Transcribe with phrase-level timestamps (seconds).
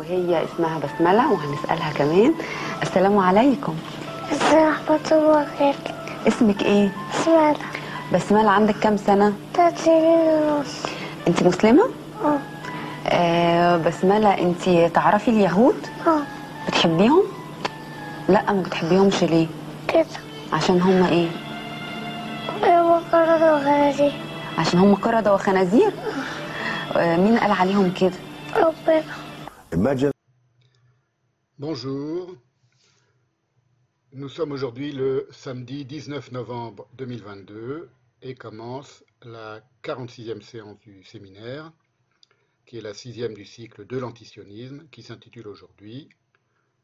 [0.00, 2.34] وهي اسمها بسملة وهنسألها كمان
[2.82, 3.74] السلام عليكم
[4.32, 5.94] السلام ورحمة الله وبركاته
[6.28, 7.54] اسمك إيه؟ اسمها
[8.14, 10.82] بسملة عندك كام سنة؟ تلات سنين ونص
[11.28, 11.84] انت مسلمة؟
[12.24, 12.38] آه
[13.08, 16.22] آه بسملة انت تعرفي اليهود؟ آه
[16.68, 17.22] بتحبيهم؟
[18.28, 19.46] لا ما بتحبيهمش ليه؟
[19.88, 20.06] كده
[20.52, 21.28] عشان هم إيه؟
[22.76, 24.12] يوم قرر وخنازير
[24.58, 25.92] عشان هم قردة وخنازير؟
[26.96, 28.12] آه مين قال عليهم كده؟
[28.56, 29.02] ربنا
[31.56, 32.34] Bonjour.
[34.12, 37.88] Nous sommes aujourd'hui le samedi 19 novembre 2022
[38.22, 41.72] et commence la 46e séance du séminaire,
[42.66, 46.08] qui est la sixième du cycle de l'antisionisme, qui s'intitule aujourd'hui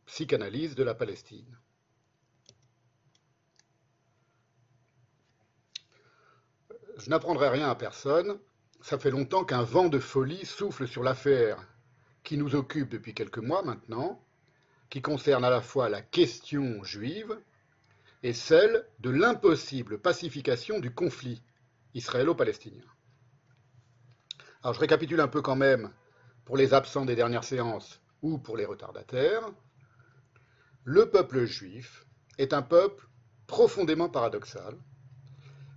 [0.06, 1.58] Psychanalyse de la Palestine.
[6.98, 8.38] Je n'apprendrai rien à personne.
[8.80, 11.58] Ça fait longtemps qu'un vent de folie souffle sur l'affaire
[12.26, 14.20] qui nous occupe depuis quelques mois maintenant,
[14.90, 17.38] qui concerne à la fois la question juive
[18.24, 21.40] et celle de l'impossible pacification du conflit
[21.94, 22.82] israélo-palestinien.
[24.64, 25.92] Alors je récapitule un peu quand même
[26.44, 29.48] pour les absents des dernières séances ou pour les retardataires.
[30.82, 32.06] Le peuple juif
[32.38, 33.06] est un peuple
[33.46, 34.74] profondément paradoxal,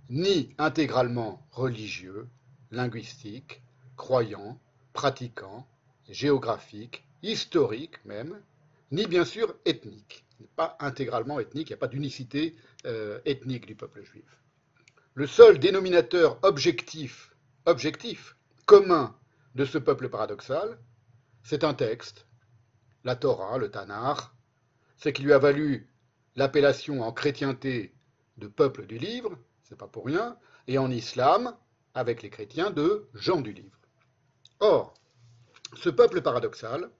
[0.08, 2.26] ni intégralement religieux,
[2.72, 3.62] linguistique,
[3.96, 4.58] croyant,
[4.92, 5.68] pratiquant,
[6.10, 8.40] géographique, historique même,
[8.90, 10.24] ni bien sûr ethnique.
[10.38, 14.40] Il n'est pas intégralement ethnique, il n'y a pas d'unicité euh, ethnique du peuple juif.
[15.14, 17.34] Le seul dénominateur objectif,
[17.66, 19.16] objectif, commun
[19.54, 20.78] de ce peuple paradoxal,
[21.42, 22.26] c'est un texte,
[23.04, 24.18] la Torah, le Tanakh,
[24.96, 25.88] ce qui lui a valu
[26.36, 27.94] l'appellation en chrétienté
[28.36, 31.56] de peuple du livre, c'est pas pour rien, et en islam,
[31.94, 33.78] avec les chrétiens, de gens du livre.
[34.60, 34.94] Or,
[35.74, 36.90] ce peuple paradoxal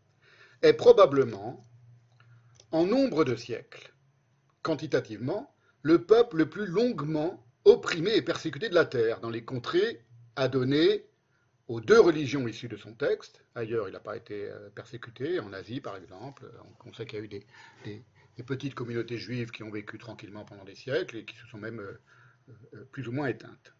[0.63, 1.63] est probablement,
[2.73, 3.93] en nombre de siècles,
[4.63, 10.05] quantitativement, le peuple le plus longuement opprimé et persécuté de la terre dans les contrées
[10.37, 11.07] adonnées
[11.69, 13.45] aux deux religions issues de son texte.
[13.55, 16.51] Ailleurs, il n'a pas été euh, persécuté, en Asie par exemple.
[16.85, 17.47] On sait qu'il y a eu des,
[18.45, 21.81] petites communautés juives qui ont vécu tranquillement pendant des siècles et qui se sont même
[21.81, 22.01] euh,
[22.75, 23.75] euh, plus ou moins éteintes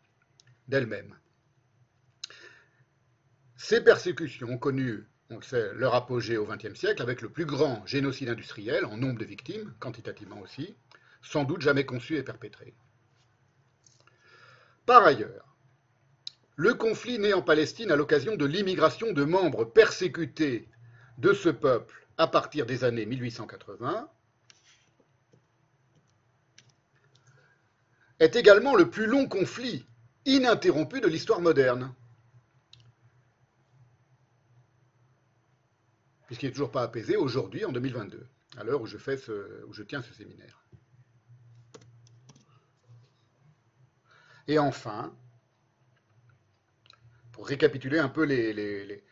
[0.69, 1.17] d'elles-mêmes.
[3.63, 7.45] Ces persécutions ont connu, on le sait, leur apogée au XXe siècle avec le plus
[7.45, 10.75] grand génocide industriel en nombre de victimes, quantitativement aussi,
[11.21, 12.73] sans doute jamais conçu et perpétré.
[14.87, 15.55] Par ailleurs,
[16.57, 20.67] le conflit né en Palestine à l'occasion de l'immigration de membres persécutés
[21.19, 24.09] de ce peuple à partir des années 1880
[28.21, 29.85] est également le plus long conflit
[30.25, 31.95] ininterrompu de l'histoire moderne.
[36.31, 38.25] Puisqu'il n'est toujours pas apaisé aujourd'hui, en 2022,
[38.57, 39.19] à l'heure où, je fais
[39.67, 40.65] où je tiens ce séminaire.
[44.47, 45.13] Et enfin,
[47.33, 49.03] pour récapituler un peu les, les-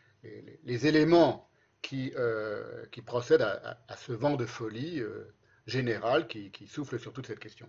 [0.63, 5.35] les- éléments qui, euh, qui procèdent à, à- ce vent de folie euh,
[5.65, 7.67] général qui, qui souffle sur toute cette question.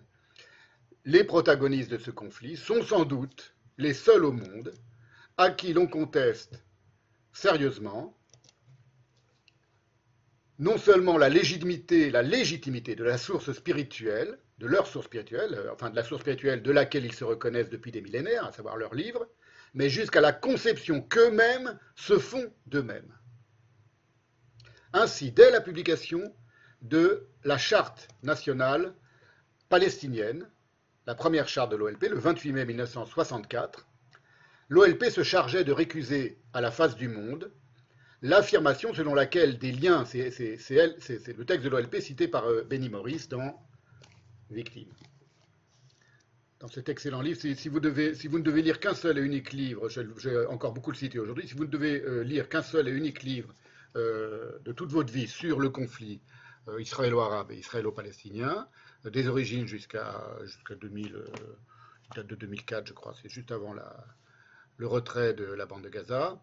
[1.05, 4.73] Les protagonistes de ce conflit sont sans doute les seuls au monde
[5.39, 6.63] à qui l'on conteste
[7.33, 8.17] sérieusement
[10.61, 15.73] non seulement la légitimité, la légitimité de la source spirituelle, de leur source spirituelle, euh,
[15.73, 18.77] enfin de la source spirituelle de laquelle ils se reconnaissent depuis des millénaires, à savoir
[18.77, 19.27] leurs livres,
[19.73, 23.17] mais jusqu'à la conception qu'eux-mêmes se font d'eux-mêmes.
[24.93, 26.35] Ainsi, dès la publication
[26.83, 28.95] de la charte nationale
[29.71, 30.47] palestinienne,
[31.07, 33.89] la première charte de l'OLP, le 28 mai 1964,
[34.69, 37.51] l'OLP se chargeait de récuser à la face du monde
[38.23, 43.27] l'affirmation selon laquelle des liens, c'est le texte de l'OLP cité par euh, Benny Morris
[43.29, 43.61] dans
[44.51, 44.89] Victime.
[46.59, 50.47] Dans cet excellent livre, si, vous, ne devez lire qu'un seul et unique livre, vais
[50.47, 53.23] encore beaucoup le citer aujourd'hui, si vous ne devez euh, lire qu'un seul et unique
[53.23, 53.55] livre
[53.97, 56.21] euh, de toute votre vie sur le conflit
[56.79, 58.69] israélo-arabe et israélo-palestinien,
[59.05, 63.75] des origines jusqu'à jusqu'à 2000, il date de 2004, je crois, c'est juste avant
[64.77, 66.41] le retrait de la bande de Gaza,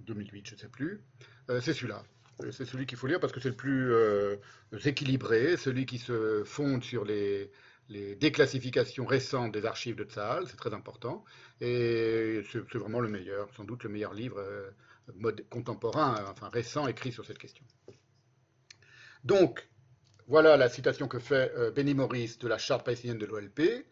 [0.00, 1.02] 2008, je ne sais plus,
[1.50, 2.02] euh, c'est celui-là.
[2.42, 4.36] Euh, C'est celui qu'il faut lire parce que c'est le plus euh,
[4.84, 7.50] équilibré, celui qui se fonde sur les,
[7.88, 11.24] déclassifications récentes des archives de Tzahal, c'est très important,
[11.60, 14.44] et c'est vraiment le meilleur, sans doute le meilleur livre
[15.50, 17.64] contemporain, enfin récent, écrit sur cette question.
[19.22, 19.68] Donc,
[20.26, 23.86] voilà la citation que fait Benny Morris de la charte palestinienne de l'OLP.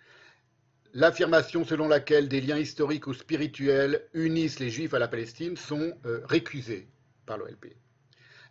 [0.96, 5.92] L'affirmation selon laquelle des liens historiques ou spirituels unissent les Juifs à la Palestine sont
[6.06, 6.86] euh, récusés
[7.26, 7.74] par l'OLP.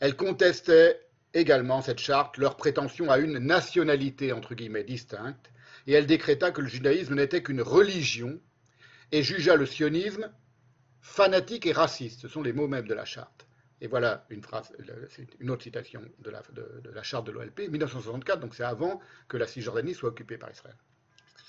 [0.02, 1.00] Elle contestait
[1.34, 5.52] également, cette charte, leur prétention à une nationalité, entre guillemets, distincte,
[5.88, 8.38] et elle décréta que le judaïsme n'était qu'une religion
[9.14, 10.30] et jugea le sionisme
[11.00, 12.20] fanatique et raciste.
[12.20, 13.48] Ce sont les mots mêmes de la charte.
[13.80, 14.42] Et voilà une
[15.40, 16.32] une autre citation de,
[16.82, 19.00] de la charte de l'OLP, 1964, donc c'est avant
[19.30, 20.76] que la Cisjordanie soit occupée par Israël.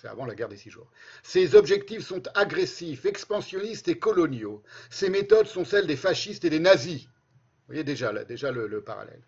[0.07, 0.91] Avant la guerre des six jours.
[1.23, 4.63] Ces objectifs sont agressifs, expansionnistes et coloniaux.
[4.91, 7.05] Ces méthodes sont celles des fascistes et des nazis.
[7.05, 9.23] Vous voyez déjà, le, le parallèle.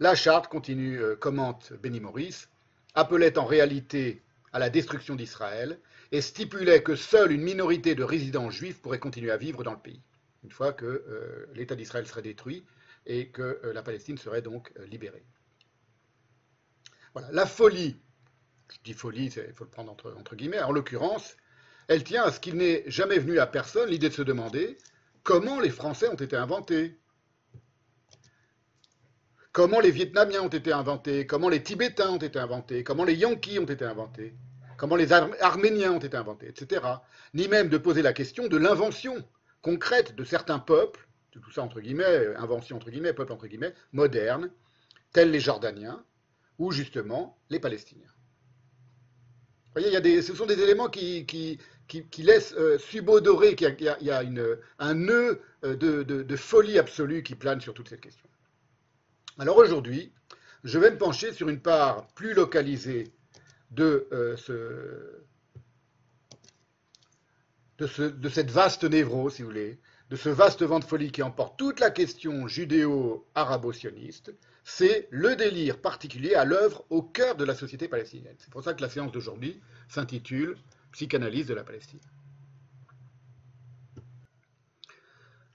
[0.00, 2.46] La charte, continue, euh, commente Benny Morris,
[2.94, 4.22] appelait en réalité
[4.52, 5.78] à la destruction d'Israël
[6.10, 9.78] et stipulait que seule une minorité de résidents juifs pourrait continuer à vivre dans le
[9.78, 10.00] pays,
[10.42, 12.64] une fois que euh, l'État d'Israël serait détruit
[13.06, 15.24] et que euh, la Palestine serait donc libérée.
[17.12, 17.30] Voilà.
[17.32, 17.96] La folie,
[18.74, 21.36] je dis folie, il faut le prendre entre, guillemets, en l'occurrence,
[21.88, 24.78] elle tient à ce qu'il n'est jamais venu à personne l'idée de se demander
[25.22, 26.98] comment les Français ont été inventés,
[29.52, 33.58] comment les Vietnamiens ont été inventés, comment les Tibétains ont été inventés, comment les Yankees
[33.58, 34.34] ont été inventés,
[34.76, 36.82] comment les Ar Arméniens ont été inventés, etc.
[37.34, 39.24] Ni même de poser la question de l'invention
[39.62, 43.74] concrète de certains peuples, de tout ça entre guillemets, invention entre guillemets, peuple entre guillemets,
[43.92, 44.50] modernes,
[45.12, 46.04] tels les Jordaniens
[46.58, 48.13] ou justement les Palestiniens.
[49.76, 53.76] Il y a des, ce sont des éléments qui, qui, qui, laissent euh, subodorer qu'il
[54.00, 58.00] y a, une, un nœud de, de, de folie absolue qui plane sur toute cette
[58.00, 58.28] question.
[59.38, 60.12] Alors aujourd'hui,
[60.62, 63.12] je vais me pencher sur une part plus localisée
[63.72, 65.22] de, euh, ce,
[67.78, 69.78] de, ce, de, cette vaste névrose, si vous voulez,
[70.10, 74.32] de ce vaste vent de folie qui emporte toute la question judéo-arabo-sioniste,
[74.64, 78.34] c'est le délire particulier à l'œuvre au cœur de la société palestinienne.
[78.38, 80.56] C'est pour ça que la séance d'aujourd'hui s'intitule
[80.92, 82.00] Psychanalyse de la Palestine.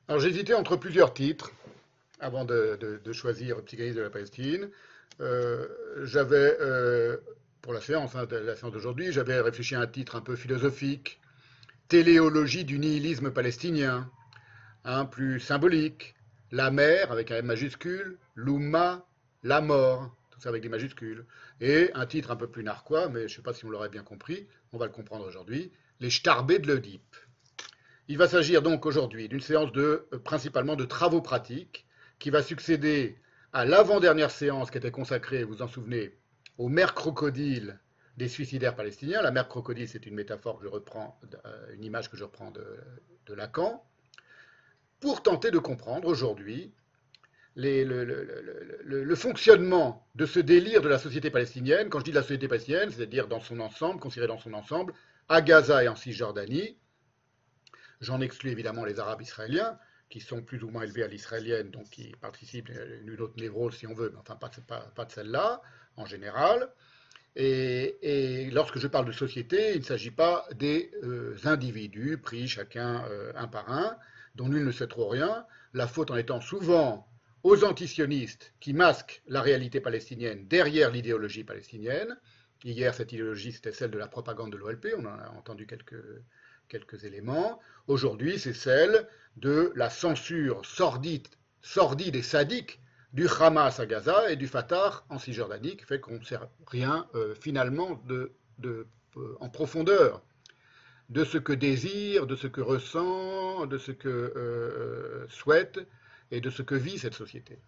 [0.07, 1.51] Alors hésité entre plusieurs titres
[2.19, 4.69] avant de, choisir Psychanalyse de la Palestine.
[5.21, 5.67] Euh,
[6.03, 7.17] j'avais, euh,
[7.61, 11.19] pour la séance, hein, la séance d'aujourd'hui, j'avais réfléchi à un titre un peu philosophique,
[11.88, 14.11] Téléologie du nihilisme palestinien,
[14.85, 16.13] un plus symbolique,
[16.51, 19.06] la mer avec un M majuscule, l'Oumma,
[19.44, 21.25] la mort, tout ça avec des majuscules,
[21.59, 23.89] et un titre un peu plus narquois, mais je ne sais pas si on l'aurait
[23.89, 27.15] bien compris, on va le comprendre aujourd'hui, les Starbés de l'Oedipe.
[28.07, 31.86] Il va s'agir donc aujourd'hui d'une séance de, euh, principalement de travaux pratiques,
[32.18, 33.18] qui va succéder
[33.53, 36.18] à l'avant-dernière séance qui était consacrée, vous vous en souvenez,
[36.57, 37.80] aux mères crocodiles
[38.18, 39.21] des suicidaires palestiniens.
[39.21, 42.51] La mère crocodile, c'est une métaphore que je reprends, euh, une image que je reprends
[42.51, 43.85] de Lacan,
[45.00, 46.74] pour tenter de comprendre aujourd'hui
[47.59, 51.89] le, fonctionnement de ce délire de la société palestinienne.
[51.89, 54.94] Quand je dis de la société palestinienne, c'est-à-dire dans son ensemble, considéré dans son ensemble,
[55.27, 56.77] à Gaza et en Cisjordanie.
[58.01, 59.77] J'en exclus évidemment les Arabes israéliens,
[60.09, 62.71] qui sont plus ou moins élevés à l'israélienne, donc qui participent
[63.03, 65.61] d'une autre névrose si on veut, mais enfin pas, de celle-là,
[65.97, 66.69] en général.
[67.35, 72.47] Et, et, lorsque je parle de société, il ne s'agit pas des euh, individus pris
[72.47, 73.97] chacun euh, un par un,
[74.35, 77.08] dont nul ne sait trop rien, la faute en étant souvent
[77.44, 82.18] aux antisionistes qui masquent la réalité palestinienne derrière l'idéologie palestinienne.
[82.63, 87.03] Hier, cette idéologie, c'était celle de la propagande de l'OLP, on en a entendu quelques,
[87.03, 87.59] éléments.
[87.88, 89.07] Aujourd'hui, c'est celle
[89.38, 91.28] de la censure sordide,
[91.61, 92.81] sordide et sadique
[93.14, 96.37] du Hamas à Gaza et du Fatah en Cisjordanie, qui fait qu'on ne sait
[96.68, 98.87] rien euh, finalement euh,
[99.40, 100.21] en profondeur
[101.09, 105.80] de ce que désire, de ce que ressent, de ce que euh, souhaite
[106.31, 107.59] et de ce que vit cette société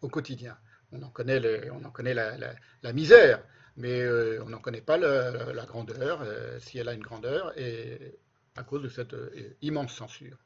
[0.00, 0.56] au quotidien.
[0.92, 3.42] On en connaît, la, misère,
[3.76, 8.18] mais euh, on n'en connaît pas la grandeur, euh, si elle a une grandeur, et
[8.56, 10.36] à cause de cette euh, immense censure,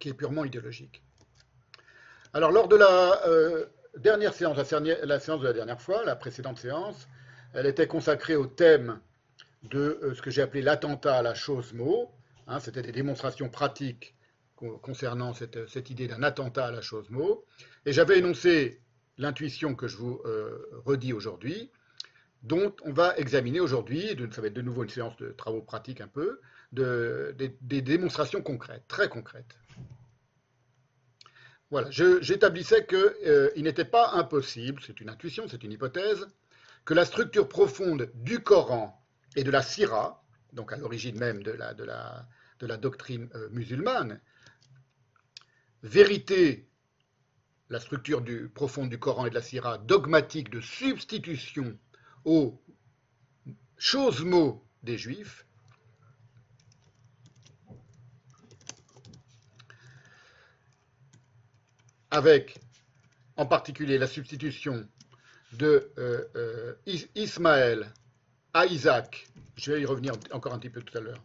[0.00, 1.02] qui est purement idéologique.
[2.32, 3.20] Alors, lors de la
[3.98, 4.64] dernière séance, la,
[5.20, 7.06] séance de la dernière fois, la précédente séance,
[7.52, 8.98] elle était consacrée au thème
[9.64, 12.10] de ce que j'ai appelé l'attentat à la chose mot.
[12.46, 14.14] Hein, C'était des démonstrations pratiques
[14.82, 17.44] concernant cette, cette idée d'un attentat à la chose mot.
[17.86, 18.80] Et j'avais énoncé
[19.18, 21.70] l'intuition que je vous euh, redis aujourd'hui,
[22.42, 26.00] dont on va examiner aujourd'hui, ça va être de nouveau une séance de travaux pratiques
[26.00, 26.40] un peu,
[26.72, 29.56] de, des démonstrations concrètes, très concrètes.
[31.70, 36.26] Voilà, j'établissais qu'il euh, n'était pas impossible, c'est une intuition, c'est une hypothèse,
[36.84, 39.02] que la structure profonde du Coran
[39.36, 42.26] et de la Syrah, donc à l'origine même de la, de la,
[42.58, 44.20] de la doctrine euh, musulmane,
[45.82, 46.68] vérité,
[47.68, 48.22] la structure
[48.54, 51.78] profonde du Coran et de la Syrah, dogmatique de substitution
[52.24, 52.60] aux
[53.76, 55.46] choses-mots des Juifs,
[62.10, 62.58] avec
[63.36, 64.86] en particulier la substitution
[65.54, 66.74] de euh, euh,
[67.14, 67.92] Ismaël
[68.52, 71.22] à Isaac, je vais y revenir encore un petit peu tout à l'heure,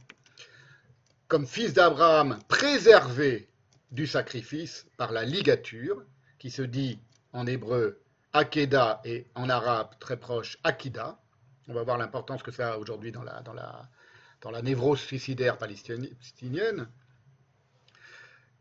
[1.28, 3.50] comme fils d'Abraham préservé
[3.91, 6.03] du sacrifice par la ligature,
[6.39, 7.00] qui se dit
[7.34, 8.01] en hébreu
[8.34, 11.20] Akeda et en arabe très proche Akida.
[11.67, 16.88] On va voir l'importance que ça a aujourd'hui dans la, névrose suicidaire palestinienne.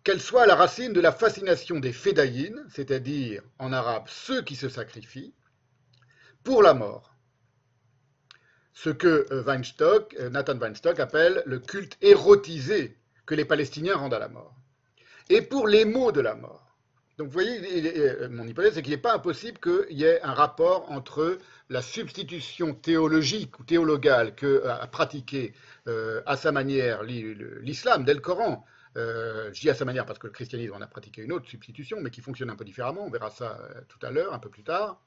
[0.02, 4.68] Qu'elle soit la racine de la fascination des fédayines, c'est-à-dire en arabe ceux qui se
[4.68, 5.34] sacrifient,
[6.44, 7.12] pour la mort.
[8.72, 14.14] Ce que euh, Weinstock, euh, Nathan Weinstock appelle le culte érotisé que les Palestiniens rendent
[14.14, 14.54] à la mort.
[15.28, 16.62] Et pour les mots de la mort.
[17.18, 17.60] Donc vous voyez,
[17.98, 21.38] euh, mon hypothèse, c'est qu'il n'est pas impossible qu'il y ait un rapport entre
[21.70, 25.54] la substitution théologique ou théologale que a pratiqué
[26.26, 28.64] à sa manière l'islam dès le Coran.
[28.94, 31.98] je dis à sa manière parce que le christianisme en a pratiqué une autre substitution,
[32.00, 33.04] mais qui fonctionne un peu différemment.
[33.04, 35.00] On verra ça tout à l'heure, un peu plus tard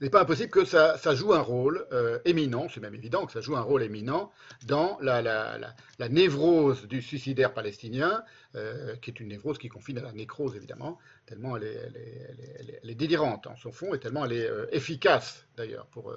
[0.00, 3.40] n'est pas impossible que ça, joue un rôle euh, éminent, c'est même évident que ça
[3.40, 4.32] joue un rôle éminent
[4.66, 5.74] dans la,
[6.08, 8.24] névrose du suicidaire palestinien,
[8.54, 13.46] euh, qui est une névrose qui confine à la nécrose évidemment, tellement elle est, délirante
[13.46, 16.14] en son fond et tellement elle est euh, efficace d'ailleurs pour,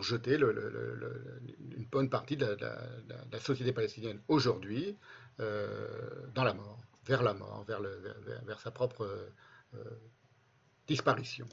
[0.00, 4.96] jeter une bonne partie de la, société palestinienne aujourd'hui
[5.38, 9.06] dans la mort, vers la mort, vers sa propre
[10.86, 11.48] disparition.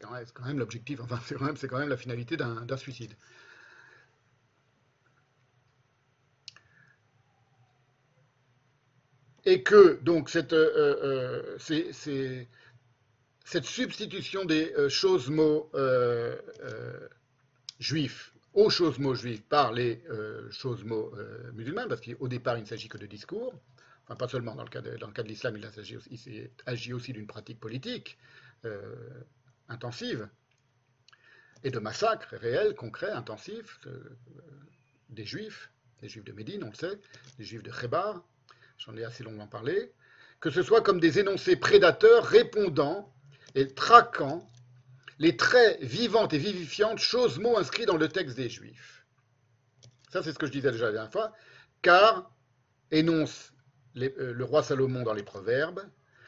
[0.00, 3.14] C'est quand même l'objectif, enfin c'est quand, même la finalité d'un suicide.
[9.44, 12.44] Et que donc cette, euh, euh,
[13.62, 15.70] substitution des euh, choses mots
[17.78, 20.02] juifs aux choses mots juifs par les
[20.50, 21.12] choses mots
[21.54, 23.54] musulmans, parce qu'au départ il ne s'agit que de discours,
[24.16, 25.70] pas seulement dans le cas de, l'islam, il,
[26.26, 28.18] il agit aussi d'une pratique politique
[28.64, 29.24] euh,
[29.68, 30.28] intensive.
[31.62, 34.18] Et de massacres réels, concrets, intensifs euh,
[35.10, 36.98] des juifs, des juifs de Médine, on le sait,
[37.38, 38.24] des juifs de Khébar,
[38.78, 39.92] j'en ai assez longuement parlé,
[40.40, 43.14] que ce soit comme des énoncés prédateurs répondant
[43.54, 44.50] et traquant
[45.18, 49.04] les traits vivantes et vivifiantes, choses, mots inscrits dans le texte des juifs.
[50.10, 51.32] Ça, c'est ce que je disais déjà la dernière fois,
[51.82, 52.32] car
[52.90, 53.52] énonce
[53.96, 55.82] euh, le roi Salomon dans les Proverbes,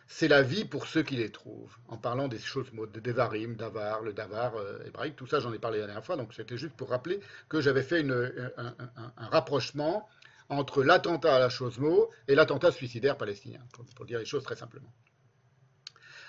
[0.08, 4.02] c'est la vie pour ceux qui les trouvent, en parlant des choses de Devarim, Davar,
[4.02, 6.74] le Davar euh, hébraïque, tout ça j'en ai parlé la dernière fois, donc c'était juste
[6.74, 8.74] pour rappeler que j'avais fait un,
[9.16, 10.08] rapprochement
[10.48, 13.60] entre l'attentat à la chose mot et l'attentat suicidaire palestinien,
[13.96, 14.92] pour, dire les choses très simplement.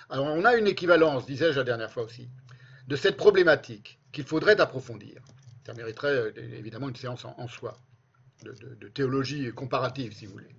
[0.08, 2.28] Alors on a une équivalence, disais-je la dernière fois aussi,
[2.86, 5.20] de cette problématique qu'il faudrait approfondir.
[5.66, 7.76] Ça mériterait euh, évidemment une séance en, soi,
[8.42, 10.54] de théologie comparative si vous voulez.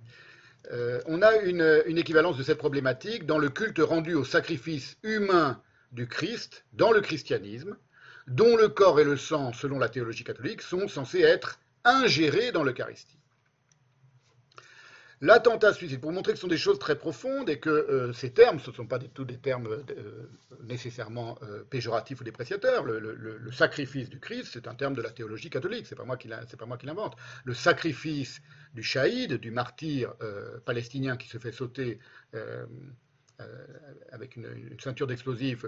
[0.72, 5.60] Euh, on a une, équivalence de cette problématique dans le culte rendu au sacrifice humain
[5.92, 7.76] du Christ dans le christianisme,
[8.26, 12.64] dont le corps et le sang, selon la théologie catholique, sont censés être ingérés dans
[12.64, 13.18] l'Eucharistie.
[15.22, 18.32] L'attentat suicide, pour montrer que ce sont des choses très profondes et que euh, ces
[18.32, 20.28] termes, ce ne sont pas du tout des termes euh,
[20.64, 21.38] nécessairement
[21.70, 22.84] péjoratifs ou dépréciateurs.
[22.84, 26.28] Le, sacrifice du Christ, c'est un terme de la théologie catholique, c'est pas moi qui
[26.28, 27.16] l'invente.
[27.44, 28.40] Le sacrifice
[28.76, 31.98] du shahid, du martyr euh, palestinien qui se fait sauter
[32.34, 32.66] euh,
[33.40, 33.66] euh,
[34.12, 35.64] avec une, ceinture d'explosifs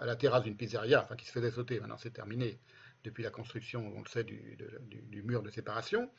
[0.00, 2.58] à la terrasse d'une pizzeria, enfin qui se faisait sauter, maintenant c'est terminé
[3.04, 6.10] depuis la construction, on le sait, du, mur de séparation,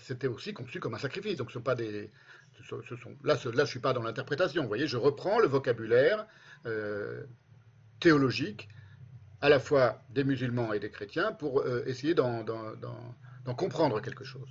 [0.00, 1.36] c'était aussi conçu comme un sacrifice.
[1.36, 2.10] Donc ce sont pas des,
[3.24, 4.62] là, je suis pas dans l'interprétation.
[4.62, 6.26] Vous voyez, je reprends le vocabulaire
[8.00, 8.68] théologique
[9.40, 12.44] à la fois des musulmans et des chrétiens pour essayer d'en
[13.56, 14.48] comprendre quelque chose.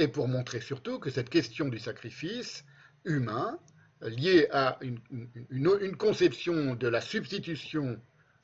[0.00, 2.64] et pour montrer surtout que cette question du sacrifice
[3.04, 3.58] humain,
[4.00, 8.00] liée à une, conception de la substitution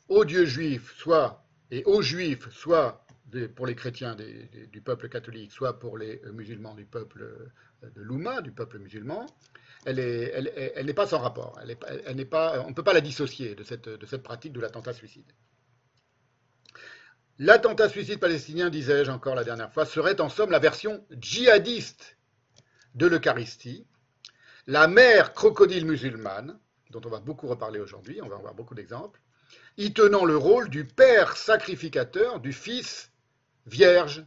[0.08, 3.04] aux dieux juifs, soit et aux juifs, soit
[3.54, 7.50] pour les chrétiens du peuple catholique, soit pour les musulmans du peuple
[7.82, 9.26] de l'Ouma, du peuple musulman,
[9.84, 11.58] elle n'est pas sans rapport.
[11.62, 15.30] On ne peut pas la dissocier de cette, de cette pratique de l'attentat suicide.
[17.38, 22.16] L'attentat suicide palestinien, disais-je encore la dernière fois, serait en somme la version djihadiste
[22.94, 23.86] de l'Eucharistie,
[24.66, 26.58] la mère crocodile musulmane,
[26.90, 29.20] dont on va beaucoup reparler aujourd'hui, on va en voir beaucoup d'exemples,
[29.76, 33.12] y tenant le rôle du père sacrificateur du fils
[33.66, 34.24] vierge.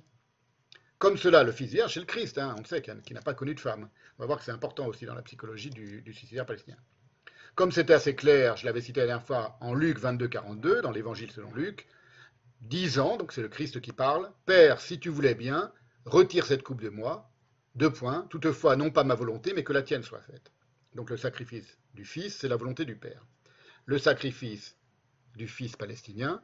[0.98, 3.56] Comme cela, le fils vierge, c'est le Christ, hein, on sait, qui n'a pas connu
[3.56, 3.90] de femme.
[4.18, 6.78] On va voir que c'est important aussi dans la psychologie du, du suicidaire palestinien.
[7.56, 10.92] Comme c'était assez clair, je l'avais cité la dernière fois en Luc 22, 42, dans
[10.92, 11.88] l'évangile selon Luc,
[12.62, 15.72] disant, donc c'est le Christ qui parle, Père, si tu voulais bien,
[16.06, 17.32] retire cette coupe de moi,
[17.76, 20.52] deux points, toutefois non pas ma volonté, mais que la tienne soit faite.
[20.96, 23.26] Donc le sacrifice du Fils, c'est la volonté du Père.
[23.86, 24.76] Le sacrifice
[25.36, 26.42] du Fils palestinien,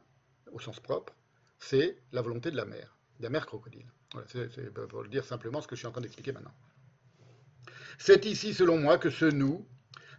[0.52, 1.14] au sens propre,
[1.58, 3.90] c'est la volonté de la mère, de la mère crocodile.
[4.12, 6.54] Voilà, c'est pour dire simplement ce que je suis en train d'expliquer maintenant.
[7.98, 9.66] C'est ici, selon moi, que se noue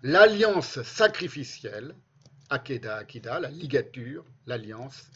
[0.04, 1.96] l'alliance sacrificielle,
[2.50, 5.12] Akeda Akida, la ligature, l'alliance,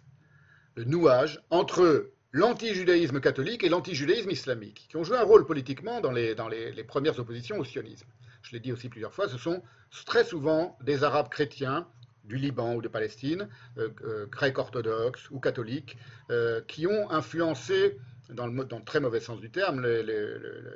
[0.75, 6.11] le nouage entre l'anti-judaïsme catholique et l'anti-judaïsme islamique, qui ont joué un rôle politiquement dans
[6.11, 8.07] les, dans les premières oppositions au sionisme.
[8.41, 9.61] Je l'ai dit aussi plusieurs fois, ce sont
[10.05, 11.87] très souvent des Arabes chrétiens
[12.23, 13.47] du Liban ou de Palestine,
[13.77, 15.97] euh, euh, grecs orthodoxes ou catholiques,
[16.29, 17.97] euh, qui ont influencé,
[18.29, 19.85] dans le, très mauvais sens du terme,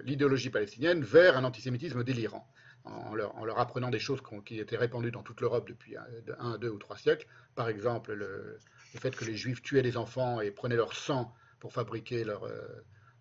[0.04, 2.48] l'idéologie palestinienne vers un antisémitisme délirant,
[2.84, 5.96] en leur, en leur apprenant des choses qui étaient répandues dans toute l'Europe depuis
[6.40, 7.28] un, deux ou trois siècles.
[7.56, 8.60] Par exemple, le,
[9.00, 12.46] fait que les Juifs tuaient les enfants et prenaient leur sang pour fabriquer leur,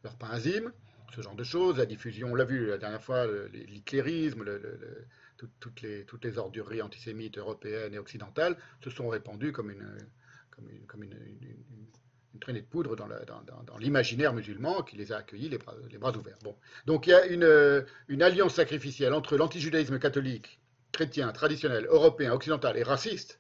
[0.03, 0.73] leur pain enzyme,
[1.15, 5.07] ce genre de choses, la diffusion, on l'a vu la dernière fois, l'éclairisme, le,
[5.61, 9.97] toutes, les, toutes les ordureries antisémites européennes et occidentales se sont répandues comme une,
[10.87, 11.15] comme une,
[12.41, 16.39] traînée de poudre dans l'imaginaire musulman qui les a accueillis les bras, les bras ouverts.
[16.43, 16.57] Bon.
[16.87, 20.61] Donc il y a une, une alliance sacrificielle entre l'antijudaïsme catholique,
[20.93, 23.39] chrétien, traditionnel, européen, occidental et raciste,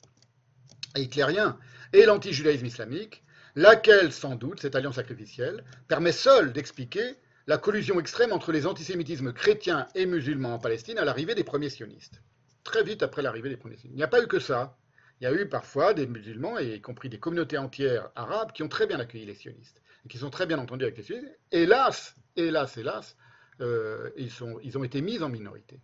[0.96, 1.58] et hitlérien,
[1.92, 3.24] et l'antijudaïsme islamique,
[3.56, 9.32] laquelle, sans doute, cette alliance sacrificielle, permet seule d'expliquer la collusion extrême entre les antisémitismes
[9.32, 12.22] chrétiens et musulmans en Palestine à l'arrivée des premiers sionistes.
[12.62, 13.94] Très vite après l'arrivée des premiers sionistes.
[13.94, 14.78] Il n'y a pas eu que ça.
[15.20, 18.68] Il y a eu parfois des musulmans, y compris des communautés entières arabes, qui ont
[18.68, 21.38] très bien accueilli les sionistes et qui sont très bien entendus avec les sionistes.
[21.52, 23.16] Hélas, hélas, hélas,
[23.60, 24.30] euh, ils,
[24.62, 25.80] ils ont été mis en minorité.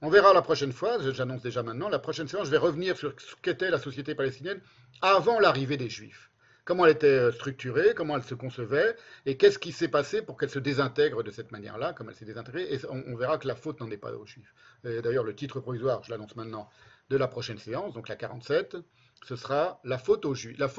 [0.00, 3.12] On verra la prochaine fois, j'annonce déjà maintenant, la prochaine séance, je vais revenir sur
[3.20, 4.60] ce qu'était la société palestinienne
[5.00, 6.30] avant l'arrivée des Juifs
[6.68, 8.94] comment elle était structurée, comment elle se concevait,
[9.24, 12.26] et qu'est-ce qui s'est passé pour qu'elle se désintègre de cette manière-là, comme elle s'est
[12.26, 14.54] désintégrée, et on, verra que la faute n'en est pas aux Juifs.
[14.84, 16.68] D'ailleurs, le titre provisoire, je l'annonce maintenant,
[17.08, 18.76] de la prochaine séance, donc la 47,
[19.24, 20.26] ce sera la faute,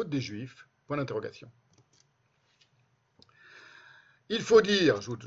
[0.09, 1.51] des Juifs, point d'interrogation.
[4.29, 5.17] Il faut dire, je vous,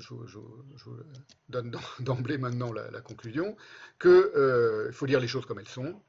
[1.48, 3.56] donne d'emblée maintenant la, la conclusion,
[4.00, 6.00] qu'il euh, faut dire les choses comme elles sont,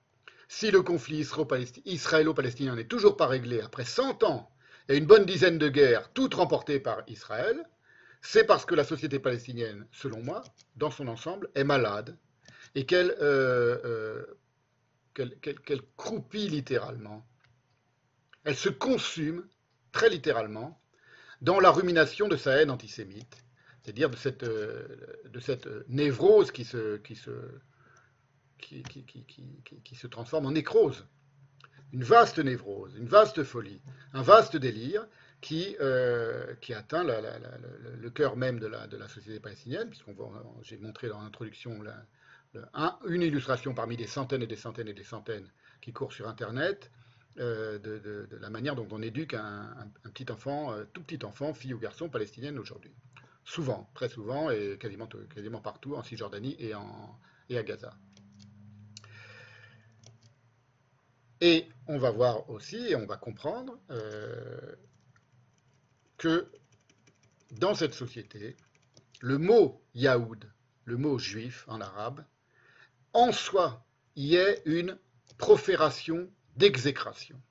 [0.54, 1.26] si le conflit
[1.86, 4.52] israélo-palestinien n'est toujours pas réglé après 100 ans
[4.88, 7.68] et une bonne dizaine de guerres, toutes remportées par Israël,
[8.22, 10.44] c'est parce que la société palestinienne, selon moi,
[10.76, 12.16] dans son ensemble, est malade
[12.76, 14.26] et qu'elle euh,
[15.18, 17.26] euh, croupit littéralement.
[18.44, 19.48] Elle se consume,
[19.92, 20.80] très littéralement,
[21.42, 23.44] dans la rumination de sa haine antisémite,
[23.82, 24.86] c'est-à-dire de cette, euh,
[25.26, 27.32] de cette névrose qui se, qui se
[28.64, 31.06] qui, se transforme en nécrose.
[31.92, 33.82] Une vaste névrose, une vaste folie,
[34.14, 35.06] un vaste délire
[35.42, 37.38] qui, euh, atteint la, la,
[38.00, 40.16] le cœur même de la, société palestinienne, puisqu'on
[40.64, 41.84] j'ai montré dans l'introduction
[42.74, 45.50] un, une illustration parmi des centaines et des centaines et des centaines
[45.82, 46.90] qui courent sur Internet,
[47.40, 51.74] euh, de, la manière dont on éduque un, petit enfant, euh, tout petit enfant, fille
[51.74, 52.94] ou garçon palestinienne aujourd'hui.
[53.44, 56.74] Souvent, très souvent, et quasiment, partout, en Cisjordanie et
[57.58, 57.94] à Gaza.
[61.44, 64.78] Et on va voir aussi, et on va comprendre, euh,
[66.18, 66.50] que
[67.52, 68.56] dans cette société,
[69.20, 70.50] le mot Yaoud,
[70.86, 72.24] le mot juif en arabe,
[73.12, 74.98] en soi, y est une
[75.38, 77.42] profération d'exécration,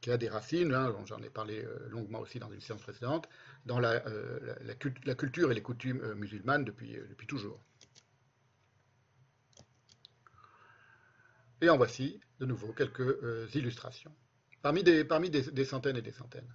[0.00, 3.28] qui a des racines, hein, j'en ai parlé euh, longuement aussi dans une séance précédente,
[3.66, 7.62] dans la, euh, culture et les coutumes musulmanes depuis toujours.
[11.62, 14.10] Et en voici de nouveau quelques euh, illustrations,
[14.62, 16.52] parmi, des, parmi des, des, centaines et des centaines.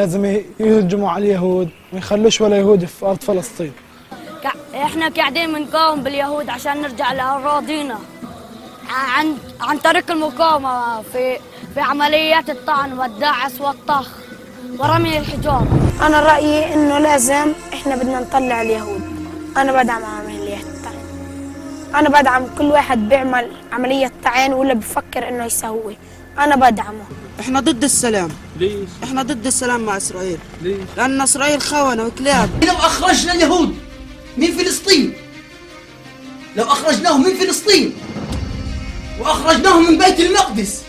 [0.00, 0.24] لازم
[0.60, 3.72] يهجموا على اليهود ما يخلوش ولا يهودي في أرض فلسطين.
[4.74, 7.98] إحنا قاعدين بنقاوم باليهود عشان نرجع لأراضينا.
[8.90, 11.38] عن عن طريق المقاومة في
[11.74, 14.08] في عمليات الطعن والدعس والطخ
[14.78, 15.66] ورمي الحجار
[16.02, 19.02] أنا رأيي إنه لازم إحنا بدنا نطلع اليهود.
[19.56, 21.00] أنا بدعم عملية الطعن.
[21.94, 25.96] أنا بدعم كل واحد بيعمل عملية طعن ولا بفكر إنه يسوي.
[26.38, 27.04] أنا بدعمه.
[27.40, 28.28] إحنا ضد السلام.
[28.58, 30.38] ليش؟ إحنا ضد السلام مع إسرائيل.
[30.62, 32.64] ليش؟ لأن إسرائيل خونة وكلاب.
[32.64, 33.76] لو أخرجنا اليهود
[34.36, 35.12] من فلسطين
[36.56, 37.92] لو أخرجناهم من فلسطين
[39.20, 40.80] وأخرجناهم من بيت المقدس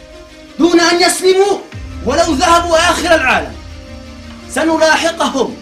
[0.59, 1.57] دون أن يسلموا
[2.05, 3.53] ولو ذهبوا آخر العالم
[4.49, 5.55] سنلاحقهم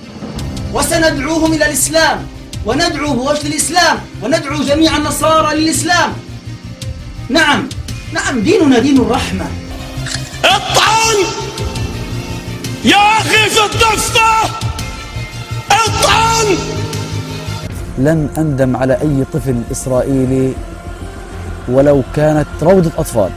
[0.73, 2.27] وسندعوهم إلى الإسلام
[2.65, 6.13] وندعو بوجه الإسلام وندعو جميع النصارى للإسلام.
[7.29, 7.69] نعم
[8.13, 9.47] نعم ديننا دين الرحمة.
[10.45, 11.17] اطعن
[12.85, 14.31] يا أخي في الضفة
[15.71, 16.47] اطعن
[17.97, 20.53] لن أندم على أي طفل إسرائيلي
[21.69, 23.31] ولو كانت روضة أطفال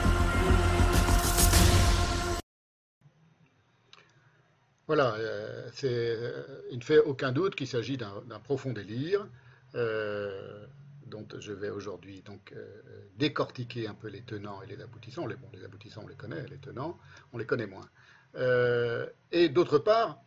[4.89, 9.27] Voilà, euh, c'est, euh, il ne fait aucun doute qu'il s'agit d'un d'un profond délire
[9.75, 10.67] euh,
[11.07, 12.92] dont je vais aujourd'hui donc euh,
[13.23, 15.27] décortiquer un peu les tenants et les aboutissants.
[15.27, 16.99] Les, bon, les aboutissants, on les connaît, les tenants,
[17.33, 17.89] on les connaît moins.
[18.35, 20.21] Euh, et d'autre part,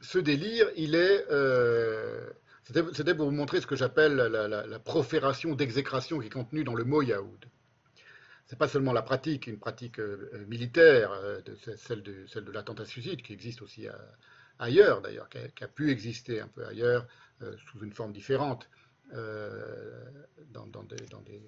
[0.00, 1.26] ce délire, il est.
[1.30, 2.30] euh,
[2.64, 6.84] C'était pour vous montrer ce que j'appelle la, profération d'exécration qui est contenue dans le
[6.84, 7.44] mot Yaoud.
[8.46, 11.42] C'est pas seulement la pratique, une pratique euh, militaire, euh,
[11.76, 13.86] celle, de, celle de l'attentat-suicide, qui existe aussi
[14.58, 17.06] ailleurs d'ailleurs, qui a, pu exister un peu ailleurs,
[17.66, 18.70] sous une forme différente,
[19.12, 21.42] dans, dans des-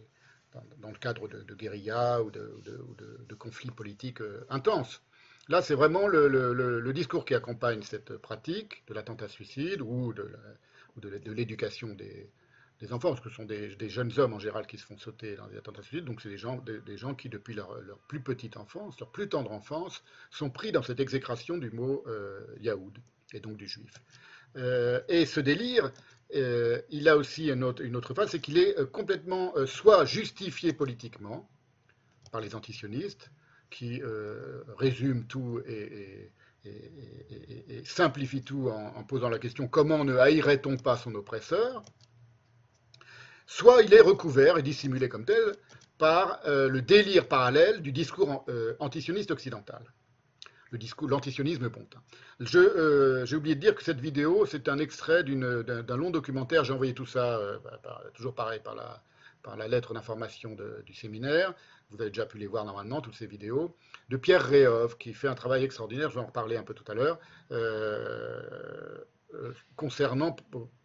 [0.80, 5.02] dans- le cadre de, de guérilla ou de, conflits politiques euh, intenses.
[5.48, 10.38] Là, c'est vraiment le, discours qui accompagne cette pratique de l'attentat-suicide ou de, la-
[10.96, 12.30] ou de l'éducation des,
[12.92, 15.46] enfants, parce que ce sont des, jeunes hommes en général qui se font sauter dans
[15.48, 16.38] des attentats suicides, donc c'est des
[16.96, 17.76] gens, qui, depuis leur,
[18.08, 22.40] plus petite enfance, leur plus tendre enfance, sont pris dans cette exécration du mot euh,
[22.60, 22.98] Yaoud,
[23.32, 23.92] et donc du juif.
[24.56, 25.92] Euh, et ce délire,
[26.34, 30.04] euh, il a aussi une autre, une phase, c'est qu'il est euh, complètement euh, soit
[30.04, 31.48] justifié politiquement
[32.32, 33.30] par les antisionistes,
[33.70, 34.02] qui
[34.78, 36.32] résument tout et,
[37.84, 41.84] simplifient tout en, en posant la question comment ne haïrait-on pas son oppresseur?
[43.46, 45.56] Soit il est recouvert et dissimulé comme tel
[45.98, 48.44] par le délire parallèle du discours an-
[48.80, 49.84] antisioniste occidental.
[50.70, 51.68] Le discours, l'antisionisme
[52.54, 56.62] euh, j'ai oublié de dire que cette vidéo, c'est un extrait d'un, long documentaire.
[56.62, 60.56] J'ai envoyé tout ça, euh, par- toujours pareil, par la, lettre d'information
[60.87, 61.54] du séminaire.
[61.90, 63.76] Vous avez déjà pu les voir normalement, toutes ces vidéos.
[64.11, 66.85] De Pierre Réhov, qui fait un travail extraordinaire, je vais en reparler un peu tout
[66.87, 67.18] à l'heure,
[67.50, 68.40] euh,
[69.74, 70.37] concernant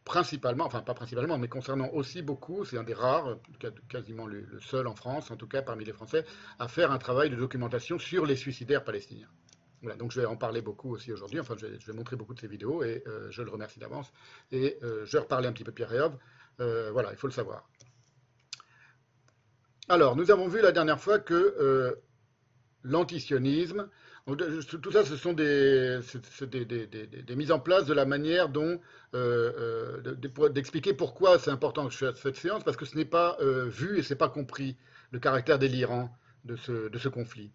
[0.04, 3.38] principalement, enfin pas principalement, mais concernant aussi beaucoup, c'est un des rares,
[3.88, 6.26] quasiment le seul en France, en tout cas parmi les Français,
[6.58, 9.30] à faire un travail de documentation sur les suicidaires palestiniens.
[9.86, 12.40] Voilà, donc je vais en parler beaucoup aussi aujourd'hui, enfin je vais, montrer beaucoup de
[12.40, 14.12] ces vidéos et euh, je le remercie d'avance.
[14.52, 16.18] Et euh, je vais reparler un petit peu de Pierre Réhov,
[16.60, 17.70] Euh, voilà, il faut le savoir.
[19.90, 21.96] Alors, nous avons vu la dernière fois que
[22.84, 23.90] l'antisionisme,
[24.26, 26.00] tout ça, ce sont des,
[27.36, 28.80] mises en place de la manière dont,
[29.14, 34.00] d'expliquer pourquoi c'est important que je fasse cette séance, parce que ce n'est pas vu
[34.00, 34.78] et ce n'est pas compris
[35.12, 36.10] le caractère délirant
[36.46, 37.52] de ce conflit.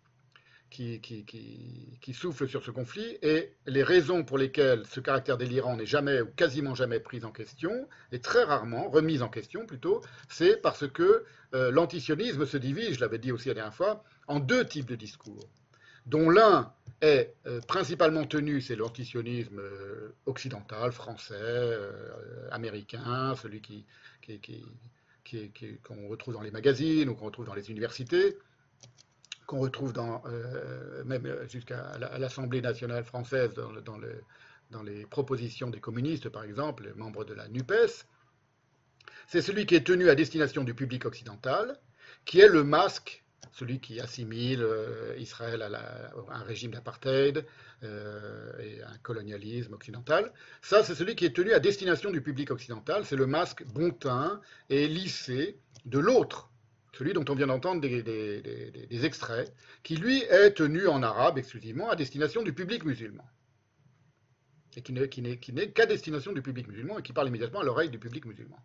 [0.71, 6.21] Qui, souffle sur ce conflit et les raisons pour lesquelles ce caractère délirant n'est jamais
[6.21, 10.89] ou quasiment jamais pris en question, et très rarement remis en question plutôt, c'est parce
[10.89, 14.87] que euh, l'antisionisme se divise, je l'avais dit aussi la dernière fois, en deux types
[14.87, 15.49] de discours,
[16.07, 23.63] dont l'un est euh, principalement tenu, c'est l'antisionisme euh, occidental, français, euh, américain, celui
[25.83, 28.37] qu'on retrouve dans les magazines ou qu'on retrouve dans les universités,
[29.51, 34.23] qu'on retrouve dans, euh, même euh, jusqu'à l'Assemblée nationale française, dans, le- dans le-
[34.71, 38.07] dans les propositions des communistes, par exemple, les membres de la NUPES,
[39.27, 41.77] c'est celui qui est tenu à destination du public occidental,
[42.25, 47.45] qui est le masque, celui qui assimile euh, Israël à, un régime d'apartheid
[47.83, 50.33] et un colonialisme occidental.
[50.63, 54.41] Ça, c'est celui qui est tenu à destination du public occidental, c'est le masque bontain
[54.69, 56.50] et lissé de l'autre,
[56.92, 61.96] celui dont on vient d'entendre des, extraits, qui lui est tenu en arabe exclusivement à
[61.96, 63.24] destination du public musulman.
[64.76, 67.98] Et qui n'est- qu'à destination du public musulman et qui parle immédiatement à l'oreille du
[67.98, 68.59] public musulman.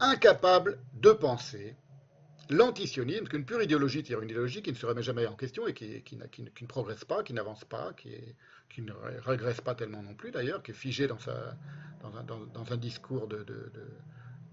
[0.00, 1.76] incapable de penser
[2.50, 5.74] l'antisionisme, qu'une pure idéologie, c'est-à-dire une idéologie qui ne se remet jamais en question et
[5.74, 10.30] qui, ne progresse pas, qui n'avance pas, qui, ne ré- régresse pas tellement non plus
[10.30, 13.44] d'ailleurs, qui est figée dans, un, discours de-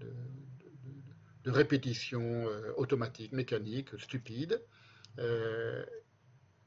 [0.00, 4.60] de- répétition euh, automatique, mécanique, stupide,
[5.20, 5.84] euh,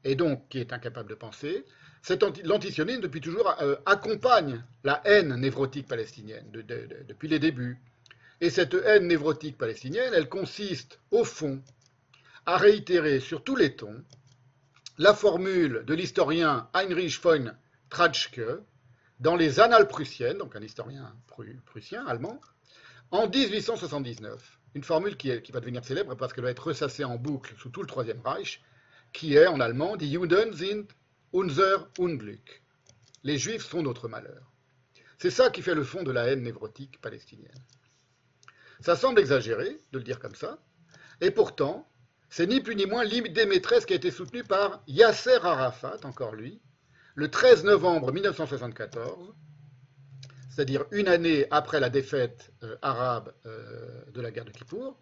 [0.04, 1.64] et donc qui est incapable de penser.
[2.44, 7.78] L'antisionisme, depuis toujours, euh, accompagne la haine névrotique palestinienne de- de- de- depuis les débuts.
[8.40, 11.62] Et cette haine névrotique palestinienne, elle consiste, au fond,
[12.46, 14.02] à réitérer sur tous les tons
[14.96, 17.52] la formule de l'historien Heinrich von
[17.90, 18.40] Tratschke
[19.18, 22.40] dans les Annales prussiennes, donc un historien pru- prussien, allemand,
[23.10, 24.58] en 1879.
[24.74, 27.80] Une formule qui, va devenir célèbre parce qu'elle va être ressassée en boucle sous tout
[27.80, 28.62] le Troisième Reich,
[29.12, 30.86] qui est en allemand Die Juden sind
[31.34, 32.62] unser Unglück.
[33.24, 34.52] Les Juifs sont notre malheur.
[35.18, 37.64] C'est ça qui fait le fond de la haine névrotique palestinienne.
[38.80, 40.58] Ça semble exagéré de le dire comme ça,
[41.20, 41.86] et pourtant,
[42.30, 46.34] c'est ni plus ni moins l'idée maîtresse qui a été soutenue par Yasser Arafat, encore
[46.34, 46.62] lui,
[47.14, 49.34] le 13 novembre 1974,
[50.50, 54.98] c'est-à-dire une année après la défaite euh, arabe euh, de la guerre de Kippour,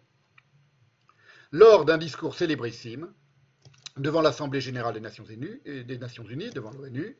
[1.51, 3.11] lors d'un discours célébrissime
[3.97, 5.25] devant l'Assemblée générale des Nations
[6.23, 7.17] Unies, devant l'ONU,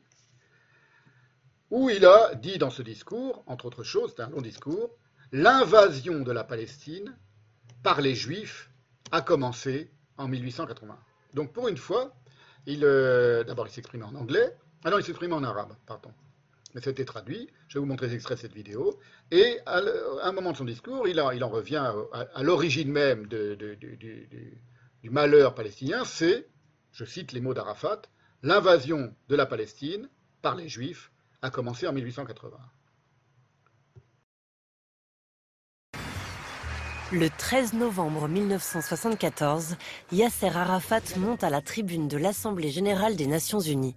[1.70, 4.96] où il a dit dans ce discours, entre autres choses, c'est un long discours,
[5.32, 7.16] l'invasion de la Palestine
[7.82, 8.70] par les Juifs
[9.10, 10.98] a commencé en 1880.
[11.34, 12.14] Donc pour une fois,
[12.66, 16.12] il, euh, d'abord il s'exprime en anglais, ah non, il s'exprime en arabe, pardon.
[16.74, 18.98] Mais c'était traduit, je vais vous montrer des extraits de cette vidéo,
[19.30, 19.80] et à,
[20.22, 23.56] un moment de son discours, il, en- revient à, l'origine même du-
[25.02, 26.46] du malheur palestinien, c'est,
[26.92, 28.02] je cite les mots d'Arafat,
[28.42, 30.08] l'invasion de la Palestine
[30.42, 31.10] par les Juifs
[31.42, 32.56] a commencé en 1880.
[37.12, 39.76] Le 13 novembre 1974,
[40.12, 43.96] Yasser Arafat monte à la tribune de l'Assemblée générale des Nations unies.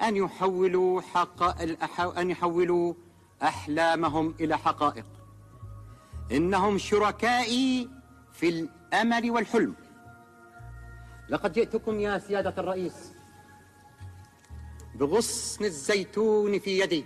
[0.00, 1.42] أن يحولوا حق
[2.18, 2.94] أن يحولوا
[3.42, 5.06] أحلامهم إلى حقائق.
[6.32, 7.88] إنهم شركائي
[8.32, 9.74] في الأمل والحلم.
[11.28, 13.12] لقد جئتكم يا سيادة الرئيس
[14.94, 17.04] بغصن الزيتون في يدي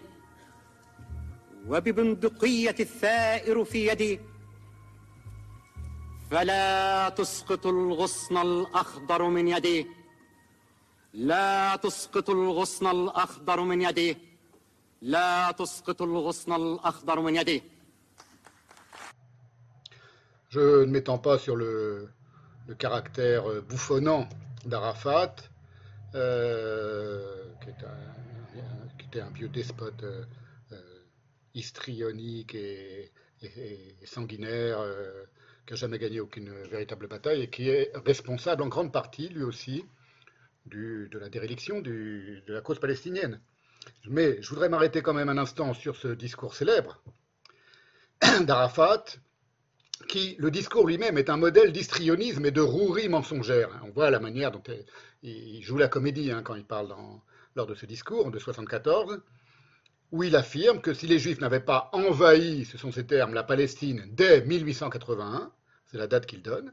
[1.68, 4.20] وببندقية الثائر في يدي.
[6.30, 10.01] فلا تسقط الغصن الأخضر من يدي.
[11.13, 14.17] لا تسقط الغصن الأخضر من يدي
[15.01, 17.63] لا تسقط الغصن الأخضر من يدي
[20.49, 22.09] Je ne m'étends pas sur le,
[22.67, 24.29] le caractère euh, bouffonnant
[24.65, 25.35] d'Arafat,
[26.15, 30.23] euh, qui, est un- un- qui était un vieux despote euh,
[30.71, 30.81] euh,
[31.53, 33.11] histrionique et,
[33.41, 35.25] et- et sanguinaire, euh,
[35.65, 39.43] qui n'a jamais gagné aucune véritable bataille et qui est responsable en grande partie, lui
[39.43, 39.83] aussi,
[40.66, 43.40] de la déréliction du- de la cause palestinienne.
[44.08, 47.02] Mais je voudrais m'arrêter quand même un instant sur ce discours célèbre
[48.46, 49.04] d'Arafat,
[50.08, 53.80] qui, le discours lui-même, est un modèle d'histrionisme et de rouerie mensongère.
[53.84, 54.62] On voit la manière dont
[55.22, 56.94] il- joue la comédie hein, quand il parle
[57.54, 59.20] lors de ce discours de 74,
[60.10, 63.44] où il affirme que si les Juifs n'avaient pas envahi, ce sont ces termes, la
[63.44, 65.52] Palestine dès 1881,
[65.86, 66.72] c'est la date qu'il donne,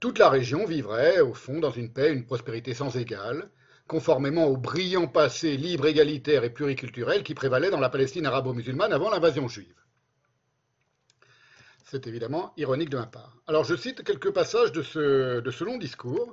[0.00, 3.50] toute la région vivrait, au fond, dans une paix, une prospérité sans égale,
[3.86, 9.10] conformément au brillant passé libre, égalitaire et pluriculturel qui prévalait dans la Palestine arabo-musulmane avant
[9.10, 9.74] l'invasion juive.
[11.84, 13.36] C'est évidemment ironique de ma part.
[13.46, 16.32] Alors je cite quelques passages de ce, long discours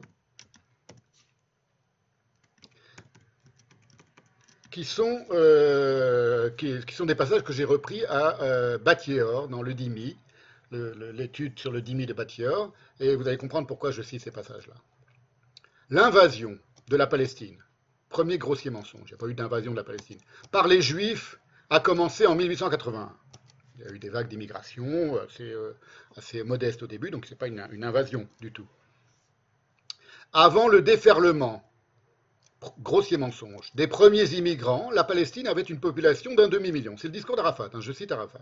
[4.70, 10.06] qui sont, euh, qui, sont des passages que j'ai repris à euh, dans le Dimi,
[10.06, 10.27] le- le-
[10.72, 14.76] l'étude sur le Dimi de Battior, et vous allez comprendre pourquoi je cite ces passages-là.
[15.90, 16.58] L'invasion
[16.90, 17.58] de la Palestine,
[18.10, 20.20] premier grossier mensonge, il n'y a pas eu d'invasion de la Palestine,
[20.52, 23.16] par les Juifs a commencé en 1881.
[23.78, 25.78] Il y a eu des vagues d'immigration assez, euh,
[26.16, 28.68] assez modestes au début, donc ce n'est pas une, invasion du tout.
[30.34, 31.64] Avant le déferlement,
[32.80, 36.98] grossier mensonge, des premiers immigrants, la Palestine avait une population d'un demi-million.
[36.98, 38.40] C'est le discours d'Arafat, hein, je cite Arafat.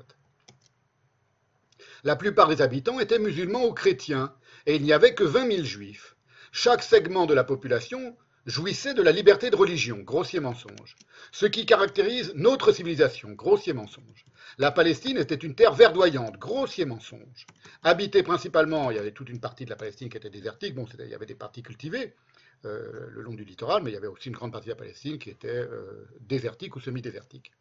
[2.06, 4.32] La plupart des habitants étaient musulmans ou chrétiens,
[4.68, 6.16] et il n'y avait que 20 000 juifs.
[6.52, 8.16] Chaque segment de la population
[8.46, 10.96] jouissait de la liberté de religion, grossier mensonge,
[11.32, 14.28] ce qui caractérise notre civilisation, grossier mensonge.
[14.60, 17.48] La Palestine était une terre verdoyante, grossier mensonge.
[17.82, 20.86] Habitée principalement, il y avait toute une partie de la Palestine qui était désertique, bon,
[21.00, 22.14] il y avait des parties cultivées
[22.66, 24.78] euh, le long du littoral, mais il y avait aussi une grande partie de la
[24.78, 27.52] Palestine qui était euh, désertique ou semi-désertique.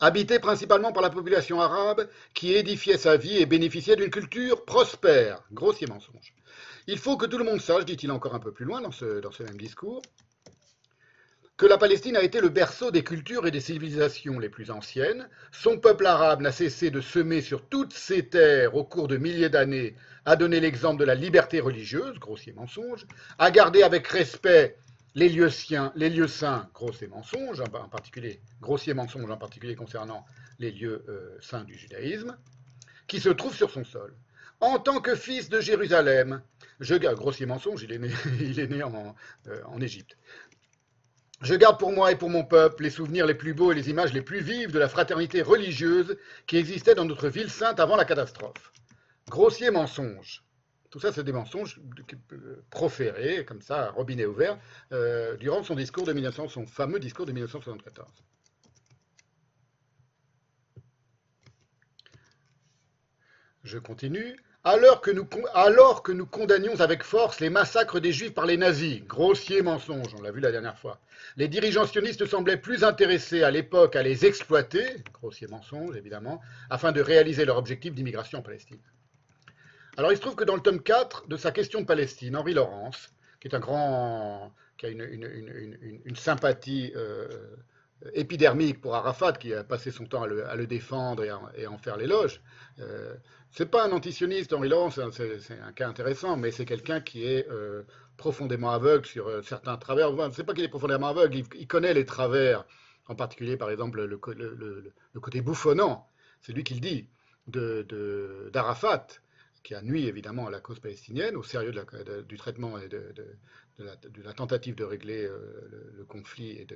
[0.00, 5.42] Habitée principalement par la population arabe qui édifiait sa vie et bénéficiait d'une culture prospère,
[5.52, 6.34] grossier mensonge.
[6.86, 9.20] Il faut que tout le monde sache, dit-il encore un peu plus loin dans ce,
[9.20, 10.02] dans ce même discours,
[11.56, 15.28] que la Palestine a été le berceau des cultures et des civilisations les plus anciennes.
[15.52, 19.48] Son peuple arabe n'a cessé de semer sur toutes ses terres au cours de milliers
[19.48, 23.06] d'années, a donné l'exemple de la liberté religieuse, grossier mensonge,
[23.38, 24.76] a gardé avec respect
[25.14, 30.24] les lieux, saints, grossier mensonge, en particulier, concernant
[30.58, 32.36] les lieux euh, saints du judaïsme,
[33.06, 34.14] qui se trouvent sur son sol.
[34.60, 36.40] En tant que fils de Jérusalem,
[36.80, 38.12] je garde, grossier mensonge, il est né,
[39.48, 40.16] euh, en Égypte.
[41.42, 43.90] Je garde pour moi et pour mon peuple les souvenirs les plus beaux et les
[43.90, 47.96] images les plus vives de la fraternité religieuse qui existait dans notre ville sainte avant
[47.96, 48.72] la catastrophe.
[49.28, 50.44] Grossier mensonge.
[50.92, 51.80] Tout ça, c'est des mensonges
[52.68, 54.58] proférés, comme ça, à robinet ouvert,
[54.92, 58.06] euh, durant son discours de 1900, son fameux discours de 1974.
[63.64, 64.36] Je continue.
[64.64, 68.58] Alors que, nous, alors que nous condamnions avec force les massacres des Juifs par les
[68.58, 71.00] nazis, grossier mensonge, on l'a vu la dernière fois,
[71.36, 76.92] les dirigeants sionistes semblaient plus intéressés à l'époque à les exploiter, grossier mensonge évidemment, afin
[76.92, 78.78] de réaliser leur objectif d'immigration en Palestine.
[79.96, 82.54] Alors il se trouve que dans le tome 4 de sa question de Palestine, Henri
[82.54, 87.28] Laurence, qui est un grand, qui a une, sympathie euh,
[88.14, 91.96] épidermique pour Arafat, qui a passé son temps à le, défendre et à, en faire
[91.96, 92.40] l'éloge,
[92.80, 93.14] euh,
[93.50, 97.48] c'est pas un antisioniste, Henri Laurence, c'est un cas intéressant, mais c'est quelqu'un qui est
[97.50, 97.82] euh,
[98.16, 100.10] profondément aveugle sur euh, certains travers.
[100.12, 102.64] Enfin, c'est pas qu'il est profondément aveugle, il, connaît les travers,
[103.08, 104.16] en particulier, par exemple, le,
[105.20, 106.08] côté bouffonnant,
[106.40, 107.08] c'est lui qui le dit,
[107.46, 109.12] d'Arafat, de,
[109.62, 111.72] qui a nuit évidemment à la cause palestinienne, au sérieux
[112.28, 113.14] du traitement et de,
[113.78, 116.66] la, tentative de régler euh, le, conflit et,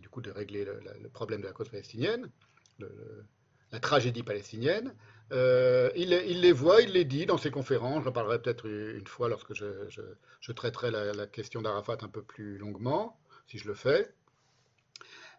[0.00, 2.30] du coup de régler le, problème de la cause palestinienne,
[3.70, 4.94] la tragédie palestinienne.
[5.32, 8.04] Euh, il, les voit, il les dit dans ses conférences.
[8.04, 12.58] J'en parlerai peut-être une fois lorsque je traiterai la, la question d'Arafat un peu plus
[12.58, 14.12] longuement, si je le fais.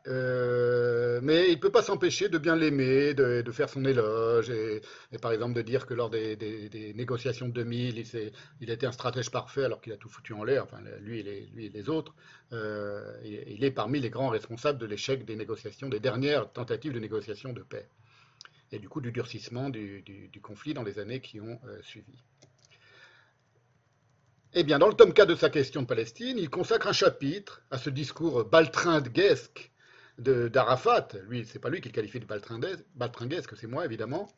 [0.08, 4.82] Euh, mais il ne peut pas s'empêcher de bien l'aimer, de, faire son éloge, et,
[5.22, 8.04] par exemple de dire que lors des, négociations de 2000,
[8.60, 11.70] il, était un stratège parfait alors qu'il a tout foutu en l'air, enfin lui et
[11.70, 12.14] les, autres.
[12.52, 17.00] Euh, il, est parmi les grands responsables de l'échec des négociations, des dernières tentatives de
[17.00, 17.88] négociation de paix,
[18.74, 21.82] et du coup du durcissement du, du, du conflit dans les années qui ont euh,
[21.82, 22.14] suivi.
[24.56, 27.64] Eh bien, dans le tome 4 de sa question de Palestine, il consacre un chapitre
[27.72, 29.73] à ce discours baltringuesque
[30.18, 31.10] d'Arafat.
[31.28, 32.26] Lui, c'est pas lui qui le qualifie de
[32.96, 34.30] baltringuesque, c'est moi, évidemment.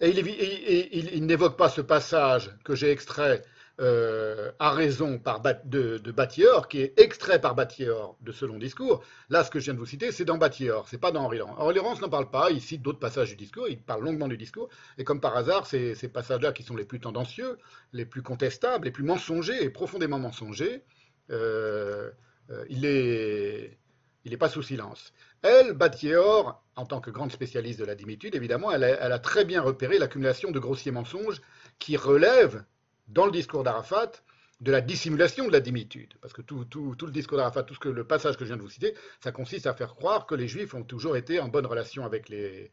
[0.00, 3.42] Et il, n'évoque pas ce passage que j'ai extrait
[3.80, 9.04] euh, à raison par de, de qui est extrait par Battior de ce long discours.
[9.30, 11.38] Là, ce que je viens de vous citer, c'est dans Battior, c'est pas dans Henri
[11.38, 11.56] Laurence.
[11.58, 14.68] Henri n'en parle pas, il cite d'autres passages du discours, il parle longuement du discours,
[14.98, 17.58] et comme par hasard, c'est ces passages-là qui sont les plus tendancieux,
[17.92, 20.84] les plus contestables, les plus mensongers et profondément mensongers,
[21.30, 22.10] euh,
[22.50, 23.78] euh, il est
[24.24, 25.12] il n'est pas sous silence.
[25.42, 29.60] Elle, Battior, en tant que grande spécialiste de la dimitude, évidemment, elle a, très bien
[29.60, 31.40] repéré l'accumulation de grossiers mensonges
[31.78, 32.64] qui relèvent,
[33.06, 34.12] dans le discours d'Arafat,
[34.60, 36.14] de la dissimulation de la dimitude.
[36.22, 38.62] Parce que tout, le discours d'Arafat, tout ce que le passage que je viens de
[38.62, 41.66] vous citer, ça consiste à faire croire que les Juifs ont toujours été en bonne
[41.66, 42.70] relation avec les,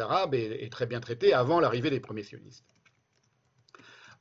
[0.00, 2.64] Arabes et, très bien traités avant l'arrivée des premiers sionistes.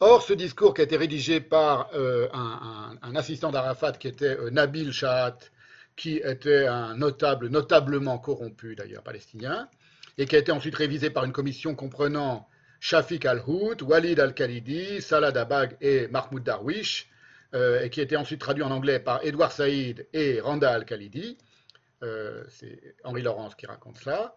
[0.02, 4.50] Or, ce discours qui a été rédigé par euh, un, assistant d'Arafat qui était euh,
[4.50, 5.40] Nabil Shahat,
[5.96, 9.70] qui était un notable, notablement corrompu d'ailleurs palestinien,
[10.18, 12.48] et qui a été ensuite révisé par une commission comprenant
[12.80, 17.10] Shafiq al-Hout, Walid al-Khalidi, Salah Dabag et Mahmoud Darwish,
[17.54, 21.38] euh, et qui a été ensuite traduit en anglais par Edouard Saïd et Randa al-Khalidi.
[22.04, 24.36] Euh, C'est Henri Laurence qui raconte ça.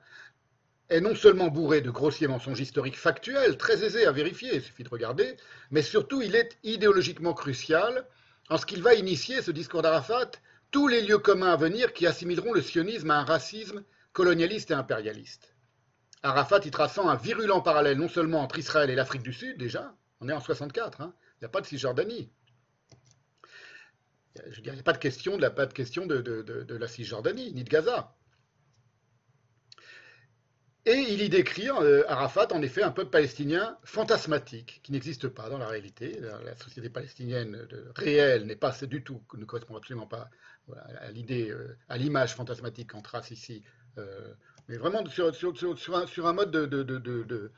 [0.89, 4.83] Est non seulement bourré de grossiers mensonges historiques factuels, très aisés à vérifier, il suffit
[4.83, 5.37] de regarder,
[5.71, 8.05] mais surtout il est idéologiquement crucial
[8.51, 10.33] en ce qu'il va initier ce discours d'Arafat
[10.73, 14.75] tous les lieux communs à venir qui assimileront le sionisme à un racisme colonialiste et
[14.75, 15.55] impérialiste.
[16.23, 19.95] Arafat y traçant un virulent parallèle non seulement entre Israël et l'Afrique du Sud, déjà,
[20.21, 22.33] on est en 64, hein, il n'y a pas de Cisjordanie.
[24.51, 28.17] Je il n'y a pas de question, de la, Cisjordanie, ni de Gaza.
[30.85, 35.49] Et il y décrit, euh, Arafat, en effet, un peuple palestinien fantasmatique, qui n'existe pas
[35.49, 36.19] dans la réalité.
[36.45, 40.29] La, société palestinienne réelle n'est pas du tout, ne correspond absolument pas
[41.01, 43.63] à l'idée, euh, à l'image fantasmatique qu'on trace ici,
[43.99, 44.35] euh,
[44.69, 47.53] mais vraiment sur, un, mode de,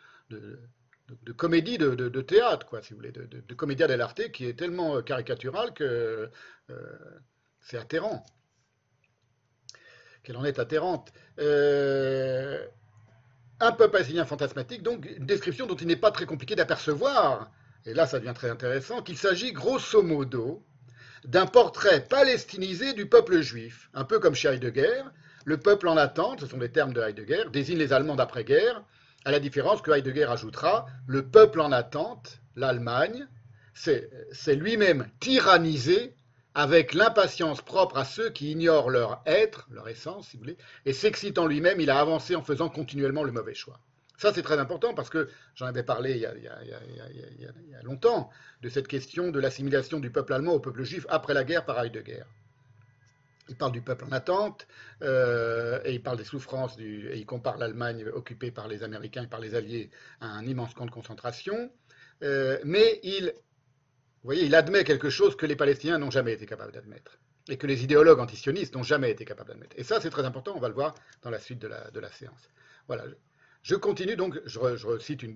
[1.34, 6.30] comédie de, théâtre, quoi, si vous voulez, de, commedia dell'arte qui est tellement caricatural que
[7.62, 8.22] c'est atterrant.
[10.22, 11.10] Qu'elle en est atterrante.
[13.60, 17.50] Un peuple palestinien fantasmatique, donc une description dont il n'est pas très compliqué d'apercevoir,
[17.86, 20.64] et là ça devient très intéressant, qu'il s'agit grosso modo
[21.24, 25.02] d'un portrait palestinisé du peuple juif, un peu comme chez Heidegger.
[25.46, 28.82] Le peuple en attente, ce sont des termes de Heidegger, désigne les Allemands d'après-guerre,
[29.24, 33.26] à la différence que Heidegger ajoutera, le peuple en attente, l'Allemagne,
[33.74, 36.14] c'est c'est lui-même tyrannisé
[36.54, 40.92] avec l'impatience propre à ceux qui ignorent leur être, leur essence, si vous voulez, et
[40.92, 43.80] s'excitant lui-même, il a avancé en faisant continuellement le mauvais choix.
[44.16, 48.30] Ça, c'est très important parce que j'en avais parlé il y, a, longtemps
[48.62, 51.78] de cette question de l'assimilation du peuple allemand au peuple juif après la guerre par
[51.82, 52.22] Heidegger.
[53.48, 54.66] Il parle du peuple en attente
[55.02, 59.26] euh, et il parle des souffrances et il compare l'Allemagne occupée par les Américains et
[59.26, 59.90] par les Alliés
[60.20, 61.70] à un immense camp de concentration.
[62.22, 63.34] Euh, mais il,
[64.24, 67.58] vous voyez, il admet quelque chose que les Palestiniens n'ont jamais été capables d'admettre et
[67.58, 69.76] que les idéologues antisionistes n'ont jamais été capables d'admettre.
[69.78, 72.00] Et ça, c'est très important, on va le voir dans la suite de la, de
[72.00, 72.48] la séance.
[72.88, 73.04] Voilà.
[73.62, 75.26] Je continue donc, je, je recite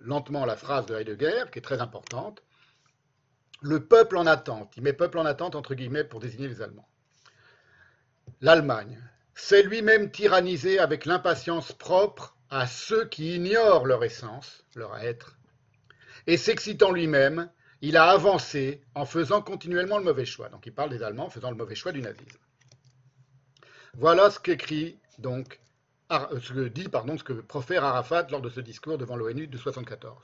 [0.00, 2.42] lentement la phrase de Heidegger, qui est très importante.
[3.60, 6.88] Le peuple en attente, il met peuple en attente entre guillemets pour désigner les Allemands.
[8.40, 8.98] L'Allemagne
[9.34, 15.36] s'est lui-même tyrannisée avec l'impatience propre à ceux qui ignorent leur essence, leur être,
[16.26, 17.50] et s'excitant lui-même,
[17.82, 20.48] il a avancé en faisant continuellement le mauvais choix.
[20.48, 22.38] Donc il parle des Allemands faisant le mauvais choix du nazisme.
[23.94, 25.60] Voilà ce qu'écrit donc,
[26.10, 29.58] ce que dit pardon, ce que profère Arafat lors de ce discours devant l'ONU de
[29.58, 30.16] 74.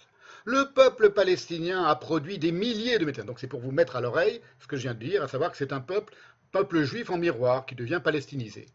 [0.44, 3.24] Le peuple palestinien a produit des milliers de médecins.
[3.24, 5.50] Donc c'est pour vous mettre à l'oreille ce que je viens de dire, à savoir
[5.50, 6.14] que c'est un peuple,
[6.52, 8.66] peuple juif en miroir qui devient palestinisé.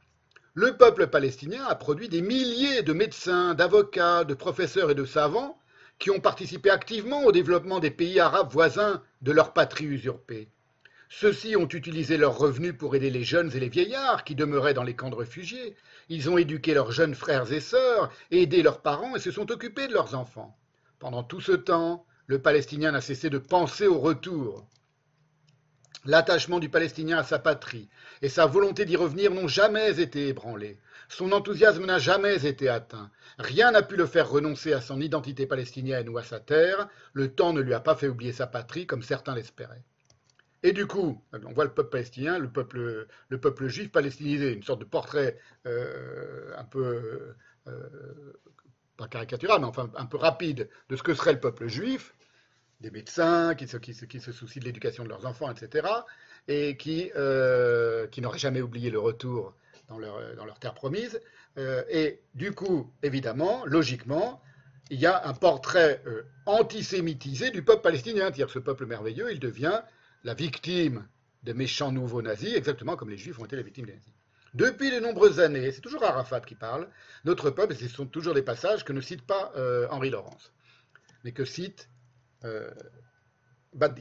[0.55, 5.57] Le peuple palestinien a produit des milliers de médecins, d'avocats, de professeurs et de savants
[6.03, 10.49] qui ont participé activement au développement des pays arabes voisins de leur patrie usurpée.
[11.07, 14.83] Ceux-ci ont utilisé leurs revenus pour aider les jeunes et les vieillards qui demeuraient dans
[14.83, 15.77] les camps de réfugiés.
[16.09, 19.87] Ils ont éduqué leurs jeunes frères et sœurs, aidé leurs parents et se sont occupés
[19.87, 20.57] de leurs enfants.
[20.99, 24.67] Pendant tout ce temps, le Palestinien n'a cessé de penser au retour.
[26.03, 27.87] L'attachement du Palestinien à sa patrie
[28.21, 30.79] et sa volonté d'y revenir n'ont jamais été ébranlés.
[31.09, 33.11] Son enthousiasme n'a jamais été atteint.
[33.37, 36.87] Rien n'a pu le faire renoncer à son identité palestinienne ou à sa terre.
[37.13, 39.83] Le temps ne lui a pas fait oublier sa patrie comme certains l'espéraient.
[40.63, 44.63] Et du coup, on voit le peuple palestinien, le peuple, le peuple juif palestinisé, une
[44.63, 45.37] sorte de portrait
[45.67, 47.35] euh, un peu,
[47.67, 48.33] euh,
[48.95, 52.15] pas caricatural, mais enfin un peu rapide de ce que serait le peuple juif,
[52.79, 55.85] des médecins qui se, soucient de l'éducation de leurs enfants, etc.,
[56.47, 56.77] et
[57.15, 59.53] euh, qui n'auraient jamais oublié le retour
[59.93, 61.19] dans leur, dans leur terre promise.
[61.57, 64.41] Euh, et du coup, évidemment, logiquement,
[64.89, 69.39] il y a un portrait euh, antisémitisé du peuple palestinien, c'est-à-dire ce peuple merveilleux, il
[69.39, 69.81] devient
[70.23, 71.07] la victime
[71.43, 74.13] des méchants nouveaux nazis, exactement comme les juifs ont été les victimes des nazis.
[74.53, 76.87] Depuis de nombreuses années, c'est toujours Arafat qui parle,
[77.25, 80.53] notre peuple, et ce sont toujours des passages que ne cite pas euh, Henri Laurence,
[81.23, 81.89] mais que cite
[82.43, 82.69] euh,
[83.73, 83.99] Bad.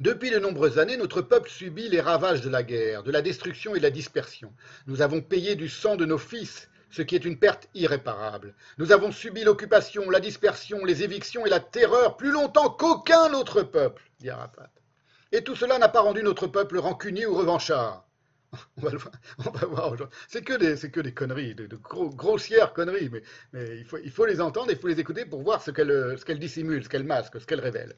[0.00, 3.74] Depuis de nombreuses années, notre peuple subit les ravages de la guerre, de la destruction
[3.74, 4.50] et de la dispersion.
[4.86, 8.54] Nous avons payé du sang de nos fils, ce qui est une perte irréparable.
[8.78, 13.62] Nous avons subi l'occupation, la dispersion, les évictions et la terreur plus longtemps qu'aucun autre
[13.62, 14.70] peuple, dit Arafat.
[15.32, 18.06] Et tout cela n'a pas rendu notre peuple rancunier ou revanchard.
[18.78, 20.16] On va, le voir, aujourd'hui.
[20.28, 23.22] C'est que des, conneries, de, de gros- grossières conneries, mais,
[23.52, 26.88] il, faut, les entendre, il faut les écouter pour voir ce ce qu'elles dissimulent, ce
[26.88, 27.94] qu'elles masquent, ce qu'elles révèlent.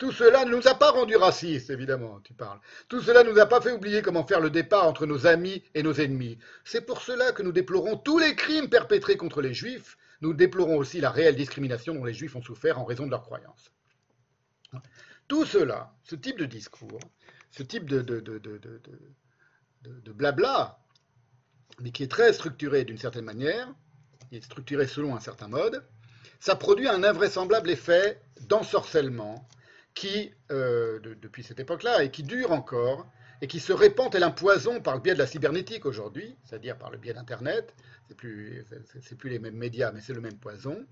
[0.00, 2.58] Tout cela ne nous a pas rendus racistes, évidemment, tu parles.
[2.88, 5.62] Tout cela ne nous a pas fait oublier comment faire le départ entre nos amis
[5.74, 6.38] et nos ennemis.
[6.64, 9.98] C'est pour cela que nous déplorons tous les crimes perpétrés contre les juifs.
[10.22, 13.20] Nous déplorons aussi la réelle discrimination dont les juifs ont souffert en raison de leurs
[13.20, 13.72] croyances.
[15.28, 17.00] Tout cela, ce type de discours,
[17.50, 18.38] ce type de, de, de,
[19.82, 20.78] de, blabla,
[21.78, 23.70] mais qui est très structuré d'une certaine manière,
[24.30, 25.86] qui est structuré selon un certain mode,
[26.38, 29.46] ça produit un invraisemblable effet d'ensorcellement
[29.94, 33.06] qui, euh, de- depuis cette époque-là, et qui dure encore,
[33.42, 36.76] et qui se répand tel un poison par le biais de la cybernétique aujourd'hui, c'est-à-dire
[36.76, 37.74] par le biais d'Internet,
[38.06, 38.64] c'est plus,
[39.00, 40.84] c'est- plus les mêmes médias, mais c'est le même poison,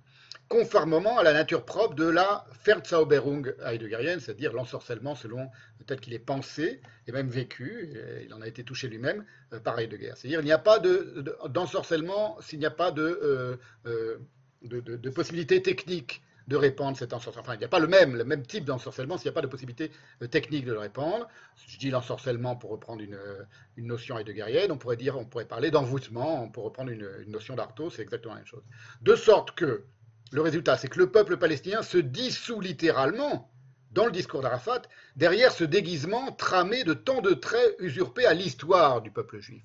[0.49, 5.51] conformément à la nature propre de la Verzauberung heideggerienne, c'est-à-dire l'ensorcellement selon
[5.87, 7.91] tel qu'il est pensé et même vécu,
[8.25, 10.17] il en a été touché lui-même, euh, pareil de guerre.
[10.17, 14.19] C'est-à-dire il n'y a pas de- de- d'ensorcellement s'il n'y a pas de, euh, euh,
[14.63, 17.45] de possibilité technique de répandre cet ensorcellement.
[17.45, 19.43] Enfin, il n'y a pas le même, le même type d'ensorcellement s'il n'y a pas
[19.43, 19.93] de possibilité
[20.23, 21.29] euh, technique de le répandre.
[21.67, 23.45] Je dis l'ensorcellement pour reprendre une, euh,
[23.77, 27.55] une notion heideggerienne, on pourrait dire, on pourrait parler d'envoûtement pour reprendre une, une notion
[27.55, 28.65] d'Artaud, c'est exactement la même chose.
[29.03, 29.85] De sorte que
[30.33, 33.51] le résultat, c'est que le peuple palestinien se dissout littéralement
[33.93, 34.83] dans le discours d'Arafat,
[35.17, 39.65] derrière ce déguisement tramé de tant de traits usurpés à l'histoire du peuple juif.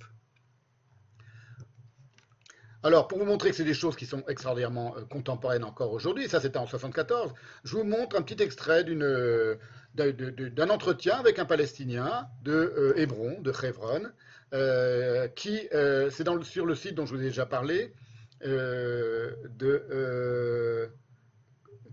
[2.86, 6.28] Alors, pour vous montrer que c'est des choses qui sont extraordinairement euh, contemporaines encore aujourd'hui,
[6.28, 9.56] ça c'était en 74, je vous montre un petit extrait euh,
[9.96, 14.10] d'un entretien avec un Palestinien de euh, Hébron, de Hebron,
[15.34, 17.94] qui, c'est sur le site dont je vous ai déjà parlé,
[18.42, 19.38] de,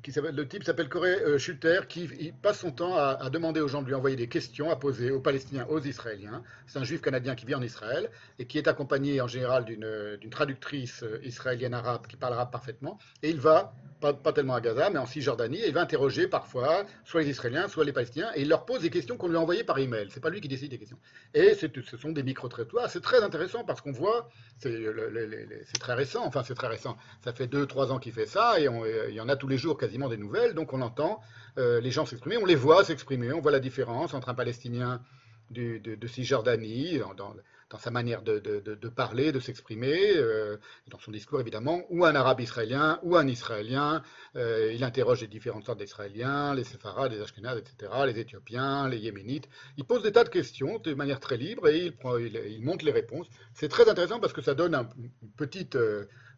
[0.06, 3.86] le type s'appelle Corey euh, Schutter, qui passe son temps à, demander aux gens de
[3.86, 6.42] lui envoyer des questions à poser aux Palestiniens, aux Israéliens.
[6.66, 10.16] C'est un juif canadien qui vit en Israël et qui est accompagné en général d'une
[10.20, 12.98] d'une traductrice euh, israélienne arabe qui parle arabe parfaitement.
[13.22, 16.86] Et il va, pas, tellement à Gaza, mais en Cisjordanie, et il va interroger parfois
[17.04, 19.40] soit les Israéliens, soit les Palestiniens, et il leur pose des questions qu'on lui a
[19.40, 20.08] envoyées par email.
[20.10, 20.98] C'est pas lui qui décide des questions.
[21.34, 22.90] Et ce sont des micro-trottoirs.
[22.90, 26.96] C'est très intéressant parce qu'on voit, c'est très récent, enfin c'est très récent.
[27.22, 29.36] Ça fait deux, trois ans qu'il fait ça, et on- euh, il y en a
[29.36, 31.20] tous les jours quasiment des nouvelles, donc on entend
[31.58, 35.02] euh, les gens s'exprimer, on les voit s'exprimer, on voit la différence entre un Palestinien
[35.50, 37.34] de, de Cisjordanie, dans, dans-
[37.78, 40.56] sa manière de, de- parler, de s'exprimer, euh,
[40.88, 44.02] dans son discours évidemment, ou un arabe israélien, ou un israélien.
[44.34, 48.98] Euh, il interroge les différentes sortes d'Israéliens, les séfarades, les ashkénazes, etc., les éthiopiens, les
[48.98, 49.48] yéménites.
[49.76, 52.84] Il pose des tas de questions de manière très libre et il, prend, il, montre
[52.84, 53.28] les réponses.
[53.54, 55.76] C'est très intéressant parce que ça donne un une petite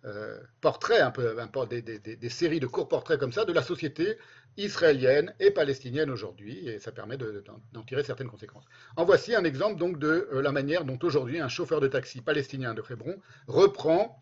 [0.05, 1.36] euh, portrait, un peu,
[1.68, 4.18] des, séries de courts portraits comme ça de la société
[4.57, 8.64] israélienne et palestinienne aujourd'hui, et ça permet de- d'en tirer certaines conséquences.
[8.96, 12.20] En voici un exemple donc de euh, la manière dont aujourd'hui un chauffeur de taxi
[12.20, 14.20] palestinien de Hébron reprend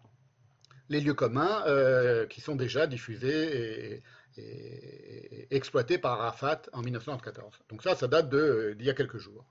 [0.91, 4.03] les lieux communs euh, qui sont déjà diffusés
[4.37, 7.61] et, exploités par Arafat en 1914.
[7.69, 9.45] Donc ça, ça date d'il y a quelques jours.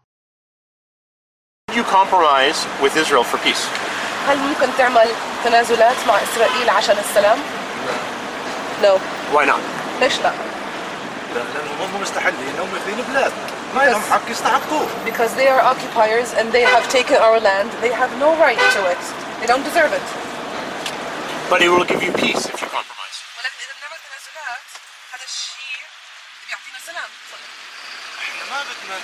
[4.28, 5.08] هل ممكن تعمل
[5.44, 7.38] تنازلات مع إسرائيل عشان السلام؟
[8.82, 9.00] No.
[9.36, 9.60] Why not?
[10.02, 10.32] ليش لا؟
[11.36, 12.70] لا لانهم هم مستحلين هم
[13.10, 13.32] بلاد
[13.76, 17.70] ما لهم حق يستحقوه Because they are occupiers and they have taken our land.
[17.82, 19.02] They have no right to it.
[19.40, 20.08] They don't deserve it.
[21.52, 23.18] But it will give you peace if you compromise.
[23.38, 24.66] ولكن إذا بنعمل تنازلات
[25.14, 25.82] هذا الشيء
[26.48, 27.10] بيعطينا سلام.
[28.24, 28.98] إحنا ما بدنا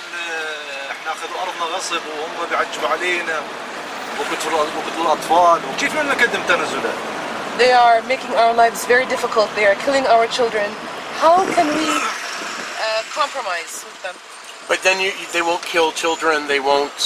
[0.94, 3.36] إحنا أخذوا أرضنا غصب وهم بيعجبوا علينا
[4.20, 6.94] وقتلوا وقتلوا الاطفال وكيف بدنا نقدم تنازلات؟
[7.58, 9.48] They are making our lives very difficult.
[9.56, 10.68] They are killing our children.
[11.24, 14.14] How can we uh, compromise with them?
[14.70, 16.36] But then you, they won't kill children.
[16.52, 17.00] They won't.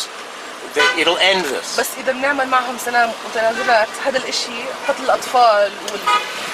[0.74, 1.78] They, it'll end this.
[1.78, 4.52] بس إذا بنعمل معهم سلام وتنازلات هذا الإشي
[4.88, 6.00] قتل الأطفال وال-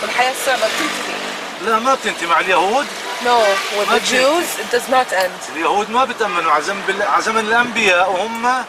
[0.02, 1.16] والحياة الصعبة بتنتهي.
[1.66, 2.86] لا ما بتنتهي مع اليهود
[3.24, 3.38] No,
[3.78, 5.56] with the Jews it does not end.
[5.56, 8.64] اليهود ما بتأمنوا على زمن الأنبياء وهم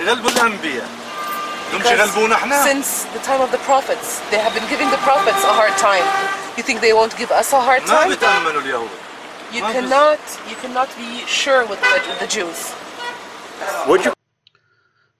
[0.00, 0.88] يغلبوا الأنبياء
[2.64, 6.04] Since the time of the prophets, they have been giving the prophets a hard time.
[6.56, 8.08] You think they won't give us a hard time?
[9.52, 12.72] You cannot, you cannot be sure with the, the Jews.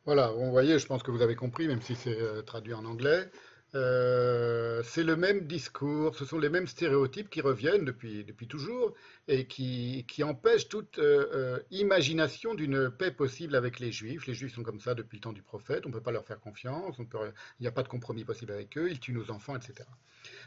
[0.05, 2.85] Voilà, vous voyez, je pense que vous avez compris, même si c'est euh, traduit en
[2.85, 3.31] anglais.
[3.75, 8.93] Euh, c'est le même discours, ce sont les mêmes stéréotypes qui reviennent depuis, depuis toujours
[9.29, 14.27] et qui, qui empêchent toute euh, euh, imagination d'une paix possible avec les Juifs.
[14.27, 16.27] Les Juifs sont comme ça depuis le temps du prophète, on ne peut pas leur
[16.27, 19.57] faire confiance, il n'y a pas de compromis possible avec eux, ils tuent nos enfants,
[19.57, 19.89] etc.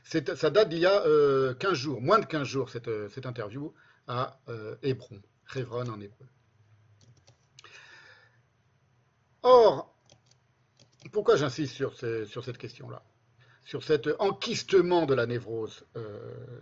[0.03, 3.73] Ça date d'il y a euh, 15 jours, moins de 15 jours, cette, cette interview
[4.07, 4.39] à
[4.83, 5.19] Hébron,
[5.55, 6.27] Hebron en hébreu.
[9.41, 9.95] Or,
[11.11, 13.01] pourquoi j'insiste sur, sur cette question-là?
[13.65, 16.19] Sur cet enquistement de la névrose, euh,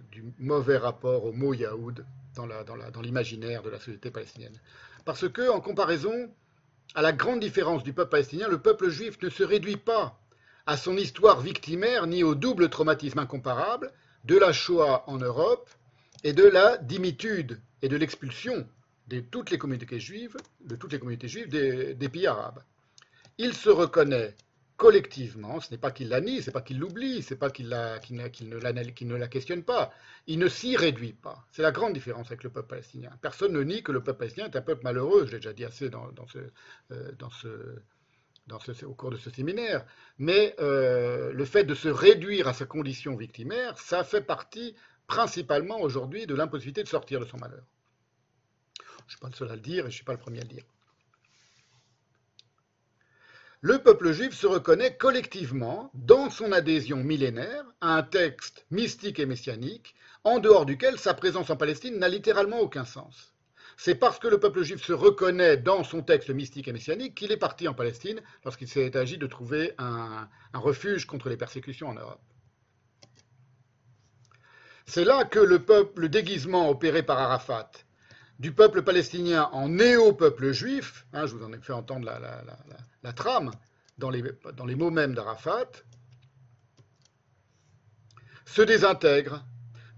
[0.10, 4.58] du mauvais rapport au mot Yaoud dans l'imaginaire de la société palestinienne.
[5.04, 6.32] Parce que, en comparaison
[6.96, 10.18] à la grande différence du peuple palestinien, le peuple juif ne se réduit pas
[10.66, 13.92] à son histoire victimaire ni au double traumatisme incomparable
[14.24, 15.70] de la Shoah en Europe
[16.24, 18.66] et de la dimitude et de l'expulsion
[19.10, 22.64] de toutes les communautés juives, de toutes les communautés juives des pays arabes.
[23.38, 24.36] Il se reconnaît
[24.84, 27.70] collectivement, ce n'est pas qu'il la nie, ce n'est pas qu'il l'oublie, c'est pas qu'il
[27.70, 29.94] ne, la- questionne pas,
[30.28, 31.46] il ne s'y réduit pas.
[31.54, 33.10] C'est la grande différence avec le peuple palestinien.
[33.22, 35.64] Personne ne nie que le peuple palestinien est un peuple malheureux, je l'ai déjà dit
[35.64, 36.40] assez dans, ce,
[36.92, 37.48] euh, ce,
[38.48, 39.86] dans ce- au cours de ce séminaire,
[40.18, 44.76] mais euh, le fait de se réduire à sa condition victimaire, ça fait partie
[45.08, 47.64] principalement aujourd'hui de l'impossibilité de sortir de son malheur.
[48.82, 50.20] Je ne suis pas le seul à le dire et je ne suis pas le
[50.20, 50.64] premier à le dire.
[53.66, 59.26] Le peuple juif se reconnaît collectivement dans son adhésion millénaire à un texte mystique et
[59.26, 59.96] messianique,
[60.26, 63.34] en dehors duquel sa présence en Palestine n'a littéralement aucun sens.
[63.78, 67.32] C'est parce que le peuple juif se reconnaît dans son texte mystique et messianique qu'il
[67.32, 71.94] est parti en Palestine lorsqu'il s'est agi de trouver un, refuge contre les persécutions en
[71.94, 72.22] Europe.
[74.86, 77.72] C'est là que le, peuple, le déguisement opéré par Arafat
[78.44, 83.52] du peuple palestinien en néo-peuple juif, hein, je vous en ai fait entendre la, trame
[83.98, 84.22] dans les,
[84.58, 85.70] dans les mots mêmes d'Arafat,
[88.46, 89.46] se désintègre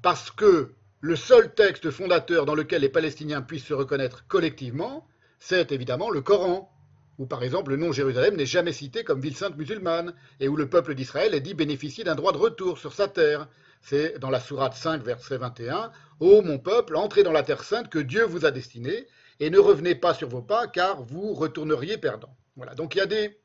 [0.04, 5.08] parce que le seul texte fondateur dans lequel les Palestiniens puissent se reconnaître collectivement,
[5.40, 6.72] c'est évidemment le Coran,
[7.18, 10.56] où par exemple le nom Jérusalem n'est jamais cité comme ville sainte musulmane, et où
[10.56, 13.48] le peuple d'Israël est dit bénéficier d'un droit de retour sur sa terre.
[13.82, 17.90] C'est dans la sourate 5, verset 21, Ô mon peuple, entrez dans la terre sainte
[17.90, 19.08] que Dieu vous a destinée,
[19.40, 22.36] et ne revenez pas sur vos pas, car vous retourneriez perdant.
[22.56, 23.38] Voilà, donc il y a des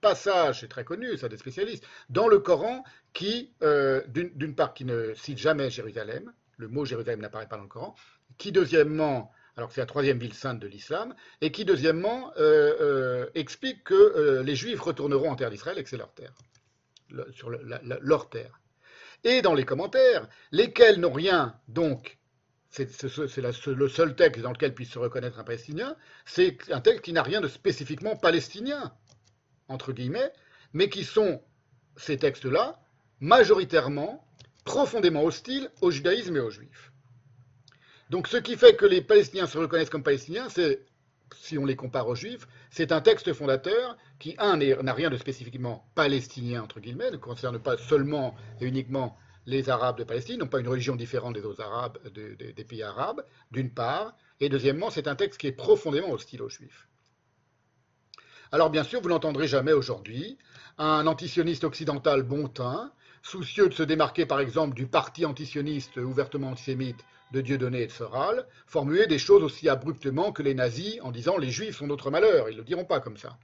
[0.00, 4.84] passages, c'est très connu, ça des spécialistes, dans le Coran qui, euh, d'une part, qui
[4.84, 7.94] ne cite jamais Jérusalem, le mot Jérusalem n'apparaît pas dans le Coran,
[8.38, 12.76] qui deuxièmement, alors que c'est la troisième ville sainte de l'islam, et qui deuxièmement euh,
[12.80, 16.32] euh, explique que euh, les Juifs retourneront en terre d'Israël et que c'est leur terre,
[17.32, 18.60] sur leur terre.
[19.24, 22.18] Et dans les commentaires, lesquels n'ont rien, donc,
[22.70, 27.12] c'est le seul texte dans lequel puisse se reconnaître un palestinien, c'est un texte qui
[27.12, 28.94] n'a rien de spécifiquement palestinien,
[29.68, 30.32] entre guillemets,
[30.72, 31.42] mais qui sont,
[31.96, 32.80] ces textes-là,
[33.18, 34.24] majoritairement
[34.64, 36.89] profondément hostiles au judaïsme et aux juifs.
[38.10, 40.84] Donc ce qui fait que les Palestiniens se reconnaissent comme Palestiniens, c'est,
[41.36, 45.16] si on les compare aux juifs, c'est un texte fondateur qui, un, n'a rien de
[45.16, 50.48] spécifiquement palestinien, entre guillemets, ne concerne pas seulement et uniquement les Arabes de Palestine, n'ont
[50.48, 54.48] pas une religion différente des autres Arabes, de, de, des pays arabes, d'une part, et
[54.48, 56.88] deuxièmement, c'est un texte qui est profondément hostile aux juifs.
[58.52, 60.36] Alors bien sûr, vous n'entendrez jamais aujourd'hui
[60.78, 62.92] un antisioniste occidental bon teint,
[63.22, 67.92] soucieux de se démarquer par exemple du parti antisioniste ouvertement antisémite de Dieudonné et de
[67.92, 72.10] Soral, formuler des choses aussi abruptement que les nazis en disant les juifs sont notre
[72.10, 72.48] malheur.
[72.48, 73.38] Ils ne le diront pas comme ça.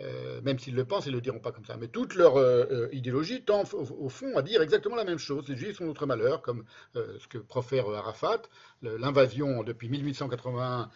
[0.00, 1.76] Euh, même s'ils le pensent, ils ne le diront pas comme ça.
[1.76, 5.48] Mais toute leur euh, idéologie tend au, fond à dire exactement la même chose.
[5.48, 6.64] Les juifs sont notre malheur, comme
[6.96, 8.42] euh, ce que profère Arafat.
[8.82, 10.90] L'invasion depuis 1881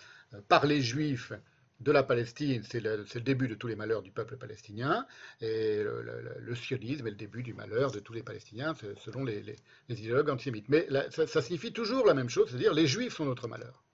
[0.49, 1.33] par les juifs
[1.81, 5.07] de la Palestine, c'est le, début de tous les malheurs du peuple palestinien,
[5.41, 8.75] et le, sionisme est le début du malheur de tous les Palestiniens,
[9.05, 9.57] selon les,
[9.89, 10.69] idéologues antisémites.
[10.69, 13.85] Mais ça, ça, signifie toujours la même chose, c'est-à-dire les juifs sont notre malheur.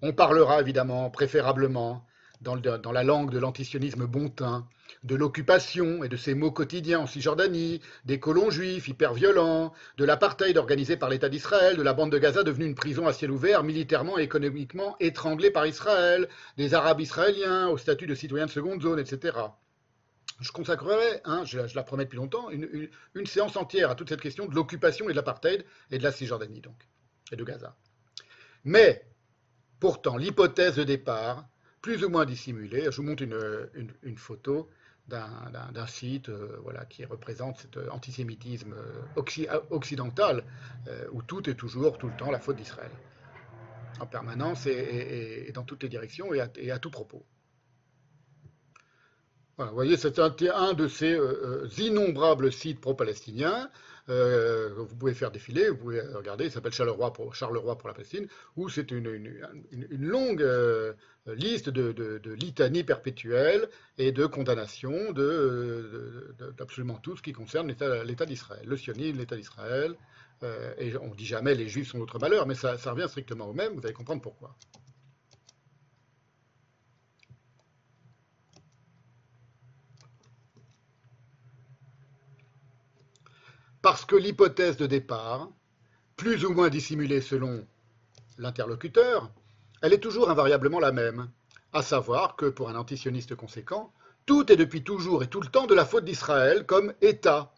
[0.00, 2.06] On parlera évidemment, préférablement,
[2.40, 4.66] dans, la langue de l'antisionisme bontain,
[5.04, 10.04] de l'occupation et de ses maux quotidiens en Cisjordanie, des colons juifs hyper violents, de
[10.04, 13.30] l'apartheid organisé par l'État d'Israël, de la bande de Gaza devenue une prison à ciel
[13.30, 18.50] ouvert, militairement et économiquement étranglée par Israël, des Arabes israéliens au statut de citoyens de
[18.50, 19.36] seconde zone, etc.
[20.40, 24.20] Je consacrerai, hein, je, la promets depuis longtemps, une, une, séance entière à toute cette
[24.20, 26.76] question de l'occupation et de l'apartheid et de la Cisjordanie, donc,
[27.32, 27.76] et de Gaza.
[28.64, 29.04] Mais,
[29.80, 31.44] pourtant, l'hypothèse de départ,
[31.80, 34.68] plus ou moins dissimulée, je vous montre une, photo,
[35.06, 38.74] d'un site euh, voilà, qui représente cet antisémitisme
[39.16, 40.44] occi occidental
[40.86, 42.90] euh, où tout est toujours, tout le temps, la faute d'Israël.
[44.00, 47.24] En permanence et, dans toutes les directions et à tout propos.
[49.58, 50.30] Vous voyez, c'est un,
[50.72, 53.68] de ces euh, innombrables sites pro-palestiniens
[54.10, 58.26] euh, vous pouvez faire défiler, vous pouvez regarder, il s'appelle Charleroi pour, pour la Palestine,
[58.56, 59.42] où c'est une,
[59.90, 60.94] longue euh,
[61.26, 65.12] liste de, de, de, litanies perpétuelles et de condamnations
[66.56, 69.94] d'absolument tout ce qui concerne l'État d'Israël, le sionisme, l'État d'Israël,
[70.42, 73.08] euh, et on ne dit jamais les juifs sont notre malheur, mais ça, ça revient
[73.08, 74.56] strictement au même, vous allez comprendre pourquoi.
[83.88, 85.48] Parce que l'hypothèse de départ,
[86.14, 87.66] plus ou moins dissimulée selon
[88.36, 89.30] l'interlocuteur,
[89.80, 91.30] elle est toujours invariablement la même,
[91.72, 93.90] à savoir que pour un antisioniste conséquent,
[94.26, 97.50] tout est depuis toujours et tout le temps de la faute d'Israël comme État.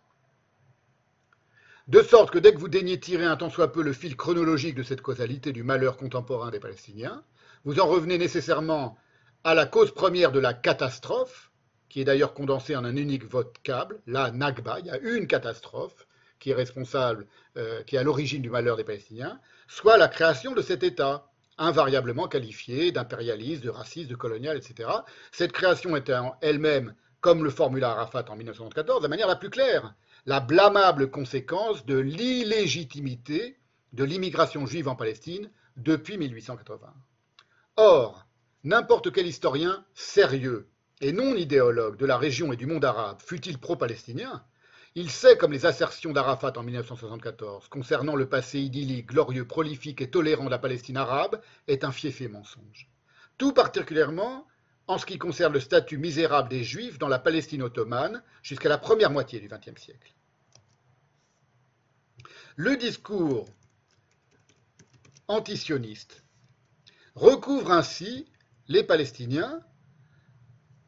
[1.89, 4.77] De sorte que dès que vous daignez tirer un tant soit peu le fil chronologique
[4.77, 7.25] de cette causalité du malheur contemporain des Palestiniens,
[7.65, 8.97] vous en revenez nécessairement
[9.43, 11.51] à la cause première de la catastrophe,
[11.89, 15.27] qui est d'ailleurs condensée en un unique vote câble, la Nakba, il y a une
[15.27, 16.07] catastrophe,
[16.41, 17.27] qui est responsable,
[17.57, 19.39] euh, qui est à l'origine du malheur des Palestiniens,
[19.69, 24.89] soit la création de cet État, invariablement qualifié d'impérialiste, de raciste, de colonial, etc.
[25.31, 29.51] Cette création était elle-même, comme le formula Arafat en 1974, de la manière la plus
[29.51, 29.95] claire,
[30.27, 33.59] la blâmable conséquence de l'illégitimité
[33.93, 36.95] de l'immigration juive en Palestine depuis 1880.
[37.77, 38.27] Or,
[38.65, 40.69] n'importe quel historien sérieux
[41.01, 44.45] et non idéologue de la région et du monde arabe, fût-il pro-palestinien,
[44.97, 50.11] il sait, comme les assertions d'Arafat en 1974 concernant le passé idyllique, glorieux, prolifique et
[50.11, 52.91] tolérant de la Palestine arabe, est un fiefé mensonge.
[53.39, 54.47] Tout particulièrement
[54.89, 58.79] en ce qui concerne le statut misérable des Juifs dans la Palestine ottomane jusqu'à la
[58.79, 60.13] première moitié du XXe siècle.
[62.57, 63.49] Le discours
[65.29, 66.25] antisioniste
[67.15, 68.27] recouvre ainsi
[68.67, 69.61] les Palestiniens,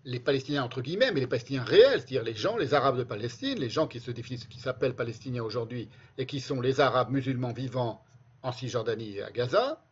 [0.04, 3.58] les Palestiniens entre guillemets, mais les Palestiniens réels, c'est-à-dire les gens, les Arabes de Palestine,
[3.58, 5.88] les gens qui se définissent, qui s'appellent Palestiniens aujourd'hui
[6.18, 8.04] et qui sont les Arabes musulmans vivant
[8.42, 9.82] en Cisjordanie et à Gaza,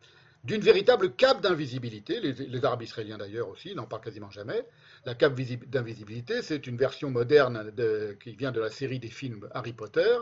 [0.42, 2.20] d'une véritable cape d'invisibilité.
[2.20, 4.64] Les, Arabes israéliens d'ailleurs aussi n'en parlent quasiment jamais.
[5.04, 5.38] La cape
[5.68, 10.16] d'invisibilité, c'est une version moderne de, qui vient de la série des films Harry Potter,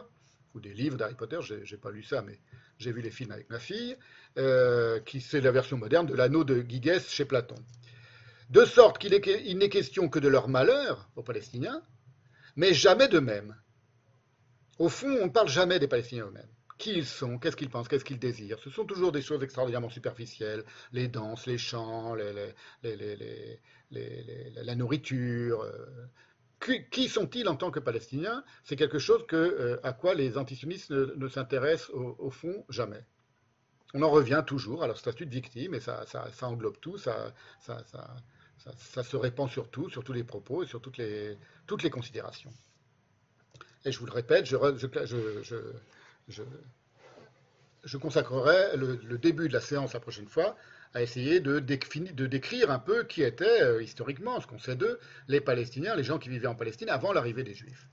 [0.55, 2.39] ou des livres d'Harry Potter, j'ai pas lu ça, mais
[2.78, 3.97] j'ai vu les films avec ma fille,
[4.39, 7.57] euh, qui c'est la version moderne de l'anneau de Gigès chez Platon.
[8.51, 11.83] De sorte qu'il n'est question que de leur malheur aux Palestiniens,
[12.57, 13.55] mais jamais d'eux-mêmes.
[14.79, 16.49] Au fond, on ne parle jamais des Palestiniens eux-mêmes.
[16.79, 18.61] Qui ils sont, qu'est-ce qu'ils pensent, qu'est-ce qu'ils désirent.
[18.61, 23.61] Ce sont toujours des choses extraordinairement superficielles, les danses, les chants, les, les,
[24.63, 25.67] la nourriture.
[26.61, 28.45] Qui, qui sont-ils en tant que Palestiniens?
[28.65, 33.05] C'est quelque chose euh, à quoi les antisionistes ne, s'intéressent au, fond jamais.
[33.95, 37.33] On en revient toujours à leur statut de victime et ça, ça, englobe tout, ça,
[38.59, 41.37] se répand sur tout, sur tous les propos et sur toutes les,
[41.67, 42.53] toutes les considérations.
[43.85, 44.57] Et je vous le répète, je,
[47.97, 50.57] consacrerai le, début de la séance la prochaine fois
[50.95, 54.99] à essayer de, de décrire un peu qui étaient, euh, historiquement, ce qu'on sait d'eux,
[55.29, 57.87] les Palestiniens, les gens qui vivaient en Palestine avant l'arrivée des Juifs.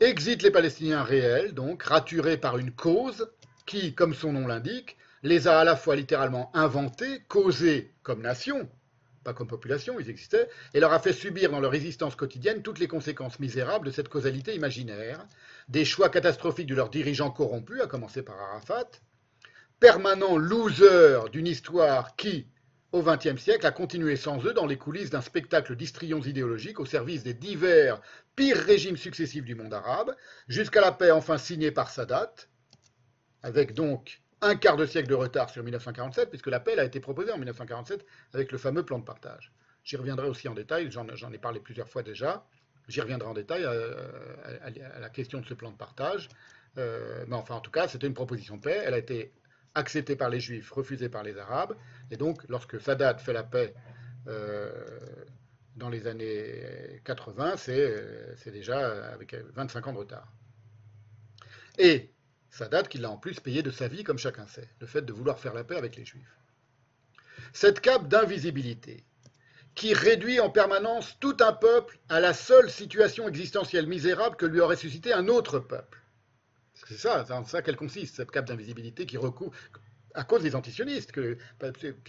[0.00, 3.30] Exit les Palestiniens réels, donc, raturés par une cause
[3.66, 8.68] qui, comme son nom l'indique, les a à la fois littéralement inventés, causés comme nation,
[9.24, 12.78] pas comme population, ils existaient, et leur a fait subir dans leur existence quotidienne toutes
[12.78, 15.26] les conséquences misérables de cette causalité imaginaire,
[15.68, 18.90] des choix catastrophiques de leurs dirigeants corrompus, à commencer par Arafat,
[19.80, 22.46] permanent loser d'une histoire qui,
[22.92, 26.86] au XXe siècle, a continué sans eux dans les coulisses d'un spectacle d'histrions idéologiques au
[26.86, 28.02] service des divers
[28.36, 30.14] pires régimes successifs du monde arabe,
[30.48, 32.34] jusqu'à la paix enfin signée par Sadat,
[33.42, 37.00] avec donc un quart de siècle de retard sur 1947, puisque la paix a été
[37.00, 39.52] proposée en 1947 avec le fameux plan de partage.
[39.84, 42.46] J'y reviendrai aussi en détail, j'en ai parlé plusieurs fois déjà,
[42.88, 46.28] j'y reviendrai en détail à, à, à, la question de ce plan de partage.
[46.76, 49.32] Euh, mais enfin, en tout cas, c'était une proposition de paix, elle a été
[49.74, 51.76] acceptée par les Juifs, refusée par les Arabes,
[52.10, 53.74] et donc lorsque Sadat fait la paix
[54.28, 54.70] euh,
[55.76, 60.32] dans les années 80, c'est déjà avec 25 ans de retard.
[61.78, 62.13] Et
[62.54, 65.12] Sadat qui l'a en plus payé de sa vie, comme chacun sait, le fait de
[65.12, 66.38] vouloir faire la paix avec les Juifs.
[67.52, 69.04] Cette cape d'invisibilité,
[69.74, 74.60] qui réduit en permanence tout un peuple à la seule situation existentielle misérable que lui
[74.60, 76.00] aurait suscité un autre peuple.
[76.74, 79.52] C'est ça, c'est ça qu'elle consiste, cette cape d'invisibilité qui recouvre,
[80.14, 81.10] à cause des antisionistes,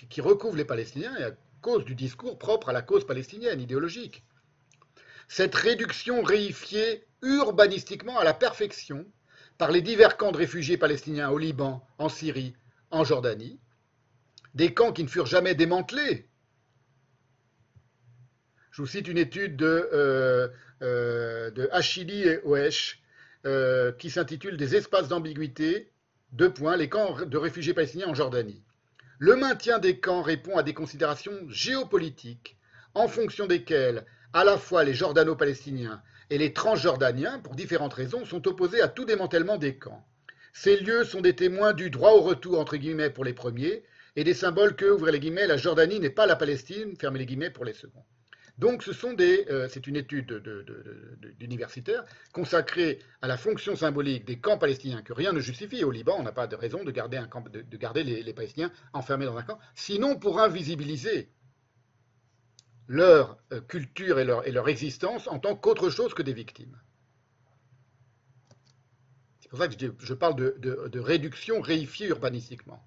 [0.09, 1.31] qui recouvre les Palestiniens et à
[1.61, 4.23] cause du discours propre à la cause palestinienne, idéologique.
[5.27, 9.07] Cette réduction réifiée urbanistiquement à la perfection
[9.57, 12.55] par les divers camps de réfugiés palestiniens au Liban, en Syrie,
[12.91, 13.59] en Jordanie,
[14.53, 16.27] des camps qui ne furent jamais démantelés.
[18.71, 20.49] Je vous cite une étude de, euh,
[20.81, 23.01] euh, et Oesch
[23.45, 25.91] euh, qui s'intitule Des espaces d'ambiguïté,
[26.33, 28.61] deux points, les camps de réfugiés palestiniens en Jordanie.
[29.17, 32.57] Le maintien des camps répond à des considérations géopolitiques
[32.93, 38.47] en fonction desquelles à la fois les Jordano-Palestiniens et les Transjordaniens, pour différentes raisons, sont
[38.47, 40.05] opposés à tout démantèlement des camps.
[40.53, 43.83] Ces lieux sont des témoins du droit au retour, entre guillemets, pour les premiers,
[44.15, 47.25] et des symboles que, ouvrez les guillemets, la Jordanie n'est pas la Palestine, fermez les
[47.25, 48.03] guillemets, pour les seconds.
[48.57, 50.31] Donc, ce sont des, euh, c'est une étude
[51.37, 55.83] d'universitaire consacrée à la fonction symbolique des camps palestiniens que rien ne justifie.
[55.83, 59.59] Au Liban, on n'a pas de raison de garder, les Palestiniens enfermés dans un camp,
[59.75, 61.29] sinon pour invisibiliser
[62.87, 66.77] leur euh, culture et leur, existence en tant qu'autre chose que des victimes.
[69.39, 72.83] C'est pour ça que je, parle de, réduction réifiée urbanistiquement.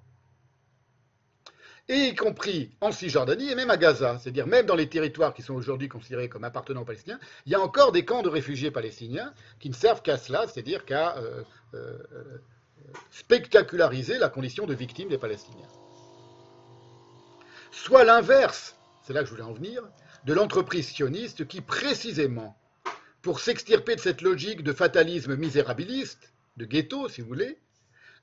[1.91, 5.41] Et y compris en Cisjordanie et même à Gaza, c'est-à-dire même dans les territoires qui
[5.41, 8.71] sont aujourd'hui considérés comme appartenant aux Palestiniens, il y a encore des camps de réfugiés
[8.71, 11.43] palestiniens qui ne servent qu'à cela, c'est-à-dire qu'à euh,
[11.75, 11.99] euh,
[13.11, 15.69] spectaculariser la condition de victime des Palestiniens.
[17.71, 18.78] Soit l'inverse,
[19.09, 19.83] c'est là que je voulais en venir,
[20.27, 22.61] de l'entreprise sioniste qui, précisément,
[23.23, 27.59] pour s'extirper de cette logique de fatalisme misérabiliste, de ghetto, si vous voulez,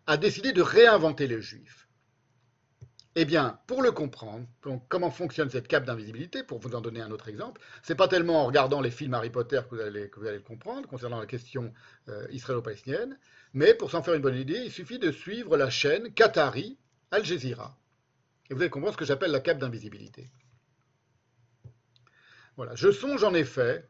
[0.05, 1.87] a décidé de réinventer les juifs
[3.15, 4.45] Eh bien, pour le comprendre,
[4.87, 8.43] comment fonctionne cette cape d'invisibilité, pour vous en donner un autre exemple, c'est pas tellement
[8.43, 11.19] en regardant les films Harry Potter que vous allez, que vous allez le comprendre concernant
[11.19, 11.73] la question
[12.09, 13.17] euh, israélo-palestinienne,
[13.53, 16.77] mais pour s'en faire une bonne idée, il suffit de suivre la chaîne Qatari
[17.09, 17.75] Al Jazeera.
[18.51, 20.29] Et vous allez comprendre ce que j'appelle la cape d'invisibilité.
[22.57, 23.85] Voilà, je songe en effet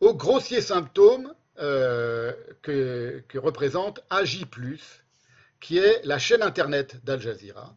[0.00, 4.46] aux grossiers symptômes euh, que, que, représente AJ+,
[5.60, 7.76] qui est la chaîne internet d'Al Jazeera.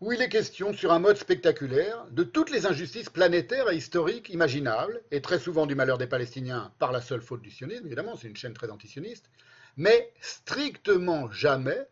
[0.00, 4.28] où il est question, sur un mode spectaculaire, de toutes les injustices planétaires et historiques
[4.28, 8.14] imaginables, et très souvent du malheur des Palestiniens par la seule faute du sionisme, évidemment,
[8.14, 9.28] c'est une chaîne très antisioniste,
[9.76, 11.88] mais strictement jamais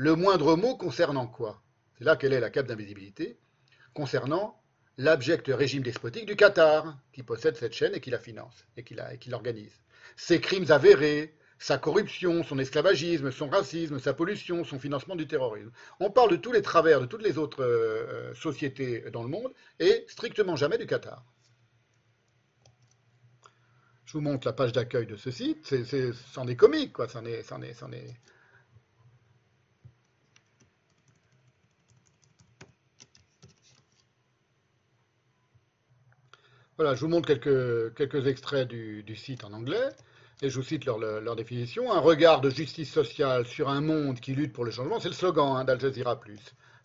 [0.00, 1.62] le moindre mot concernant quoi?
[1.98, 3.38] C'est là quelle est la cape d'invisibilité
[3.92, 4.58] Concernant
[4.96, 9.28] l'abject régime despotique du Qatar, qui possède cette chaîne et qui la finance et qui
[9.28, 9.78] l'organise.
[10.16, 15.70] Ses crimes avérés, sa corruption, son esclavagisme, son racisme, sa pollution, son financement du terrorisme.
[16.00, 19.52] On parle de tous les travers de toutes les autres euh, sociétés dans le monde
[19.80, 21.22] et strictement jamais du Qatar.
[24.06, 25.74] Je vous montre la page d'accueil de ce site.
[26.32, 27.06] C'en est, comique, quoi.
[27.26, 27.52] Est,
[36.80, 39.90] Voilà, je vous montre quelques, extraits du, site en anglais,
[40.40, 41.92] et je vous cite leur, leur, définition.
[41.92, 45.14] Un regard de justice sociale sur un monde qui lutte pour le changement, c'est le
[45.14, 46.18] slogan hein, d'Al Jazeera.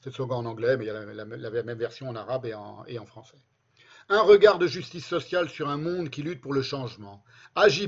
[0.02, 2.54] C'est le slogan en anglais, mais il y a la, même version en arabe et
[2.54, 3.38] en, et en, français.
[4.10, 7.24] Un regard de justice sociale sur un monde qui lutte pour le changement.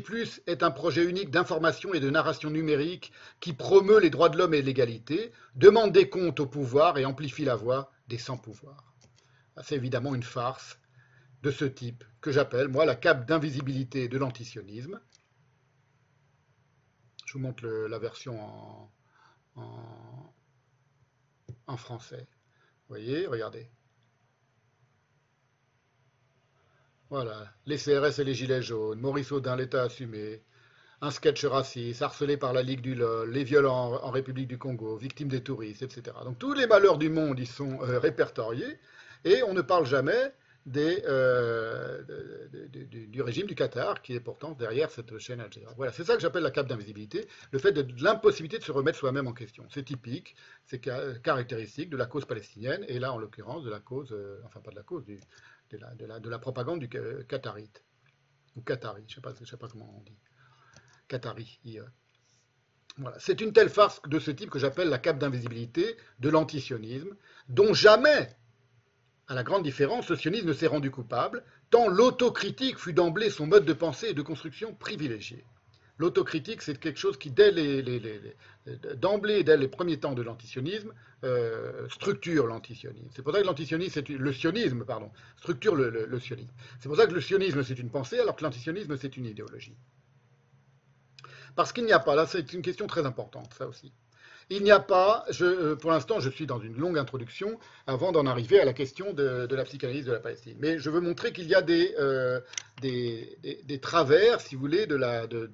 [0.06, 4.38] Plus est un projet unique d'information et de narration numérique qui promeut les droits de
[4.38, 8.94] l'homme et l'égalité, demande des comptes au pouvoir et amplifie la voix des sans-pouvoir.
[9.62, 10.80] C'est évidemment une farce
[11.44, 15.00] de ce type, que j'appelle, moi, la cape d'invisibilité de l'antisionisme.
[17.26, 18.40] Je vous montre la version
[19.56, 20.34] en,
[21.78, 22.28] français.
[22.88, 23.70] Vous voyez, regardez.
[27.10, 30.44] Voilà, les CRS et les Gilets jaunes, Maurice Audin, l'État assumé,
[31.02, 34.58] un sketch raciste, harcelé par la Ligue du LOL, les viols en, en, République du
[34.58, 36.18] Congo, victimes des touristes, etc.
[36.26, 38.80] Donc tous les malheurs du monde y sont euh, répertoriés,
[39.24, 40.34] et on ne parle jamais
[40.76, 42.04] euh,
[43.10, 45.74] du régime du Qatar, qui est pourtant derrière cette chaîne Al Jazeera.
[45.76, 48.98] Voilà, c'est ça que j'appelle la cape d'invisibilité, le fait de, l'impossibilité de se remettre
[48.98, 49.66] soi-même en question.
[49.70, 54.12] C'est typique, c'est caractéristique de la cause palestinienne, et là, en l'occurrence, de la cause,
[54.12, 55.18] euh, enfin pas de la cause, de,
[55.78, 57.84] la, la, de, la, propagande du Qatarite,
[58.56, 60.18] ou Qatari, je ne sais, sais, pas comment on dit,
[61.08, 61.80] Qatari, IE.
[62.98, 63.18] Voilà.
[63.20, 67.16] C'est une telle farce de ce type que j'appelle la cape d'invisibilité de l'antisionisme,
[67.48, 68.36] dont jamais
[69.28, 73.66] à la grande différence, le sionisme s'est rendu coupable, tant l'autocritique fut d'emblée son mode
[73.66, 75.44] de pensée et de construction privilégié.
[76.00, 77.84] L'autocritique, c'est quelque chose qui, dès les,
[78.96, 83.10] d'emblée, dès les premiers temps de l'antisionisme, euh, structure l'antisionisme.
[83.16, 86.54] C'est pour ça que l'antisionisme, le sionisme, pardon, structure le sionisme.
[86.80, 89.76] C'est pour ça que le sionisme, c'est une pensée, alors que l'antisionisme, c'est une idéologie.
[91.56, 93.92] Parce qu'il n'y a pas, là, c'est une question très importante, ça aussi.
[94.50, 98.26] Il n'y a pas, je, pour l'instant, je suis dans une longue introduction avant d'en
[98.26, 100.56] arriver à la question de, de, la psychanalyse de la Palestine.
[100.60, 102.40] Mais je veux montrer qu'il y a des, euh,
[102.82, 104.96] des, travers, si vous voulez, de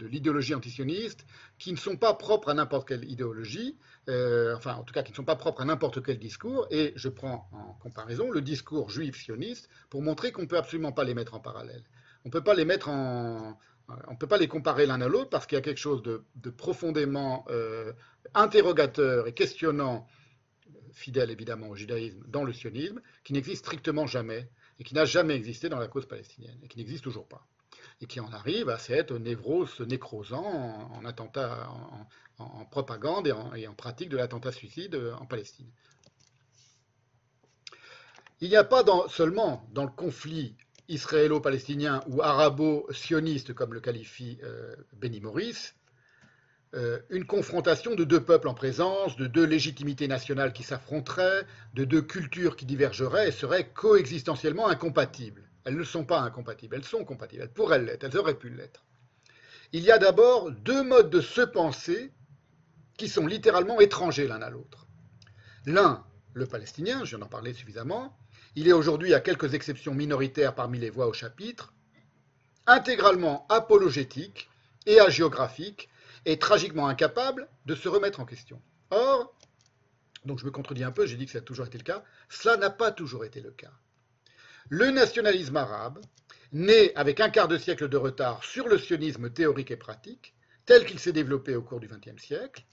[0.06, 1.26] l'idéologie de, de antisioniste
[1.58, 3.78] qui ne sont pas propres à n'importe quelle idéologie,
[4.10, 6.68] euh, enfin, en tout cas, qui ne sont pas propres à n'importe quel discours.
[6.70, 11.04] Et je prends en comparaison le discours juif-sioniste pour montrer qu'on ne peut absolument pas
[11.04, 11.82] les mettre en parallèle.
[12.26, 13.58] On ne peut pas les mettre en,
[14.08, 16.02] on ne peut pas les comparer l'un à l'autre parce qu'il y a quelque chose
[16.04, 17.94] de, profondément euh,
[18.34, 20.08] interrogateur et questionnant,
[20.94, 25.36] fidèle évidemment au judaïsme, dans le sionisme, qui n'existe strictement jamais et qui n'a jamais
[25.36, 27.46] existé dans la cause palestinienne et qui n'existe toujours pas.
[28.02, 31.70] Et qui en arrive à cette névrose nécrosant en, en attentat,
[32.38, 35.70] en, propagande et en, pratique de l'attentat suicide en Palestine.
[38.42, 40.56] Il n'y a pas seulement dans le conflit
[40.90, 45.74] israélo-palestinien ou arabo-sioniste, comme le qualifie euh, Benny Morris,
[46.76, 51.86] euh, une confrontation de deux peuples en présence, de deux légitimités nationales qui s'affronteraient, de
[51.86, 55.44] deux cultures qui divergeraient et seraient coexistentiellement incompatibles.
[55.66, 58.84] Elles ne sont pas incompatibles, elles sont compatibles, elles pourraient l'être, elles auraient pu l'être.
[59.72, 62.12] Il y a d'abord deux modes de se penser
[62.98, 64.88] qui sont littéralement étrangers l'un à l'autre.
[65.66, 66.04] L'un,
[66.34, 68.18] le palestinien, je viens d'en parler suffisamment,
[68.56, 71.74] il est aujourd'hui, à quelques exceptions minoritaires parmi les voix au chapitre,
[72.68, 74.50] intégralement apologétique
[74.86, 75.90] et agiographique
[76.26, 78.62] et tragiquement incapable de se remettre en question.
[78.92, 79.34] Or,
[80.26, 82.04] donc je me contredis un peu, j'ai dit que ça a toujours été le cas,
[82.30, 83.72] cela n'a pas toujours été le cas.
[84.70, 86.00] Le nationalisme arabe
[86.54, 90.36] né avec un quart de siècle de retard sur le sionisme théorique et pratique,
[90.66, 92.64] tel qu'il s'est développé au cours du XXe siècle,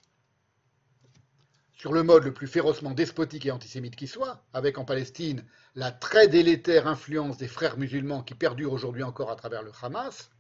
[1.81, 5.91] sur le mode le plus férocement despotique et antisémite qui soit, avec en Palestine la
[5.91, 10.31] très délétère influence des frères musulmans qui perdure aujourd'hui encore à travers le Hamas,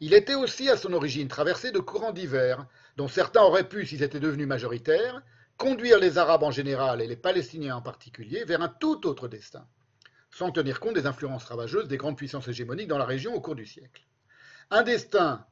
[0.00, 2.66] il était aussi à son origine traversé de courants divers,
[2.96, 5.22] dont certains auraient pu, s'ils étaient devenus majoritaires,
[5.58, 9.64] conduire les Arabes en général et les Palestiniens en particulier vers un tout autre destin,
[10.32, 13.54] sans tenir compte des influences ravageuses des grandes puissances hégémoniques dans la région au cours
[13.54, 14.04] du siècle.
[14.72, 15.46] Un destin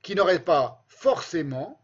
[0.00, 1.83] qui n'aurait pas forcément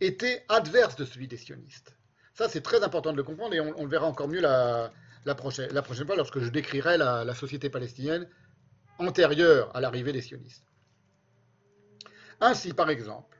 [0.00, 1.96] été adverse de celui des sionistes.
[2.34, 4.92] Ça, c'est très important de le comprendre et on, le verra encore mieux la,
[5.36, 8.28] prochaine, fois lorsque je décrirai la, la société palestinienne
[8.98, 10.64] antérieure à l'arrivée des sionistes.
[12.40, 13.36] Ainsi, par exemple,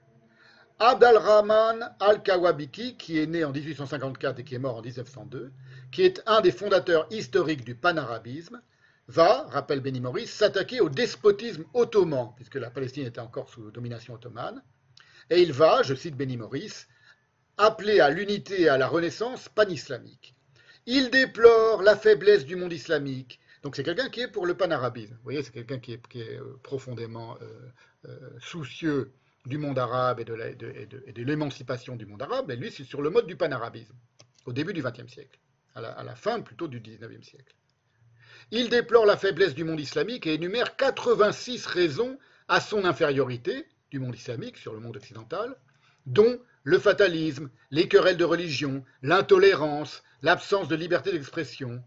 [0.78, 5.52] Abd al-Rahman al-Kawabiki, qui est né en 1854 et qui est mort en 1902,
[5.90, 8.60] qui est un des fondateurs historiques du panarabisme,
[9.08, 14.14] va, rappelle Benny Morris, s'attaquer au despotisme ottoman, puisque la Palestine était encore sous domination
[14.14, 14.62] ottomane,
[15.30, 16.86] et il va, je cite Benny Morris,
[17.56, 20.34] appeler à l'unité et à la renaissance pan-islamique.
[20.86, 23.40] Il déplore la faiblesse du monde islamique.
[23.62, 25.14] Donc c'est quelqu'un qui est pour le panarabisme.
[25.14, 29.12] Vous voyez, c'est quelqu'un qui est, est, profondément euh, euh, soucieux
[29.46, 33.26] du monde arabe et de l'émancipation du monde arabe, mais lui, c'est sur le mode
[33.26, 33.94] du panarabisme,
[34.44, 35.38] au début du XXe siècle,
[35.74, 37.54] à la, à la, fin plutôt du XIXe siècle.
[38.50, 42.18] Il déplore la faiblesse du monde islamique et énumère 86 raisons
[42.48, 45.56] à son infériorité du monde islamique sur le monde occidental,
[46.06, 51.82] dont le fatalisme, les querelles de religion, l'intolérance, l'absence de liberté d'expression,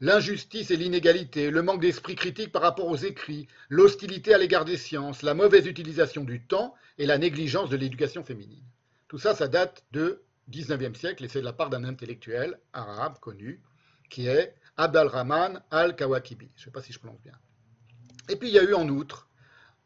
[0.00, 4.76] l'injustice et l'inégalité, le manque d'esprit critique par rapport aux écrits, l'hostilité à l'égard des
[4.76, 8.64] sciences, la mauvaise utilisation du temps et la négligence de l'éducation féminine.
[9.08, 10.14] Tout ça, ça date du
[10.50, 13.62] XIXe siècle et c'est de la part d'un intellectuel arabe connu
[14.10, 16.50] qui est Abd al-Rahman al-Kawakibi.
[16.56, 17.38] Je ne sais pas si je prononce bien.
[18.28, 19.28] Et puis il y a eu en outre,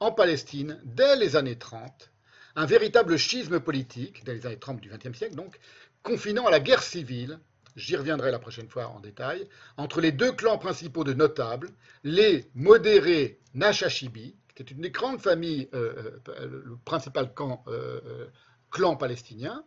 [0.01, 2.11] en Palestine, dès les années 30,
[2.57, 5.59] un véritable schisme politique, dès les années 30 du XXe siècle donc,
[6.03, 7.39] confinant à la guerre civile
[7.77, 11.71] j'y reviendrai la prochaine fois en détail, entre les deux clans principaux de notables,
[12.03, 17.31] les modérés Nashashibi, qui était une des grandes familles, euh, le principal
[17.69, 18.27] euh,
[18.71, 19.63] clan palestinien,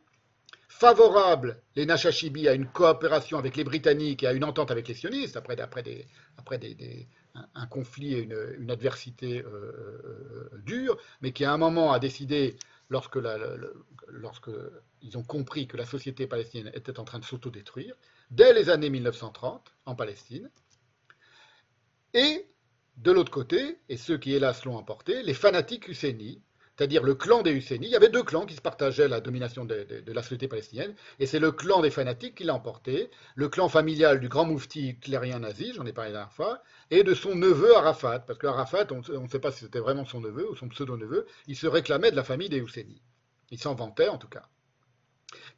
[0.67, 4.95] favorable, les Nashashibi, à une coopération avec les Britanniques et à une entente avec les
[4.95, 11.91] sionistes, après, des, un, conflit et une, adversité euh, dure, mais qui à un moment
[11.91, 12.55] a décidé
[12.89, 13.17] lorsque,
[15.15, 17.95] ont compris que la société palestinienne était en train de s'autodétruire,
[18.31, 20.49] dès les années 1930, en Palestine.
[22.13, 22.47] Et
[22.97, 26.41] de l'autre côté, et ceux qui hélas l'ont emporté, les fanatiques hussénis,
[26.79, 27.87] c'est-à-dire le clan des Hussénis.
[27.87, 31.25] Il y avait deux clans qui se partageaient la domination de, la société palestinienne, et
[31.25, 35.39] c'est le clan des fanatiques qui l'a emporté, le clan familial du grand moufti clérien
[35.39, 39.21] nazi, j'en ai parlé la dernière fois, et de son neveu Arafat, parce qu'Arafat, on
[39.21, 42.15] ne sait pas si c'était vraiment son neveu ou son pseudo-neveu, il se réclamait de
[42.15, 43.01] la famille des Hussénis.
[43.51, 44.43] Il s'en vantait en tout cas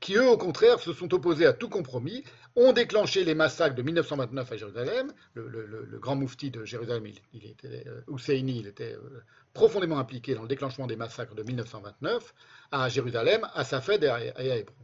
[0.01, 2.23] qui eux, au contraire, se sont opposés à tout compromis,
[2.55, 5.13] ont déclenché les massacres de 1929 à Jérusalem.
[5.35, 9.23] Le, grand moufti de Jérusalem, il, était, euh, Husseini, il était euh,
[9.53, 12.33] profondément impliqué dans le déclenchement des massacres de 1929
[12.71, 14.75] à Jérusalem, à Safed et à, Hébron.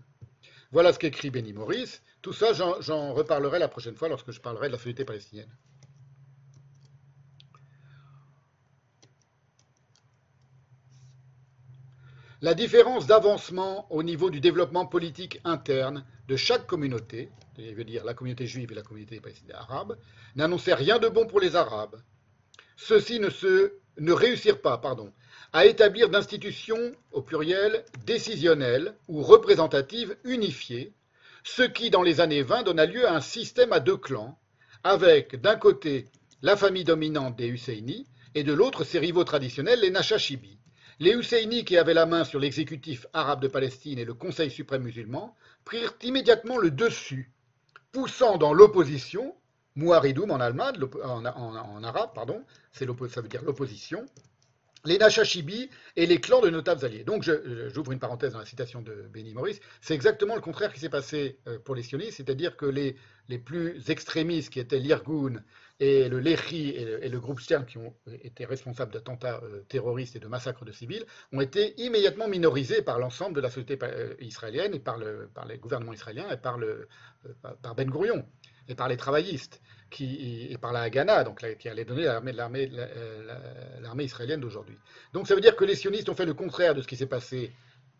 [0.71, 1.99] Voilà ce qu'écrit Benny Morris.
[2.21, 5.49] Tout ça, j'en reparlerai la prochaine fois lorsque je parlerai de la société palestinienne.
[12.41, 18.05] La différence d'avancement au niveau du développement politique interne de chaque communauté, je veux dire
[18.05, 19.19] la communauté juive et la communauté
[19.55, 19.97] arabe,
[20.35, 21.99] n'annonçait rien de bon pour les Arabes.
[22.75, 24.79] Ceux-ci ne, réussirent pas
[25.51, 30.93] à établir d'institutions, au pluriel, décisionnelles ou représentatives unifiées,
[31.43, 34.37] ce qui, dans les années 20, donna lieu à un système à deux clans,
[34.83, 36.05] avec d'un côté
[36.43, 40.59] la famille dominante des Husseini et de l'autre ses rivaux traditionnels, les Nashashibis.
[40.99, 44.81] Les Husseini, qui avaient la main sur l'exécutif arabe de Palestine et le Conseil suprême
[44.81, 47.31] musulman, prirent immédiatement le dessus,
[47.91, 49.35] poussant dans l'opposition,
[49.75, 52.85] Muaridoum en, arabe, pardon, ça
[53.21, 54.07] veut dire l'opposition,
[54.85, 57.03] les Nashashibi et les clans de notables alliés.
[57.03, 57.29] Donc,
[57.67, 60.89] j'ouvre une parenthèse dans la citation de Benny Morris, c'est exactement le contraire qui s'est
[60.89, 65.43] passé pour les sionistes, c'est-à-dire que les plus extrémistes, qui étaient l'Irgun
[65.79, 70.19] et le Lehi et le, groupe Stern, qui ont été responsables d'attentats euh, terroristes et
[70.19, 74.73] de massacres de civils, ont été immédiatement minorisés par l'ensemble de la société euh, israélienne
[74.73, 76.87] et par, le, par, les gouvernements israéliens et par, le,
[77.25, 78.25] euh, par Ben Gurion
[78.67, 79.61] et par les travaillistes
[79.91, 82.69] qui, et par la Haganah, donc qui allait donner l'armée
[83.79, 84.77] l'armée israélienne d'aujourd'hui.
[85.13, 87.05] Donc ça veut dire que les sionistes ont fait le contraire de ce qui s'est
[87.05, 87.53] passé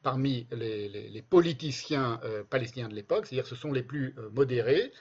[0.04, 2.20] parmi les, les, politiciens
[2.50, 4.92] palestiniens de l'époque, c'est-à-dire ce sont les plus modérés,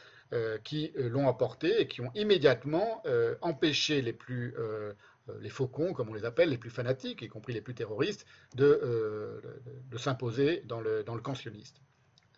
[0.59, 4.93] qui euh, l'ont emporté et qui ont immédiatement euh, empêché les plus euh,
[5.29, 8.27] euh, les faucons, comme on les appelle, les plus fanatiques, y compris les plus terroristes,
[8.55, 9.41] de, euh,
[9.91, 11.35] de- s'imposer dans le, dans le camp.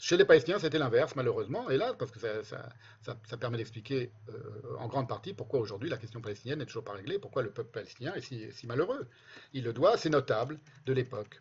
[0.00, 2.68] Chez les Palestiniens, c'était l'inverse, malheureusement, et là, parce que ça, ça-
[3.02, 6.92] ça- permet d'expliquer euh, en grande partie pourquoi aujourd'hui la question palestinienne n'est toujours pas
[6.92, 8.20] réglée, pourquoi le peuple palestinien est
[8.52, 9.08] si, malheureux.
[9.52, 11.40] Il le doit à ces notables de l'époque.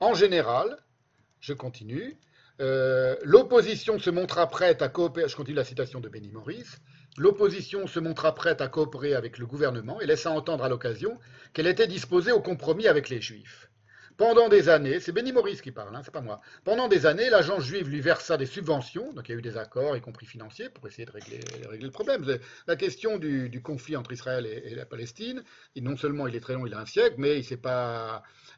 [0.00, 0.78] En général,
[1.40, 2.16] je continue,
[2.60, 6.64] euh, l'opposition se montra prête à coopérer, je continue la citation de Benny Morris,
[7.16, 11.18] l'opposition se montra prête à coopérer avec le gouvernement et laissa entendre à l'occasion
[11.52, 13.70] qu'elle était disposée au compromis avec les Juifs.
[14.18, 16.40] Pendant des années, c'est Benny Morris qui parle, hein, c'est pas moi.
[16.64, 19.56] Pendant des années, l'agence juive lui versa des subventions, donc il y a eu des
[19.56, 21.38] accords, y compris financiers, pour essayer de régler,
[21.80, 22.26] le problème.
[22.66, 25.44] La question du, conflit entre Israël et, la Palestine,
[25.76, 27.40] non seulement il est très long, il a un siècle, mais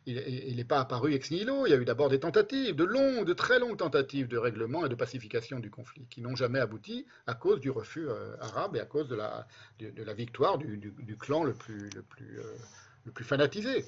[0.07, 1.67] il n'est pas apparu ex nihilo.
[1.67, 4.95] Il y a eu d'abord des tentatives, de très longues tentatives de règlement et de
[4.95, 8.87] pacification du conflit, qui n'ont jamais abouti à cause du refus euh, arabe et à
[8.87, 12.57] cause de la, victoire du, clan le plus, euh,
[13.05, 13.85] le plus fanatisé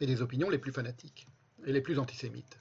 [0.00, 1.26] et des opinions les plus fanatiques
[1.66, 2.58] et les plus antisémites.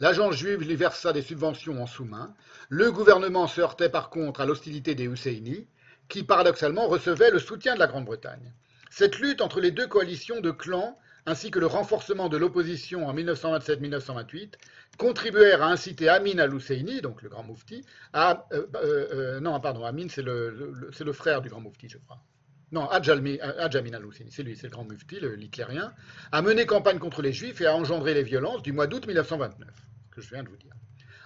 [0.00, 2.34] L'agence juive lui versa des subventions en sous-main.
[2.68, 5.66] Le gouvernement se heurtait par contre à l'hostilité des Husseini,
[6.08, 8.52] qui paradoxalement recevaient le soutien de la Grande-Bretagne.
[8.90, 10.98] Cette lutte entre les deux coalitions de clans
[11.28, 14.54] ainsi que le renforcement de l'opposition en 1927-1928
[14.96, 20.06] contribuèrent à inciter Amin al-Husseini, donc le grand moufti, à, euh, euh, non, pardon, Amin
[20.08, 22.22] c'est le, le, le, frère du grand moufti, je crois.
[22.70, 25.92] Non, Hadj Amin al-Husseini, c'est lui, c'est le grand mufti, l'hitlérien,
[26.32, 29.68] a mené campagne contre les juifs et a engendré les violences du mois d'août 1929,
[30.10, 30.74] que je viens de vous dire.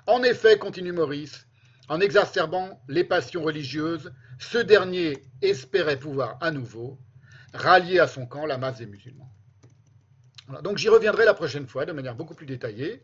[0.07, 1.47] En effet, continue Maurice,
[1.88, 6.99] en exacerbant les passions religieuses, ce dernier espérait pouvoir à nouveau
[7.55, 9.30] rallier à son camp la masse des musulmans.
[10.62, 13.03] Donc j'y reviendrai la prochaine fois de manière beaucoup plus détaillée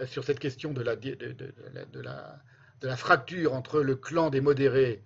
[0.00, 0.96] euh, sur cette question de la,
[2.96, 5.02] fracture entre le clan des modérés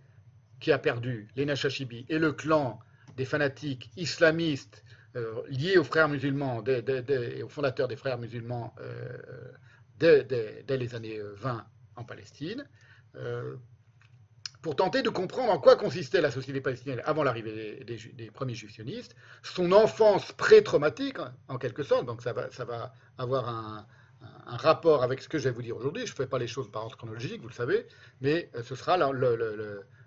[0.65, 2.81] qui a perdu, les Nachashibi, et le clan
[3.19, 4.83] des fanatiques islamistes
[5.15, 9.53] euh, liés aux frères musulmans, des, aux fondateurs des frères musulmans euh,
[9.99, 12.67] dès, les années 20 en Palestine,
[13.17, 13.57] euh,
[14.62, 18.81] pour tenter de comprendre en quoi consistait la société palestinienne avant l'arrivée des, premiers juifs
[19.43, 23.87] son enfance pré-traumatique, en quelque sorte, donc ça va, avoir un,
[24.47, 26.07] rapport avec ce que je vais vous dire aujourd'hui.
[26.07, 27.87] Je ne fais pas les choses par ordre chronologique, vous le savez,
[28.23, 28.97] mais ce sera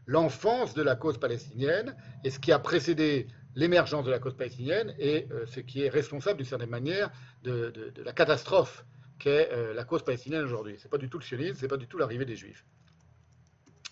[0.07, 4.95] l'enfance de la cause palestinienne et ce qui a précédé l'émergence de la cause palestinienne
[4.97, 7.11] et euh, ce qui est responsable d'une certaine manière
[7.43, 8.85] de, la catastrophe
[9.19, 10.75] qu'est euh, la cause palestinienne aujourd'hui.
[10.79, 12.65] Ce n'est pas du tout le sionisme, ce n'est pas du tout l'arrivée des juifs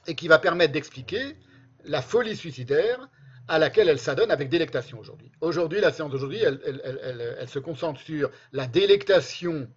[0.07, 1.35] et qui va permettre d'expliquer
[1.83, 3.09] la folie suicidaire
[3.47, 5.31] à laquelle elle s'adonne avec délectation aujourd'hui.
[5.41, 9.67] Aujourd'hui, la séance d'aujourd'hui, elle, se concentre sur la délectation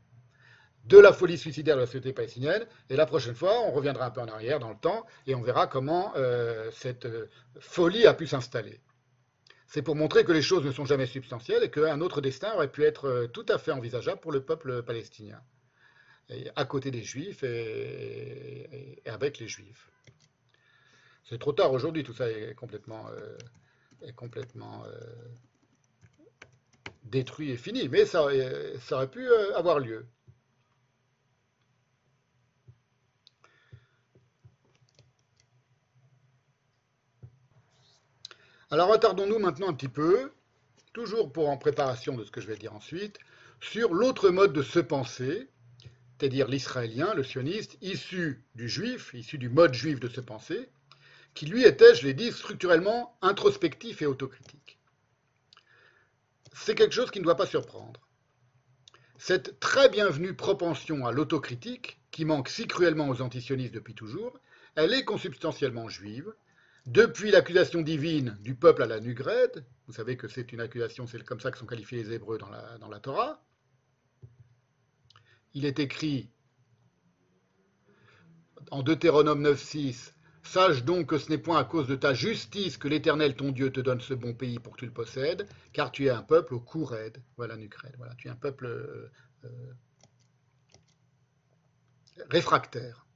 [0.84, 4.10] de la folie suicidaire de la société palestinienne, et la prochaine fois, on reviendra un
[4.10, 7.28] peu en arrière dans le temps, et on verra comment euh, cette euh,
[7.60, 8.80] folie a pu s'installer.
[9.66, 12.72] C'est pour montrer que les choses ne sont jamais substantielles et qu'un autre destin aurait
[12.72, 15.40] pu être euh, tout à fait envisageable pour le peuple palestinien,
[16.56, 19.90] à côté des juifs et, avec les juifs.
[21.24, 23.06] C'est trop tard aujourd'hui, tout ça est complètement,
[27.04, 30.06] détruit et fini, mais ça, aurait pu avoir lieu.
[38.70, 40.30] Alors attardons-nous maintenant un petit peu,
[40.92, 43.18] toujours pour en préparation de ce que je vais dire ensuite,
[43.60, 45.48] sur l'autre mode de se penser,
[46.18, 50.68] c'est-à-dire l'israélien, le sioniste, issu du juif, issu du mode juif de se penser,
[51.32, 54.78] qui lui était, je l'ai dit, structurellement introspectif et autocritique.
[56.52, 58.06] C'est quelque chose qui ne doit pas surprendre.
[59.16, 64.38] Cette très bienvenue propension à l'autocritique, qui manque si cruellement aux antisionistes depuis toujours,
[64.74, 66.34] elle est consubstantiellement juive.
[66.88, 71.22] Depuis l'accusation divine du peuple à la Nugrède, vous savez que c'est une accusation, c'est
[71.22, 73.44] comme ça que sont qualifiés les Hébreux dans la, Torah,
[75.52, 76.30] il est écrit
[78.70, 80.12] en Deutéronome 9.6
[80.42, 83.70] Sache donc que ce n'est point à cause de ta justice que l'Éternel ton Dieu
[83.70, 86.54] te donne ce bon pays pour que tu le possèdes, car tu es un peuple
[86.54, 87.22] au cou raide.
[87.36, 87.94] Voilà, Nucred.
[87.98, 89.10] Voilà, tu es un peuple euh,
[89.44, 89.74] euh,
[92.30, 93.07] réfractaire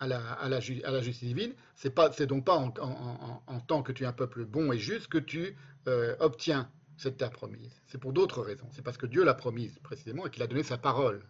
[0.00, 1.54] à la, justice divine.
[1.76, 5.56] C'est donc pas en, tant que tu es un peuple bon et juste que tu
[5.88, 7.72] euh, obtiens cette terre promise.
[7.86, 8.68] C'est pour d'autres raisons.
[8.72, 11.22] C'est parce que Dieu l'a promise précisément et qu'il a donné sa parole.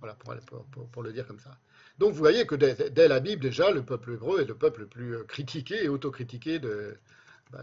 [0.00, 0.16] Voilà,
[0.92, 1.58] pour, le dire comme ça.
[1.98, 4.80] Donc vous voyez que dès, dès, la Bible, déjà, le peuple hébreu est le peuple
[4.80, 6.96] le plus critiqué et autocritiqué de,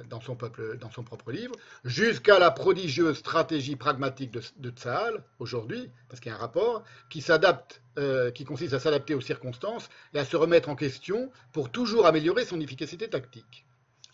[0.09, 1.53] dans son, peuple, dans son propre livre,
[1.84, 6.84] jusqu'à la prodigieuse stratégie pragmatique de, de Tsahal, aujourd'hui, parce qu'il y a un rapport,
[7.09, 11.31] qui s'adapte, euh, qui consiste à s'adapter aux circonstances et à se remettre en question
[11.53, 13.65] pour toujours améliorer son efficacité tactique.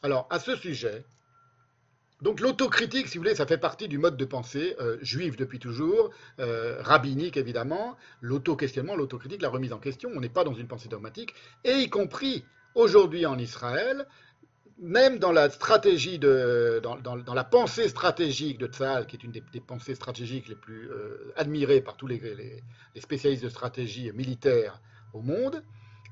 [0.02, 1.06] Alors, à ce sujet,
[2.24, 5.60] donc l'autocritique, si vous voulez, ça fait partie du mode de pensée euh, juif depuis
[5.60, 6.10] toujours,
[6.40, 10.88] euh, rabbinique évidemment, l'auto-questionnement, l'autocritique, la remise en question, on n'est pas dans une pensée
[10.88, 11.34] dogmatique,
[11.66, 12.46] et y compris
[12.76, 14.08] aujourd'hui en Israël,
[14.78, 19.96] même dans la stratégie dans, la pensée stratégique de Tzahal, qui est une des, pensées
[19.96, 22.62] stratégiques les plus euh, admirées par tous les,
[23.00, 24.82] spécialistes de stratégie militaire
[25.14, 25.64] au monde,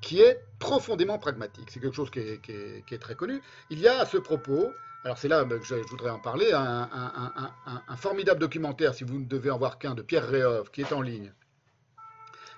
[0.01, 1.69] qui est profondément pragmatique.
[1.69, 3.41] C'est quelque chose qui est, très connu.
[3.69, 4.71] Il y a à ce propos,
[5.03, 9.51] alors c'est là que je, voudrais en parler, un formidable documentaire, si vous ne devez
[9.51, 11.33] en voir qu'un, de Pierre Réhov, qui est en ligne,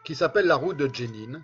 [0.03, 1.41] qui s'appelle La route de Jenin.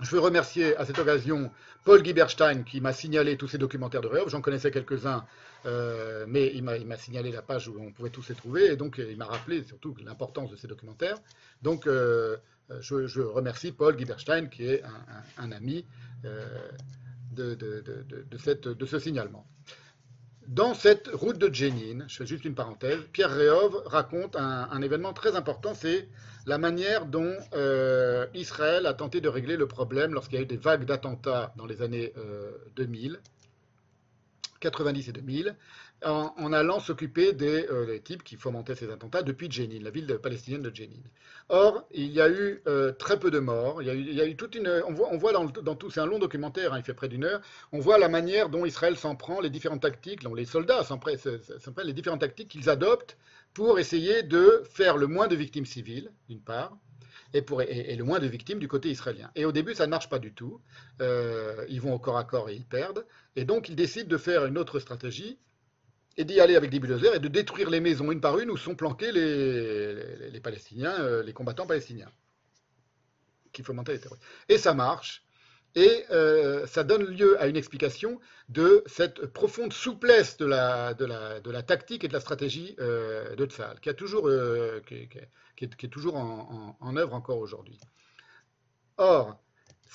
[0.00, 1.50] Je veux remercier à cette occasion
[1.84, 4.28] Paul Giberstein qui m'a signalé tous ces documentaires de Réhov.
[4.28, 5.24] J'en connaissais quelques-uns,
[5.66, 8.98] euh, mais il m'a signalé la page où on pouvait tous les trouver, et donc
[8.98, 11.18] euh, il m'a rappelé surtout l'importance de ces documentaires.
[11.62, 12.36] Donc euh,
[12.80, 14.82] je, remercie Paul Giberstein qui est
[15.38, 15.84] un, ami
[17.32, 17.56] de
[18.86, 19.46] ce signalement.
[20.48, 25.14] Dans cette route de Jenin, je fais juste une parenthèse, Pierre Réhov raconte un, événement
[25.14, 26.06] très important, c'est
[26.46, 30.46] la manière dont euh, Israël a tenté de régler le problème lorsqu'il y a eu
[30.46, 33.20] des vagues d'attentats dans les années euh, 2000,
[34.60, 35.56] 90 et 2000,
[36.04, 40.06] en, allant s'occuper des, euh, des types qui fomentaient ces attentats depuis Jenin, la ville
[40.22, 41.02] palestinienne de Jenin.
[41.48, 43.82] Or, il y a eu euh, très peu de morts.
[43.82, 44.68] Il y a eu, toute une.
[44.86, 45.90] On voit, dans, tout.
[45.90, 46.72] C'est un long documentaire.
[46.72, 47.40] hein, il fait près d'une heure.
[47.72, 50.98] On voit la manière dont Israël s'en prend, les différentes tactiques, dont les soldats s'en
[50.98, 51.18] prennent,
[51.84, 53.16] les différentes tactiques qu'ils adoptent
[53.52, 56.76] pour essayer de faire le moins de victimes civiles, d'une part,
[57.34, 59.30] et le moins de victimes du côté israélien.
[59.34, 60.60] Et au début, ça ne marche pas du tout.
[61.00, 63.04] Euh, ils vont au corps à corps et ils perdent.
[63.36, 65.38] Et donc, ils décident de faire une autre stratégie
[66.16, 68.56] et d'y aller avec des bulldozers et de détruire les maisons une par une où
[68.56, 72.10] sont planqués les, les- les Palestiniens, euh, les combattants palestiniens
[73.52, 74.24] qui fomentaient les terroristes.
[74.48, 75.22] Et ça marche.
[75.76, 80.94] Et euh, ça donne lieu à une explication de cette profonde souplesse de la,
[81.66, 84.80] tactique et de la stratégie euh, de Tzal, qui, euh,
[85.60, 87.80] est, toujours en- en œuvre encore aujourd'hui.
[88.96, 89.43] Or,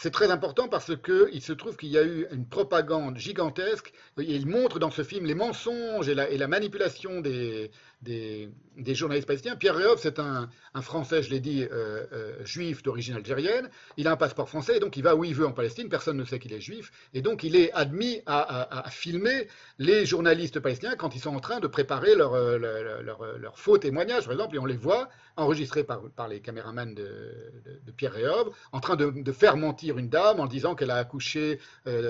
[0.01, 3.91] c'est très important parce qu'il se trouve qu'il y a eu une propagande gigantesque.
[4.17, 7.69] Et il montre dans ce film les mensonges et la, et la manipulation des,
[8.01, 8.49] des,
[8.95, 9.55] journalistes palestiniens.
[9.55, 10.49] Pierre Réhov, c'est un,
[10.81, 13.69] Français, je l'ai dit, euh, euh, juif d'origine algérienne.
[13.97, 15.89] Il a un passeport français et donc il va où il veut en Palestine.
[15.89, 16.91] Personne ne sait qu'il est juif.
[17.13, 19.47] Et donc il est admis à, filmer
[19.77, 24.23] les journalistes palestiniens quand ils sont en train de préparer leur, euh, leur, faux témoignage,
[24.23, 24.55] par exemple.
[24.55, 29.57] Et on les voit enregistrés par, les caméramans de, Pierre Réhov, en train de, faire
[29.57, 31.59] mentir une dame en disant qu'elle a accouché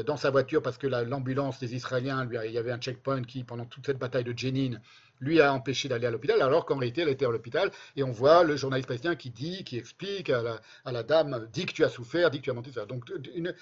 [0.06, 3.24] dans sa voiture parce que la- l'ambulance des Israéliens, lui, il y avait un checkpoint
[3.24, 4.80] qui, pendant toute cette bataille de Jenin,
[5.20, 7.72] lui a empêché d'aller à l'hôpital, alors qu'en réalité, elle était à l'hôpital.
[7.96, 11.66] Et on voit le journaliste palestinien qui dit, qui explique à la, la dame, dis
[11.66, 12.72] que tu as souffert, dis que tu as menti.
[12.72, 12.86] ça.
[12.86, 13.06] Donc
[13.36, 13.54] une,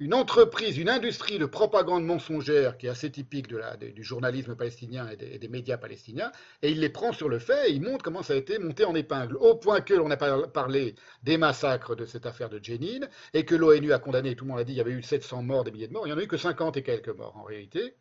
[0.00, 5.08] une, entreprise, une industrie de propagande mensongère qui est assez typique la, du journalisme palestinien
[5.08, 8.22] et des, médias palestiniens, et il les prend sur le fait et il montre comment
[8.22, 11.94] ça a été monté en épingle, au point que l'on a par- parlé des massacres
[11.96, 14.72] de cette affaire de Jenin, et que l'ONU a condamné, tout le monde a dit,
[14.72, 16.28] il y avait eu 700 morts, des milliers de morts, il n'y en a eu
[16.28, 17.94] que 50 et quelques morts en réalité.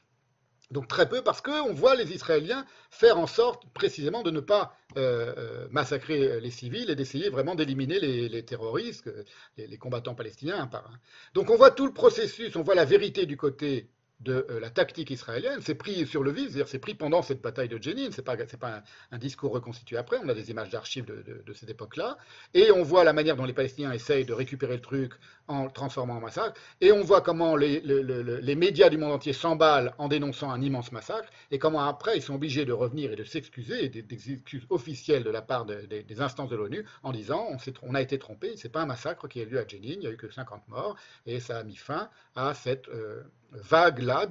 [0.73, 4.75] Donc très peu parce qu'on voit les Israéliens faire en sorte précisément de ne pas
[4.97, 9.09] euh, euh, massacrer les civils et d'essayer vraiment d'éliminer les, terroristes,
[9.57, 10.99] les, les combattants palestiniens un par un.
[11.35, 13.87] Donc on voit tout le processus, on voit la vérité du côté
[14.23, 17.41] de euh, la tactique israélienne, c'est pris sur le vif, c'est-à-dire c'est pris pendant cette
[17.41, 18.81] bataille de Jenin, c'est pas, pas
[19.11, 22.17] un, discours reconstitué après, on a des images d'archives de, cette époque-là,
[22.53, 25.13] et on voit la manière dont les Palestiniens essayent de récupérer le truc
[25.47, 28.89] en le transformant en massacre, et on voit comment les, le- le- le- les médias
[28.89, 32.65] du monde entier s'emballent en dénonçant un immense massacre, et comment après ils sont obligés
[32.65, 36.55] de revenir et de s'excuser, des, excuses officielles de la part de- des- instances de
[36.55, 37.49] l'ONU, en disant
[37.81, 39.99] on a été trompé, c'est pas un massacre qui a eu lieu à Jenin, il
[39.99, 40.95] n'y a eu que 50 morts,
[41.25, 44.25] et ça a mis fin à cette euh, vague-là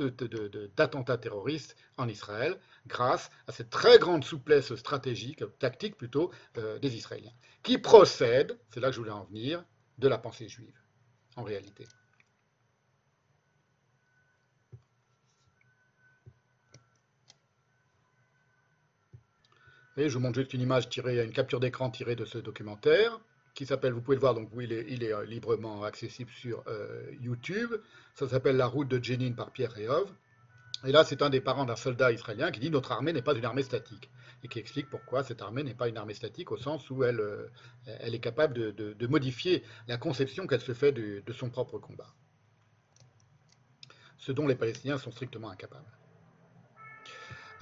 [0.76, 6.96] d'attentats terroristes en Israël, grâce à cette très grande souplesse stratégique, tactique plutôt, euh, des
[6.96, 7.32] Israéliens,
[7.62, 9.64] qui procède, c'est là que je voulais en venir,
[9.98, 10.78] de la pensée juive,
[11.36, 11.86] en réalité.
[19.98, 23.20] Et je vous montre juste une image tirée, une capture d'écran tirée de ce documentaire,
[23.54, 26.30] qui s'appelle, vous pouvez le voir, donc oui, il est, il est, euh, librement accessible
[26.30, 27.74] sur euh, YouTube.
[28.14, 30.10] Ça s'appelle La route de Jenin par Pierre Réhov.
[30.84, 33.34] Et là, c'est un des parents d'un soldat israélien qui dit Notre armée n'est pas
[33.34, 34.10] une armée statique.
[34.42, 37.20] Et qui explique pourquoi cette armée n'est pas une armée statique, au sens où elle,
[37.20, 37.48] euh,
[37.86, 42.12] est capable de, modifier la conception qu'elle se fait de son propre combat.
[44.18, 45.90] ce dont les Palestiniens sont strictement incapables.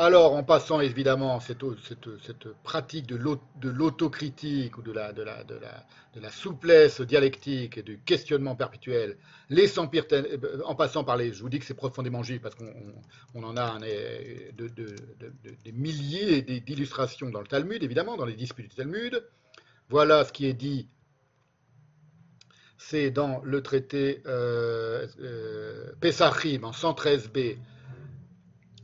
[0.02, 1.62] Alors, en passant évidemment cette,
[2.62, 3.16] pratique de
[3.68, 9.18] l'autocritique ou de la, souplesse dialectique et du questionnement perpétuel,
[9.50, 10.06] les empires,
[10.64, 12.72] en passant par les, je vous dis que c'est profondément juif parce qu'on
[13.34, 18.76] on en a de, des milliers d'illustrations dans le Talmud, évidemment, dans les disputes du
[18.76, 19.22] Talmud.
[19.90, 20.88] Voilà ce qui est dit,
[22.78, 27.58] c'est dans le traité euh, euh, Pesachim en 113b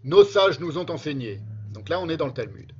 [0.06, 1.40] nos sages nous ont enseigné.
[1.72, 2.72] Donc là, on est dans le Talmud.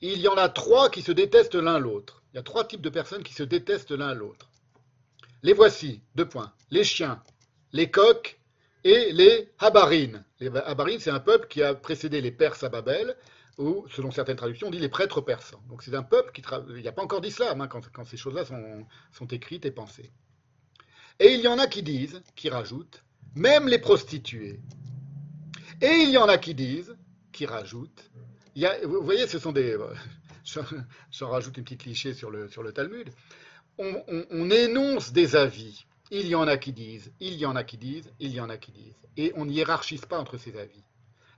[0.00, 2.24] Il y en a trois qui se détestent l'un l'autre.
[2.32, 4.50] Il y a trois types de personnes qui se détestent l'un l'autre.
[5.44, 6.52] Les voici, deux points.
[6.72, 7.22] Les chiens,
[7.72, 8.36] les coqs
[8.82, 10.24] et les habarines.
[10.40, 13.16] Les habarines, c'est un peuple qui a précédé les Perses à Babel,
[13.56, 15.62] ou, selon certaines traductions, on dit les prêtres persans.
[15.68, 16.42] Donc c'est un peuple qui...
[16.70, 20.10] Il n'y a pas encore d'islam hein, quand, ces choses-là sont, sont écrites et pensées.
[21.20, 23.04] Et il y en a qui disent, qui rajoutent,
[23.36, 24.60] même les prostituées,
[25.80, 26.96] et il y en a qui disent,
[27.32, 28.10] qui rajoutent,
[28.84, 29.76] vous voyez, ce sont des...
[31.10, 33.10] J'en rajoute une petite cliché sur le, sur le Talmud.
[33.78, 35.84] On, on, énonce des avis.
[36.10, 38.48] Il y en a qui disent, il y en a qui disent, il y en
[38.48, 38.94] a qui disent.
[39.16, 40.84] Et on hiérarchise pas entre ces avis.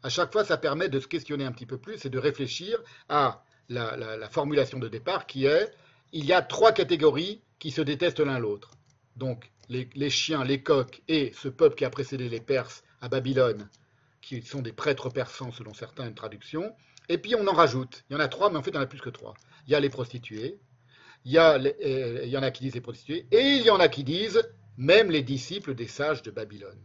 [0.02, 2.78] À chaque fois, ça permet de se questionner un petit peu plus et de réfléchir
[3.09, 5.73] à la, la formulation de départ qui est
[6.12, 8.70] il y a trois catégories qui se détestent l'un l'autre.
[9.16, 13.09] Donc, les, les, chiens, les coqs et ce peuple qui a précédé les Perses à
[13.09, 13.69] Babylone,
[14.28, 16.74] qui sont des prêtres persans selon certaines traductions.
[17.09, 18.05] Et puis on en rajoute.
[18.09, 19.32] Il y en a trois, mais en fait il y en a plus que trois.
[19.66, 20.60] Il y a les prostituées,
[21.24, 23.88] il y, a euh, en a qui disent les prostituées, et il y en a
[23.88, 24.42] qui disent
[24.76, 26.78] même les disciples des sages de Babylone.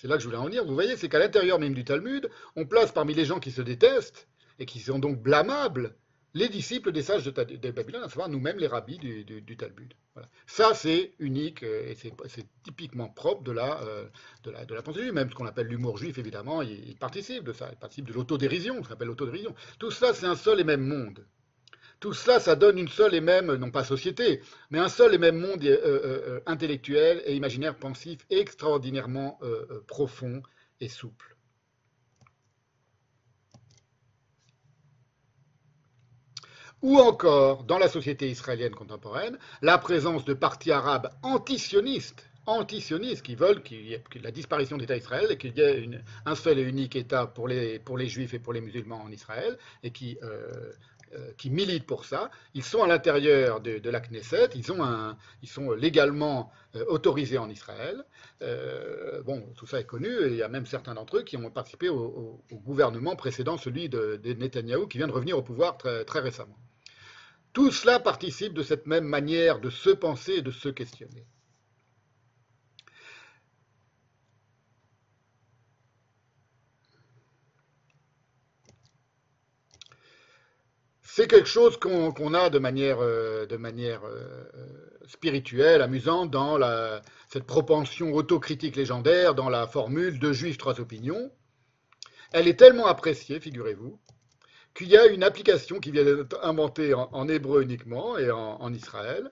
[0.00, 0.64] C'est là que je voulais en venir.
[0.64, 3.62] Vous voyez, c'est qu'à l'intérieur même du Talmud, on place parmi les gens qui se
[3.62, 4.28] détestent
[4.58, 5.96] et qui sont donc blâmables
[6.34, 9.94] les disciples des sages de, Babylone, à savoir nous-mêmes les rabbis du, Talmud.
[10.46, 14.04] Ça, c'est unique euh, et c'est typiquement propre de la, euh,
[14.42, 15.12] de la pensée juive.
[15.12, 18.82] Même ce qu'on appelle l'humour juif, évidemment, il, participe de ça, il participe de l'autodérision,
[18.82, 19.54] ce qu'on appelle l'autodérision.
[19.78, 21.24] Tout ça, c'est un seul et même monde.
[22.00, 25.18] Tout cela, ça donne une seule et même, non pas société, mais un seul et
[25.18, 29.38] même monde euh, intellectuel et imaginaire pensif extraordinairement
[29.86, 30.42] profond
[30.80, 31.33] et souple.
[36.84, 43.36] Ou encore, dans la société israélienne contemporaine, la présence de partis arabes antisionistes, antisionistes qui
[43.36, 45.88] veulent qu'il y ait la disparition d'État Israël et qu'il y ait
[46.26, 49.10] un seul et unique État pour les, pour les juifs et pour les musulmans en
[49.10, 50.52] Israël, et qui, euh,
[51.14, 52.30] euh, qui militent pour ça.
[52.52, 58.04] Ils sont à l'intérieur de, la Knesset, ils, sont légalement euh, autorisés en Israël.
[59.24, 61.50] bon, tout ça est connu, et il y a même certains d'entre eux qui ont
[61.50, 66.20] participé au, gouvernement précédent, celui de, de Netanyahou, qui vient de revenir au pouvoir très
[66.20, 66.58] récemment.
[67.54, 71.24] Tout cela participe de cette même manière de se penser et de se questionner.
[81.02, 84.50] C'est quelque chose qu'on a de manière, euh, euh,
[85.06, 86.58] spirituelle, amusante, dans
[87.28, 91.30] cette propension autocritique légendaire, dans la formule deux juifs, trois opinions.
[92.32, 94.00] Elle est tellement appréciée, figurez-vous,
[94.74, 99.30] qu'il y a une application qui vient d'être inventée en, hébreu uniquement et en, Israël,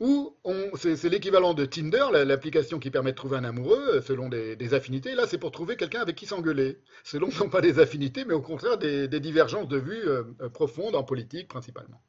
[0.00, 0.36] où
[0.76, 5.14] c'est l'équivalent de Tinder, l'application qui permet de trouver un amoureux euh, selon des, affinités.
[5.14, 8.40] Là, c'est pour trouver quelqu'un avec qui s'engueuler, selon non pas des affinités, mais au
[8.40, 12.00] contraire des, divergences de vues euh, euh, profondes en politique principalement.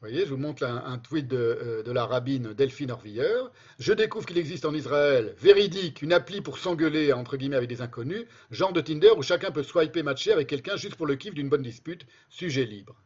[0.00, 3.36] Vous voyez, je vous montre un, tweet euh, de, la rabbine Delphine Orviller.
[3.78, 7.82] Je découvre qu'il existe en Israël, véridique, une appli pour s'engueuler entre guillemets avec des
[7.82, 11.34] inconnus, genre de Tinder où chacun peut swiper, matcher avec quelqu'un juste pour le kiff
[11.34, 12.96] d'une bonne dispute, sujet libre.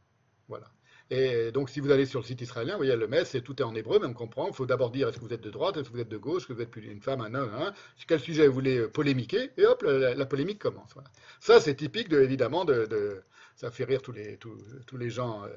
[0.46, 0.70] Voilà.
[1.10, 3.64] Et donc, si vous allez sur le site israélien, vous voyez le mess, tout est
[3.64, 4.46] en hébreu, mais on comprend.
[4.46, 6.16] Il faut d'abord dire est-ce que vous êtes de droite, est-ce que vous êtes de
[6.16, 7.72] gauche, est-ce que vous êtes une femme, un homme, hein,
[8.06, 10.94] quel sujet vous voulez polémiquer, et hop, la, polémique commence.
[11.40, 13.20] Ça, c'est typique, de, évidemment, de,
[13.56, 15.42] ça fait rire tous les, tous, les gens.
[15.44, 15.48] Euh,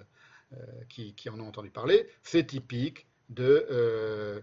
[0.53, 4.39] euh, qui, en ont entendu parler, c'est typique de euh,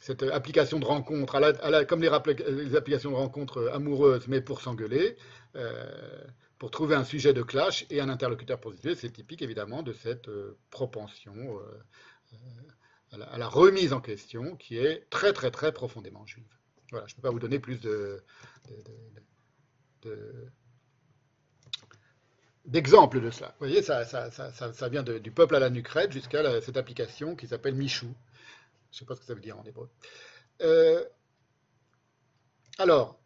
[0.00, 5.16] cette application de rencontre, comme les, applications de rencontre amoureuses, mais pour s'engueuler,
[5.56, 6.22] euh,
[6.58, 10.30] pour trouver un sujet de clash et un interlocuteur positif, c'est typique évidemment de cette
[10.70, 11.60] propension
[13.10, 16.46] à la, remise en question qui est très très très profondément juive.
[16.92, 18.22] Voilà, je ne peux pas vous donner plus de
[22.68, 23.48] d'exemples de cela.
[23.58, 27.74] Vous voyez, ça, ça, vient du peuple à la nucrète jusqu'à cette application qui s'appelle
[27.74, 28.14] Michou.
[28.90, 29.88] Je ne sais pas ce que ça veut dire en hébreu.
[30.62, 31.04] Euh,
[32.78, 33.18] alors,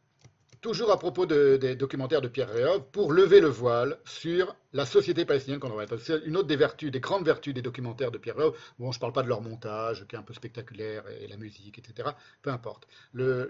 [0.63, 4.87] toujours à propos de- des documentaires de Pierre Réov, pour lever le voile sur la
[4.87, 5.89] société palestinienne contemporaine.
[5.99, 8.57] C'est une autre des vertus, des grandes vertus des documentaires de Pierre Réov.
[8.79, 11.37] Bon, je ne parle pas de leur montage, qui est un peu spectaculaire, et la
[11.37, 12.11] musique, etc.
[12.43, 12.87] Peu importe.
[13.13, 13.49] Le,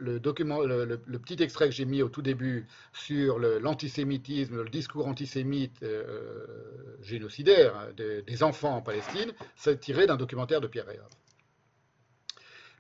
[1.19, 6.47] petit extrait que j'ai mis au tout début sur l'antisémitisme, le, discours antisémite euh,
[7.03, 11.05] génocidaire hein, de- des enfants en Palestine, c'est tiré d'un documentaire de Pierre Réov.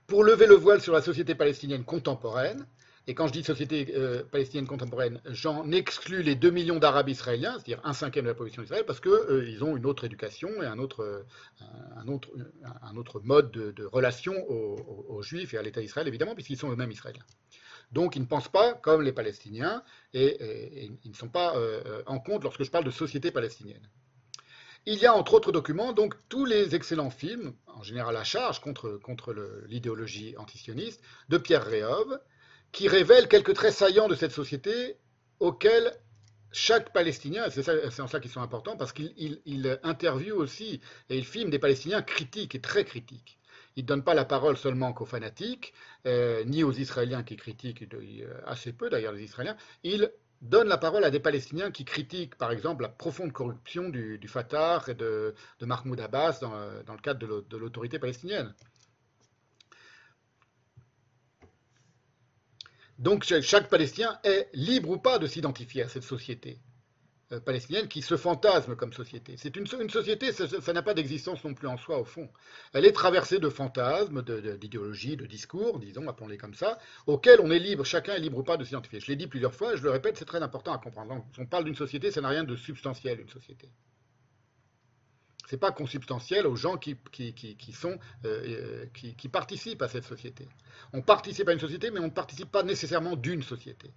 [0.06, 2.66] Pour lever le voile sur la société palestinienne contemporaine,
[3.08, 7.54] et quand je dis société euh, palestinienne contemporaine, j'en exclus les 2 millions d'Arabes israéliens,
[7.54, 10.78] c'est-à-dire un cinquième de la population d'Israël, parce qu'ils ont une autre éducation et un
[10.78, 11.22] autre, euh,
[11.96, 12.30] un autre,
[12.82, 16.70] un autre mode de, de relation aux, Juifs et à l'État d'Israël, évidemment, puisqu'ils sont
[16.70, 17.24] eux-mêmes israéliens.
[17.90, 19.82] Donc ils ne pensent pas comme les Palestiniens
[20.14, 23.88] et, ils ne sont pas euh, en compte lorsque je parle de société palestinienne.
[24.86, 28.60] Il y a entre autres documents donc tous les excellents films, en général à charge
[28.60, 29.34] contre, contre
[29.68, 32.18] l'idéologie antisioniste, de Pierre Réov,
[32.72, 34.96] qui révèlent quelques traits saillants de cette société
[35.40, 35.92] auxquels
[36.52, 41.16] chaque Palestinien, c'est en ça qu'ils sont importants, parce qu'il il, il interviewe aussi et
[41.16, 43.38] il filme des Palestiniens critiques et très critiques.
[43.76, 45.72] Il ne donne pas la parole seulement qu'aux fanatiques,
[46.06, 50.12] euh, ni aux Israéliens qui critiquent, euh, assez peu d'ailleurs les Israéliens, il
[50.42, 54.82] donne la parole à des Palestiniens qui critiquent, par exemple, la profonde corruption du, Fatah
[54.88, 58.52] et de, Mahmoud Abbas dans, euh, le cadre de l'autorité palestinienne.
[62.98, 66.58] Donc chaque- Palestinien est libre ou pas de s'identifier à cette société
[67.32, 69.36] euh, palestinienne qui se fantasme comme société.
[69.38, 72.28] C'est une, so- une société, ça n'a pas d'existence non plus en soi au fond.
[72.74, 77.40] Elle est traversée de fantasmes, de- de- d'idéologies, de, discours, disons, appelons-les comme ça, auxquels
[77.40, 79.00] on est libre, chacun est libre ou pas de s'identifier.
[79.00, 81.14] Je l'ai dit plusieurs fois, je le répète, c'est très important à comprendre.
[81.14, 83.70] Donc, on parle d'une société, ça n'a rien de substantiel, une société.
[85.52, 90.48] C'est pas consubstantiel aux gens euh, euh, qui, participent à cette société.
[90.94, 93.90] On participe à une société, mais on ne participe pas nécessairement d'une société.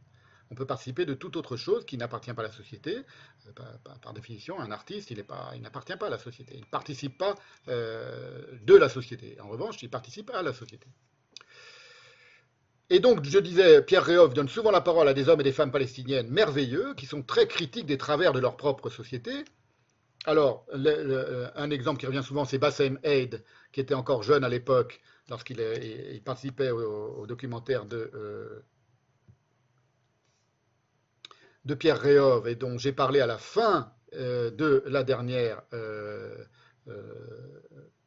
[0.52, 2.98] On peut participer de toute autre chose qui n'appartient pas à la société.
[2.98, 3.52] Euh,
[4.02, 5.26] par, définition, un artiste, il
[5.62, 6.56] n'appartient pas à la société.
[6.56, 7.36] Il ne participe pas
[7.68, 9.38] de la société.
[9.40, 10.88] En revanche, il participe à la société.
[12.90, 15.54] Et donc, je disais, Pierre Réov donne souvent la parole à des hommes et des
[15.54, 19.46] femmes palestiniennes merveilleux, qui sont très critiques des travers de leur propre société.
[20.26, 24.50] Alors, le- un exemple qui revient souvent, c'est Bassem Eid, qui était encore jeune à
[24.50, 25.58] l'époque, lorsqu'il
[26.24, 28.64] participait au, documentaire de, euh,
[31.76, 36.44] Pierre Réov, et dont j'ai parlé à la fin euh, de la dernière euh,
[36.88, 37.62] euh,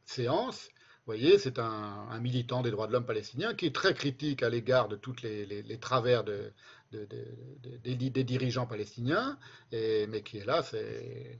[0.05, 0.69] séance.
[1.05, 4.49] Vous voyez, c'est un, militant des droits de l'homme palestinien qui est très critique à
[4.49, 6.53] l'égard de tous les, travers de-
[6.91, 9.37] de- de- de- des, dirigeants palestiniens,
[9.71, 11.39] mais qui est là, c'est...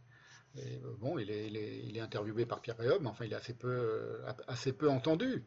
[0.57, 0.61] euh,
[0.99, 3.69] bon, il est, il, est, interviewé par Pierre Réov, mais enfin, il est assez peu,
[3.69, 5.45] euh, entendu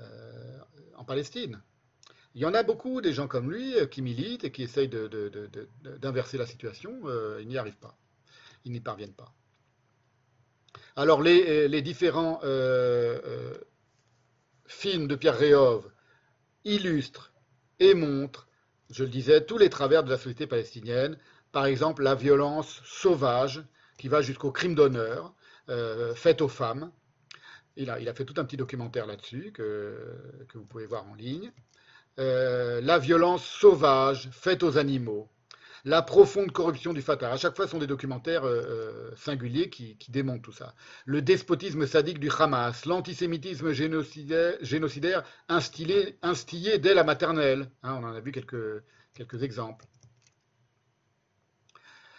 [0.00, 0.58] euh,
[0.96, 1.62] en Palestine.
[2.34, 6.36] Il y en a beaucoup des gens comme lui qui militent et qui essayent d'inverser
[6.36, 7.02] la situation.
[7.38, 7.96] ils n'y arrivent pas.
[8.64, 9.32] Ils n'y parviennent pas.
[10.96, 12.40] Alors les, différents
[14.66, 15.88] films de Pierre Réov
[16.64, 17.32] illustrent
[17.78, 18.48] et montrent,
[18.90, 21.16] je le disais, tous les travers de la société palestinienne.
[21.52, 23.64] Par exemple, la violence sauvage
[23.98, 25.34] qui va jusqu'au crime d'honneur
[25.68, 26.90] euh, fait aux femmes.
[27.76, 29.96] Il a, fait tout un petit documentaire là-dessus que,
[30.54, 31.50] vous pouvez voir en ligne.
[32.20, 35.28] Euh, la violence sauvage faite aux animaux,
[35.84, 37.32] la profonde corruption du Fatah.
[37.32, 40.74] À chaque fois, ce sont des documentaires euh, euh, singuliers qui, démontrent tout ça.
[41.04, 47.70] Le despotisme sadique du Hamas, l'antisémitisme génocidaire, instillé, dès la maternelle.
[47.82, 49.84] Hein, on en a vu quelques exemples.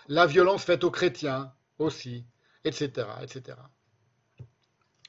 [0.07, 2.25] La violence faite aux chrétiens aussi,
[2.63, 3.07] etc.
[3.21, 3.57] etc.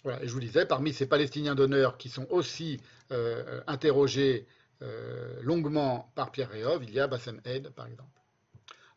[0.03, 2.81] Voilà, et je vous disais, parmi ces Palestiniens d'honneur qui sont aussi
[3.11, 4.47] euh, interrogés
[4.83, 8.21] euh, longuement par Pierre Réov, il y a Bassem Eid, par exemple.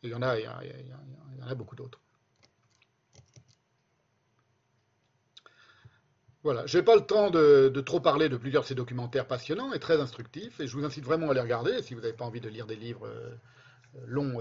[0.03, 1.99] Il y en a, il y, en a beaucoup d'autres.
[6.43, 9.73] Voilà, je n'ai pas le temps de, trop parler de plusieurs de ces documentaires passionnants
[9.73, 11.81] et très instructifs, et je vous incite vraiment à les regarder.
[11.81, 13.35] Si vous n'avez pas envie de lire des livres euh,
[14.05, 14.39] longs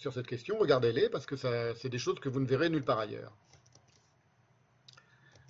[0.00, 2.82] sur cette question, regardez-les, parce que ça- c'est des choses que vous ne verrez nulle
[2.82, 3.36] part ailleurs.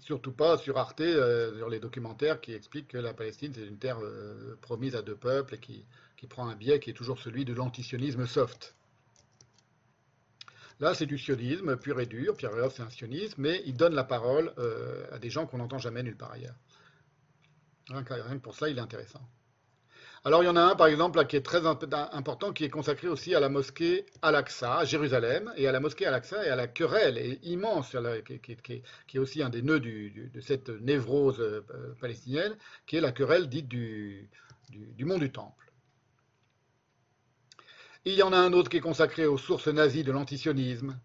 [0.01, 3.79] Surtout pas sur Arte, euh, sur les documentaires qui expliquent que la Palestine, c'est une
[3.79, 5.85] terre euh, promise à deux peuples et qui,
[6.17, 8.75] qui prend un biais qui est toujours celui de l'antisionisme soft.
[10.81, 12.37] Là, c'est du sionisme pur et dur.
[12.37, 15.59] Pierre Réov, c'est un sioniste, mais il donne la parole euh, à des gens qu'on
[15.59, 16.57] n'entend jamais nulle part ailleurs.
[17.89, 19.23] Rien que, pour cela, il est intéressant.
[20.23, 22.69] Alors, il y en a un, par exemple, qui est très imp- important, qui est
[22.69, 26.57] consacré aussi à la mosquée Al-Aqsa, à Jérusalem, et à la mosquée Al-Aqsa et à
[26.57, 28.83] la querelle et immense, qui,
[29.15, 31.63] est aussi un des nœuds de cette névrose euh,
[32.01, 32.55] palestinienne,
[32.87, 34.29] qui est la querelle dite du,
[34.69, 35.73] du, du mont du Temple.
[38.05, 40.99] Il y en a un autre qui est consacré aux sources nazies de l'antisionisme,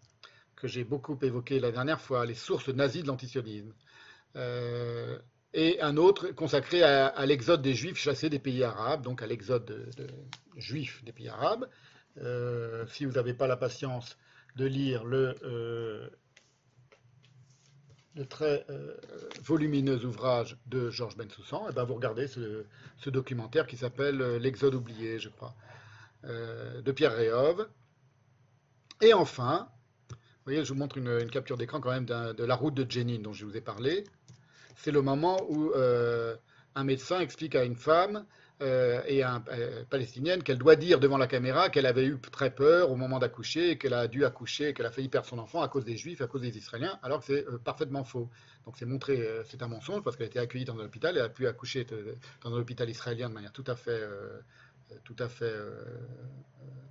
[0.56, 3.72] que j'ai beaucoup évoqué la dernière fois, les sources nazies de l'antisionisme.
[4.36, 5.18] Euh,
[5.56, 9.64] et un autre consacré à, l'exode des juifs chassés des pays arabes, donc à l'exode
[9.64, 10.06] de, de
[10.54, 11.66] juifs des pays arabes.
[12.18, 14.18] Euh, si vous n'avez pas la patience
[14.56, 16.10] de lire le, euh,
[18.28, 18.98] très euh,
[19.42, 22.66] volumineux ouvrage de Georges Bensoussan, et ben vous regardez ce,
[23.06, 25.54] documentaire qui s'appelle L'exode oublié, je crois,
[26.22, 27.66] de Pierre Réhov.
[29.00, 29.70] Et enfin,
[30.10, 32.90] vous voyez, je vous montre une, une capture d'écran quand même de la route de
[32.90, 34.04] Jenin dont je vous ai parlé.
[34.76, 36.36] C'est le moment où euh,
[36.74, 38.24] un médecin explique à une femme
[38.62, 42.18] euh, et à un euh, palestinienne qu'elle doit dire devant la caméra qu'elle avait eu
[42.20, 45.60] très peur au moment d'accoucher, qu'elle a dû accoucher, qu'elle a failli perdre son enfant
[45.62, 48.30] à cause des juifs, à cause des israéliens, alors que c'est euh, parfaitement faux.
[48.64, 51.20] Donc c'est montré, c'est un mensonge parce qu'elle a été accueillie dans un hôpital et
[51.20, 51.86] a pu accoucher
[52.42, 54.02] dans un hôpital israélien de manière tout à fait,
[55.04, 55.54] tout à fait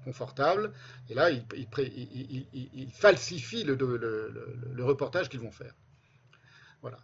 [0.06, 0.72] confortable.
[1.10, 4.84] Et là, il, il pré- il- il- il- il falsifie le, le- le- le- le
[4.86, 5.74] reportage qu'ils vont faire.
[6.82, 6.98] Voilà.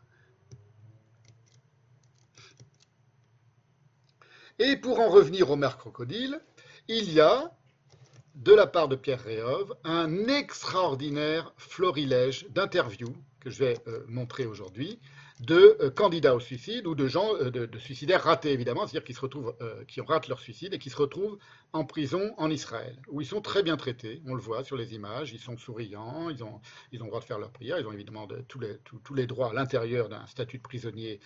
[4.63, 6.39] Et pour en revenir au maire crocodile,
[6.87, 7.51] il y a,
[8.35, 14.45] de la part de Pierre Réhov, un extraordinaire florilège d'interviews que je vais euh, montrer
[14.45, 14.99] aujourd'hui
[15.39, 19.15] de euh, candidats au suicide ou de gens, euh, de, suicidaires ratés évidemment, c'est-à-dire qui
[19.15, 19.55] se retrouvent,
[19.87, 21.39] qui ratent leur suicide et qui se retrouvent
[21.73, 24.93] en prison en Israël, où ils sont très bien traités, on le voit sur les
[24.93, 26.61] images, ils sont souriants, ils ont,
[26.91, 29.15] ils ont le droit de faire leur prière, ils ont évidemment de- tous, les, tous-
[29.15, 31.19] les droits à l'intérieur d'un statut de prisonnier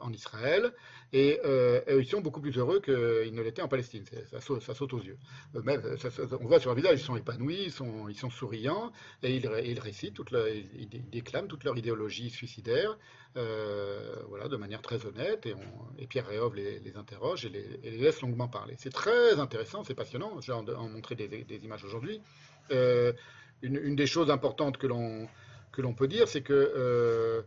[0.00, 0.72] en Israël,
[1.12, 4.04] et, euh, et ils sont beaucoup plus heureux qu'ils ne l'étaient en Palestine.
[4.30, 5.16] Ça saute, aux yeux.
[5.56, 5.96] Euh,
[6.40, 7.72] on voit sur leur visage, ils sont épanouis, ils
[8.14, 8.92] sont, souriants,
[9.22, 12.98] et ils, ré- ils récitent, ils, déclament toute leur idéologie suicidaire,
[13.36, 18.48] euh, voilà, de manière très honnête, et, Pierre Réhov les, interroge et les, laisse longuement
[18.48, 18.74] parler.
[18.78, 22.20] C'est très intéressant, c'est passionnant, je vais en, en montrer des, images aujourd'hui.
[22.70, 23.12] Euh,
[23.62, 27.42] une, des choses importantes que l'on peut dire, c'est que euh,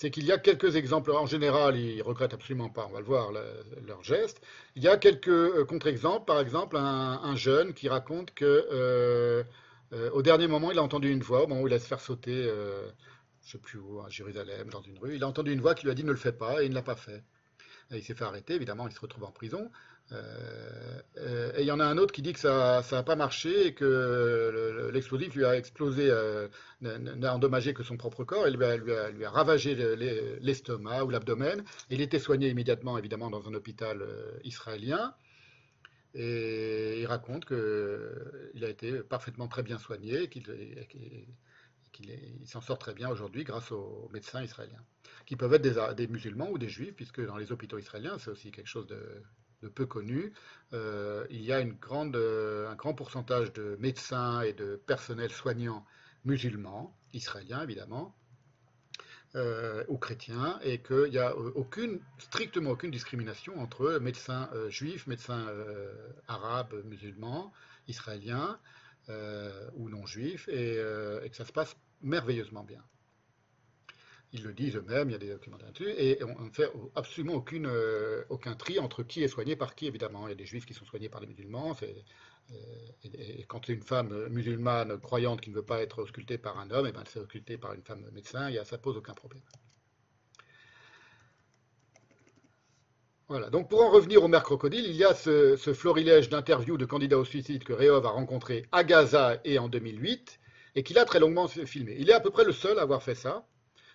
[0.00, 1.10] c'est qu'il y a quelques exemples.
[1.12, 4.40] En général, ils regrettent absolument pas, on va le voir, le- leur geste.
[4.74, 6.24] Il y a quelques euh, contre-exemples.
[6.24, 9.44] Par exemple, un, un jeune qui raconte que euh,
[9.92, 12.00] euh, dernier moment, il a entendu une voix, au moment où il allait se faire
[12.00, 15.16] sauter, je ne sais plus où, à Jérusalem, dans une rue.
[15.16, 16.70] Il a entendu une voix qui lui a dit ne le fais pas, et il
[16.70, 17.22] ne l'a pas fait.
[17.90, 19.70] Il s'est fait arrêter, évidemment, il se retrouve en prison.
[20.12, 23.16] Euh, euh, et il y en a un autre qui dit que ça n'a pas
[23.16, 26.48] marché et que le- le- l'explosif lui a explosé, euh,
[26.80, 31.62] n'a endommagé que son propre corps et lui a, ravagé le- les- l'estomac ou l'abdomen.
[31.90, 34.04] Il était soigné immédiatement, évidemment, dans un hôpital
[34.44, 35.14] israélien.
[36.14, 40.42] Et il raconte qu'il a été parfaitement très bien soigné et qu'il
[42.02, 44.82] il s'en sort très bien aujourd'hui grâce aux médecins israéliens,
[45.26, 48.50] qui peuvent être des musulmans ou des juifs, puisque dans les hôpitaux israéliens, c'est aussi
[48.50, 48.98] quelque chose de,
[49.62, 50.32] de peu connu.
[50.72, 55.84] Euh, il y a euh, un grand pourcentage de médecins et de personnel soignant
[56.24, 58.14] musulmans, israéliens évidemment,
[59.36, 65.46] euh, ou chrétiens, et qu'il n'y a euh, strictement aucune discrimination entre médecins juifs, médecins
[66.26, 67.52] arabes, musulmans,
[67.86, 68.58] israéliens
[69.74, 70.76] ou non juifs, et
[71.30, 72.82] que ça se passe merveilleusement bien.
[74.32, 77.44] Ils le disent eux-mêmes, il y a des documentaires là-dessus, et on ne fait absolument
[77.52, 80.28] euh, aucun tri entre qui est soigné par qui, évidemment.
[80.28, 82.54] Il y a des juifs qui sont soignés par des musulmans, euh,
[83.02, 86.70] et, quand c'est une femme musulmane croyante qui ne veut pas être auscultée par un
[86.70, 89.42] homme, et ben elle c'est auscultée par une femme médecin, et ça pose aucun problème.
[93.26, 96.76] Voilà, donc pour en revenir au maire crocodile, il y a ce, ce florilège d'interviews
[96.76, 100.40] de candidats au suicide que Réhov a rencontré à Gaza et en 2008,
[100.76, 101.96] et qu'il a très longuement filmé.
[101.98, 103.46] Il est à peu près le seul à avoir fait ça.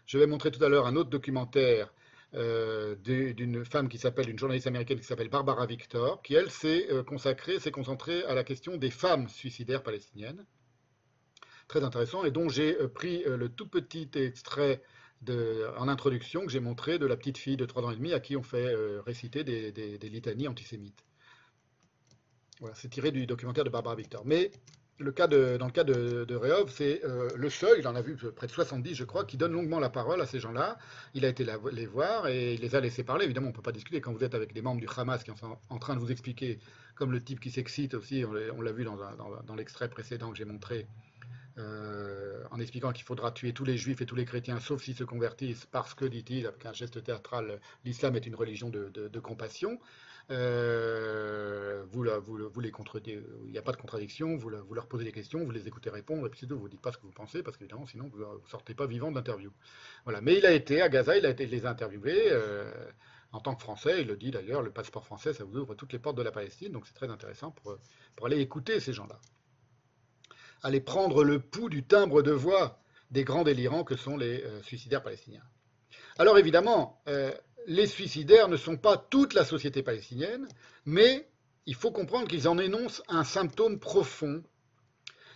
[0.06, 1.94] Je vais montrer tout à l'heure un autre documentaire
[2.34, 6.88] euh, d'une femme qui s'appelle, une journaliste américaine qui s'appelle Barbara Victor, qui elle s'est
[6.92, 10.46] euh, consacrée, s'est concentrée à la question des femmes suicidaires palestiniennes.
[11.68, 14.82] Très intéressant, et dont j'ai euh, pris le tout petit extrait
[15.78, 18.20] en introduction que j'ai montré de la petite fille de 3 ans et demi à
[18.20, 18.76] qui on fait
[19.06, 21.04] réciter des, des- des litanies antisémites.
[22.60, 24.24] Voilà, c'est tiré du documentaire de Barbara Victor.
[24.26, 24.52] Mais
[24.98, 26.40] le cas de, dans le cas de, de
[26.70, 29.52] c'est euh, le seul, il en a vu près de 70, je crois, qui donne
[29.52, 30.78] longuement la parole à ces gens-là.
[31.14, 33.26] Il a été les voir et il les a laissés parler.
[33.26, 35.32] Évidemment, on ne peut pas discuter quand vous êtes avec des membres du Hamas qui
[35.36, 36.60] sont en train de vous expliquer,
[36.96, 40.88] comme le type qui s'excite aussi, on l'a vu dans, l'extrait précédent que j'ai montré,
[41.58, 44.96] euh, en expliquant qu'il faudra tuer tous les juifs et tous les chrétiens, sauf s'ils
[44.96, 49.78] se convertissent, parce que, dit-il, avec un geste théâtral, l'islam est une religion de compassion.
[50.32, 52.40] Euh, vous, la- vous
[53.06, 56.26] il n'y a pas de contradiction, vous, leur posez des questions, vous les écoutez répondre,
[56.26, 58.10] et puis c'est tout, vous ne dites pas ce que vous pensez, parce qu'évidemment, sinon,
[58.12, 59.52] vous ne sortez pas vivant de l'interview.
[60.04, 60.22] Voilà.
[60.22, 62.72] Mais il a été à Gaza, il a été, les a interviewés, euh,
[63.32, 65.92] En tant que Français, il le dit d'ailleurs, le passeport français, ça vous ouvre toutes
[65.92, 67.78] les portes de la Palestine, donc c'est très intéressant pour,
[68.26, 69.20] aller écouter ces gens-là.
[70.64, 72.80] Aller prendre le pouls du timbre de voix
[73.12, 75.44] des grands délirants que sont les euh, suicidaires palestiniens.
[76.18, 77.02] Alors évidemment,
[77.68, 80.48] les suicidaires ne sont pas toute la société palestinienne,
[80.86, 81.28] mais
[81.66, 84.44] il faut comprendre qu'ils en énoncent un symptôme profond,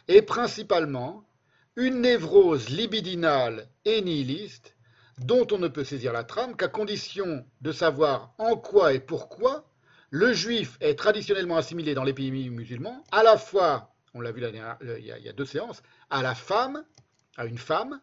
[0.08, 1.24] et principalement
[1.76, 4.76] une névrose libidinale et nihiliste
[5.20, 9.66] dont on ne peut saisir la trame qu'à condition de savoir en quoi et pourquoi
[10.10, 12.52] le juif est traditionnellement assimilé dans les pays
[13.12, 16.24] à la fois, on l'a vu il y, a, il y a deux séances, à
[16.24, 16.84] la femme,
[17.38, 18.02] à une femme,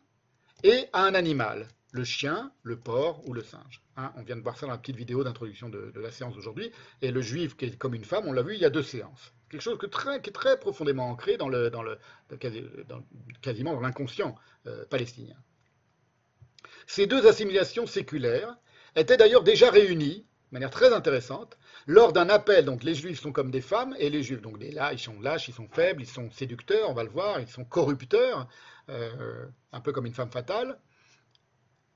[0.63, 1.67] et à un animal,
[1.97, 3.83] le chien, le porc ou le singe.
[3.97, 6.71] Hein, on vient de voir ça dans la petite vidéo d'introduction de, la séance d'aujourd'hui.
[7.03, 8.83] Et le juif qui est comme une femme, on l'a vu, il y a deux
[8.83, 9.33] séances.
[9.49, 11.71] Quelque chose qui est très profondément ancré dans le,
[13.41, 14.37] quasiment dans l'inconscient
[14.67, 15.37] euh, palestinien.
[16.87, 18.57] Ces deux assimilations séculaires
[18.95, 22.65] étaient d'ailleurs déjà réunies, de manière très intéressante, lors d'un appel.
[22.65, 25.49] Donc les juifs sont comme des femmes, et les juifs, donc là, ils sont lâches,
[25.49, 28.49] ils sont faibles, ils sont séducteurs, on va le voir, ils sont corrupteurs,
[28.89, 30.79] euh, un peu comme une femme fatale.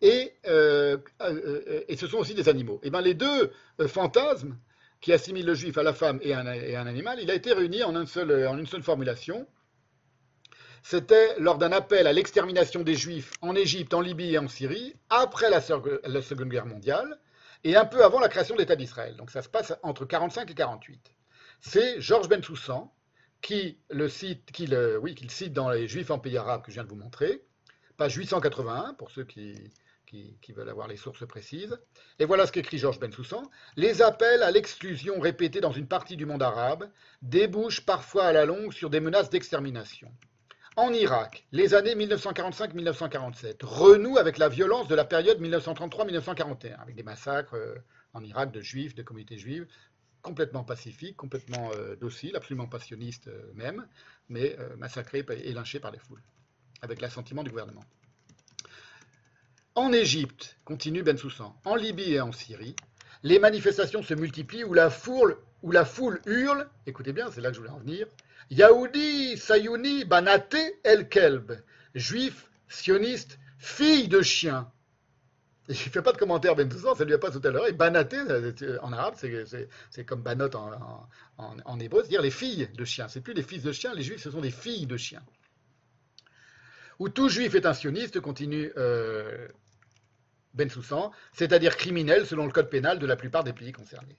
[0.02, 2.80] Et, euh, euh, et, ce sont aussi des animaux.
[2.82, 3.52] Et bien les deux
[3.86, 4.56] fantasmes
[5.00, 7.82] qui assimilent le juif à la femme et à un, animal, il a été réuni
[7.82, 9.46] en, une seule formulation,
[10.82, 14.94] c'était lors d'un appel à l'extermination des Juifs en Égypte, en Libye et en Syrie,
[15.10, 17.18] après la, Seconde Guerre mondiale,
[17.64, 19.16] et un peu avant la création de l'État d'Israël.
[19.16, 21.12] Donc ça se passe entre 45 et 48.
[21.60, 22.92] C'est Georges Bensoussan
[23.42, 26.74] qui le cite, le, oui, qui cite dans les Juifs en pays arabes que je
[26.74, 27.42] viens de vous montrer,
[27.96, 29.54] page 881 pour ceux qui,
[30.10, 31.78] qui, veulent avoir les sources précises.
[32.18, 33.42] Et voilà ce qu'écrit Georges Bensoussan.
[33.76, 36.90] Les appels à l'exclusion répétés dans une partie du monde arabe
[37.22, 40.10] débouchent parfois à la longue sur des menaces d'extermination.
[40.76, 47.02] En Irak, les années 1945-1947 renouent avec la violence de la période 1933-1941, avec des
[47.02, 47.74] massacres euh,
[48.14, 49.66] en Irak de juifs, de communautés juives,
[50.22, 53.86] complètement pacifiques, complètement euh, dociles, absolument passionnistes euh, même,
[54.28, 56.22] mais massacrés et lynchés par les foules,
[56.82, 57.84] avec l'assentiment du gouvernement.
[59.80, 62.76] En Égypte, continue Ben Soussan, en Libye et en Syrie,
[63.22, 65.38] les manifestations se multiplient où la foule,
[66.26, 68.06] hurle, écoutez bien, c'est là que je voulais en venir,
[68.50, 71.62] Yahoudi, Sayouni, Banaté, El Kelb,
[71.94, 74.70] juif, sioniste, fille de chien.
[75.66, 77.66] je ne fais pas de commentaire, Ben ça, ça lui a pas tout à l'heure.
[77.66, 78.18] Et Banaté,
[78.82, 80.50] en arabe, c'est comme Banot
[81.38, 83.08] en, hébreu, c'est-à-dire les filles de chiens.
[83.08, 85.22] C'est plus les fils de chiens, les juifs, ce sont des filles de chiens.
[86.98, 89.48] Où tout juif est un sioniste, continue euh,
[90.54, 94.18] Ben Soussan, c'est-à-dire criminel selon le code pénal de la plupart des pays concernés.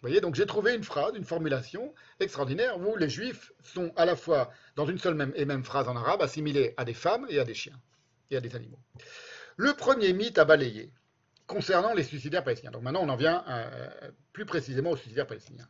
[0.00, 4.06] Vous voyez, donc j'ai trouvé une phrase, une formulation extraordinaire où les juifs sont à
[4.06, 7.26] la fois, dans une seule même et même phrase en arabe, assimilés à des femmes
[7.28, 7.78] et à des chiens
[8.30, 8.78] et à des animaux.
[9.58, 10.90] Le premier mythe à balayer
[11.46, 12.70] concernant les suicidaires palestiniens.
[12.70, 13.90] Donc maintenant, on en vient euh,
[14.32, 15.68] plus précisément aux suicidaires palestiniens.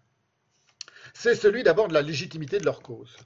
[1.13, 3.17] C'est celui d'abord de la légitimité de leur cause.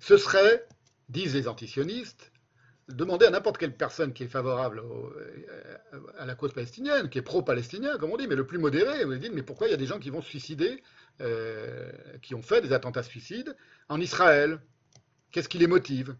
[0.00, 0.66] Ce serait,
[1.08, 2.32] disent les antisionistes,
[2.88, 7.22] demander à n'importe quelle personne qui est favorable euh, à la cause palestinienne, qui est
[7.22, 9.78] pro-palestinien, comme on dit, mais le plus modéré, vous dites, mais pourquoi il y a
[9.78, 10.82] des gens qui vont se suicider,
[11.20, 11.92] euh,
[12.22, 13.54] qui ont fait des attentats suicides
[13.88, 14.60] en Israël?
[15.30, 16.16] Qu'est-ce qui les motive?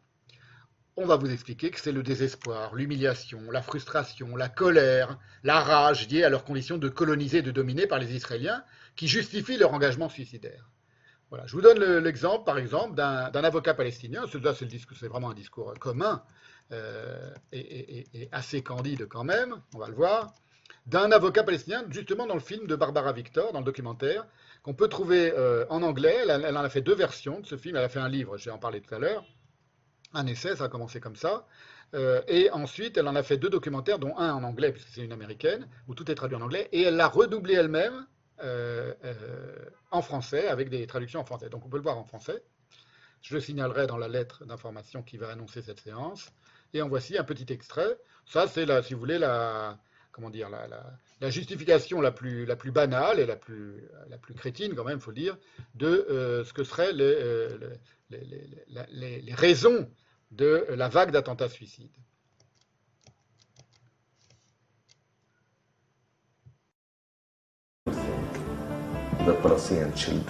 [0.96, 6.08] On va vous expliquer que c'est le désespoir, l'humiliation, la frustration, la colère, la rage
[6.08, 8.64] liée à leur condition de coloniser, de dominer par les Israéliens,
[8.96, 10.68] qui justifient leur engagement suicidaire.
[11.30, 11.46] Voilà.
[11.46, 14.24] Je vous donne l'exemple, par exemple, d'un avocat palestinien.
[14.30, 16.24] C'est vraiment un discours commun
[16.70, 20.34] euh, et, assez candide quand même, on va le voir,
[20.86, 24.26] d'un avocat palestinien, justement dans le film de Barbara Victor, dans le documentaire,
[24.62, 26.16] qu'on peut trouver euh, en anglais.
[26.28, 27.76] Elle, en a fait deux versions de ce film.
[27.76, 29.24] Elle a fait un livre, je vais en parler tout à l'heure.
[30.12, 31.46] Un essai, ça a commencé comme ça.
[31.94, 35.04] Euh, et ensuite, elle en a fait deux documentaires, dont un en anglais, puisque c'est
[35.04, 36.68] une américaine, où tout est traduit en anglais.
[36.72, 38.06] Et elle l'a redoublé elle-même
[39.90, 41.48] en français, avec des traductions en français.
[41.48, 42.42] Donc on peut le voir en français.
[43.20, 46.30] Je le signalerai dans la lettre d'information qui va annoncer cette séance.
[46.74, 47.98] Et en voici un petit extrait.
[48.26, 49.78] Ça, c'est, si vous voulez, la,
[50.12, 50.66] comment dire, la,
[51.20, 54.98] la, justification la plus, la plus banale et la plus, la plus crétine, quand même,
[54.98, 55.36] il faut le dire,
[55.74, 57.58] de euh, ce que seraient les, euh,
[58.10, 59.88] les, les, raisons
[60.30, 61.90] de la vague d'attentats suicides.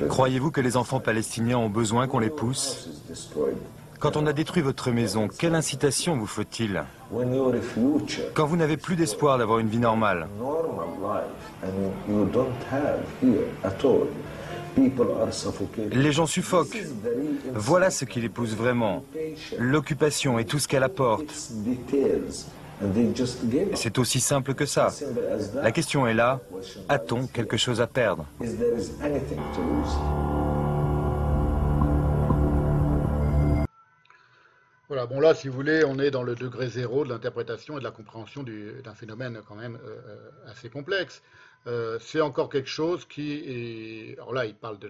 [0.09, 2.89] Croyez-vous que les enfants palestiniens ont besoin qu'on les pousse?
[3.99, 6.83] Quand on a détruit votre maison, quelle incitation vous faut-il
[8.35, 10.29] Quand vous n'avez plus d'espoir d'avoir une vie normale.
[15.93, 16.85] Les gens suffoquent.
[17.55, 19.05] Voilà ce qui les pousse vraiment.
[19.59, 21.35] L'occupation et tout ce qu'elle apporte.
[23.75, 24.93] C'est aussi simple que ça.
[25.55, 26.41] La question est là,
[26.89, 28.25] a-t-on quelque chose à perdre
[34.89, 37.81] Voilà, bon là, si vous voulez, on est dans le degré zéro de l'interprétation et
[37.81, 41.23] de la compréhension du- d'un phénomène quand même euh, euh, assez complexe.
[41.67, 44.15] Euh, c'est encore quelque chose qui est...
[44.15, 44.89] Alors là, il parle de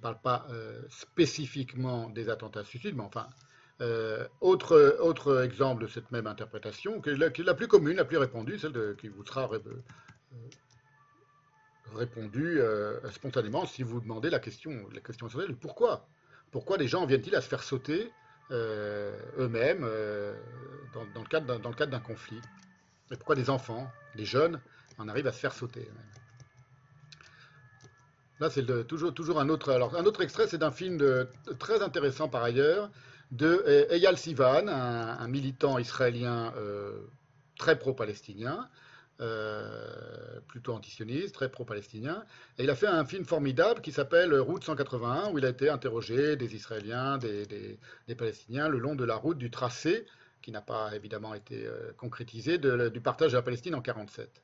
[0.00, 0.46] parle pas
[0.88, 3.26] spécifiquement des attentats suicides, mais enfin,
[4.40, 8.58] autre, autre exemple de cette même interprétation, qui est la, plus commune, la plus répandue,
[8.58, 9.60] celle qui vous sera ré-
[11.94, 12.60] répondue
[13.10, 16.08] spontanément si vous demandez la question, la question essentielle, pourquoi?
[16.50, 18.10] Pourquoi les gens viennent-ils à se faire sauter
[18.52, 20.34] eux-mêmes euh,
[20.92, 22.40] dans, le cadre d'un- conflit
[23.10, 24.60] Et pourquoi des enfants, des jeunes,
[24.98, 25.88] en arrivent à se faire sauter
[28.40, 29.70] Là, c'est toujours, un autre.
[29.70, 30.98] Alors, un autre extrait, c'est d'un film
[31.60, 32.90] très intéressant par ailleurs,
[33.30, 36.98] de euh, Eyal Sivan, un, militant israélien euh,
[37.56, 38.68] très pro-palestinien,
[39.22, 42.24] euh, plutôt antisioniste, très pro-palestinien.
[42.58, 45.70] Et il a fait un film formidable qui s'appelle Route 181, où il a été
[45.70, 47.78] interrogé des Israéliens, des,
[48.18, 50.04] Palestiniens, le long de la route du tracé,
[50.42, 54.42] qui n'a pas évidemment été euh, concrétisé, du partage de la Palestine en 1947.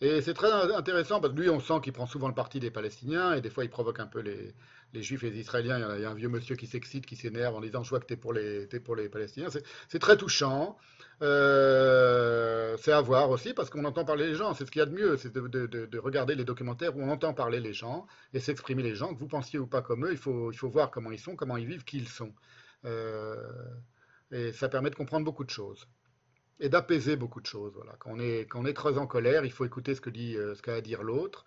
[0.00, 2.70] Et c'est très intéressant parce que lui, on sent qu'il prend souvent le parti des
[2.70, 4.54] Palestiniens et des fois il provoque un peu les,
[5.02, 5.96] Juifs et les Israéliens.
[5.96, 8.06] Il y, a, un vieux monsieur qui s'excite, qui s'énerve en disant Je vois que
[8.06, 9.48] t'es les, t'es pour les Palestiniens.
[9.88, 10.76] C'est très touchant.
[11.20, 14.54] Euh, c'est à voir aussi parce qu'on entend parler les gens.
[14.54, 16.96] C'est ce qu'il y a de mieux, c'est de, de- de- de regarder les documentaires
[16.96, 19.14] où on entend parler les gens et s'exprimer les gens.
[19.14, 21.66] Que vous pensiez ou pas comme eux, il faut, voir comment ils sont, comment ils
[21.66, 22.32] vivent, qui ils sont.
[22.84, 23.36] Euh,
[24.30, 25.88] et ça permet de comprendre beaucoup de choses
[26.60, 27.72] et d'apaiser beaucoup de choses.
[27.74, 27.94] Voilà.
[27.98, 28.64] Quand, on est, quand
[28.98, 30.00] en colère, il faut écouter ce
[30.36, 31.44] euh, qu'a à dire l'autre.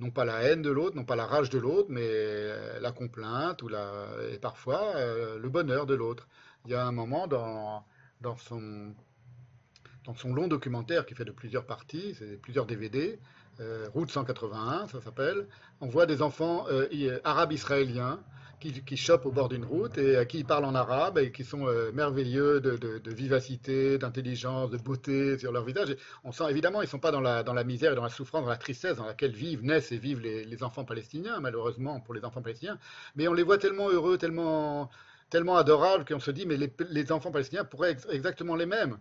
[0.00, 3.62] Non pas la haine de l'autre, non pas la rage de l'autre, mais la complainte
[3.62, 4.92] ou et parfois
[5.38, 6.28] le bonheur de l'autre.
[6.64, 7.84] Il y a un moment dans,
[8.24, 13.18] dans, son, long documentaire qui fait de plusieurs parties, c'est plusieurs DVD,
[13.60, 15.46] euh, Route 181, ça s'appelle,
[15.80, 18.18] on voit des enfants euh, arabes israéliens
[18.60, 21.30] qui, qui chopent au bord d'une route et à qui ils parlent en arabe et
[21.30, 25.94] qui sont euh, merveilleux de, vivacité, d'intelligence, de beauté sur leur visage.
[26.24, 28.50] On sent évidemment, ils ne sont pas dans la, misère et dans la souffrance, dans
[28.50, 32.42] la tristesse dans laquelle vivent, naissent et vivent les enfants palestiniens, malheureusement pour les enfants
[32.42, 32.78] palestiniens.
[33.16, 34.90] Mais on les voit tellement heureux, tellement,
[35.34, 38.98] tellement adorables qu'on se dit, mais les, enfants palestiniens pourraient être exactement les mêmes.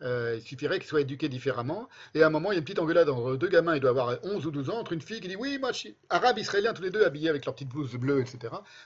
[0.00, 1.90] Euh, il suffirait qu'ils soient éduqués différemment.
[2.14, 3.90] Et à un moment, il y a une petite engueulade entre deux gamins, il doit
[3.90, 6.38] avoir 11 ou 12 ans, entre une fille qui dit Oui, moi je suis arabe
[6.38, 8.38] israélien, tous les deux habillés avec leur petite blouse bleue, etc.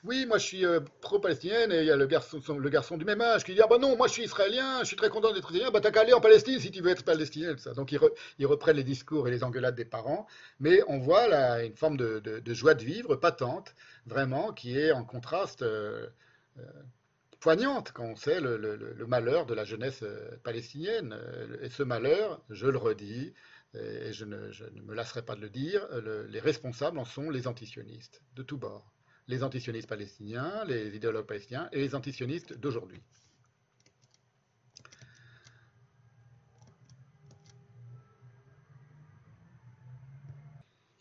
[0.02, 3.04] Oui, moi je suis euh, pro-palestinienne, et il y a le garçon, le garçon du
[3.04, 5.32] même âge qui dit Ah bah non, moi je suis israélien, je suis très content
[5.32, 7.56] d'être israélien, bah t'as qu'à aller en Palestine si tu veux être palestinien.
[7.58, 7.74] ça.
[7.74, 10.26] Donc ils, re- ils reprennent les discours et les engueulades des parents,
[10.58, 13.72] mais on voit là une forme de, joie de vivre patente,
[14.06, 15.62] vraiment, qui est en contraste.
[15.62, 16.08] euh,
[17.40, 21.12] poignante quand on sait le, malheur de la jeunesse euh, palestinienne.
[21.12, 23.32] Euh, Et ce malheur, je le redis,
[23.74, 24.36] et je ne,
[24.82, 28.42] me lasserai pas de le dire, euh, le- les responsables en sont les antisionistes de
[28.42, 28.92] tous bords.
[29.28, 33.02] Les antisionistes palestiniens, les idéologues palestiniens et les antisionistes d'aujourd'hui.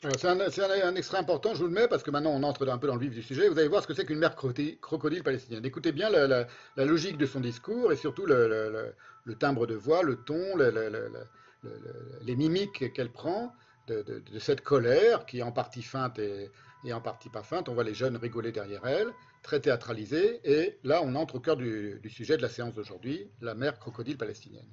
[0.02, 2.88] C'est un, extrait important, je vous le mets parce que maintenant on entre un peu
[2.88, 3.48] dans le vif du sujet.
[3.48, 5.64] Vous allez voir ce que c'est qu'une mère crocodile, palestinienne.
[5.64, 8.96] Écoutez bien la, logique de son discours et surtout le,
[9.38, 11.28] timbre de voix, le ton, le- le- le- le-
[11.64, 13.54] le- les mimiques qu'elle prend
[13.88, 14.04] de,
[14.40, 16.50] cette colère qui est en partie feinte et,
[16.84, 17.70] et en partie pas feinte.
[17.70, 19.10] On voit les jeunes rigoler derrière elle,
[19.44, 20.42] très théâtralisée.
[20.44, 23.78] Et là, on entre au cœur du, du sujet de la séance d'aujourd'hui, la mère
[23.78, 24.66] crocodile palestinienne.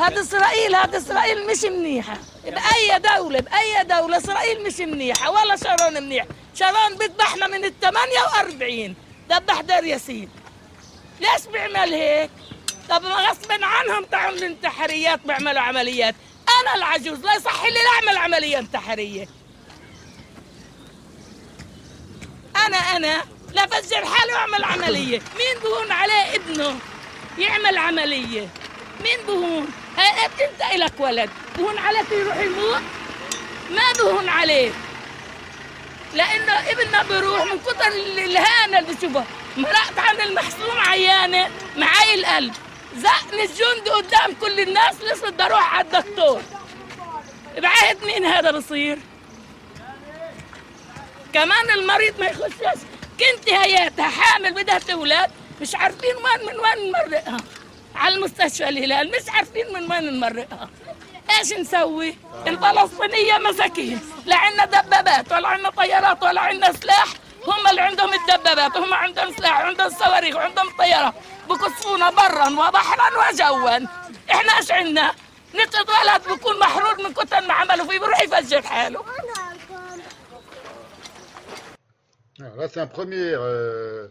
[0.00, 6.02] هذا إسرائيل هذا إسرائيل مش منيحه بأي دولة بأي دولة إسرائيل مش منيحه ولا شارون
[6.02, 6.26] منيح.
[6.54, 8.94] شارون بيذبحنا من ال 48
[9.30, 10.28] ذبح دار ياسين.
[11.20, 12.30] ليش بيعمل هيك؟
[12.88, 16.14] طب غصبا عنهم تعمل انتحاريات بيعملوا عمليات.
[16.60, 19.28] أنا العجوز لا يصح لي لا أعمل عملية انتحارية.
[22.66, 25.18] أنا أنا لا فجر حالي وأعمل عملية.
[25.18, 26.78] مين بهون عليه ابنه
[27.38, 28.48] يعمل عملية؟
[29.02, 29.68] مين بهون؟
[29.98, 31.30] انت إلك ولد.
[31.58, 32.82] بهون عليك يروح يموت
[33.70, 34.72] ما بهون عليه.
[36.14, 39.24] لأنه ابننا بيروح من كتر ال- الهانة اللي بشوفها
[39.56, 42.54] مرقت عن المحسوم عيانة معي القلب.
[42.96, 46.42] زقني الجندي قدام كل الناس لسه بدي أروح على الدكتور.
[47.58, 48.98] بعهد مين هذا بصير؟
[51.34, 52.80] كمان المريض ما يخشش.
[53.20, 55.30] كنت هياتها حامل بدها تولد.
[55.60, 57.36] مش عارفين وين من وين نمرقها
[57.94, 60.70] على المستشفى الهلال مش عارفين من وين نمرقها.
[61.38, 62.16] إيش نسوي؟
[62.46, 64.00] الفلسطينية مساكين.
[64.26, 67.06] لا عنا دبابات ولا عنا طيارات ولا عنا سلاح.
[67.46, 71.14] هم اللي عندهم الدبابات هم عندهم سلاح وعندهم صواريخ وعندهم طيارة.
[71.48, 73.86] بقصفونا برا وبحرا وجوا.
[74.30, 75.14] إحنا إيش عنا
[75.54, 79.04] نص الولد بكون محروق من كتر ما عملوا فيه بيروح يفجر حاله.
[82.40, 84.08] Alors là, c'est un premier euh,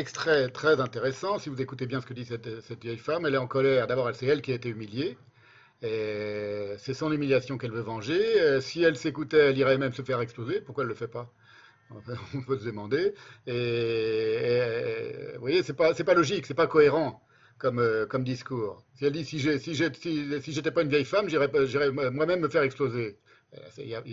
[0.00, 1.38] extrait très intéressant.
[1.38, 2.48] Si vous écoutez bien ce que dit cette,
[2.82, 3.86] vieille femme, elle est en colère.
[3.86, 5.16] D'abord, c'est elle qui a été humiliée.
[5.82, 8.60] Et C'est son humiliation qu'elle veut venger.
[8.60, 10.60] Si elle s'écoutait, elle irait même se faire exploser.
[10.60, 11.32] Pourquoi elle ne le fait pas?
[12.34, 13.14] On peut se demander.
[13.46, 17.22] Et, et, vous voyez, c'est pas, pas logique, c'est pas cohérent
[17.60, 18.84] comme, euh, discours.
[18.94, 21.50] Si elle dit si j'étais pas une vieille femme, j'irais
[22.10, 23.18] moi-même me faire exploser.
[23.54, 23.58] Euh,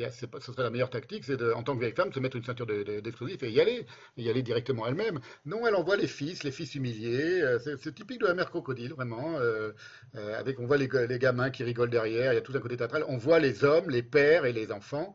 [0.09, 2.65] ce serait la meilleure tactique, c'est en tant que vieille femme, se mettre une ceinture
[2.65, 3.85] de- de- d'explosifs et y aller,
[4.17, 5.19] y aller directement elle-même.
[5.45, 7.41] Non, elle envoie les fils, les fils humiliés.
[7.43, 9.37] euh, C'est typique de la mère crocodile, vraiment.
[9.39, 9.71] euh,
[10.15, 10.87] avec, on voit les,
[11.19, 12.33] gamins qui rigolent derrière.
[12.33, 13.03] Il y a tout un côté théâtral.
[13.07, 15.13] On voit les hommes, les pères et les enfants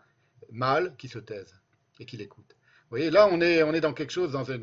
[0.50, 1.60] mâles qui se taisent
[1.98, 2.54] et qui l'écoutent.
[2.82, 4.60] Vous voyez, là, on est, dans quelque chose, dans un,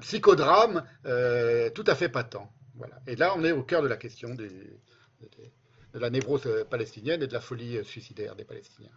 [0.00, 0.84] psychodrame
[1.74, 2.52] tout à fait patent.
[3.06, 4.48] Et là, on est au cœur de la question du-
[5.20, 5.28] de,
[5.92, 8.90] de la névrose euh, palestinienne et de la folie euh, suicidaire des Palestiniens.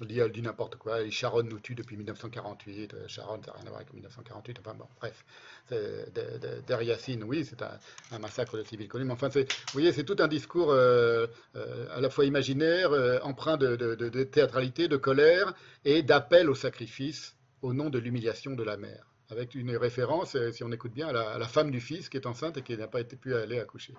[0.00, 3.66] On dit, n'importe quoi, et Sharon nous tue depuis 1948, euh, Sharon, ça n'a rien
[3.66, 5.24] à voir avec 1948, enfin bon, bref.
[5.70, 10.14] Der Yassin, oui, c'est un, massacre de civils connus, mais enfin, vous voyez, c'est tout
[10.20, 12.92] un discours à la fois imaginaire,
[13.24, 15.52] empreint de, théâtralité, de colère
[15.84, 19.04] et d'appel au sacrifice au nom de l'humiliation de la mère.
[19.30, 22.16] Avec une référence, si on écoute bien, à la, à la femme du fils qui
[22.16, 23.94] est enceinte et qui n'a pas été pu aller accoucher.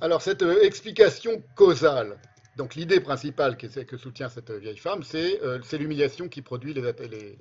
[0.00, 2.18] Alors, cette euh, explication causale,
[2.56, 6.86] donc l'idée principale que, soutient cette vieille femme, c'est euh, c'est l'humiliation qui produit les,
[6.86, 7.36] at- les-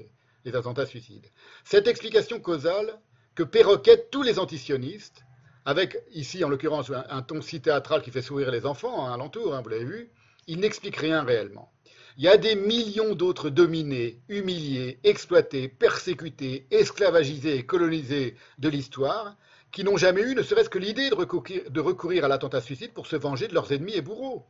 [0.45, 1.25] les attentats suicides.
[1.63, 2.99] Cette explication causale
[3.35, 5.23] que perroquettent tous les antisionistes,
[5.65, 9.13] avec ici en l'occurrence un, un ton si théâtral qui fait sourire les enfants hein,
[9.13, 10.09] alentour, hein, vous l'avez vu,
[10.47, 11.71] il n'explique rien réellement.
[12.17, 19.37] Il y a des millions d'autres dominés, humiliés, exploités, persécutés, esclavagisés et colonisés de l'histoire
[19.71, 23.15] qui n'ont jamais eu ne serait-ce que l'idée de recourir, à l'attentat suicide pour se
[23.15, 24.47] venger de leurs ennemis et bourreaux.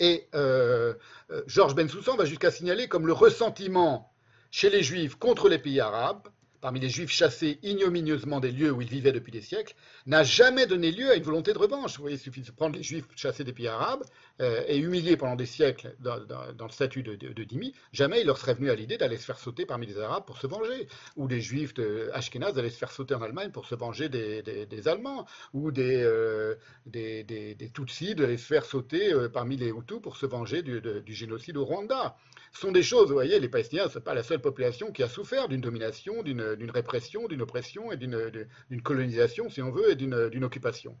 [0.00, 0.94] Et euh,
[1.30, 4.12] euh, Georges Bensoussan va jusqu'à signaler comme le ressentiment
[4.50, 6.28] chez les Juifs contre les pays arabes,
[6.64, 9.74] parmi les Juifs chassés ignominieusement des lieux où ils vivaient depuis des siècles,
[10.06, 12.00] n'a jamais donné lieu à une volonté de revanche.
[12.08, 14.02] Il suffit de prendre les Juifs chassés des pays arabes
[14.40, 18.38] euh, et humiliés pendant des siècles dans, le statut de, de, dhimmi, jamais il leur
[18.38, 21.28] serait venu à l'idée d'aller se faire sauter parmi les Arabes pour se venger, ou
[21.28, 25.26] les Juifs de Ashkenaz d'aller se faire sauter en Allemagne pour se venger des, Allemands,
[25.52, 26.54] ou des, euh,
[26.86, 31.12] des, des, Tutsis d'aller se faire sauter euh, parmi les Hutus pour se venger du
[31.12, 32.16] génocide au Rwanda.
[32.56, 35.08] Sont des choses, vous voyez, les Palestiniens, ce n'est pas la seule population qui a
[35.08, 40.44] souffert d'une domination, d'une répression, d'une oppression et d'une colonisation, si on veut, et d'une
[40.44, 40.96] occupation.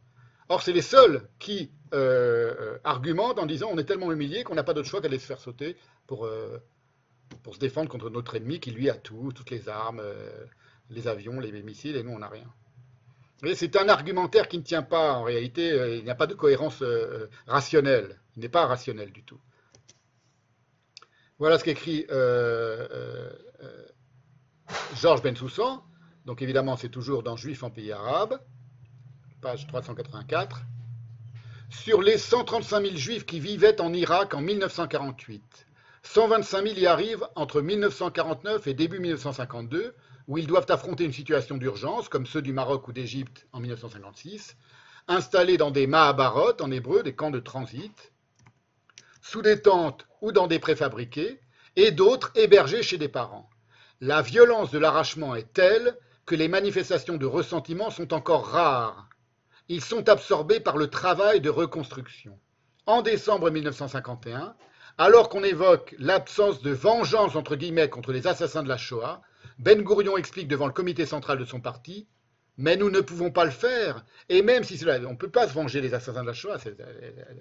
[0.48, 4.54] Or, c'est les seuls qui euh, euh, argumentent en disant on est tellement humilié qu'on
[4.54, 5.76] n'a pas d'autre choix qu'aller se faire sauter
[6.06, 6.58] pour, euh,
[7.42, 10.02] pour se défendre contre notre ennemi qui, lui, a tout, toutes les armes,
[10.90, 12.52] les avions, les missiles, et nous, on n'a rien.
[13.54, 16.82] C'est un argumentaire qui ne tient pas, en réalité, il n'y a pas de cohérence
[17.46, 18.18] rationnelle.
[18.36, 19.38] Il n'est pas rationnel du tout.
[21.38, 22.86] Voilà ce qu'écrit euh,
[23.60, 23.86] euh,
[24.94, 25.82] Georges Bensoussan.
[26.26, 28.40] Donc évidemment, c'est toujours dans Juifs en pays arabe,
[29.40, 30.62] page 384.
[31.70, 35.66] Sur les 135 000 Juifs qui vivaient en Irak en 1948,
[36.02, 39.94] 125 000 y arrivent entre 1949 et début 1952,
[40.28, 44.56] où ils doivent affronter une situation d'urgence, comme ceux du Maroc ou d'Égypte en 1956,
[45.08, 48.12] installés dans des Mahabarot, en hébreu, des camps de transit,
[49.24, 51.40] sous des tentes ou dans des préfabriqués,
[51.76, 53.48] et d'autres hébergés chez des parents.
[54.00, 55.96] La violence de l'arrachement est telle
[56.26, 59.08] que les manifestations de ressentiment sont encore rares.
[59.68, 62.38] Ils sont absorbés par le travail de reconstruction.
[62.86, 64.54] En décembre 1951,
[64.98, 69.22] alors qu'on évoque l'absence de vengeance entre guillemets contre les assassins de la Shoah,
[69.58, 72.06] Ben Gourion explique devant le comité central de son parti
[72.56, 74.04] mais nous ne pouvons pas le faire.
[74.28, 76.58] Et même si cela, on ne peut pas se venger des assassins de la Shoah,
[76.58, 76.76] c'est-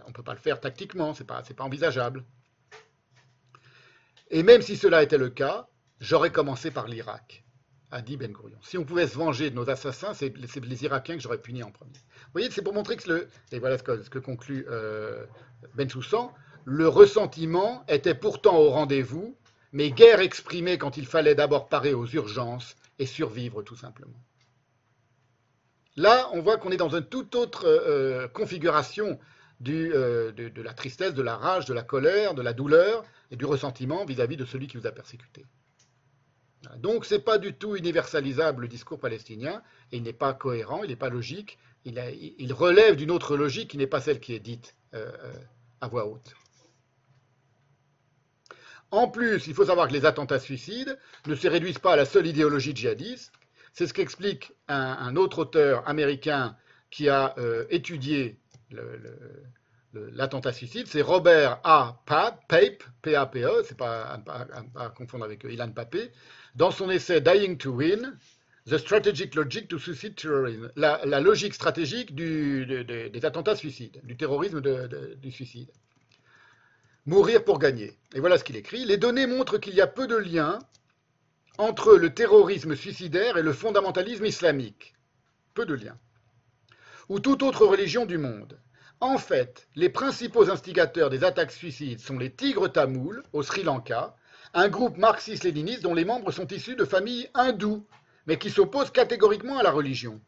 [0.06, 2.24] on ne peut pas le faire tactiquement, pas, c'est pas envisageable.
[4.32, 5.68] Et même si cela était le cas,
[6.00, 7.44] j'aurais commencé par l'Irak,
[7.92, 8.58] a dit Ben Gurion.
[8.64, 11.72] Si on pouvait se venger de nos assassins, c'est les Irakiens que j'aurais punis en
[11.72, 11.92] premier.
[11.94, 15.26] Vous voyez, c'est pour montrer que le, et voilà ce que, ce que conclut euh,
[15.76, 16.34] Ben Soussan,
[16.66, 19.38] le ressentiment était pourtant au rendez-vous,
[19.72, 24.20] mais guère exprimé quand il fallait d'abord parer aux urgences et survivre tout simplement.
[25.96, 29.20] Là, on voit qu'on est dans une toute autre euh, configuration
[29.60, 33.36] du, euh, de, la tristesse, de la rage, de la colère, de la douleur et
[33.36, 35.46] du ressentiment vis-à-vis de celui qui vous a persécuté.
[36.78, 39.62] Donc, ce n'est pas du tout universalisable le discours palestinien,
[39.92, 43.78] et il n'est pas cohérent, il n'est pas logique, il, relève d'une autre logique qui
[43.78, 45.34] n'est pas celle qui est dite euh, euh,
[45.82, 46.34] à voix haute.
[48.92, 52.06] En plus, il faut savoir que les attentats suicides ne se réduisent pas à la
[52.06, 53.34] seule idéologie djihadiste.
[53.74, 56.56] C'est ce qu'explique un, autre auteur américain
[56.92, 58.38] qui a euh, étudié
[59.94, 62.02] l'attentat suicide, c'est Robert A.
[62.06, 64.20] Pape, P-A-P-E, c'est pas
[64.76, 66.12] à, confondre avec Ilan Papé,
[66.56, 68.18] dans son essai Dying to Win,
[68.66, 75.32] The Strategic Logic to Suicide Terrorism, la, logique stratégique des attentats suicides, du terrorisme du
[75.32, 75.70] suicide.
[77.06, 77.98] Mourir pour gagner.
[78.14, 78.86] Et voilà ce qu'il écrit.
[78.86, 80.60] Les données montrent qu'il y a peu de liens
[81.58, 84.96] entre le terrorisme suicidaire et le fondamentalisme islamique.
[85.54, 85.98] Peu de liens.
[87.10, 88.60] Ou toute autre religion du monde.
[89.00, 94.16] En fait, les principaux instigateurs des attaques suicides sont les Tigres tamouls au Sri Lanka,
[94.54, 97.86] un groupe marxiste-léniniste dont les membres sont issus de familles hindoues,
[98.26, 100.22] mais qui s'opposent catégoriquement à la religion.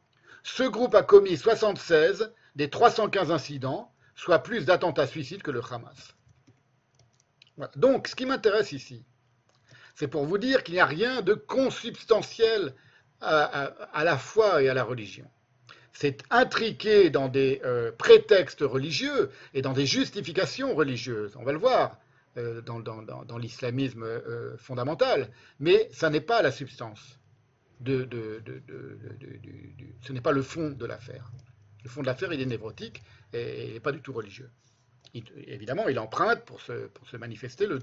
[0.43, 6.15] Ce groupe a commis 76 des 315 incidents, soit plus d'attentats suicides que le Hamas.
[7.75, 9.05] Donc, ce qui m'intéresse ici,
[9.95, 12.73] c'est pour vous dire qu'il n'y a rien de consubstantiel
[13.21, 15.25] à, la foi et à la religion.
[15.93, 21.35] C'est intriqué dans des euh, prétextes religieux et dans des justifications religieuses.
[21.37, 21.97] On va le voir
[22.37, 27.17] euh, dans, l'islamisme euh, fondamental, mais ça n'est pas la substance.
[27.85, 28.03] Ce
[30.11, 31.31] n'est pas le fond de l'affaire.
[31.83, 33.01] Le fond de l'affaire, il est névrotique
[33.31, 34.51] et n'est pas du tout religieux.
[35.13, 37.79] Évidemment, il emprunte pour se, manifester le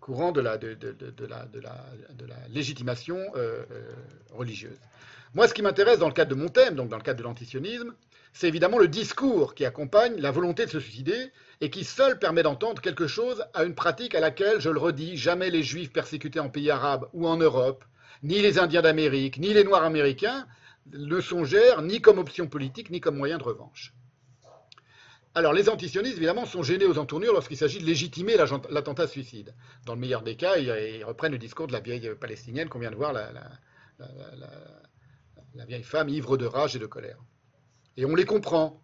[0.00, 0.58] courant de la,
[2.48, 3.18] légitimation
[4.32, 4.78] religieuse.
[5.34, 7.24] Moi, ce qui m'intéresse dans le cadre de mon thème, donc dans le cadre de
[7.24, 7.92] l'antisionisme,
[8.32, 11.30] c'est évidemment le discours qui accompagne la volonté de se suicider
[11.60, 15.16] et qui seul permet d'entendre quelque chose à une pratique à laquelle, je le redis,
[15.16, 17.84] jamais les juifs persécutés en pays arabes ou en Europe,
[18.22, 20.46] ni les Indiens d'Amérique, ni les Noirs américains
[20.92, 23.94] ne songèrent ni comme option politique, ni comme moyen de revanche.
[25.36, 28.36] Alors, les antisionistes, évidemment, sont gênés aux entournures lorsqu'il s'agit de légitimer
[28.70, 29.52] l'attentat suicide.
[29.84, 32.92] Dans le meilleur des cas, ils, reprennent le discours de la vieille palestinienne qu'on vient
[32.92, 33.50] de voir, la, la,
[33.98, 34.06] la,
[35.54, 37.18] la, vieille femme ivre de rage et de colère.
[37.96, 38.80] Et on les comprend.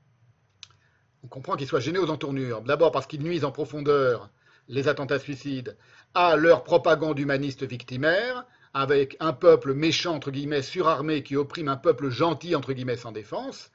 [1.22, 2.62] On comprend qu'ils soient gênés aux entournures.
[2.62, 4.28] D'abord parce qu'ils nuisent en profondeur
[4.66, 5.76] les attentats suicides
[6.14, 8.44] à leur propagande humaniste victimaire,
[8.74, 13.12] avec un peuple méchant, entre guillemets, surarmé, qui opprime un peuple gentil, entre guillemets, sans
[13.12, 13.70] défense.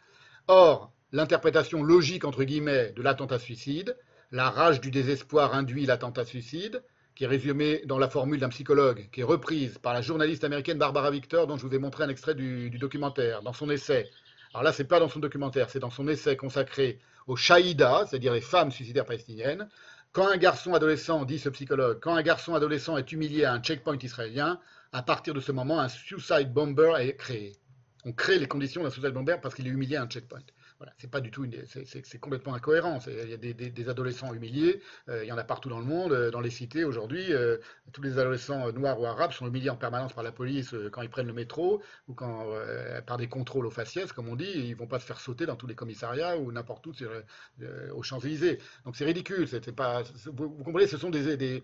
[0.48, 3.96] Or, l'interprétation logique, entre guillemets, de l'attentat suicide,
[4.32, 6.84] la rage du désespoir induit l'attentat suicide,
[7.16, 10.78] qui est résumée dans la formule d'un psychologue, qui est reprise par la journaliste américaine
[10.78, 14.10] Barbara Victor, dont je vous ai montré un extrait du, documentaire, dans son essai.
[14.54, 18.34] Alors là, c'est pas dans son documentaire, c'est dans son essai consacré aux shahidas, c'est-à-dire
[18.34, 19.70] les femmes suicidaires palestiniennes.
[20.12, 23.62] Quand un garçon adolescent, dit ce psychologue, quand un garçon adolescent est humilié à un
[23.62, 24.60] checkpoint israélien,
[24.92, 27.54] à partir de ce moment, un suicide bomber est créé.
[28.06, 30.40] On crée les conditions d'un suicide bomber parce qu'il est humilié à un checkpoint.
[30.98, 33.00] C'est pas du tout, c'est complètement incohérent.
[33.08, 36.12] Il y a des, adolescents humiliés, euh, il y en a partout dans le monde,
[36.12, 37.32] euh, dans les cités aujourd'hui.
[37.32, 37.58] Euh,
[37.94, 41.10] tous les adolescents noirs ou arabes sont humiliés en permanence par la police quand ils
[41.10, 42.48] prennent le métro ou quand
[43.06, 44.52] par des contrôles aux faciès, comme on dit.
[44.54, 46.94] Ils vont pas se faire sauter dans tous les commissariats ou n'importe où
[47.94, 48.60] aux Champs-Élysées.
[48.84, 49.48] Donc c'est ridicule.
[49.48, 51.64] C'est pas, vous, comprenez, ce sont des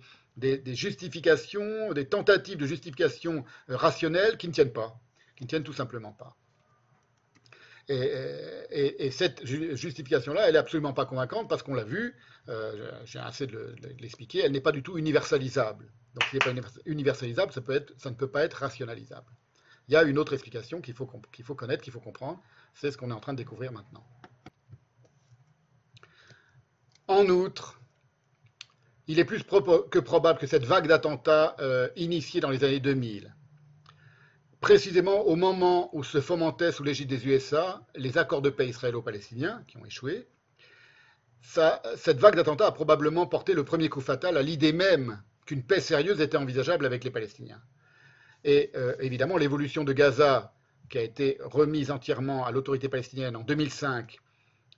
[0.65, 4.99] justifications, des tentatives de justification rationnelles qui ne tiennent pas,
[5.35, 6.37] qui ne tiennent tout simplement pas.
[7.89, 8.11] Et,
[8.69, 12.15] et, et, cette justification-là, elle n'est absolument pas convaincante parce qu'on l'a vu,
[12.49, 15.91] euh, j'ai assez de l'expliquer, elle n'est pas du tout universalisable.
[16.13, 17.61] Donc, si elle n'est pas universalisable, ça,
[18.09, 19.31] ne peut pas être rationalisable.
[19.87, 22.41] Il y a une autre explication qu'il faut, qu'il faut connaître, qu'il faut comprendre,
[22.73, 24.05] c'est ce qu'on est en train de découvrir maintenant.
[27.07, 27.81] En outre,
[29.07, 33.35] il est plus que probable que cette vague d'attentats euh, initiée dans les années 2000
[34.61, 39.63] précisément au moment où se fomentaient sous l'égide des USA les accords de paix israélo-palestiniens
[39.67, 40.27] qui ont échoué,
[41.41, 45.81] cette vague d'attentats a probablement porté le premier coup fatal à l'idée même qu'une paix
[45.81, 47.61] sérieuse était envisageable avec les Palestiniens.
[48.43, 50.53] Et euh, évidemment, l'évolution de Gaza,
[50.89, 54.19] qui a été remise entièrement à l'autorité palestinienne en 2005,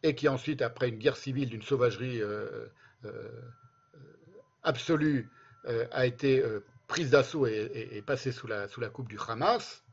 [0.03, 2.67] et qui ensuite, après une guerre civile d'une sauvagerie euh,
[3.05, 3.29] euh,
[4.63, 5.29] absolue,
[5.91, 6.43] a été
[6.93, 9.83] prise d'assaut et, et, passée sous la, sous la coupe du Hamas,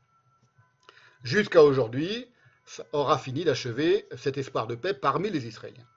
[1.23, 2.27] jusqu'à aujourd'hui,
[2.91, 5.87] aura fini d'achever cet espoir de paix parmi les Israéliens.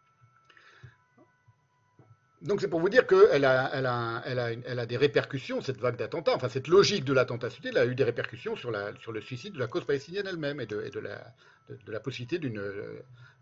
[2.40, 5.60] Donc c'est pour vous dire qu'elle a, elle a, elle a, elle a, des répercussions,
[5.60, 8.98] cette vague d'attentats, enfin cette logique de l'attentat suicide, a eu des répercussions sur, la,
[9.00, 11.34] sur le suicide de la cause palestinienne elle-même et, de, la,
[11.68, 12.38] de, la, possibilité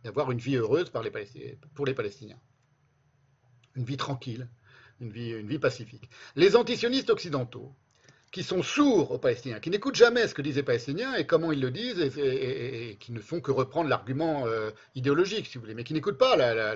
[0.02, 1.12] d'avoir une vie heureuse par les
[1.74, 2.40] pour les Palestiniens.
[3.76, 4.48] Une vie tranquille,
[5.02, 6.08] une vie, une vie pacifique.
[6.36, 7.72] Les antisionistes occidentaux
[8.30, 11.52] qui sont sourds aux Palestiniens, qui n'écoutent jamais ce que disent les Palestiniens et comment
[11.52, 15.74] ils le disent, et, qui ne font que reprendre l'argument euh, idéologique, si vous voulez,
[15.74, 16.74] mais qui n'écoutent pas la,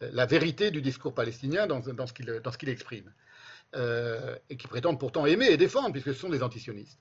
[0.00, 3.12] la- vérité du discours palestinien dans, dans ce qu'il dans ce qu'il exprime,
[3.76, 7.00] Euh, et qui prétendent pourtant aimer et défendre, puisque ce sont des antisionistes.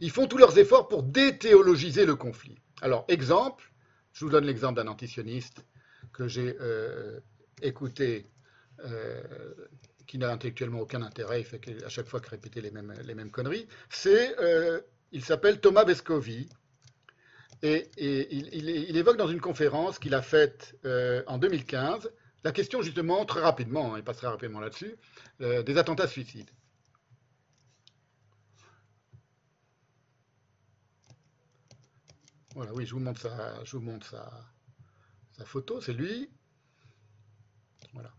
[0.00, 2.58] Ils font tous leurs efforts pour déthéologiser le conflit.
[2.82, 3.62] Alors, exemple,
[4.12, 5.64] je vous donne l'exemple d'un antisioniste
[6.12, 7.18] que j'ai euh,
[7.62, 8.26] écouté,
[8.84, 9.22] euh,
[10.06, 13.68] qui n'a intellectuellement aucun intérêt, il fait à chaque fois que répéter les mêmes, conneries.
[13.90, 14.80] C'est, euh,
[15.12, 16.48] il s'appelle Thomas Vescovi,
[17.62, 22.10] et, il, évoque dans une conférence qu'il a faite euh, en 2015
[22.42, 24.96] la question justement, très rapidement, hein, il passera rapidement là-dessus,
[25.40, 26.50] des attentats suicides.
[32.54, 33.28] Voilà, oui, je vous montre
[33.64, 34.16] je vous montre
[35.36, 36.30] sa photo, c'est lui.
[37.92, 38.12] Voilà.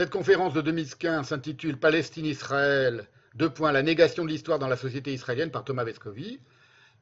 [0.00, 5.12] Cette conférence de 2015 s'intitule Palestine-Israël, deux points, la négation de l'histoire dans la société
[5.12, 6.40] israélienne par Thomas Vescovi.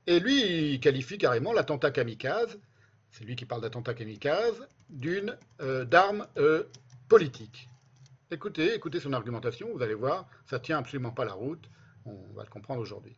[0.08, 2.58] Et lui, il qualifie carrément l'attentat kamikaze,
[3.12, 6.64] c'est lui qui parle d'attentat kamikaze, d'une euh, d'arme euh,
[7.08, 7.68] politique.
[8.32, 11.70] Écoutez, écoutez son argumentation, vous allez voir, ça tient absolument pas la route,
[12.04, 13.16] on va le comprendre aujourd'hui.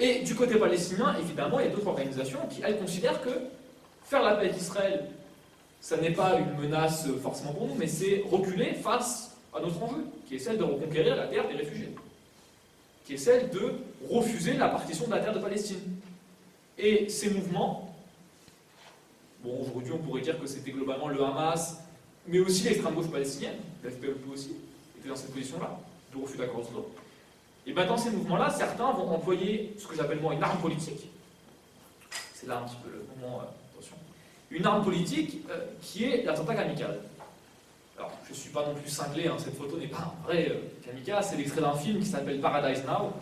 [0.00, 3.61] Et du côté palestinien, évidemment, il y a d'autres organisations qui, elles, considèrent que
[4.12, 5.06] faire la paix avec Israël,
[5.80, 10.04] ça n'est pas une menace forcément pour nous, mais c'est reculer face à notre enjeu,
[10.28, 11.94] qui est celle de reconquérir la terre des réfugiés,
[13.06, 13.72] qui est celle de
[14.10, 15.80] refuser la partition de la terre de Palestine.
[16.78, 17.94] Et ces mouvements,
[19.42, 21.78] bon, aujourd'hui on pourrait dire que c'était globalement le Hamas,
[22.28, 24.52] mais aussi l'extrême gauche palestinienne, l'FPLP aussi,
[24.98, 25.78] était dans cette position-là,
[26.14, 26.92] de refus d'accord d'Oslo.
[27.66, 31.08] Et bien dans ces mouvements-là, certains vont employer ce que j'appelle moi une arme politique.
[32.34, 33.61] C'est là un petit peu le moment, euh.
[34.52, 36.98] Une arme politique euh, qui est l'attentat kamikaze.
[37.96, 40.50] Alors, je ne suis pas non plus cinglé, hein, cette photo n'est pas un vrai
[40.50, 43.14] euh, kamikaze, c'est l'extrait d'un film qui s'appelle Paradise Now,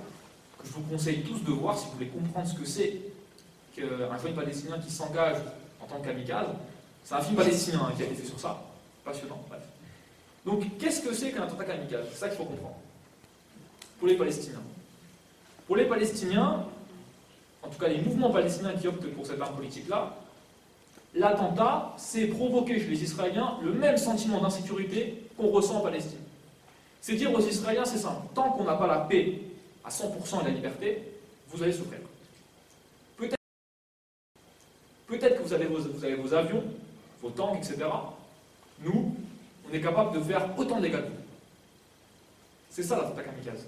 [0.58, 3.00] que je vous conseille tous de voir si vous voulez comprendre ce que c'est
[3.76, 5.36] qu'un jeune palestinien qui s'engage
[5.80, 6.48] en tant que kamikaze.
[7.04, 8.60] C'est un film palestinien hein, qui a été fait sur ça.
[9.04, 9.62] Passionnant, bref.
[10.44, 12.76] Donc, qu'est-ce que c'est qu'un attentat kamikaze C'est ça qu'il faut comprendre
[14.00, 14.62] pour les Palestiniens.
[15.68, 16.64] Pour les Palestiniens,
[17.62, 20.16] en tout cas les mouvements palestiniens qui optent pour cette arme politique-là,
[21.14, 26.20] l'attentat, c'est provoquer chez les Israéliens le même sentiment d'insécurité qu'on ressent en Palestine.
[27.00, 29.40] C'est dire aux Israéliens, c'est simple, tant qu'on n'a pas la paix
[29.84, 31.02] à 100% et la liberté,
[31.48, 32.00] vous allez souffrir.
[35.10, 36.62] Peut-être que vous avez, vos, vous avez vos avions,
[37.20, 37.88] vos tanks, etc.
[38.80, 39.16] Nous,
[39.68, 41.20] on est capable de faire autant de dégâts que vous.
[42.70, 43.66] C'est ça l'attentat kamikaze.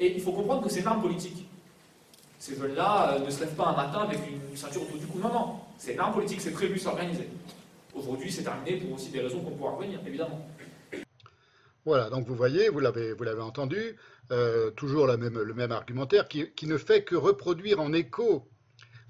[0.00, 1.46] Et il faut comprendre que c'est une arme politique.
[2.40, 5.20] Ces jeunes-là euh, ne se lèvent pas un matin avec une ceinture autour du cou.
[5.20, 5.60] Non, non.
[5.78, 7.28] C'est arme politique, c'est prévu, c'est organisé.
[7.94, 10.46] Aujourd'hui, c'est terminé pour aussi des raisons qu'on pourra revenir, évidemment.
[11.84, 13.96] Voilà, donc vous voyez, vous l'avez, vous l'avez entendu,
[14.30, 18.48] euh, toujours la même, le même argumentaire qui, qui ne fait que reproduire en écho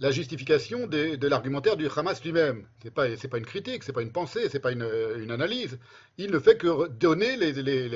[0.00, 2.66] la justification de l'argumentaire du Hamas lui-même.
[2.82, 4.82] C'est pas, c'est pas une critique, c'est pas une pensée, c'est pas une,
[5.30, 5.78] analyse.
[6.18, 7.36] Il ne fait que donner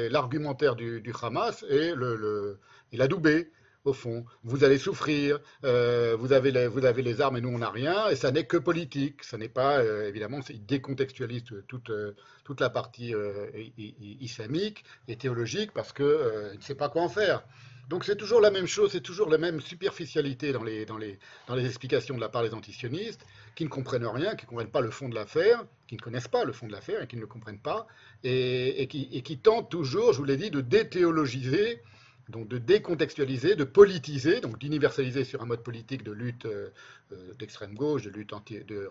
[0.08, 2.58] l'argumentaire du, du Hamas et le, le-
[2.92, 3.50] et l'adouber.
[3.86, 8.08] Au fond, vous allez souffrir, euh, vous, avez les, armes et nous on n'a rien,
[8.08, 9.22] et ça n'est que politique.
[9.22, 13.14] Ça n'est pas, euh, évidemment, il décontextualise toute, euh, toute la partie
[14.20, 17.44] islamique et théologique parce qu'il ne sait pas quoi en faire.
[17.88, 21.20] Donc c'est toujours la même chose, c'est toujours la même superficialité dans les, dans, les,
[21.46, 24.72] dans les explications de la part des antisionistes, qui ne comprennent rien, qui ne comprennent
[24.72, 27.14] pas le fond de l'affaire, qui ne connaissent pas le fond de l'affaire et qui
[27.14, 27.86] ne le comprennent pas,
[28.24, 31.80] et qui, et qui tentent toujours, je vous l'ai dit, de déthéologiser,
[32.28, 36.70] donc de décontextualiser, de politiser, donc d'universaliser sur un mode politique de lutte euh,
[37.12, 38.32] euh, d'extrême gauche, de lutte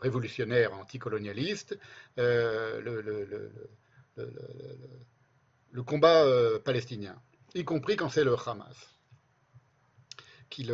[0.01, 1.77] révolutionnaire anticolonialiste,
[2.17, 2.81] euh,
[5.71, 6.25] le, combat
[6.63, 7.15] palestinien,
[7.53, 8.91] y compris quand c'est le Hamas
[10.49, 10.71] qu'ils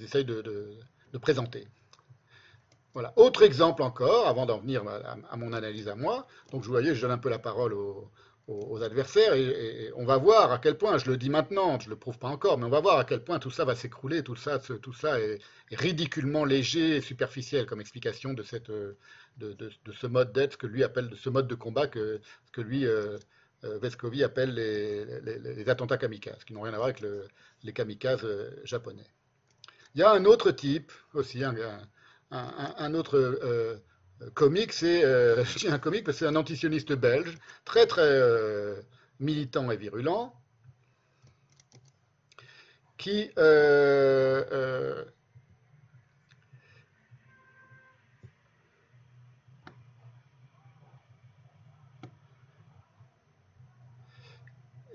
[0.00, 0.78] essayent de,
[1.20, 1.66] présenter.
[2.94, 3.12] Voilà.
[3.16, 6.26] Autre exemple encore, avant d'en venir à, mon analyse à moi.
[6.52, 8.10] Donc, je vous voyez, je donne un peu la parole aux,
[8.48, 11.90] aux- adversaires et, on va voir à quel point, je le dis maintenant, je ne
[11.90, 14.22] le prouve pas encore, mais on va voir à quel point tout ça va s'écrouler,
[14.22, 15.38] tout ça, tout ça est,
[15.72, 18.96] ridiculement léger et superficiel comme explication de, cette, de,
[19.38, 22.20] de- ce mode d'être, que lui appelle, de ce mode de combat que,
[22.52, 23.16] que lui, euh,
[23.64, 23.78] euh,
[24.24, 27.26] appelle les, les- attentats kamikazes, qui n'ont rien à voir avec le-
[27.62, 29.06] les kamikazes euh, japonais.
[29.94, 33.76] Il y a un autre type aussi, un- un autre euh,
[34.34, 38.80] comique, c'est euh, un comique parce c'est un antisioniste belge, très très euh,
[39.20, 40.32] militant et virulent,
[42.98, 45.04] qui euh,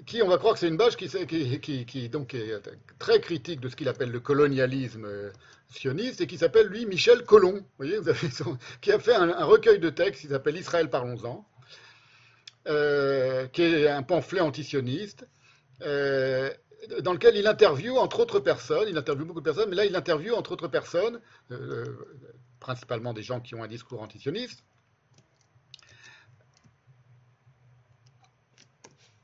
[0.06, 2.54] qui, on va croire que c'est une bâche qui, qui, donc est
[2.98, 5.06] très critique de ce qu'il appelle le colonialisme
[5.70, 8.14] sioniste et qui s'appelle lui Michel Colomb, vous avez
[8.82, 11.46] qui a fait un, recueil de textes qui s'appelle Israël parlons-en,
[12.68, 15.28] euh, qui est un pamphlet antisioniste,
[15.82, 16.52] euh,
[17.02, 19.96] dans lequel il interviewe entre autres personnes, il interviewe beaucoup de personnes, mais là il
[19.96, 21.20] interviewe entre autres personnes,
[21.52, 21.86] euh,
[22.60, 24.64] principalement des gens qui ont un discours antisioniste,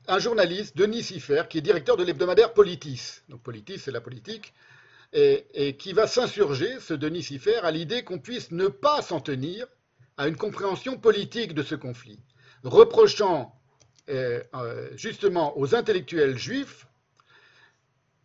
[0.06, 3.20] un journaliste, Denis Siffer, qui est directeur de l'hebdomadaire Politis.
[3.28, 4.52] Donc Politis, c'est la politique.
[5.16, 9.66] Et, qui va s'insurger, ce Denis Siffer, à l'idée qu'on puisse ne pas s'en tenir
[10.16, 12.18] à une compréhension politique de ce conflit,
[12.64, 13.54] reprochant
[14.08, 16.88] euh, euh, justement aux intellectuels juifs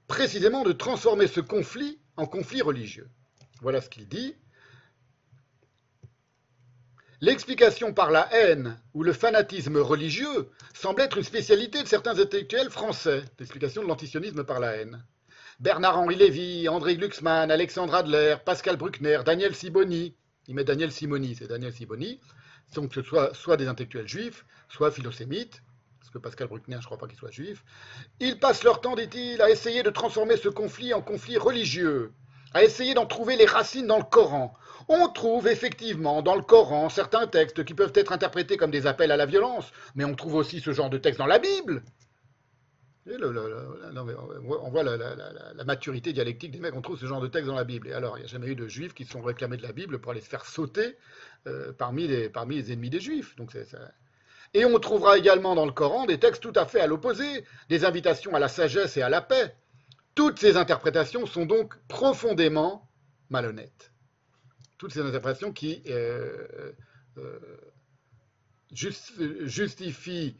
[0.07, 3.07] précisément de transformer ce conflit en conflit religieux.
[3.61, 4.35] Voilà ce qu'il dit.
[7.21, 12.71] L'explication par la haine ou le fanatisme religieux semble être une spécialité de certains intellectuels
[12.71, 15.03] français, l'explication de l'antisionisme par la haine.
[15.59, 20.15] Bernard-Henri Lévy, André Glucksmann, Alexandre Adler, Pascal Bruckner, Daniel Siboni,
[20.47, 22.21] il met Daniel Simoni, c'est Daniel Siboni,
[22.75, 25.61] donc ce soit, soit des intellectuels juifs, soit philosémites,
[25.99, 27.65] parce que Pascal Bruckner, je ne crois pas qu'il soit juif,
[28.21, 32.13] ils passent leur temps, dit-il, à essayer de transformer ce conflit en conflit religieux,
[32.53, 34.53] à essayer d'en trouver les racines dans le Coran.
[34.87, 39.11] On trouve effectivement dans le Coran certains textes qui peuvent être interprétés comme des appels
[39.11, 41.83] à la violence, mais on trouve aussi ce genre de textes dans la Bible.
[43.11, 47.63] On voit- la, maturité dialectique des mecs, on trouve ce genre de textes dans la
[47.63, 47.87] Bible.
[47.87, 49.71] Et alors, il n'y a jamais eu de juifs qui se sont réclamés de la
[49.71, 50.95] Bible pour aller se faire sauter
[51.47, 52.31] euh, parmi, les,
[52.71, 53.35] ennemis des juifs.
[54.53, 57.85] Et on trouvera également dans le Coran des textes tout à fait à l'opposé, des
[57.85, 59.55] invitations à la sagesse et à la paix.
[60.15, 62.87] Toutes ces interprétations sont donc profondément
[63.29, 63.91] malhonnêtes.
[64.77, 66.73] Toutes ces interprétations qui euh,
[67.17, 67.39] euh,
[68.71, 70.35] jus- justifient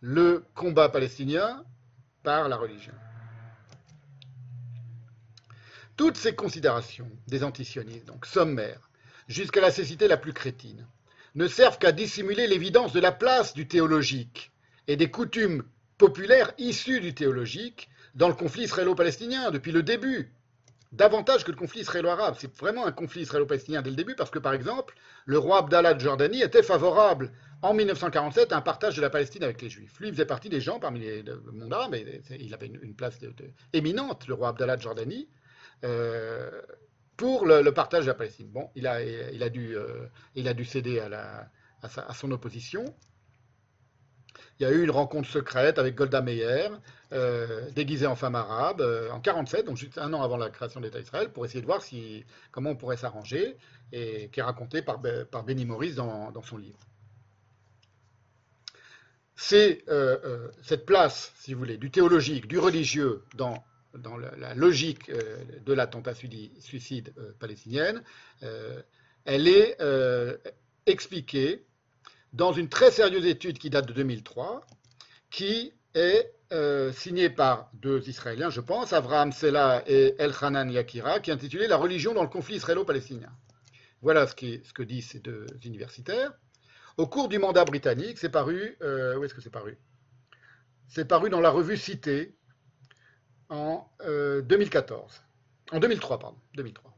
[0.00, 1.64] le combat palestinien
[2.22, 2.92] par la religion.
[5.96, 8.88] Toutes ces considérations des antisionistes, donc sommaires,
[9.26, 10.86] jusqu'à la cécité la plus crétine,
[11.34, 14.52] ne servent qu'à dissimuler l'évidence de la place du théologique
[14.86, 15.64] et des coutumes
[15.98, 20.32] populaires issues du théologique dans le conflit israélo-palestinien depuis le début,
[20.92, 22.36] davantage que le conflit israélo-arabe.
[22.38, 24.94] C'est vraiment un conflit israélo-palestinien dès le début parce que, par exemple,
[25.26, 27.32] le roi Abdallah de Jordanie était favorable
[27.62, 29.98] en 1947 à un partage de la Palestine avec les Juifs.
[30.00, 33.18] Lui, faisait partie des gens parmi les, le monde et il avait une, place
[33.72, 35.28] éminente, le roi Abdallah de Jordanie,
[35.84, 36.50] euh,
[37.16, 38.48] pour le, partage de la Palestine.
[38.48, 42.84] Bon, il a, euh, dû céder à son opposition.
[44.58, 46.80] Il y a eu une rencontre secrète avec Golda Meir,
[47.12, 50.80] euh, déguisée en femme arabe, euh, en 47, donc juste un an avant la création
[50.80, 53.56] de l'État d'Israël, pour essayer de voir si, comment on pourrait s'arranger,
[53.92, 56.78] et qui est raconté par, Be- par Benny Morris dans, son livre.
[59.52, 63.64] Euh, cette place, si vous voulez, du théologique, du religieux dans,
[64.38, 68.02] la, logique de l'attentat suicide euh, palestinienne,
[69.24, 69.78] elle est
[70.86, 71.64] expliquée
[72.32, 74.66] dans une très sérieuse étude qui date de 2003,
[75.30, 81.30] qui est euh, signée par deux Israéliens, je pense, Avraham Sela et Elchanan Yakira, qui
[81.30, 83.30] est intitulée La religion dans le conflit israélo-palestinien.
[84.00, 86.32] Voilà ce, que disent ces deux universitaires.
[86.96, 89.78] Au cours du mandat britannique, c'est paru, euh, où est-ce que c'est paru?
[90.86, 92.34] C'est paru dans la revue Cité
[93.48, 95.22] en euh, 2014.
[95.72, 96.38] En 2003, pardon.
[96.54, 96.97] 2003.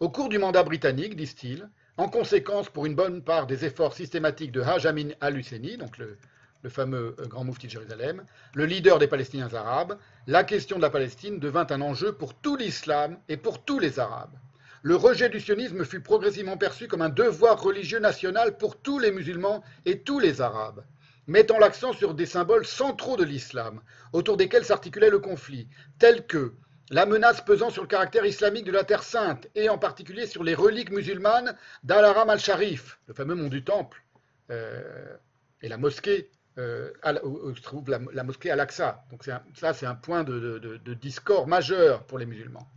[0.00, 4.52] Au cours du mandat britannique, disent-ils, en conséquence pour une bonne part des efforts systématiques
[4.52, 6.16] de Haj Amin al-Husseini, donc le,
[6.62, 9.98] le fameux euh, grand moufti de Jérusalem, le leader des Palestiniens arabes,
[10.28, 13.98] la question de la Palestine devint un enjeu pour tout l'islam et pour tous les
[13.98, 14.38] Arabes.
[14.82, 19.10] Le rejet du sionisme fut progressivement perçu comme un devoir religieux national pour tous les
[19.10, 20.84] musulmans et tous les Arabes,
[21.26, 23.80] mettant l'accent sur des symboles centraux de l'islam,
[24.12, 25.66] autour desquels s'articulait le conflit,
[25.98, 26.54] tels que
[26.90, 30.42] la menace pesant sur le caractère islamique de la Terre sainte, et en particulier sur
[30.42, 34.02] les reliques musulmanes d'Al-Haram al-Sharif, le fameux mont du Temple,
[34.50, 35.16] euh,
[35.60, 36.90] et la mosquée, euh,
[37.22, 39.04] où, se trouve la, mosquée Al-Aqsa.
[39.10, 42.68] Donc ça, c'est un point de, de- discord majeur pour les musulmans.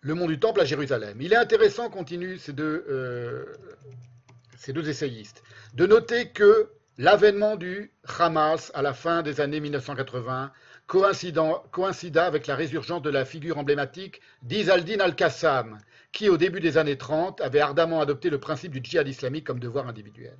[0.00, 1.18] Le mont du Temple à Jérusalem.
[1.22, 3.46] Il est intéressant, continuent euh,
[4.58, 5.42] ces deux essayistes,
[5.72, 10.52] de noter que l'avènement du Hamas à la fin des années 1980
[10.86, 15.78] coïncidant- coïncida avec la résurgence de la figure emblématique d'Izaldin al-Qassam,
[16.12, 19.58] qui au début des années 30 avait ardemment adopté le principe du djihad islamique comme
[19.58, 20.36] devoir individuel.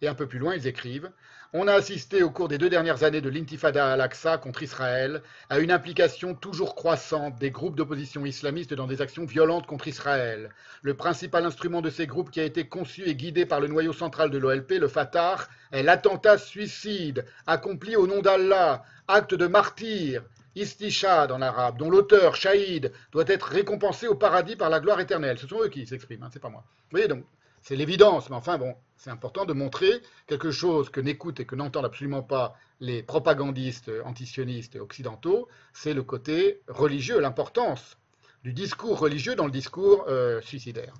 [0.00, 1.10] Et un peu plus loin, ils écrivent
[1.54, 5.60] On a assisté au cours des deux dernières années de l'intifada al-Aqsa contre Israël à
[5.60, 10.50] une implication toujours croissante des groupes d'opposition islamistes dans des actions violentes contre Israël.
[10.82, 13.94] Le principal instrument de ces groupes qui a été conçu et guidé par le noyau
[13.94, 15.38] central de l'OLP, le Fatah,
[15.72, 22.36] est l'attentat suicide accompli au nom d'Allah, acte de martyr, istishad en arabe, dont l'auteur,
[22.36, 25.38] Shahid, doit être récompensé au paradis par la gloire éternelle.
[25.38, 26.64] Ce sont eux qui s'expriment, hein, c'est pas moi.
[26.90, 27.24] Voyez donc,
[27.68, 31.54] c'est l'évidence, mais enfin bon, c'est important de montrer quelque chose que n'écoutent et que
[31.54, 37.98] n'entendent absolument pas les propagandistes antisionistes occidentaux, c'est le côté religieux, l'importance
[38.42, 40.94] du discours religieux dans le discours euh, suicidaire.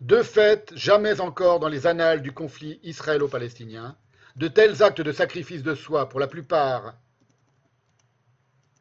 [0.00, 3.96] De fait, jamais encore dans les annales du conflit israélo-palestinien,
[4.34, 6.96] de tels actes de sacrifice de soi, pour la plupart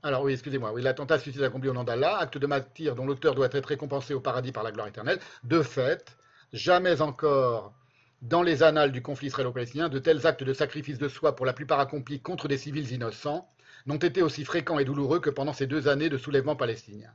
[0.03, 3.35] alors oui, excusez-moi, oui, l'attentat suicide accompli au nom d'Allah, acte de martyr dont l'auteur
[3.35, 5.19] doit être récompensé au paradis par la gloire éternelle.
[5.43, 6.17] De fait,
[6.53, 7.73] jamais encore
[8.21, 11.53] dans les annales du conflit israélo-palestinien, de tels actes de sacrifice de soi, pour la
[11.53, 13.47] plupart accomplis contre des civils innocents,
[13.85, 17.11] n'ont été aussi fréquents et douloureux que pendant ces deux années de soulèvement palestinien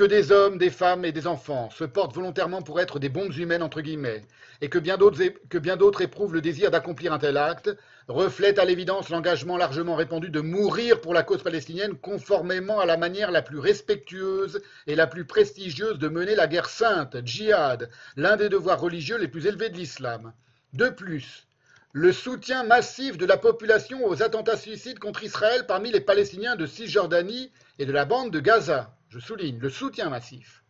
[0.00, 3.36] que des hommes, des femmes et des enfants se portent volontairement pour être des bombes
[3.36, 4.22] humaines, entre guillemets,
[4.62, 7.68] et que bien d'autres éprouvent le désir d'accomplir un tel acte,
[8.08, 12.96] reflète à l'évidence l'engagement largement répandu de mourir pour la cause palestinienne conformément à la
[12.96, 18.38] manière la plus respectueuse et la plus prestigieuse de mener la guerre sainte, djihad, l'un
[18.38, 20.32] des devoirs religieux les plus élevés de l'islam.
[20.72, 21.46] De plus,
[21.92, 26.64] le soutien massif de la population aux attentats suicides contre Israël parmi les Palestiniens de
[26.64, 30.62] Cisjordanie et de la bande de Gaza je souligne, le soutien massif,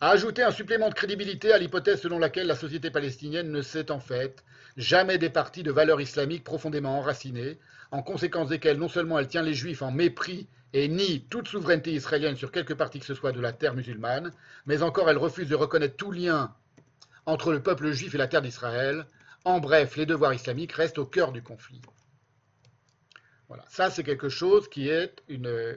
[0.00, 3.90] a ajouté un supplément de crédibilité à l'hypothèse selon laquelle la société palestinienne ne s'est
[3.90, 4.42] en fait
[4.78, 7.58] jamais des partis de valeurs islamiques profondément enracinées,
[7.90, 11.92] en conséquence desquelles non seulement elle tient les juifs en mépris et nie toute souveraineté
[11.92, 14.32] israélienne sur quelque partie que ce soit de la terre musulmane,
[14.64, 16.54] mais encore elle refuse de reconnaître tout lien
[17.26, 19.06] entre le peuple juif et la terre d'Israël.
[19.44, 21.82] En bref, les devoirs islamiques restent au cœur du conflit.
[23.48, 25.76] Voilà, ça c'est quelque chose qui est une,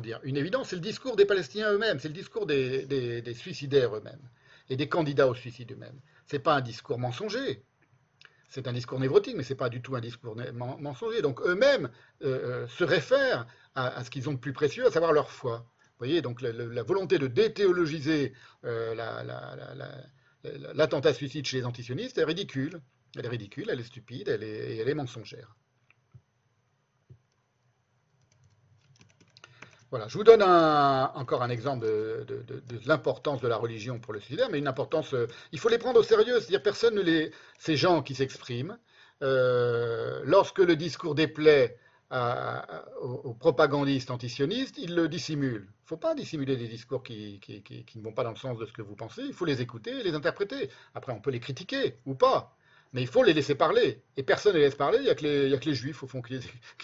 [0.00, 4.28] dire, une évidence, c'est le discours des Palestiniens eux-mêmes, c'est le discours des, suicidaires eux-mêmes
[4.68, 6.00] et des candidats au suicide eux-mêmes.
[6.26, 7.62] Ce n'est pas un discours mensonger,
[8.48, 11.22] c'est un discours névrotique, mais ce n'est pas du tout un discours mensonger.
[11.22, 11.90] Donc eux-mêmes
[12.22, 15.66] euh, euh, se réfèrent à, ce qu'ils ont de plus précieux, à savoir leur foi.
[15.78, 18.32] Vous voyez, donc la, volonté de déthéologiser
[18.64, 18.94] euh,
[20.74, 22.80] l'attentat suicide chez les antisionistes est ridicule.
[23.16, 25.56] Elle est ridicule, elle est stupide, elle est, elle est mensongère.
[29.94, 32.26] Voilà, je vous donne encore un exemple de,
[32.84, 36.00] l'importance de la religion pour le suicidaire, mais une importance, euh, il faut les prendre
[36.00, 37.30] au sérieux, c'est-à-dire personne ne les,
[37.60, 38.76] ces gens qui s'expriment,
[39.22, 41.78] euh, lorsque le discours déplaît
[42.10, 45.68] aux, propagandistes antisionistes, ils le dissimulent.
[45.68, 48.58] Il ne faut pas dissimuler des discours qui, qui, ne vont pas dans le sens
[48.58, 50.70] de ce que vous pensez, il faut les écouter et les interpréter.
[50.96, 52.56] Après, on peut les critiquer ou pas.
[52.94, 54.00] Mais il faut les laisser parler.
[54.16, 56.38] Et personne ne les laisse parler, il n'y a, que les juifs, au fond, qui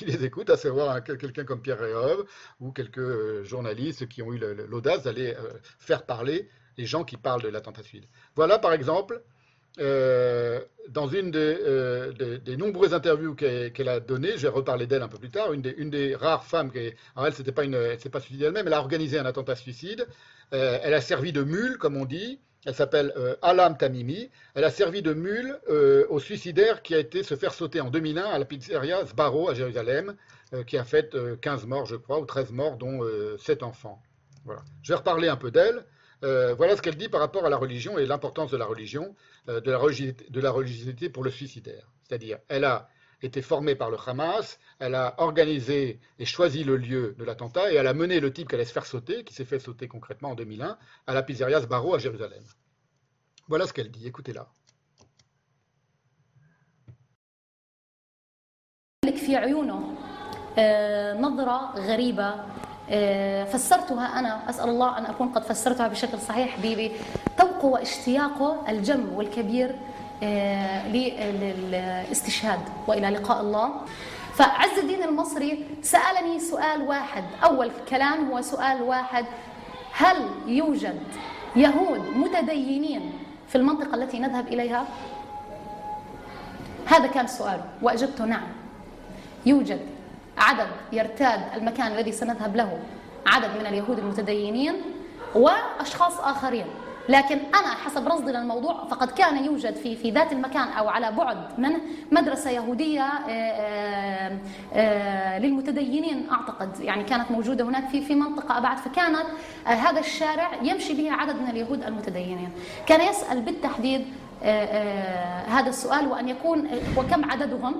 [0.05, 2.27] les, écoutent, à savoir quelqu'un comme Pierre Réhov
[2.59, 4.39] ou quelques euh, journalistes qui ont eu
[4.69, 8.09] l'audace d'aller euh, faire parler les gens qui parlent de l'attentat suicide.
[8.35, 9.23] Voilà, par exemple,
[9.79, 15.19] euh, dans une des, nombreuses interviews qu'elle a données, je vais reparler d'elle un peu
[15.19, 18.43] plus tard, une des, rares femmes qui, alors elle, c'était pas une, c'est pas suicide
[18.43, 20.09] elle-même, elle a organisé un attentat suicide,
[20.51, 24.31] elle a servi de mule, comme on dit, elle s'appelle euh, Alam Tamimi.
[24.55, 27.91] Elle a servi de mule euh, au suicidaire qui a été se faire sauter en
[27.91, 30.15] 2001 à la pizzeria Sbarro à Jérusalem,
[30.53, 33.01] euh, qui a fait 15 morts, je crois, ou 13 morts, dont
[33.39, 34.03] 7 enfants.
[34.45, 34.63] Voilà.
[34.83, 35.85] Je vais reparler un peu d'elle.
[36.23, 39.15] voilà ce qu'elle dit par rapport à la religion et l'importance de la religion,
[39.47, 41.91] de, la de la religiosité pour le suicidaire.
[42.07, 42.89] C'est-à-dire, elle a
[43.22, 47.76] été formée par le Hamas, elle a organisé et choisi le lieu de l'attentat et
[47.76, 50.32] elle a mené le type qu'elle allait se faire sauter, qui s'est fait sauter concrètement
[50.32, 50.78] en 2001,
[51.08, 52.44] à la pizzeria Sbarro à Jérusalem.
[53.48, 54.48] Voilà ce qu'elle dit, écoutez-la.
[59.26, 59.98] في عيونه
[61.20, 62.36] نظرة غريبة
[63.46, 69.76] فسرتها أنا أسأل الله أن أكون قد فسرتها بشكل صحيح بذوقه واشتياقه الجم والكبير
[70.93, 73.71] للاستشهاد وإلى لقاء الله.
[74.35, 77.25] فعز الدين المصري سألني سؤال واحد.
[77.45, 79.25] أول كلام هو سؤال واحد.
[79.93, 80.17] هل
[80.47, 81.01] يوجد
[81.57, 83.13] يهود متدينين
[83.49, 84.85] في المنطقة التي نذهب إليها؟
[86.87, 88.47] هذا كان السؤال واجبت نعم.
[89.47, 89.81] يوجد
[90.39, 92.79] عدد يرتاد المكان الذي سنذهب له
[93.27, 94.75] عدد من اليهود المتدينين
[95.35, 96.67] وأشخاص آخرين.
[97.09, 101.37] لكن أنا حسب رصدي للموضوع فقد كان يوجد في في ذات المكان أو على بعد
[101.59, 101.81] منه
[102.13, 104.39] مدرسة يهودية آه، آه،
[104.75, 106.81] آه، للمتدينين أعتقد.
[106.81, 109.27] يعني كانت موجودة هناك في في منطقة أبعد فكانت
[109.65, 112.51] هذا الشارع يمشي به عدد من اليهود المتدينين.
[112.87, 114.05] كان يسأل بالتحديد
[115.47, 117.75] هذا السؤال وأن يكون وكم عددهم؟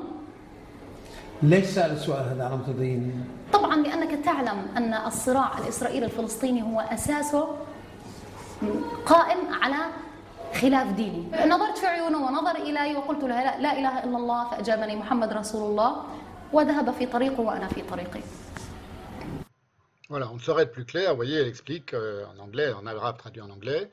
[1.43, 7.49] ليش سأل السؤال هذا على المتدينين؟ طبعا لأنك تعلم أن الصراع الإسرائيلي الفلسطيني هو أساسه
[9.07, 9.77] قائم على
[10.61, 14.97] خلاف ديني نظرت في عيونه ونظر إلي وقلت له لا, لا إله إلا الله فأجابني
[14.97, 16.05] محمد رسول الله
[16.53, 18.21] وذهب في طريقه وأنا في طريقي
[20.11, 21.11] Voilà, on ne saurait être plus clair.
[21.11, 23.89] Vous voyez, elle explique euh, en anglais, en arabe traduit en anglais,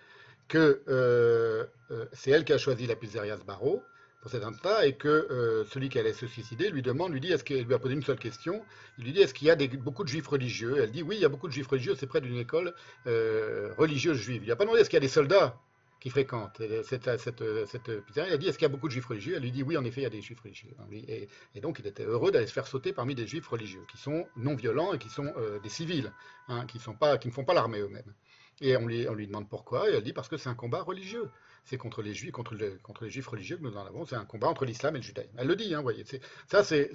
[0.48, 3.84] que euh, euh, c'est elle qui a choisi la pizzeria Sbarro
[4.22, 7.31] pour cet attentat et que euh, celui qui allait se suicider lui demande, lui dit,
[7.31, 8.64] est-ce qu'il lui a posé une seule question?
[8.98, 10.77] Il lui dit, est-ce qu'il y a beaucoup de juifs religieux?
[10.81, 12.73] Elle dit, oui, il y a beaucoup de juifs religieux, c'est près d'une école
[13.06, 14.41] euh, religieuse juive.
[14.41, 15.60] Il lui a pas demandé, est-ce qu'il y a des soldats
[15.99, 18.30] qui fréquentent cette, cette, cette pizzeria?
[18.30, 19.35] Il a dit, est-ce qu'il y a beaucoup de juifs religieux?
[19.35, 20.69] Elle lui dit, oui, en effet, il y a des juifs religieux.
[20.91, 23.98] Et, et donc, il était heureux d'aller se faire sauter parmi des juifs religieux, qui
[23.98, 26.11] sont non violents et qui sont euh, des civils,
[26.48, 28.14] hein, qui, sont pas, qui ne font pas l'armée eux-mêmes.
[28.61, 30.81] Et on lui, on lui demande pourquoi, et elle dit parce que c'est un combat
[30.81, 31.30] religieux.
[31.68, 34.06] C'est contre les juifs, contre, le- contre les juifs religieux que nous en avons.
[34.06, 35.34] C'est un combat entre l'islam et le judaïsme.
[35.38, 36.06] Elle le dit, hein, vous voyez.
[36.48, 36.89] Ça, c'est,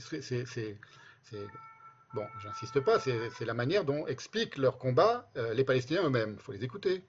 [2.15, 2.99] bon, j'insiste pas.
[2.99, 6.37] C'est la manière dont expliquent leur combat euh, les Palestiniens eux-mêmes.
[6.39, 7.05] Il faut les écouter.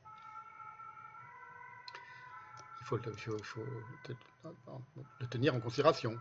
[2.81, 2.97] Il faut,
[5.21, 6.19] le tenir en considération.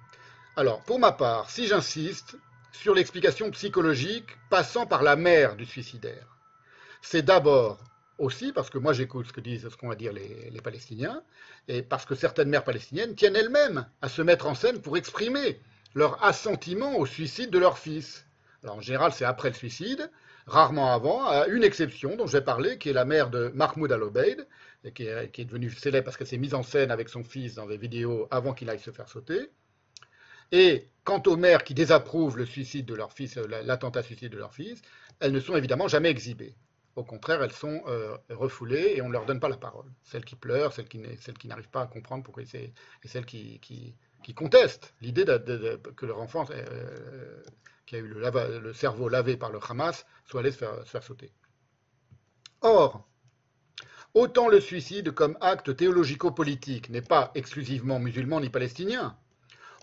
[0.54, 2.36] Alors, pour ma part, si j'insiste
[2.70, 6.38] sur l'explication psychologique passant par la mère du suicidaire,
[7.00, 7.80] c'est d'abord
[8.18, 11.22] aussi parce que moi j'écoute ce que disent, ce qu'ont à dire les, les Palestiniens,
[11.68, 15.58] et parce que certaines mères palestiniennes tiennent elles-mêmes à se mettre en scène pour exprimer
[15.94, 18.24] leur assentiment au suicide de leur fils.
[18.66, 20.10] En général, c'est après le suicide,
[20.46, 23.90] rarement avant, à une exception dont je vais parler, qui est la mère de Mahmoud
[23.92, 24.46] Al-Obeid,
[24.94, 27.54] qui est, qui est devenue célèbre parce qu'elle s'est mise en scène avec son fils
[27.54, 29.50] dans des vidéos avant qu'il aille se faire sauter.
[30.52, 34.32] Et quant aux mères qui désapprouvent le suicide de leur fils, euh, la- l'attentat suicide
[34.32, 34.80] de leur fils,
[35.20, 36.54] elles ne sont évidemment jamais exhibées.
[36.94, 39.90] Au contraire, elles sont euh, refoulées et on ne leur donne pas la parole.
[40.02, 40.98] Celles qui pleurent, celles qui,
[41.48, 43.94] n'arrivent pas à comprendre pourquoi c'est, et celles qui,
[44.36, 47.42] contestent l'idée que leur enfant, euh,
[47.86, 51.32] qui a eu le, cerveau lavé par le Hamas, soit allé se faire sauter.
[52.60, 53.08] Or,
[54.12, 59.16] autant le suicide comme acte théologico-politique n'est pas exclusivement musulman ni palestinien,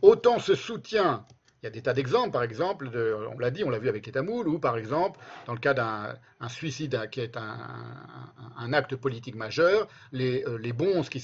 [0.03, 1.25] autant ce soutien,
[1.61, 2.89] il y a des tas d'exemples, par exemple,
[3.33, 5.73] on l'a dit, on l'a vu avec les Tamouls, ou par exemple, dans le cas
[5.73, 11.19] d'un un suicide qui est un, acte politique majeur, les, euh, les bonzes qui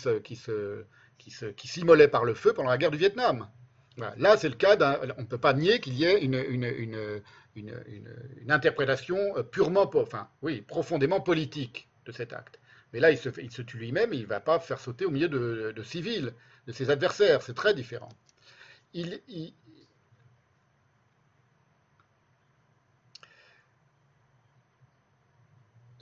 [1.67, 3.47] s'immolaient par le feu pendant la guerre du Vietnam.
[3.97, 4.99] Là, c'est le cas d'un.
[5.17, 7.21] On ne peut pas nier qu'il y ait une,
[8.49, 12.59] interprétation euh, purement, enfin, oui, profondément politique de cet acte.
[12.91, 13.29] Mais là, il se,
[13.61, 16.33] tue lui-même, il ne va pas faire sauter au milieu de, civils,
[16.67, 17.41] de ses adversaires.
[17.41, 18.09] C'est très différent.
[18.93, 19.21] Il-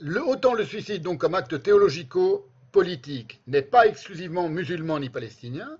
[0.00, 5.78] autant le suicide, donc, comme acte théologico-politique, n'est pas exclusivement musulman ni palestinien,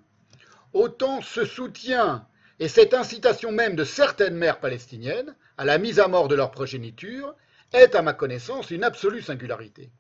[0.73, 2.27] autant ce soutien
[2.61, 6.51] et cette incitation même de certaines mères palestiniennes à la mise à mort de leur
[6.51, 7.35] progéniture
[7.73, 9.91] est, à ma connaissance, une absolue singularité.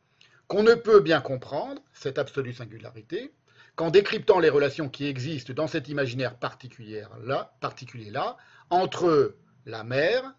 [0.46, 3.32] Qu'on ne peut bien comprendre, cette absolue singularité,
[3.76, 8.36] qu'en décryptant les relations qui existent dans cet imaginaire particulier-là, particulier-là
[8.70, 9.36] entre
[9.66, 10.34] la mère,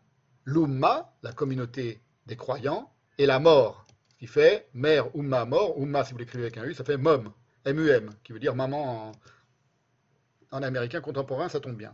[0.46, 3.86] l'Umma, la communauté des croyants, et la mort,
[4.18, 5.78] qui fait mère, Umma, mort.
[5.78, 7.32] Umma, si vous l'écrivez avec un U, ça fait mom,
[7.66, 9.12] M-U-M, qui veut dire maman
[10.52, 11.94] en, américain contemporain, ça tombe bien.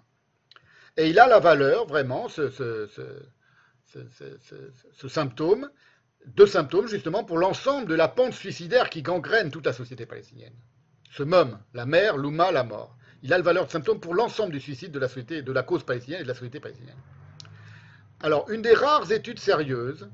[0.98, 3.26] Et il a la valeur, vraiment, ce- ce- ce-
[4.94, 5.70] ce symptôme,
[6.28, 10.54] deux symptômes justement pour l'ensemble de la pente suicidaire qui gangrène toute la société palestinienne.
[11.12, 12.96] Ce mom, la mère, l'ouma, la mort.
[13.24, 15.64] Il a la valeur de symptôme pour l'ensemble du suicide de la, société, de la
[15.64, 16.98] cause palestinienne et de la société palestinienne.
[18.22, 20.10] Alors, une des rares études sérieuses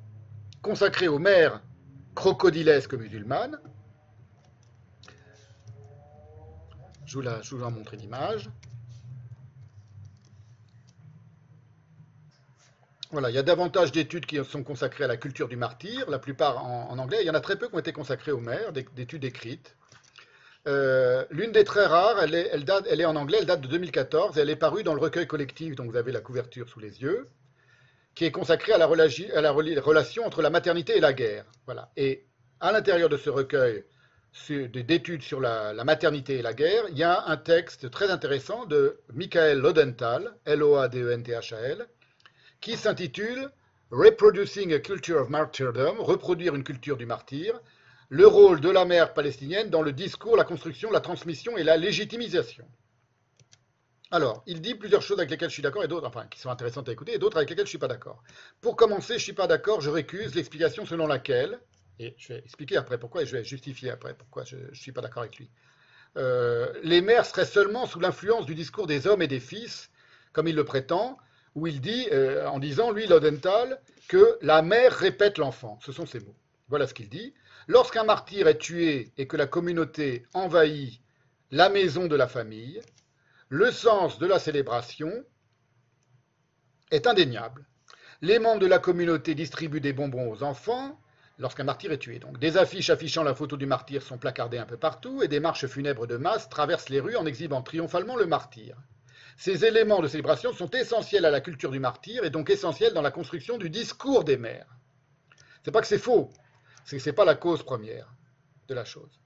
[0.67, 1.61] consacrée aux mères
[2.13, 3.57] crocodilesques musulmanes,
[7.05, 8.49] je vous, la, je vous en montre une image.
[13.11, 16.19] Voilà, il y a davantage d'études qui sont consacrées à la culture du martyr, la
[16.19, 17.19] plupart en, anglais.
[17.21, 19.77] Il y en a très peu qui ont été consacrées aux mères, des- d'études écrites.
[20.67, 24.49] Euh, L'une des très rares, elle est, en anglais, elle date de 2014, et elle
[24.49, 27.29] est parue dans le recueil collectif dont vous avez la couverture sous les yeux,
[28.17, 31.45] qui est consacré à la, relation entre la maternité et la guerre.
[31.67, 31.91] Voilà.
[31.95, 32.25] Et
[32.59, 33.83] à l'intérieur de ce recueil
[34.49, 38.99] d'études sur la, maternité et la guerre, il y a un texte très intéressant de
[39.13, 41.85] Michael Lodenthal, L-O-A-D-E-N-T-H-A-L,
[42.59, 43.51] qui s'intitule
[43.91, 47.59] Reproducing a Culture of Martyrdom, reproduire une culture du martyr,
[48.09, 51.77] le rôle de la mère palestinienne dans le discours, la construction, la transmission et la
[51.77, 52.65] légitimisation.
[54.11, 56.49] Alors, il dit plusieurs choses avec lesquelles je suis d'accord et d'autres, enfin, qui sont
[56.49, 58.23] intéressantes à écouter, et d'autres avec lesquelles je ne suis pas d'accord.
[58.61, 61.59] Pour commencer, je ne suis pas d'accord, je récuse l'explication selon laquelle,
[61.99, 64.93] et je vais expliquer après pourquoi, et je vais justifier après pourquoi je ne suis
[64.93, 65.49] pas d'accord avec lui.
[66.15, 69.89] Euh, les mères seraient seulement sous l'influence du discours des hommes et des fils,
[70.31, 71.17] comme il le prétend,
[71.55, 75.79] où il dit, euh, en disant, lui, Lodenthal, que la mère répète l'enfant.
[75.83, 76.35] Ce sont ses mots.
[76.69, 77.33] Voilà ce qu'il dit.
[77.67, 81.01] Lorsqu'un martyr est tué et que la communauté envahit
[81.51, 82.81] la maison de la famille,
[83.49, 85.11] le sens de la célébration
[86.91, 87.65] est indéniable.
[88.21, 90.99] Les membres de la communauté distribuent des bonbons aux enfants
[91.37, 92.19] lorsqu'un martyr est tué.
[92.19, 95.39] Donc, des affiches affichant la photo du martyr sont placardées un peu partout et des
[95.39, 98.75] marches funèbres de masse traversent les rues en exhibant triomphalement le martyr.
[99.37, 103.03] Ces éléments de célébration sont essentiels à la culture du martyr et donc essentiels dans
[103.03, 104.67] la construction du discours des mères.
[105.63, 106.31] C'est pas que c'est faux,
[106.85, 108.11] c'est que ce n'est pas la cause première
[108.67, 109.21] de la chose.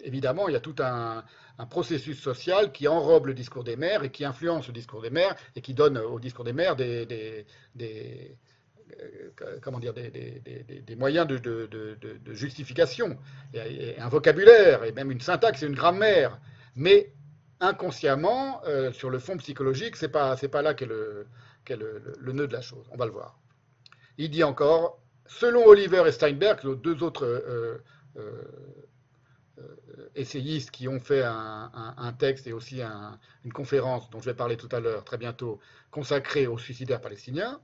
[0.00, 1.24] Évidemment, il y a tout un,
[1.70, 5.34] processus social qui enrobe le discours des mères et qui influence le discours des mères
[5.54, 7.46] et qui donne au discours des mères des,
[10.96, 11.96] moyens de,
[12.28, 13.18] justification,
[13.54, 16.38] un vocabulaire, et même une syntaxe et une grammaire.
[16.74, 17.12] Mais
[17.60, 21.26] inconsciemment, euh, sur le fond psychologique, ce n'est pas, pas là qu'est le,
[22.20, 22.86] nœud de la chose.
[22.90, 23.38] On va le voir.
[24.18, 27.78] Il dit encore, Selon Oliver et Steinberg, deux autres euh,
[28.16, 28.42] euh,
[30.14, 32.80] essayistes qui ont fait un, texte et aussi
[33.44, 35.60] une conférence dont je vais parler tout à l'heure, très bientôt,
[35.90, 37.60] consacrée aux suicidaires palestiniens,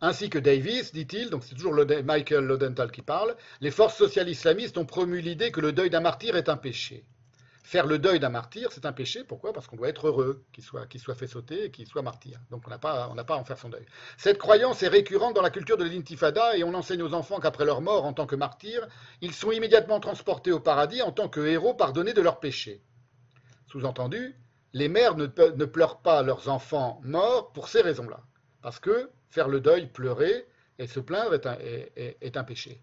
[0.00, 1.74] ainsi que Davis, dit-il, donc c'est toujours
[2.04, 6.00] Michael Lodenthal qui parle, les forces sociales islamistes ont promu l'idée que le deuil d'un
[6.00, 7.04] martyr est un péché.
[7.64, 9.22] Faire le deuil d'un martyr, c'est un péché.
[9.22, 9.52] Pourquoi?
[9.52, 12.40] Parce qu'on doit être heureux qu'il soit, fait sauter et qu'il soit martyr.
[12.50, 13.86] Donc on n'a pas, à en faire son deuil.
[14.18, 17.64] Cette croyance est récurrente dans la culture de l'intifada et on enseigne aux enfants qu'après
[17.64, 18.88] leur mort en tant que martyrs,
[19.20, 22.82] ils sont immédiatement transportés au paradis en tant que héros pardonnés de leurs péchés.
[23.68, 24.36] Sous-entendu,
[24.72, 28.20] les mères ne pleurent pas leurs enfants morts pour ces raisons-là.
[28.60, 30.46] Parce que faire le deuil, pleurer
[30.78, 32.82] et se plaindre est un péché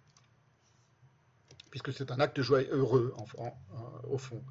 [1.69, 3.13] puisque c'est un acte joyeux, heureux
[4.09, 4.43] au fond.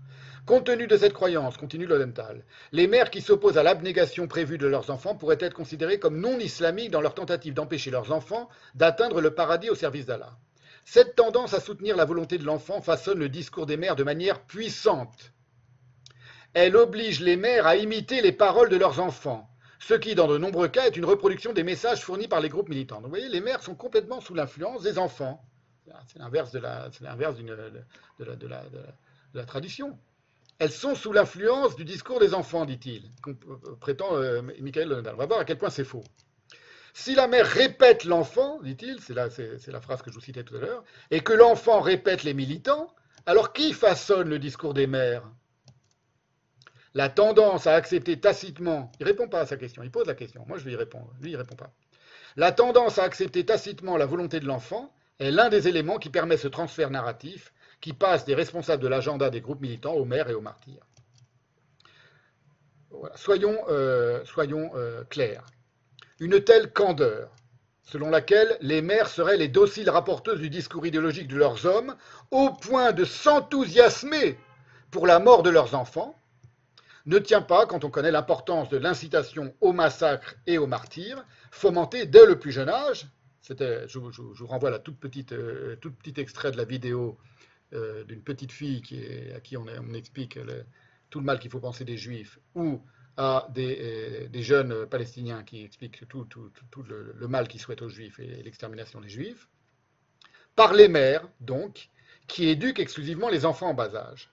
[0.47, 4.67] Compte tenu de cette croyance, continue Lodenthal, les mères qui s'opposent à l'abnégation prévue de
[4.67, 9.21] leurs enfants pourraient être considérées comme non islamiques dans leur tentative d'empêcher leurs enfants d'atteindre
[9.21, 10.39] le paradis au service d'Allah.
[10.85, 14.41] Cette tendance à soutenir la volonté de l'enfant façonne le discours des mères de manière
[14.41, 15.33] puissante.
[16.55, 19.51] Elle oblige les mères à imiter les paroles de leurs enfants,
[19.81, 22.69] ce qui, dans de nombreux cas, est une reproduction des messages fournis par les groupes
[22.69, 23.01] militants.
[23.03, 25.45] Vous voyez, les mères sont complètement sous l'influence des enfants.
[26.07, 26.59] C'est l'inverse de
[29.35, 29.99] la, tradition.
[30.59, 33.11] Elles sont sous l'influence du discours des enfants, dit-il,
[33.81, 36.03] prétend euh, Michael On va voir à quel point c'est faux.
[36.95, 39.29] Si la mère répète l'enfant, dit-il, c'est la,
[39.69, 42.93] la phrase que je vous citais tout à l'heure, et que l'enfant répète les militants,
[43.27, 45.23] alors qui façonne le discours des mères?
[46.95, 50.15] La tendance à accepter tacitement, il ne répond pas à sa question, il pose la
[50.15, 51.71] question, moi je vais y répondre, lui il répond pas.
[52.37, 56.37] La tendance à accepter tacitement la volonté de l'enfant est l'un des éléments qui permet
[56.37, 60.35] ce transfert narratif qui passe des responsables de l'agenda des groupes militants aux maires et
[60.35, 60.83] aux martyrs.
[63.15, 65.45] Soyons, euh, euh, clairs.
[66.21, 67.31] Une telle candeur,
[67.83, 71.95] selon laquelle les maires seraient les dociles rapporteuses du discours idéologique de leurs hommes,
[72.31, 74.39] au point de s'enthousiasmer
[74.91, 76.19] pour la mort de leurs enfants,
[77.07, 82.05] ne tient pas quand on connaît l'importance de l'incitation au massacre et au martyr, fomentée
[82.05, 83.07] dès le plus jeune âge,
[83.57, 87.19] je, vous renvoie à la toute petite, euh, tout petit extrait de la vidéo
[87.73, 89.01] euh, d'une petite fille qui
[89.35, 90.39] à qui on, explique
[91.11, 92.81] tout le mal qu'il faut penser des juifs, ou
[93.17, 96.27] à des, euh, jeunes palestiniens qui expliquent tout,
[96.87, 99.49] le, mal qu'ils souhaitent aux juifs et l'extermination des juifs,
[100.55, 101.89] par les mères, donc,
[102.27, 104.31] qui éduquent exclusivement les enfants en bas âge.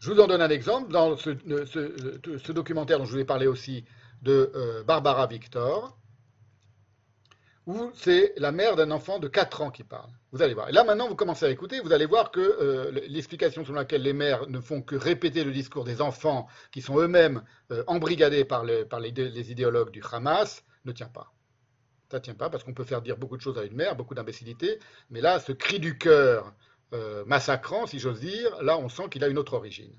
[0.00, 3.84] Je vous en donne un exemple dans ce, documentaire dont je vous ai parlé aussi
[4.22, 5.96] de Barbara Victor,
[7.66, 10.10] où c'est la mère d'un enfant de 4 ans qui parle.
[10.32, 10.68] Vous allez voir.
[10.68, 14.02] Et là, maintenant, vous commencez à écouter, vous allez voir que euh, l'explication selon laquelle
[14.02, 18.44] les mères ne font que répéter le discours des enfants qui sont eux-mêmes euh, embrigadés
[18.44, 21.32] par, les, idéologues du Hamas ne tient pas.
[22.10, 23.96] Ça ne tient pas parce qu'on peut faire dire beaucoup de choses à une mère,
[23.96, 24.78] beaucoup d'imbécilité,
[25.10, 26.52] mais là, ce cri du cœur
[26.92, 29.94] euh, massacrant, si j'ose dire, là, on sent qu'il a une autre origine.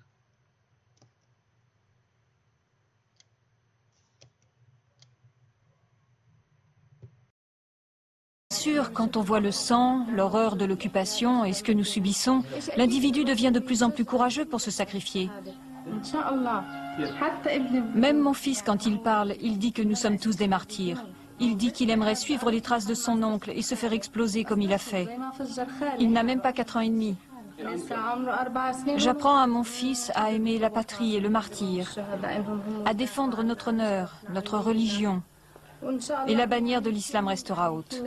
[8.65, 12.41] Sûr, quand on voit le sang, l'horreur de l'occupation et ce que nous subissons,
[12.77, 15.29] l'individu devient de plus en plus courageux pour se sacrifier.
[17.93, 21.05] Même mon fils, quand il parle, il dit que nous sommes tous des martyrs.
[21.39, 24.63] Il dit qu'il aimerait suivre les traces de son oncle et se faire exploser comme
[24.63, 25.07] il a fait.
[25.99, 27.15] Il n'a même pas quatre ans et demi.
[28.97, 31.99] J'apprends à mon fils à aimer la patrie et le martyr,
[32.83, 35.21] à défendre notre honneur, notre religion.
[36.27, 38.03] Et la bannière de l'islam restera haute.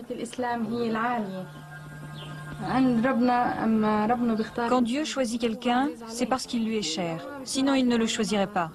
[4.68, 7.26] Quand Dieu choisit quelqu'un, c'est parce qu'il lui est cher.
[7.44, 8.70] Sinon, il ne le choisirait pas.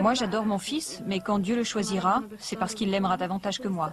[0.00, 3.68] Moi, j'adore mon fils, mais quand Dieu le choisira, c'est parce qu'il l'aimera davantage que
[3.68, 3.92] moi.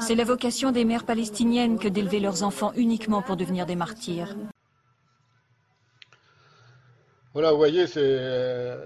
[0.00, 4.34] C'est la vocation des mères palestiniennes que d'élever leurs enfants uniquement pour devenir des martyrs.
[7.34, 8.76] Voilà, vous voyez, c'est euh,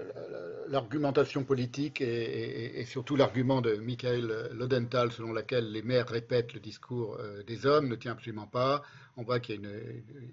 [0.69, 7.17] l'argumentation politique et, surtout l'argument de Michael Lodenthal selon laquelle les mères répètent le discours
[7.19, 8.83] euh, des hommes ne tient absolument pas.
[9.19, 9.67] On voit qu'il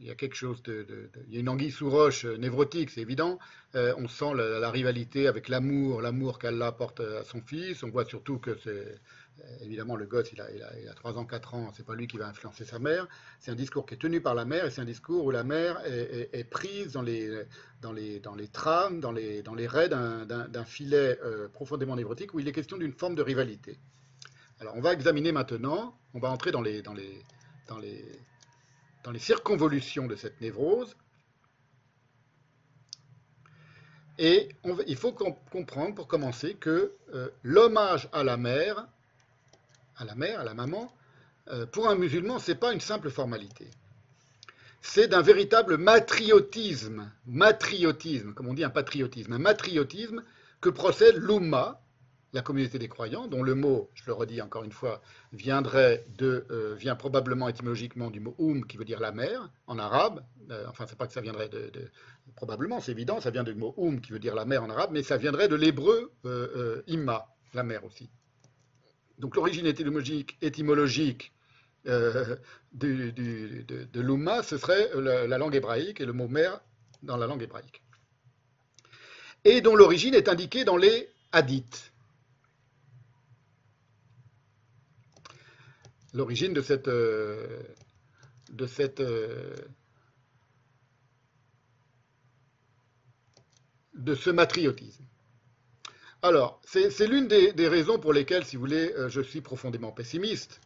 [0.02, 0.86] y a, quelque chose de,
[1.28, 3.38] il y a une anguille sous roche euh, névrotique, c'est évident.
[3.74, 7.82] Euh, on sent la, la rivalité avec l'amour, l'amour qu'Allah porte à son fils.
[7.82, 9.00] On voit surtout que c'est
[9.60, 11.94] évidemment le gosse, il a, il a, il a 3 ans, 4 ans, c'est pas
[11.94, 13.08] lui qui va influencer sa mère.
[13.40, 15.44] C'est un discours qui est tenu par la mère et c'est un discours où la
[15.44, 17.46] mère est, prise dans les,
[18.52, 22.92] trames, dans les, dans raies d'un filet euh, profondément névrotique où il est question d'une
[22.92, 23.78] forme de rivalité.
[24.60, 27.24] Alors on va examiner maintenant, on va entrer dans les, dans les,
[29.18, 30.96] circonvolutions de cette névrose.
[34.16, 34.48] Et
[34.86, 38.86] il faut com- comprendre pour commencer que euh, l'hommage à la mère,
[39.96, 40.92] à la mère, à la maman,
[41.48, 43.68] euh, pour un musulman, c'est pas une simple formalité.
[44.80, 50.22] C'est d'un véritable matriotisme, matriotisme, comme on dit un patriotisme, un matriotisme
[50.60, 51.80] que procède l'Umma,
[52.34, 55.00] la communauté des croyants, dont le mot, je le redis encore une fois,
[55.32, 59.78] viendrait de, euh, vient probablement étymologiquement du mot Oum, qui veut dire la mer, en
[59.78, 60.22] arabe.
[60.50, 61.70] Euh, enfin, c'est pas que ça viendrait de,
[62.34, 64.90] probablement, c'est évident, ça vient du mot Oum, qui veut dire la mer en arabe,
[64.92, 68.10] mais ça viendrait de l'hébreu euh, Imma, la mer aussi.
[69.18, 71.32] Donc l'origine étymologique,
[71.86, 72.36] euh,
[72.72, 74.00] de, de
[74.42, 76.60] ce serait la, la langue hébraïque et le mot mer
[77.02, 77.82] dans la langue hébraïque.
[79.44, 81.92] Et dont l'origine est indiquée dans les hadiths.
[86.14, 87.62] L'origine de cette, euh,
[89.00, 89.54] euh,
[93.94, 95.04] de ce matriotisme.
[96.24, 100.58] Alors, c'est l'une des, raisons pour lesquelles, si vous voulez, euh, je suis profondément pessimiste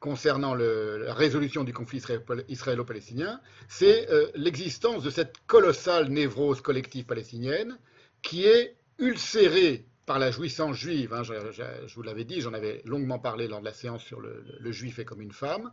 [0.00, 7.04] concernant la résolution du conflit israélo- israélo-palestinien, c'est euh, l'existence de cette colossale névrose collective
[7.04, 7.78] palestinienne
[8.20, 11.14] qui est ulcérée par la jouissance juive.
[11.14, 14.72] hein, je, vous l'avais dit, j'en avais longuement parlé lors de la séance sur le
[14.72, 15.70] juif est comme une femme,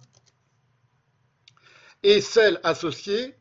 [2.03, 3.33] et celle associée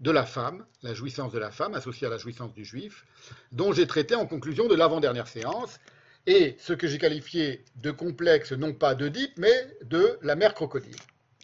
[0.00, 3.04] de la femme, la jouissance de la femme associée à la jouissance du juif,
[3.52, 5.78] dont j'ai traité en conclusion de l'avant-dernière séance,
[6.26, 10.96] et ce que j'ai qualifié de complexe, non pas d'Oedipe, mais de la mère crocodile.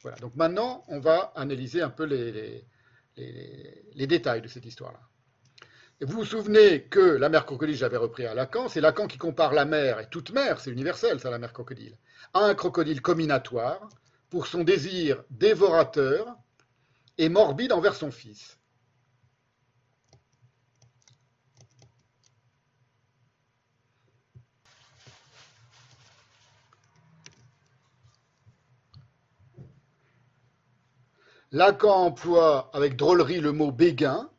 [0.03, 2.67] Voilà, donc maintenant, on va analyser un peu les,
[4.07, 4.99] détails de cette histoire-là.
[6.01, 9.53] Vous vous souvenez que la mère crocodile, j'avais repris à Lacan, c'est Lacan qui compare
[9.53, 11.97] la mère, et toute mère, c'est universel, ça, la mère crocodile,
[12.35, 13.89] à un crocodile combinatoire
[14.29, 16.37] pour son désir dévorateur
[17.19, 18.59] et morbide envers son fils.
[31.55, 34.31] Lacan emploie avec drôlerie le mot béguin,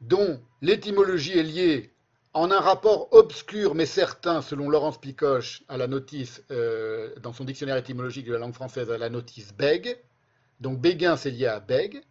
[0.00, 1.94] dont l'étymologie est liée
[2.32, 7.44] en un rapport obscur mais certain, selon Laurence Picoche, à la notice, euh, dans son
[7.44, 9.98] dictionnaire étymologique de la langue française, à la notice bègue.
[10.60, 12.02] Donc béguin, c'est lié à bègue.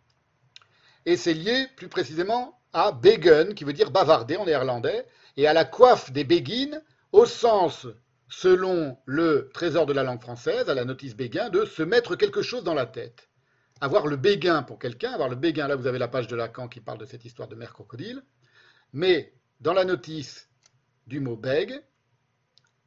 [1.05, 5.05] Et c'est lié plus précisément à begen, qui veut dire bavarder en néerlandais,
[5.37, 7.87] et à la coiffe des béguines, au sens,
[8.29, 12.41] selon le trésor de la langue française, à la notice béguin, de se mettre quelque
[12.41, 13.27] chose dans la tête
[13.81, 16.67] avoir le béguin pour quelqu'un, avoir le béguin, là vous avez la page de Lacan
[16.67, 18.23] qui parle de cette histoire de mère crocodile,
[18.93, 20.49] mais dans la notice
[21.05, 21.79] du mot bègue,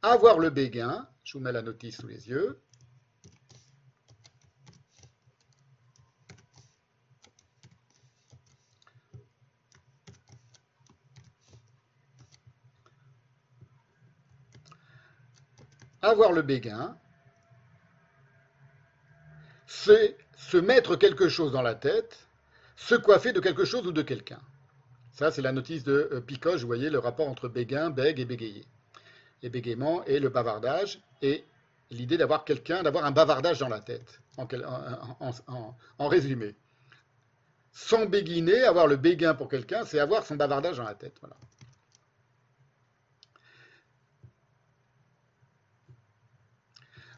[0.01, 2.61] avoir le béguin, je vous mets la notice sous les yeux,
[16.01, 16.95] avoir le béguin,
[19.67, 22.19] c'est se mettre quelque chose dans la tête,
[22.75, 24.39] se coiffer de quelque chose ou de quelqu'un.
[25.13, 28.25] Ça, c'est la notice de euh, Picoche, vous voyez le rapport entre béguin, bègue et
[28.25, 28.65] bégayer.
[29.43, 31.43] Les bégaiements et le bavardage, et
[31.89, 34.47] l'idée d'avoir quelqu'un, d'avoir un bavardage dans la tête, en-
[35.99, 36.55] en résumé.
[37.73, 41.15] Sans béguiner, avoir le béguin pour quelqu'un, c'est avoir son bavardage dans la tête.
[41.21, 41.35] Voilà.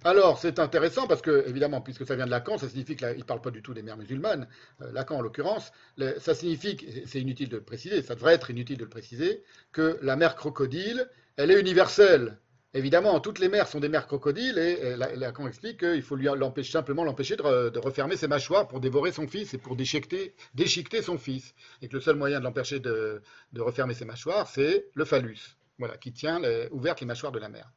[0.05, 3.23] Alors, c'est intéressant parce que, évidemment, puisque ça vient de Lacan, ça signifie qu'il ne
[3.23, 4.47] parle pas du tout des mers musulmanes,
[4.81, 5.71] euh, Lacan en l'occurrence,
[6.17, 9.97] ça signifie, c'est inutile de le préciser, ça devrait être inutile de le préciser, que
[10.01, 12.37] la mer crocodile, elle est universelle.
[12.73, 16.27] Évidemment, toutes les mers sont des mers crocodiles et, La- Lacan explique qu'il faut lui
[16.65, 20.33] simplement l'empêcher de, re- de refermer ses mâchoires pour dévorer son fils et pour déchiqueter,
[21.01, 21.53] son fils.
[21.81, 23.21] Et que le seul moyen de l'empêcher de,
[23.57, 27.47] refermer ses mâchoires, c'est le phallus, voilà, qui tient les- ouvertes les mâchoires de la
[27.47, 27.71] mer.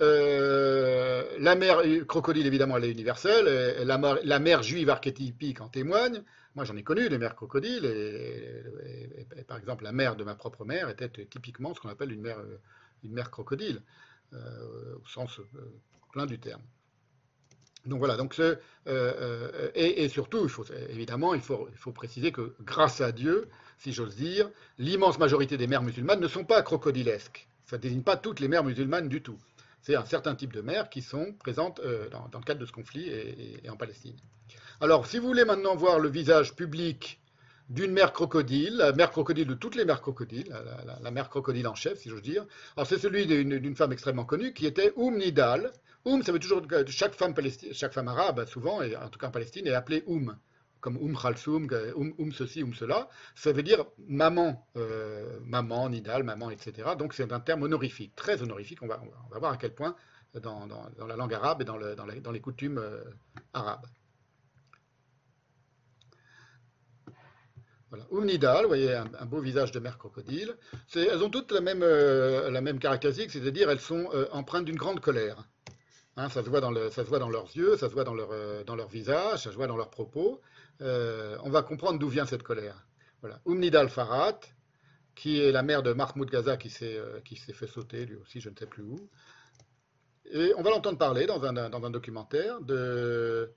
[0.00, 3.48] Euh, la mère crocodile, évidemment, elle est universelle.
[3.80, 6.22] et la, mère juive archétypique en témoigne.
[6.54, 7.84] Moi, j'en ai connu des mères crocodiles.
[7.84, 12.20] Et, par exemple, la mère de ma propre mère était typiquement ce qu'on appelle une
[12.20, 13.82] mère, euh, crocodile,
[14.34, 15.44] euh, au sens euh,
[16.12, 16.62] plein du terme.
[17.86, 20.48] Donc voilà, donc ce- euh, euh, et, surtout,
[20.90, 25.82] évidemment, il faut préciser que grâce à Dieu, si j'ose dire, l'immense majorité des mères
[25.82, 27.48] musulmanes ne sont pas crocodilesques.
[27.64, 29.38] Ça ne désigne pas toutes les mères musulmanes du tout.
[29.80, 32.72] C'est un certain type de mères qui sont présentes euh, dans, le cadre de ce
[32.72, 34.16] conflit et, en Palestine.
[34.80, 37.20] Alors, si vous voulez maintenant voir le visage public
[37.68, 40.54] d'une mère crocodile, la mère crocodile de toutes les mères crocodiles,
[41.02, 44.54] la, mère crocodile en chef, si j'ose dire, alors c'est celui d'une femme extrêmement connue
[44.54, 45.72] qui était Oum Nidal.
[46.04, 47.34] Oum, ça veut toujours que chaque femme,
[47.72, 50.36] chaque femme arabe, souvent, en tout cas en Palestine, est appelée Oum,
[50.80, 53.08] comme Oum Khalsoum, Oum, Oum ceci, Oum cela.
[53.34, 56.90] Ça veut dire maman, euh, maman, Nidal, maman, etc.
[56.98, 58.82] Donc c'est un terme honorifique, très honorifique.
[58.82, 59.00] On va,
[59.38, 59.96] voir à quel point
[60.34, 60.68] dans,
[61.06, 63.02] la langue arabe et dans, les coutumes euh,
[63.52, 63.86] arabes.
[67.90, 68.06] Voilà.
[68.10, 70.54] Oum Nidal, vous voyez un, beau visage de mère crocodile.
[70.94, 75.00] Elles ont toutes la même, euh, la même caractéristique, c'est-à-dire elles sont empreintes d'une grande
[75.00, 75.48] colère.
[76.16, 79.44] Hein, ça, se voit dans leurs yeux, ça se voit dans leur, dans leur visage,
[79.44, 80.42] ça se voit dans leurs propos.
[80.80, 82.86] Euh, on va comprendre d'où vient cette colère.
[83.20, 83.40] Voilà.
[83.44, 84.38] Oum Nidal Farhat,
[85.14, 88.50] qui est la mère de Mahmoud Gaza qui s'est euh, fait sauter, lui aussi, je
[88.50, 89.08] ne sais plus où.
[90.30, 93.52] Et on va l'entendre parler dans un, dans un documentaire de,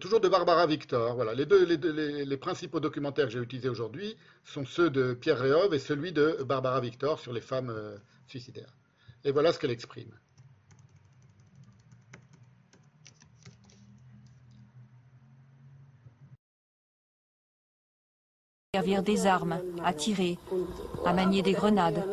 [0.00, 1.14] toujours de Barbara Victor.
[1.16, 1.34] Voilà.
[1.34, 5.78] Les, deux, les principaux documentaires que j'ai utilisés aujourd'hui sont ceux de Pierre Réhov et
[5.78, 7.96] celui de Barbara Victor sur les femmes euh,
[8.26, 8.72] suicidaires.
[9.24, 10.12] Et voilà ce qu'elle exprime.
[18.74, 20.36] servir des armes, à tirer,
[21.06, 22.04] à manier des grenades.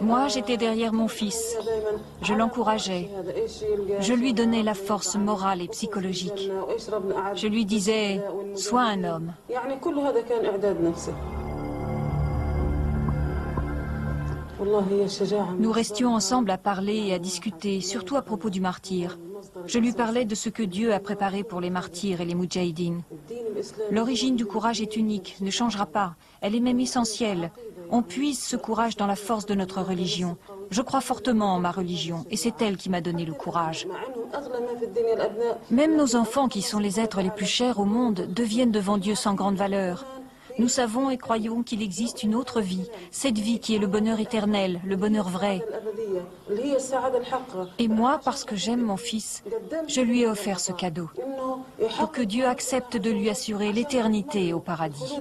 [0.00, 1.58] Moi, j'étais derrière mon fils.
[2.22, 3.10] Je l'encourageais.
[4.00, 6.50] Je lui donnais la force morale et psychologique.
[7.34, 8.22] Je lui disais,
[8.54, 9.34] sois un homme.
[15.58, 19.18] Nous restions ensemble à parler et à discuter, surtout à propos du martyr.
[19.66, 23.02] Je lui parlais de ce que Dieu a préparé pour les martyrs et les moudjahidines.
[23.90, 26.14] L'origine du courage est unique, ne changera pas.
[26.40, 27.50] Elle est même essentielle.
[27.90, 30.36] On puise ce courage dans la force de notre religion.
[30.70, 33.86] Je crois fortement en ma religion et c'est elle qui m'a donné le courage.
[35.70, 39.14] Même nos enfants, qui sont les êtres les plus chers au monde, deviennent devant Dieu
[39.14, 40.06] sans grande valeur.
[40.58, 44.20] Nous savons et croyons qu'il existe une autre vie, cette vie qui est le bonheur
[44.20, 45.60] éternel, le bonheur vrai.
[47.78, 49.42] Et moi, parce que j'aime mon fils,
[49.88, 51.10] je lui ai offert ce cadeau,
[51.98, 55.18] pour que Dieu accepte de lui assurer l'éternité au paradis.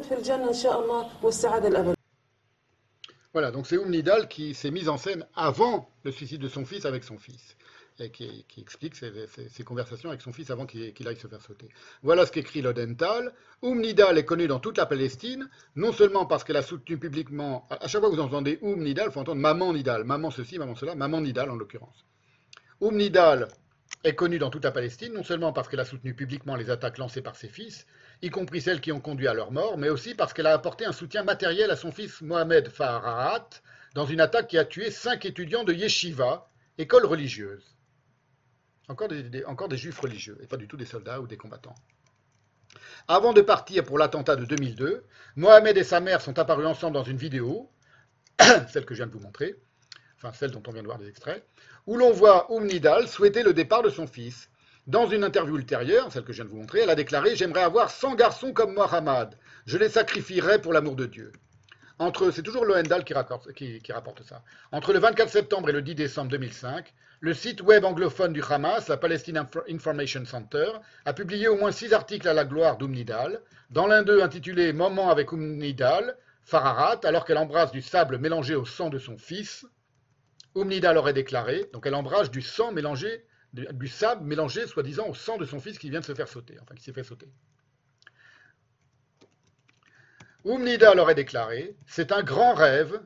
[3.34, 6.66] Voilà, donc c'est Oum Nidal qui s'est mise en scène avant le suicide de son
[6.66, 7.56] fils avec son fils
[8.00, 11.70] et qui, explique ses, conversations avec son fils avant qu'il aille se faire sauter.
[12.04, 13.34] Voilà ce qu'écrit Lodenthal.
[13.62, 17.68] Oum Nidal est connue dans toute la Palestine, non seulement parce qu'elle a soutenu publiquement,
[17.70, 20.58] à chaque fois que vous entendez Oum Nidal, il faut entendre Maman Nidal, Maman ceci,
[20.58, 22.06] Maman cela, Maman Nidal en l'occurrence.
[22.80, 23.48] Oum Nidal
[24.04, 26.98] est connue dans toute la Palestine, non seulement parce qu'elle a soutenu publiquement les attaques
[26.98, 27.86] lancées par ses fils,
[28.24, 30.86] y compris celles qui ont conduit à leur mort, mais aussi parce qu'elle a apporté
[30.86, 33.50] un soutien matériel à son fils Mohamed Farahat
[33.94, 37.76] dans une attaque qui a tué cinq étudiants de Yeshiva, école religieuse.
[38.92, 39.08] Encore
[39.70, 41.76] des, juifs religieux, et pas du tout des soldats ou des combattants.
[43.08, 45.06] Avant de partir pour l'attentat de 2002,
[45.38, 47.72] Mohamed et sa mère sont apparus ensemble dans une vidéo,
[48.70, 49.56] celle que je viens de vous montrer,
[50.18, 51.46] enfin celle dont on vient de voir des extraits,
[51.88, 54.50] où l'on voit Oum Nidal souhaiter le départ de son fils.
[54.88, 57.64] Dans une interview ultérieure, celle que je viens de vous montrer, elle a déclaré J'aimerais
[57.64, 59.30] avoir 100 garçons comme Mohamed.
[59.66, 61.32] Je les sacrifierais pour l'amour de Dieu.
[62.02, 63.14] Entre, c'est toujours Lohendal qui,
[63.80, 64.44] qui- rapporte ça.
[64.72, 68.88] Entre le 24 septembre et le 10 décembre 2005, le site web anglophone du Hamas,
[68.88, 70.66] la Palestine Inf- Information Center,
[71.06, 73.40] a publié au moins six articles à la gloire d'Oum Nidal.
[73.70, 78.56] Dans l'un d'eux intitulé Moment avec Oum Nidal, Fararat, alors qu'elle embrasse du sable mélangé
[78.56, 79.68] au sang de son fils,
[80.56, 83.24] Oum Nidal aurait déclaré, donc elle embrasse du sang mélangé,
[83.54, 86.28] du, du sable mélangé soi-disant au sang de son fils qui vient de se faire
[86.28, 87.28] sauter, enfin qui s'est fait sauter.
[90.44, 93.00] Oum Nidal aurait déclaré C'est un grand rêve,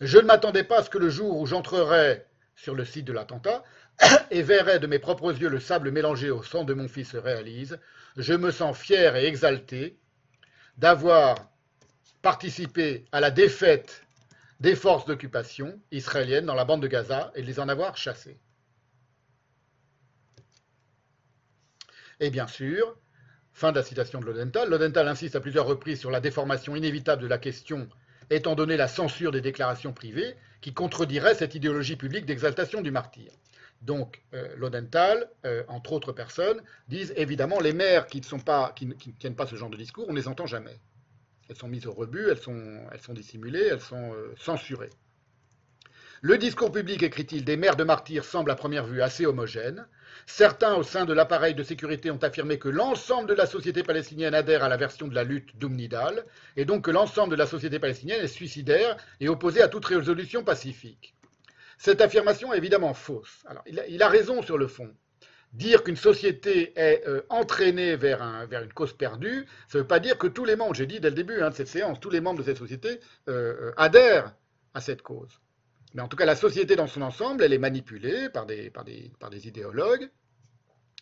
[0.00, 3.12] Je ne m'attendais pas à ce que le jour où j'entrerais sur le site de
[3.12, 3.64] l'attentat
[4.30, 7.16] et verrais de mes propres yeux le sable mélangé au sang de mon fils se
[7.16, 7.80] réalise.
[8.16, 9.98] Je me sens fier et exalté
[10.76, 11.50] d'avoir
[12.22, 14.02] participé à la défaite
[14.60, 18.38] des forces d'occupation israéliennes dans la bande de Gaza et de les en avoir chassés.
[22.20, 22.96] Et bien sûr,
[23.52, 27.22] fin de la citation de Lodenthal, Lodenthal insiste à plusieurs reprises sur la déformation inévitable
[27.22, 27.88] de la question
[28.30, 33.30] étant donné la censure des déclarations privées qui contredirait cette idéologie publique d'exaltation du martyr.
[33.80, 39.46] Donc, euh, Lodenthal, euh, entre autres personnes, disent évidemment les mères qui ne, tiennent pas
[39.46, 40.78] ce genre de discours, on ne les entend jamais.
[41.48, 44.90] Elles sont mises au rebut, elles sont, elles sont dissimulées, elles sont euh, censurées.
[46.20, 49.86] Le discours public, écrit-il, des mères de martyrs semble à première vue assez homogène.
[50.26, 54.34] Certains au sein de l'appareil de sécurité ont affirmé que l'ensemble de la société palestinienne
[54.34, 56.24] adhère à la version de la lutte d'Oumnidal,
[56.56, 60.42] et donc que l'ensemble de la société palestinienne est suicidaire et opposée à toute résolution
[60.42, 61.14] pacifique.
[61.78, 63.44] Cette affirmation est évidemment fausse.
[63.66, 64.92] Il, a, raison sur le fond.
[65.52, 69.86] Dire qu'une société est euh, entraînée vers, un, vers, une cause perdue, ça ne veut
[69.86, 72.00] pas dire que tous les membres, j'ai dit dès le début hein, de cette séance,
[72.00, 72.98] tous les membres de cette société
[73.28, 74.34] euh, adhèrent
[74.74, 75.40] à cette cause.
[75.98, 78.84] Mais en tout cas, la société dans son ensemble, elle est manipulée par des, par
[78.84, 80.08] des, par des idéologues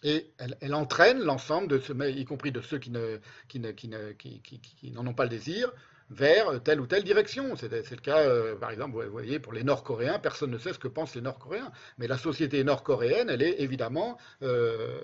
[0.02, 3.88] et elle, entraîne l'ensemble de ceux, y compris de ceux qui n'en qui ne, qui
[3.88, 5.70] ne, qui, ont pas le désir,
[6.08, 7.56] vers telle ou telle direction.
[7.56, 10.78] C'est le cas, euh, par exemple, vous voyez, pour les Nord-Coréens, personne ne sait ce
[10.78, 11.70] que pensent les Nord-Coréens.
[11.98, 14.98] Mais la société nord-coréenne, elle est évidemment euh,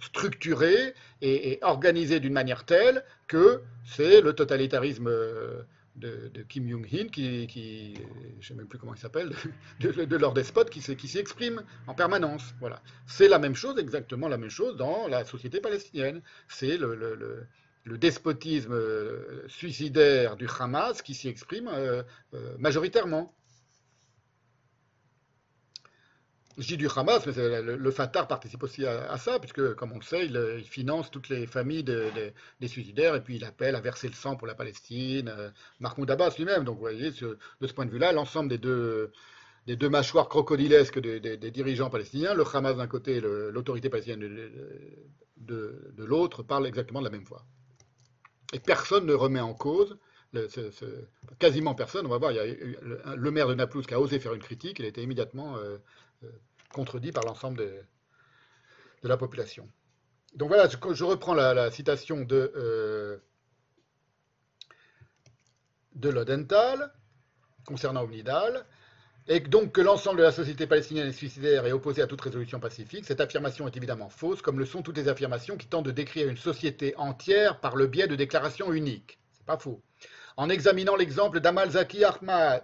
[0.00, 5.08] structurée et, et organisée d'une manière telle que c'est le totalitarisme.
[5.08, 5.60] Euh,
[5.96, 9.32] de, Kim Jong-un, qui, qui, je ne sais même plus comment il s'appelle,
[9.80, 12.54] de, leur despote, qui, qui s'exprime en permanence.
[12.60, 12.82] Voilà.
[13.06, 16.22] C'est la même chose, exactement la même chose dans la société palestinienne.
[16.48, 17.46] C'est le,
[17.86, 18.78] despotisme
[19.48, 22.04] suicidaire du Hamas qui s'y exprime euh,
[22.34, 23.34] euh, majoritairement.
[26.58, 30.02] Je dis du Hamas, mais le, Fatah participe aussi à, ça, puisque, comme on le
[30.02, 33.76] sait, il, il finance toutes les familles de, de, des suicidaires et puis il appelle
[33.76, 35.28] à verser le sang pour la Palestine.
[35.28, 36.64] Euh, Mahmoud Abbas lui-même.
[36.64, 39.12] Donc, vous voyez, de ce point de vue-là, l'ensemble des deux,
[39.88, 44.20] mâchoires crocodilesques des, des, dirigeants palestiniens, le Hamas d'un côté et l'autorité palestinienne
[45.38, 47.44] de, l'autre, parlent exactement de la même voix.
[48.52, 49.98] Et personne ne remet en cause
[51.38, 52.06] quasiment personne.
[52.06, 54.42] On va voir, il y a le, maire de Naplouse qui a osé faire une
[54.42, 55.78] critique, il a été immédiatement euh, euh,
[56.72, 57.82] contredit par l'ensemble de,
[59.02, 59.68] la population.
[60.34, 63.18] Donc voilà, je, reprends la, la, citation de, euh,
[65.94, 66.92] de Lodenthal
[67.64, 68.66] concernant Omnidal,
[69.26, 72.58] et donc que l'ensemble de la société palestinienne est suicidaire et opposée à toute résolution
[72.58, 75.90] pacifique, cette affirmation est évidemment fausse, comme le sont toutes les affirmations qui tentent de
[75.90, 79.18] décrire une société entière par le biais de déclarations uniques.
[79.32, 79.82] C'est pas faux.
[80.36, 82.62] En examinant l'exemple d'Amal Zaki Ahmad,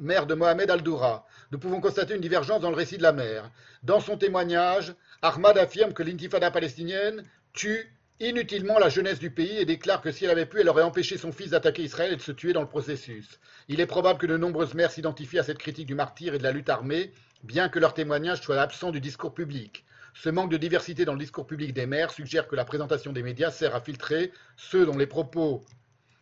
[0.00, 3.50] mère de Mohamed Al-Doura, nous pouvons constater une divergence dans le récit de la mère.
[3.82, 9.64] Dans son témoignage, Ahmad affirme que l'intifada palestinienne tue inutilement la jeunesse du pays et
[9.64, 12.22] déclare que si elle avait pu, elle aurait empêché son fils d'attaquer Israël et de
[12.22, 13.38] se tuer dans le processus.
[13.68, 16.42] Il est probable que de nombreuses mères s'identifient à cette critique du martyr et de
[16.42, 17.12] la lutte armée,
[17.42, 19.84] bien que leur témoignage soit absent du discours public.
[20.14, 23.22] Ce manque de diversité dans le discours public des mères suggère que la présentation des
[23.22, 25.64] médias sert à filtrer ceux dont les propos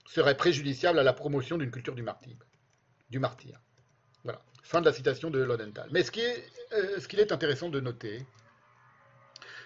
[0.06, 2.36] seraient préjudiciables à la promotion d'une culture du martyr.
[4.24, 4.42] Voilà.
[4.62, 5.89] Fin de la citation de Lodenthal.
[5.92, 8.24] Mais ce qu'il est, euh, intéressant de noter,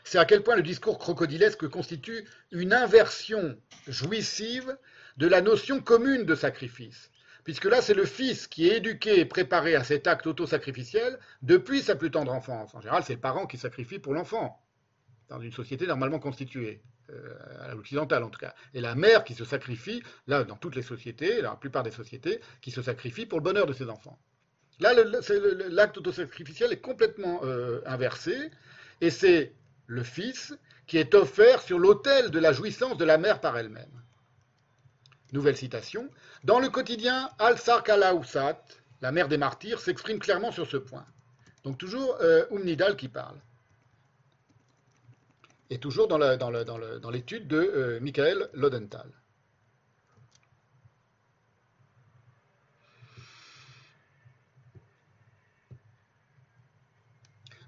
[0.05, 4.77] c'est à quel point le discours crocodilesque constitue une inversion jouissive
[5.17, 7.11] de la notion commune de sacrifice.
[7.45, 11.81] Puisque là, c'est le fils qui est éduqué et préparé à cet acte autosacrificiel depuis
[11.81, 12.75] sa plus tendre enfance.
[12.75, 14.61] En général, c'est le parent qui sacrifie pour l'enfant,
[15.29, 16.96] dans une société normalement constituée, euh,
[17.61, 18.55] à l'occidentale en tout cas.
[18.75, 22.41] Et la mère qui se sacrifie, là, dans toutes les sociétés, la plupart des sociétés,
[22.61, 24.19] qui se sacrifie pour le bonheur de ses enfants.
[24.79, 24.93] Là,
[25.71, 28.51] l'acte autosacrificiel est complètement euh, inversé,
[29.01, 29.53] et c'est
[29.87, 30.55] le Fils,
[30.87, 33.91] qui est offert sur l'autel de la jouissance de la mère par elle-même.
[35.33, 36.09] Nouvelle citation.
[36.45, 38.63] Dans le quotidien, Al-Sark al-Awsat,
[39.01, 41.07] la mère des martyrs, s'exprime clairement sur ce point.
[41.65, 43.37] Donc toujours euh, Umnidal qui parle.
[45.71, 49.11] Et toujours dans l'étude de euh, Michael Lodenthal.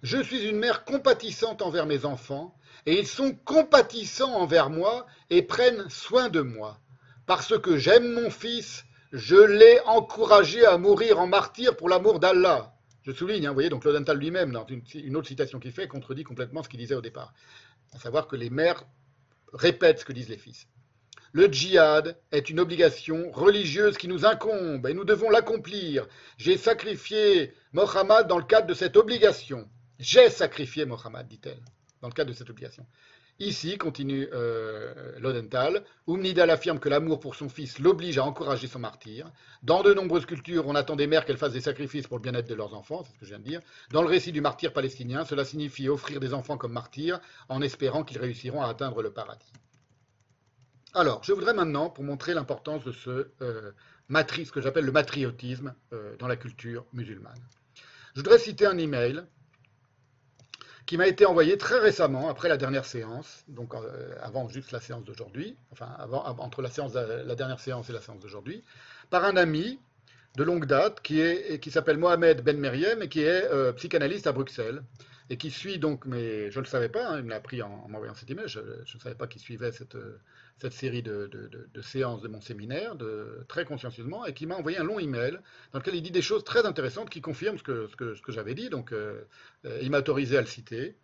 [0.03, 5.43] Je suis une mère compatissante envers mes enfants, et ils sont compatissants envers moi et
[5.43, 6.79] prennent soin de moi.
[7.27, 12.75] Parce que j'aime mon fils, je l'ai encouragé à mourir en martyr pour l'amour d'Allah.
[13.03, 16.25] Je souligne, hein, vous voyez, donc Lodenthal lui-même, dans une, autre citation qu'il fait, contredit
[16.25, 17.33] complètement ce qu'il disait au départ.
[17.95, 18.85] À savoir que les mères
[19.53, 20.67] répètent ce que disent les fils.
[21.33, 26.07] Le djihad est une obligation religieuse qui nous incombe et nous devons l'accomplir.
[26.39, 29.69] J'ai sacrifié Mohammed dans le cadre de cette obligation.
[29.99, 31.61] J'ai sacrifié Mohammed, dit-elle,
[32.01, 32.87] dans le cadre de cette obligation.
[33.41, 38.81] Ici, continue euh, Lodenthal, Umnidal affirme que l'amour pour son fils l'oblige à encourager son
[38.81, 39.31] martyr.
[39.63, 42.49] Dans de nombreuses cultures, on attend des mères qu'elles fassent des sacrifices pour le bien-être
[42.49, 43.61] de leurs enfants, c'est ce que je viens de dire.
[43.93, 48.03] Dans le récit du martyr palestinien, cela signifie offrir des enfants comme martyrs en espérant
[48.03, 49.53] qu'ils réussiront à atteindre le paradis.
[50.93, 53.71] Alors, je voudrais maintenant, pour montrer l'importance de ce euh,
[54.09, 57.39] matri, ce que j'appelle le matriotisme euh, dans la culture musulmane,
[58.17, 59.23] je voudrais citer un email
[60.89, 64.81] qui m'a été envoyé très récemment, après la dernière séance, donc euh, avant juste la
[64.81, 65.87] séance d'aujourd'hui, enfin
[66.39, 68.65] entre la, dernière séance et la séance d'aujourd'hui,
[69.11, 69.79] par un ami
[70.39, 74.27] de longue date qui, est, qui s'appelle Mohamed Ben Meriem et qui est euh, psychanalyste
[74.29, 74.83] à Bruxelles
[75.31, 77.61] et qui suit donc, mais je ne le savais pas, hein, il me l'a appris
[77.63, 80.19] en, en m'envoyant cet email, je ne savais pas qu'il suivait cette, euh,
[80.57, 82.97] cette série de, de- séances de mon séminaire,
[83.47, 85.39] très consciencieusement, et qui m'a envoyé un long email
[85.73, 88.23] dans lequel il dit des choses très intéressantes qui confirment ce que, ce que, ce
[88.23, 89.23] que j'avais dit, donc euh,
[89.65, 90.97] euh, il m'a autorisé à le citer.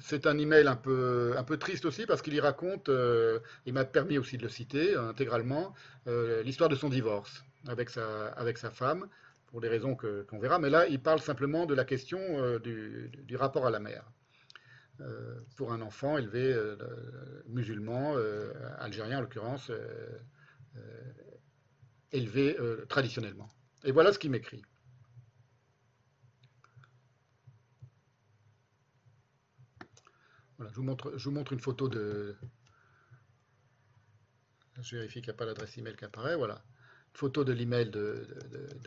[0.00, 2.90] C'est un email un peu, un peu triste aussi parce qu'il y raconte,
[3.66, 5.74] il m'a permis aussi de le citer intégralement,
[6.06, 9.08] l'histoire de son divorce avec sa, avec sa femme,
[9.54, 13.36] pour des raisons qu'on verra, mais là il parle simplement de la question euh, du,
[13.36, 14.10] rapport à la mère.
[14.98, 16.76] Euh, pour un enfant élevé euh,
[17.46, 19.70] musulman, euh, algérien en l'occurrence,
[22.10, 22.56] élevé
[22.88, 23.46] traditionnellement.
[23.84, 24.64] Et voilà ce qu'il m'écrit.
[30.56, 32.36] Voilà, je, vous montre, je vous montre une photo de.
[34.80, 36.34] Je vérifie qu'il n'y a pas l'adresse email qui apparaît.
[36.34, 36.60] Voilà.
[37.14, 38.26] Photo de l'email de,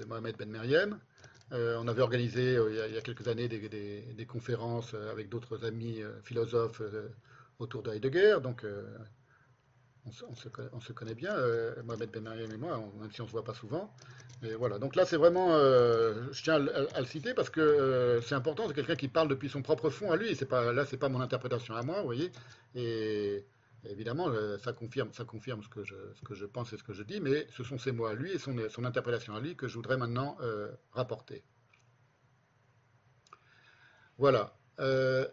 [0.05, 0.99] Mohamed Ben Meriem.
[1.53, 5.63] Euh, on avait organisé euh, il, y a, quelques années des, conférences euh, avec d'autres
[5.65, 6.81] amis philosophes
[7.59, 8.37] autour de Heidegger.
[8.43, 8.65] Donc,
[10.05, 10.25] on, se,
[10.73, 11.35] on se connaît, bien,
[11.85, 13.93] Mohamed Ben Meriem et moi, même si on ne se voit pas souvent.
[14.43, 14.77] Et voilà.
[14.77, 18.67] Donc là, c'est vraiment, je tiens à, le- citer parce que c'est important.
[18.67, 20.35] C'est quelqu'un qui parle depuis son propre fond à lui.
[20.35, 22.31] C'est pas là, c'est pas mon interprétation à moi, vous voyez.
[22.75, 23.45] Et
[23.89, 25.23] évidemment, ça confirme, ce
[25.69, 27.19] que je, pense et ce que je dis.
[27.19, 29.75] Mais ce sont ses mots à lui et son, son interprétation à lui que je
[29.75, 31.43] voudrais maintenant euh, rapporter.
[34.17, 34.57] Voilà.
[34.79, 35.27] Euh,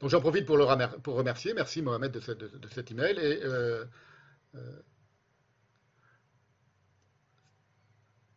[0.00, 1.52] Donc j'en profite pour, le remercier.
[1.54, 3.18] Merci Mohamed de, cet email.
[3.18, 3.84] Et euh,
[4.54, 4.82] euh,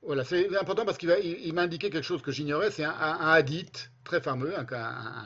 [0.01, 2.69] voilà, c'est important parce qu'il m'a indiqué quelque chose que j'ignorais.
[2.69, 4.65] C'est un, hadith très fameux, un,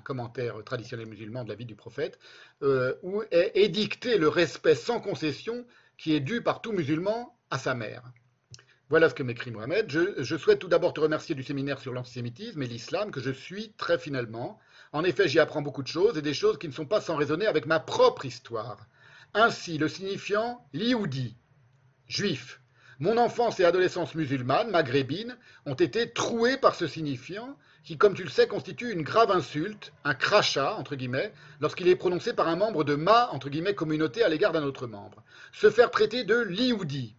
[0.04, 2.20] commentaire traditionnel musulman de la vie du prophète,
[2.62, 5.66] euh, où est édicté le respect sans concession
[5.98, 8.04] qui est dû par tout musulman à sa mère.
[8.90, 9.90] Voilà ce que m'écrit Mohamed.
[9.90, 13.74] Je souhaite tout d'abord te remercier du séminaire sur l'antisémitisme et l'islam que je suis
[13.74, 14.60] très finalement.
[14.94, 17.16] En effet, j'y apprends beaucoup de choses et des choses qui ne sont pas sans
[17.16, 18.88] raisonner avec ma propre histoire.
[19.34, 21.36] Ainsi, le signifiant lioudi,
[22.08, 22.62] juif.
[23.00, 28.24] Mon enfance et adolescence musulmane, maghrébine, ont été trouées par ce signifiant qui, comme tu
[28.24, 32.56] le sais, constitue une grave insulte, un crachat, entre guillemets, lorsqu'il est prononcé par un
[32.56, 35.24] membre de ma, entre guillemets, communauté à l'égard d'un autre membre.
[35.54, 37.16] Se faire traiter de lioudi,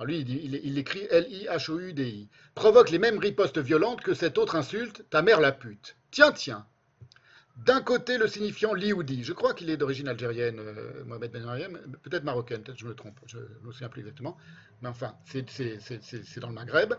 [0.00, 2.30] alors lui, il, il écrit L-I-H-O-U-D-I.
[2.54, 5.94] Provoque les mêmes ripostes violentes que cette autre insulte, ta mère la pute.
[6.10, 6.66] Tiens, tiens.
[7.64, 9.22] D'un côté, le signifiant lioudi.
[9.22, 13.20] Je crois qu'il est d'origine algérienne, euh, Mohamed Ben peut-être marocaine, peut-être je me trompe,
[13.26, 14.38] je ne me souviens plus exactement.
[14.80, 16.94] Mais enfin, c'est- dans le Maghreb.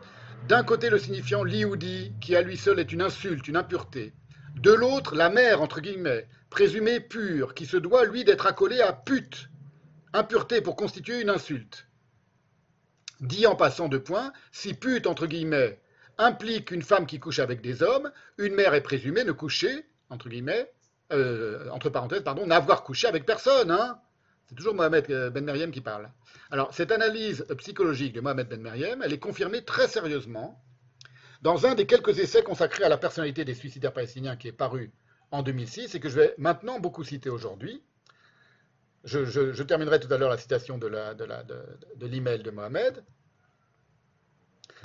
[0.47, 4.13] D'un côté, le signifiant lioudi, qui à lui seul est une insulte, une impureté.
[4.55, 8.93] De l'autre, la mère, entre guillemets, présumée pure, qui se doit, lui, d'être accolée à
[8.93, 9.49] pute.
[10.13, 11.87] Impureté pour constituer une insulte.
[13.19, 15.79] Dit en passant de points, si pute, entre guillemets,
[16.19, 20.29] implique une femme qui couche avec des hommes, une mère est présumée ne coucher, entre
[20.29, 20.71] guillemets,
[21.11, 23.71] euh, entre parenthèses, pardon, n'avoir couché avec personne.
[23.71, 23.99] Hein
[24.47, 26.11] C'est toujours Mohamed euh, Ben Meriem qui parle.
[26.51, 30.61] Alors, cette analyse psychologique de Mohamed Ben Meriem, elle est confirmée très sérieusement
[31.41, 34.91] dans un des quelques essais consacrés à la personnalité des suicidaires palestiniens qui est paru
[35.31, 37.81] en 2006 et que je vais maintenant beaucoup citer aujourd'hui.
[39.03, 43.03] Je, terminerai tout à l'heure la citation de la- de l'email de Mohamed.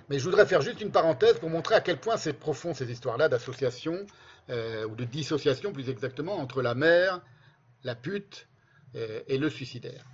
[0.09, 2.91] Mais je voudrais faire juste une parenthèse pour montrer à quel point c'est profond ces
[2.91, 4.07] histoires-là d'association,
[4.49, 7.21] euh, ou de dissociation plus exactement, entre la mère,
[7.83, 8.47] la pute
[8.95, 10.05] euh, et le suicidaire.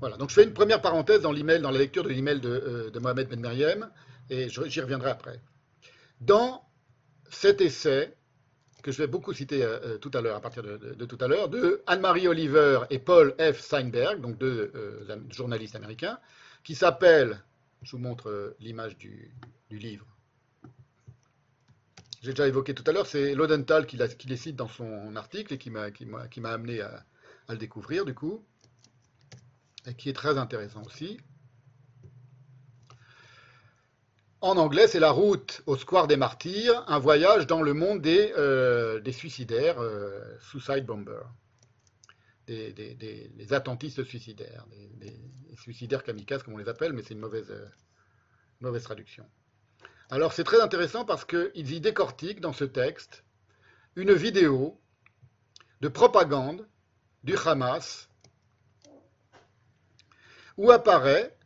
[0.00, 2.48] Voilà, donc je fais une première parenthèse dans l'email, dans la lecture de l'email de,
[2.48, 3.90] euh, de Mohamed Ben Meriem,
[4.30, 5.40] et j'y reviendrai après.
[6.22, 6.66] Dans
[7.28, 8.16] cet essai
[8.82, 9.66] que je vais beaucoup citer
[10.00, 13.60] tout à l'heure, à partir de, tout à l'heure, de Anne-Marie Oliver et Paul F.
[13.60, 14.70] Steinberg, donc deux
[15.30, 16.18] journalistes américains,
[16.64, 17.40] qui s'appelle,
[17.82, 19.32] je vous montre euh, l'image du,
[19.70, 20.06] livre.
[22.22, 25.58] J'ai déjà évoqué tout à l'heure, c'est Lodenthal qui, les cite dans son article et
[25.58, 27.04] qui m'a amené à,
[27.48, 28.44] le découvrir du coup,
[29.84, 31.18] et qui est très intéressant aussi.
[34.40, 38.32] En anglais, c'est La route au square des martyrs, un voyage dans le monde des,
[38.38, 41.28] euh, suicidaires, euh, suicide bombers,
[42.46, 44.66] des, attentistes suicidaires,
[44.96, 45.18] des,
[45.56, 47.66] suicidaires kamikazes comme on les appelle, mais c'est une mauvaise, euh,
[48.60, 49.26] mauvaise traduction.
[50.10, 53.24] Alors c'est très intéressant parce qu'ils y décortiquent dans ce texte
[53.96, 54.80] une vidéo
[55.80, 56.68] de propagande
[57.22, 58.08] du Hamas
[60.56, 61.36] où apparaît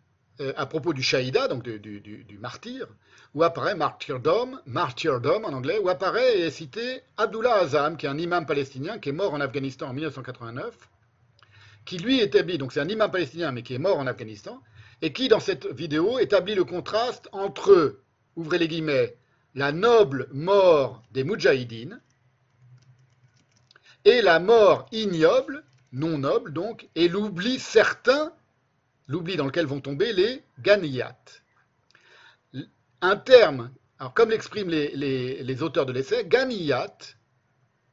[0.40, 2.88] euh, à propos du Shaïda, donc du martyr,
[3.34, 8.08] où apparaît martyrdom, martyrdom en anglais, où apparaît et est cité Abdullah Azam, qui est
[8.08, 10.74] un imam palestinien qui est mort en Afghanistan en 1989,
[11.84, 14.60] qui lui établit, donc c'est un imam palestinien mais qui est mort en Afghanistan,
[15.02, 18.00] et qui dans cette vidéo établit le contraste entre,
[18.36, 19.16] ouvrez les guillemets,
[19.54, 22.00] la noble mort des Moudjahidines
[24.04, 28.32] et la mort ignoble, non noble donc, et l'oubli certain
[29.08, 31.16] l'oubli dans lequel vont tomber les ganiyat.
[33.00, 36.96] Un terme, alors comme l'expriment les, auteurs de l'essai, ganiyat,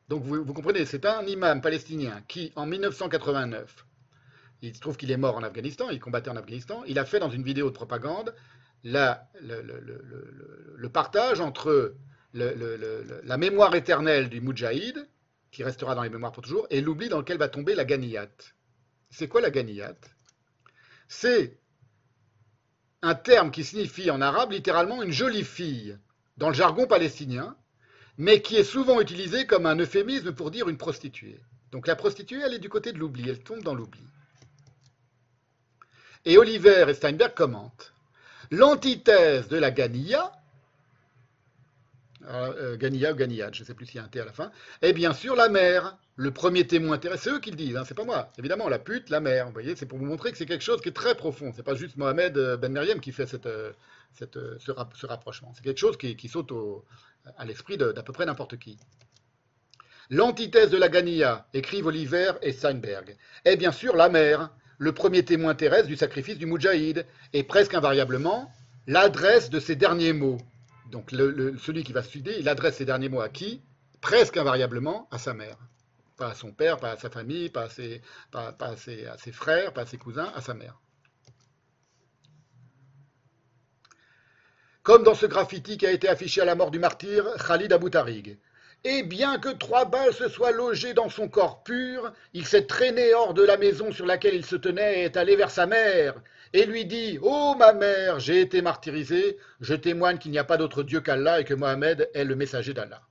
[0.07, 3.85] donc vous, comprenez, c'est un imam palestinien qui, en 1989,
[4.61, 7.19] il se trouve qu'il est mort en Afghanistan, il combattait en Afghanistan, il a fait
[7.19, 8.33] dans une vidéo de propagande
[8.83, 9.17] le,
[10.87, 11.95] partage entre
[12.33, 15.07] la mémoire éternelle du Moudjahid,
[15.51, 18.29] qui restera dans les mémoires pour toujours, et l'oubli dans lequel va tomber la ganiyat.
[19.09, 19.95] C'est quoi la ganiyat
[21.07, 21.59] c'est
[23.05, 25.97] un terme qui signifie en arabe littéralement une jolie fille
[26.37, 27.55] dans le jargon palestinien,
[28.17, 31.39] mais qui est souvent utilisé comme un euphémisme pour dire une prostituée.
[31.71, 34.01] Donc la prostituée, elle est du côté de l'oubli, elle tombe dans l'oubli.
[36.25, 37.93] Et Oliver et Steinberg commentent.
[38.49, 40.31] L'antithèse de la Gania,
[42.27, 44.33] euh, Gania ou Ganiad, je ne sais plus s'il y a un T à la
[44.33, 44.51] fin,
[44.81, 47.23] est bien sûr la mère, le premier témoin terrestre.
[47.25, 48.31] C'est eux qui le disent, hein, c'est pas moi.
[48.37, 49.47] Évidemment, la pute, la mère.
[49.47, 51.51] Vous voyez, c'est pour vous montrer que c'est quelque chose qui est très profond.
[51.55, 53.73] C'est pas juste Mohamed euh, Ben Meriem qui fait euh,
[54.21, 55.51] euh, ce, rap- ce rapprochement.
[55.55, 56.85] C'est quelque chose qui, saute au-
[57.37, 58.77] à l'esprit d'à peu près n'importe qui.
[60.09, 65.25] L'antithèse de la Gania, écrivent Oliver et Steinberg, est bien sûr la mère, le premier
[65.25, 68.51] témoin terrestre du sacrifice du Moudjahid, et presque invariablement
[68.87, 70.37] l'adresse de ses derniers mots.
[70.91, 73.63] Donc celui qui va se suicider, il adresse ses derniers mots à qui?
[73.99, 75.57] Presque invariablement à sa mère.
[76.17, 78.01] Pas à son père, pas à sa famille, pas à ses,
[79.31, 80.79] frères, pas à ses cousins, à sa mère.
[84.83, 87.89] Comme dans ce graffiti qui a été affiché à la mort du martyr Khalid Abou
[87.89, 88.37] Tarig.
[88.83, 93.15] Et bien que trois balles se soient logées dans son corps pur, il s'est traîné
[93.15, 96.21] hors de la maison sur laquelle il se tenait et est allé vers sa mère,
[96.53, 100.57] et lui dit Ô ma mère, j'ai été martyrisé, je témoigne qu'il n'y a pas
[100.57, 103.01] d'autre Dieu qu'Allah et que Mohamed est le messager d'Allah.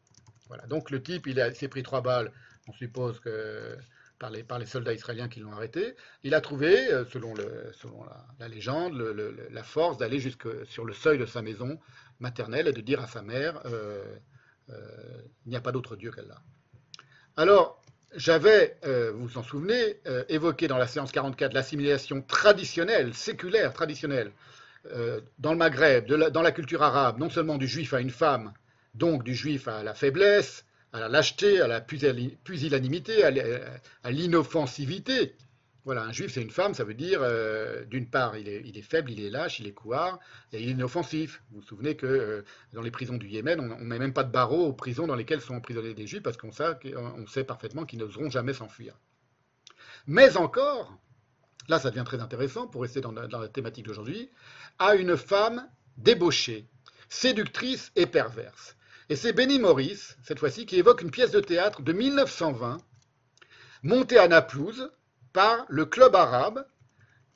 [0.47, 2.31] Voilà, donc le type, il s'est pris trois balles,
[2.69, 3.77] on suppose que
[4.47, 5.97] par les, soldats israéliens qui l'ont arrêté.
[6.23, 7.35] Il a trouvé, euh, selon,
[8.39, 8.97] la, légende,
[9.51, 11.79] la force d'aller jusque sur le seuil de sa maison
[12.21, 14.05] maternelle et de dire à sa mère euh,
[14.71, 14.75] euh,
[15.47, 16.41] Il n'y a pas d'autre Dieu qu'Allah.
[17.37, 17.83] Alors,
[18.15, 18.77] j'avais,
[19.13, 24.31] vous vous en souvenez, évoqué dans la séance 44 l'assimilation traditionnelle, séculaire, traditionnelle,
[25.41, 28.53] dans le Maghreb, dans la culture arabe, non seulement du juif à une femme,
[28.95, 35.35] donc du juif à la faiblesse, à la lâcheté, à la pusillanimité, à l'inoffensivité.
[35.85, 39.11] Voilà, un juif, c'est une femme, ça veut dire, euh, d'une part, il est, faible,
[39.11, 40.21] il est lâche, il est couard,
[40.53, 41.43] et il est inoffensif.
[41.51, 42.43] Vous vous souvenez que euh,
[42.73, 45.17] dans les prisons du Yémen, on ne met même pas de barreaux aux prisons dans
[45.17, 48.95] lesquelles sont emprisonnés des juifs, parce qu'on sait, parfaitement qu'ils n'oseront jamais s'enfuir.
[50.07, 50.97] Mais encore,
[51.69, 54.31] là ça devient très intéressant pour rester dans la thématique d'aujourd'hui,
[54.79, 56.67] à une femme débauchée,
[57.09, 58.77] séductrice et perverse.
[59.11, 62.79] Et c'est Benny Morris, cette fois-ci, qui évoque une pièce de théâtre de 1920,
[63.83, 64.91] montée à Naplouse
[65.33, 66.67] par le Club arabe,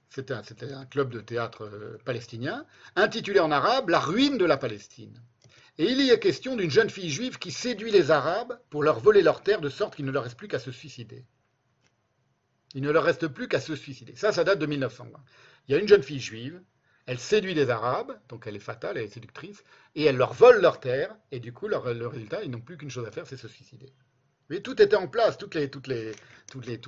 [0.08, 2.64] c'était un, club de théâtre euh, palestinien,
[2.96, 5.22] intitulé en arabe La ruine de la Palestine.
[5.76, 8.98] Et il y est question d'une jeune fille juive qui séduit les Arabes pour leur
[8.98, 11.24] voler leurs terres de sorte qu'il ne leur reste plus qu'à se suicider.
[12.74, 14.16] Il ne leur reste plus qu'à se suicider.
[14.16, 15.18] Ça, ça date de 1920.
[15.68, 16.60] Il y a une jeune fille juive,
[17.08, 19.64] elle séduit les Arabes, donc elle est fatale, elle est séductrice,
[19.94, 22.76] et elle leur vole leurs terres, et du coup, leur- le résultat, ils n'ont plus
[22.76, 23.90] qu'une chose à faire, c'est se suicider.
[24.50, 25.48] Mais tout était en place, tous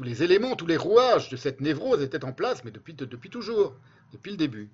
[0.03, 2.95] les éléments, tous les rouages de cette névrose étaient en place, mais depuis,
[3.31, 3.75] toujours,
[4.13, 4.71] depuis le début.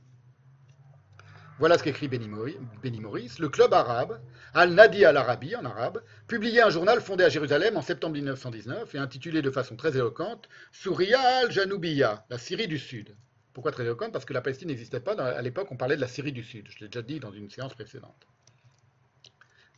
[1.61, 3.31] Voilà ce qu'écrit Benny Morris.
[3.39, 4.21] Le club arabe,
[4.53, 9.43] Al-Nadi al-Arabi en arabe, publiait un journal fondé à Jérusalem en septembre 1919 et intitulé
[9.43, 13.17] de façon très éloquente Souria al-Janoubiya, la Syrie du Sud.
[13.57, 15.15] Pourquoi très Parce que la Palestine n'existait pas.
[15.15, 16.69] À l'époque, on parlait de la Syrie du Sud.
[16.69, 18.27] Je l'ai déjà dit dans une séance précédente.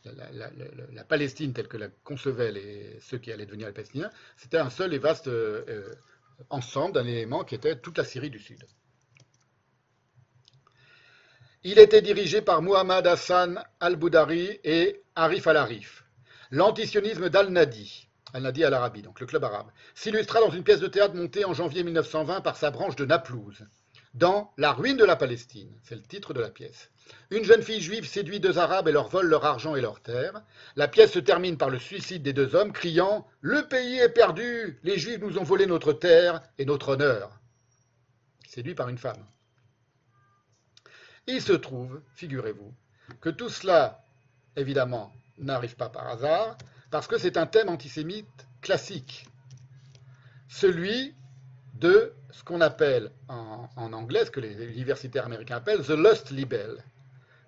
[0.03, 4.69] La Palestine, telle que la concevaient les- ceux qui allaient devenir les Palestiniens, c'était un
[4.69, 5.95] seul et vaste euh, euh,
[6.49, 8.61] ensemble d'un élément qui était toute la Syrie du Sud.
[11.63, 16.03] Il était dirigé par Muhammad Hassan al-Boudari et Arif al-Arif.
[16.51, 21.45] L'antisionisme d'Al-Nadi, Al-Nadi al-Arabi, donc le club arabe, s'illustra dans une pièce de théâtre montée
[21.45, 23.65] en janvier 1920 par sa branche de Naplouse,
[24.15, 26.89] dans La ruine de la Palestine, c'est le titre de la pièce.
[27.29, 30.41] Une jeune fille juive séduit deux Arabes et leur vole leur argent et leurs terres.
[30.75, 34.79] La pièce se termine par le suicide des deux hommes, criant «Le pays est perdu
[34.83, 37.39] Les Juifs nous ont volé notre terre et notre honneur».
[38.47, 39.23] Séduit par une femme.
[41.27, 42.73] Il se trouve, figurez-vous,
[43.21, 44.03] que tout cela,
[44.55, 46.57] évidemment, n'arrive pas par hasard,
[46.91, 49.27] parce que c'est un thème antisémite classique.
[50.47, 51.13] Celui
[51.75, 56.83] de ce qu'on appelle en, anglais, ce que les universitaires américains appellent the lust libel,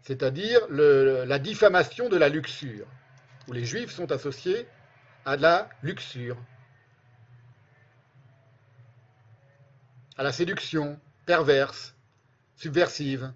[0.03, 2.88] c'est-à-dire la diffamation de la luxure,
[3.48, 4.68] où les juifs sont associés
[5.26, 6.38] à la luxure,
[10.18, 11.95] à la séduction perverse,
[12.56, 13.34] subversive,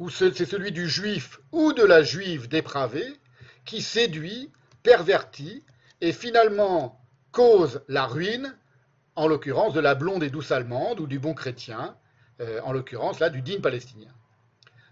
[0.00, 3.12] ou ce- c'est celui du juif ou de la juive dépravée
[3.66, 4.50] qui séduit,
[4.82, 5.62] pervertit
[6.00, 6.98] et finalement
[7.30, 8.56] cause la ruine,
[9.14, 11.94] en l'occurrence de la blonde et douce allemande ou du bon chrétien,
[12.40, 14.10] euh, en l'occurrence là du digne palestinien.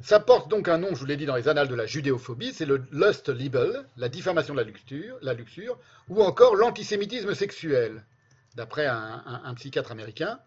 [0.00, 2.52] Ça porte donc un nom, je vous l'ai dit dans les annales de la judéophobie,
[2.52, 5.78] c'est le lust libel, la diffamation de la luxure, la luxure
[6.08, 8.04] ou encore l'antisémitisme sexuel,
[8.54, 10.38] d'après un psychiatre américain,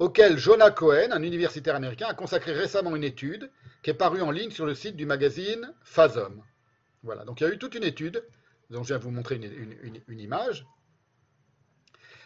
[0.00, 3.50] auquel Jonah Cohen, un universitaire américain, a consacré récemment une étude
[3.82, 6.42] qui est parue en ligne sur le site du magazine Phasm.
[7.02, 8.24] Voilà, donc il y a eu toute une étude,
[8.70, 10.66] dont je viens vous montrer une, image.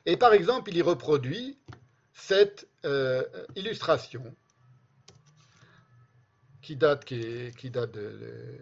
[0.07, 1.59] Et par exemple, il y reproduit
[2.13, 3.25] cette euh,
[3.57, 4.35] illustration
[6.63, 8.59] qui date, qui, date de,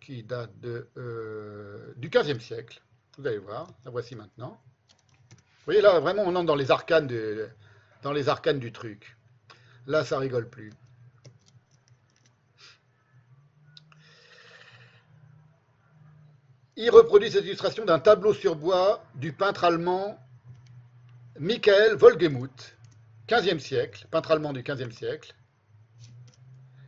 [0.00, 2.82] qui date de, euh, du XVe siècle.
[3.18, 4.58] Vous allez voir, la voici maintenant.
[5.66, 7.48] Vous voyez là, vraiment, on entre dans les arcanes, de,
[8.02, 9.16] dans les arcanes du truc.
[9.88, 10.72] Là, ça rigole plus.
[16.76, 20.16] Il reproduit cette illustration d'un tableau sur bois du peintre allemand
[21.40, 22.76] Michael Wolgemuth,
[23.26, 25.34] 15e siècle, peintre allemand du 15e siècle,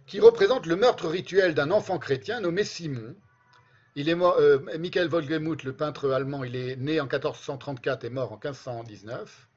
[0.06, 3.16] qui représente le meurtre rituel d'un enfant chrétien nommé Simon.
[4.06, 9.48] Euh, Michael Wolgemuth, le peintre allemand, il est né en 1434 et mort en 1519.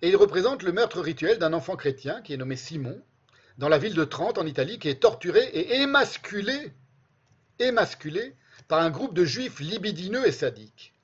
[0.00, 3.02] Et il représente le meurtre rituel d'un enfant chrétien qui est nommé Simon,
[3.58, 6.72] dans la ville de Trente en Italie, qui est torturé et émasculé,
[7.58, 8.34] émasculé
[8.68, 10.94] par un groupe de juifs libidineux et sadiques.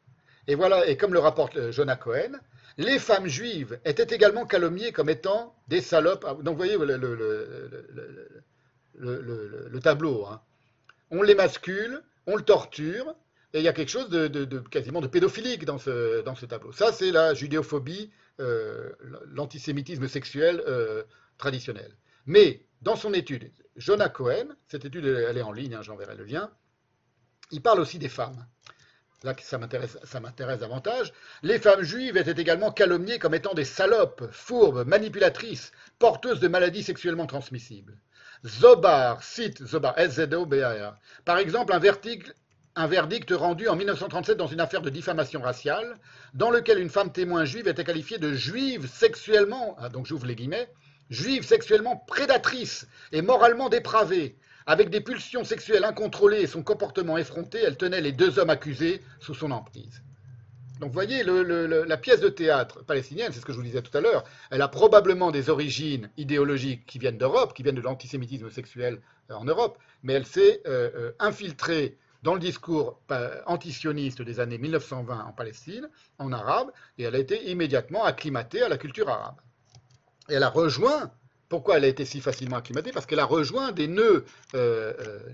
[0.46, 2.32] Et voilà, et comme le rapporte euh, Jonah Cohen,
[2.78, 6.24] les femmes juives étaient également calomniées comme étant des salopes.
[6.26, 6.78] Ah, Donc vous voyez
[8.94, 10.24] le tableau.
[10.26, 10.40] hein.
[11.10, 13.14] On les mascule, on le torture,
[13.54, 16.72] et il y a quelque chose de, quasiment de pédophilique dans ce, tableau.
[16.72, 18.10] Ça, c'est la judéophobie,
[18.40, 18.90] euh,
[19.26, 21.02] l'antisémitisme sexuel euh,
[21.36, 21.96] traditionnel.
[22.26, 26.24] Mais dans son étude, Jonah Cohen, cette étude elle est en ligne, hein, j'enverrai le
[26.24, 26.50] lien,
[27.50, 28.46] il parle aussi des femmes.
[29.22, 31.12] Là, ça m'intéresse davantage.
[31.42, 35.70] Les femmes juives étaient également calomniées comme étant des salopes, fourbes, manipulatrices,
[36.00, 37.98] porteuses de maladies sexuellement transmissibles.
[38.44, 42.34] Zobar cite, Zobar, S-Z-O-B-A-R, par exemple un verdict,
[42.74, 45.98] un verdict rendu en 1937 dans une affaire de diffamation raciale,
[46.34, 50.34] dans lequel une femme témoin juive était qualifiée de juive sexuellement, ah, donc j'ouvre les
[50.34, 50.68] guillemets,
[51.08, 57.60] juive sexuellement prédatrice et moralement dépravée, avec des pulsions sexuelles incontrôlées et son comportement effronté,
[57.64, 60.02] elle tenait les deux hommes accusés sous son emprise.
[60.82, 63.96] Donc vous voyez, la pièce de théâtre palestinienne, c'est ce que je vous disais tout
[63.96, 68.50] à l'heure, elle a probablement des origines idéologiques qui viennent d'Europe, qui viennent de l'antisémitisme
[68.50, 73.00] sexuel euh, en Europe, mais elle s'est euh, euh, infiltrée dans le discours
[73.46, 75.88] antisioniste des années 1920 en Palestine,
[76.18, 79.36] en arabe, et elle a été immédiatement acclimatée à la culture arabe.
[80.28, 81.12] Et elle a rejoint
[81.48, 82.90] pourquoi elle a été si facilement acclimatée?
[82.90, 84.24] Parce qu'elle a rejoint des nœuds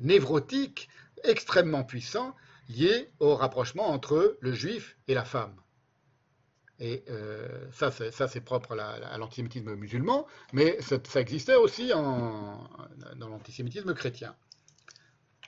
[0.01, 0.89] névrotiques
[1.25, 2.35] extrêmement puissants
[2.69, 5.55] liés au rapprochement entre le juif et la femme.
[6.81, 13.29] Et euh, ça, c'est, propre à, la- à l'antisémitisme musulman, mais ça, existait aussi dans
[13.29, 14.37] l'antisémitisme chrétien.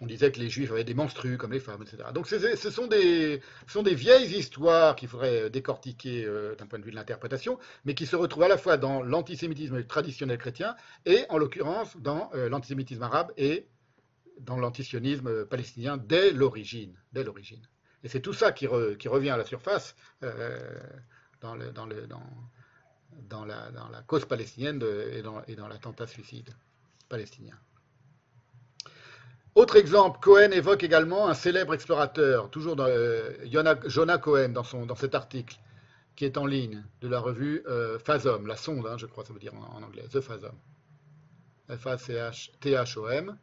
[0.02, 2.08] On disait que les juifs avaient des menstrues comme les femmes, etc.
[2.14, 6.66] Donc c'est- ce sont, des, ce sont des vieilles histoires qu'il faudrait décortiquer euh, d'un
[6.66, 10.38] point de vue de l'interprétation, mais qui se retrouvent à la fois dans l'antisémitisme traditionnel
[10.38, 10.74] chrétien
[11.04, 13.68] et en l'occurrence dans euh, l'antisémitisme arabe et
[14.40, 16.94] dans l'antisionisme palestinien dès l'origine.
[17.12, 17.62] Dès l'origine.
[18.02, 20.78] Et c'est tout ça qui, re- qui revient à la surface euh,
[21.40, 21.66] dans, la,
[24.06, 26.50] cause palestinienne et dans, et dans l'attentat suicide
[27.08, 27.58] palestinien.
[29.56, 35.58] Autre exemple, Cohen évoque également un célèbre explorateur, toujours euh, Jonah Cohen, dans, cet article,
[36.14, 37.98] qui est en ligne, de la revue euh,
[38.46, 40.54] la sonde, hein, je crois, ça veut dire en, anglais, The Phasm.
[41.68, 43.36] F-A-C-H-T-H-O-M.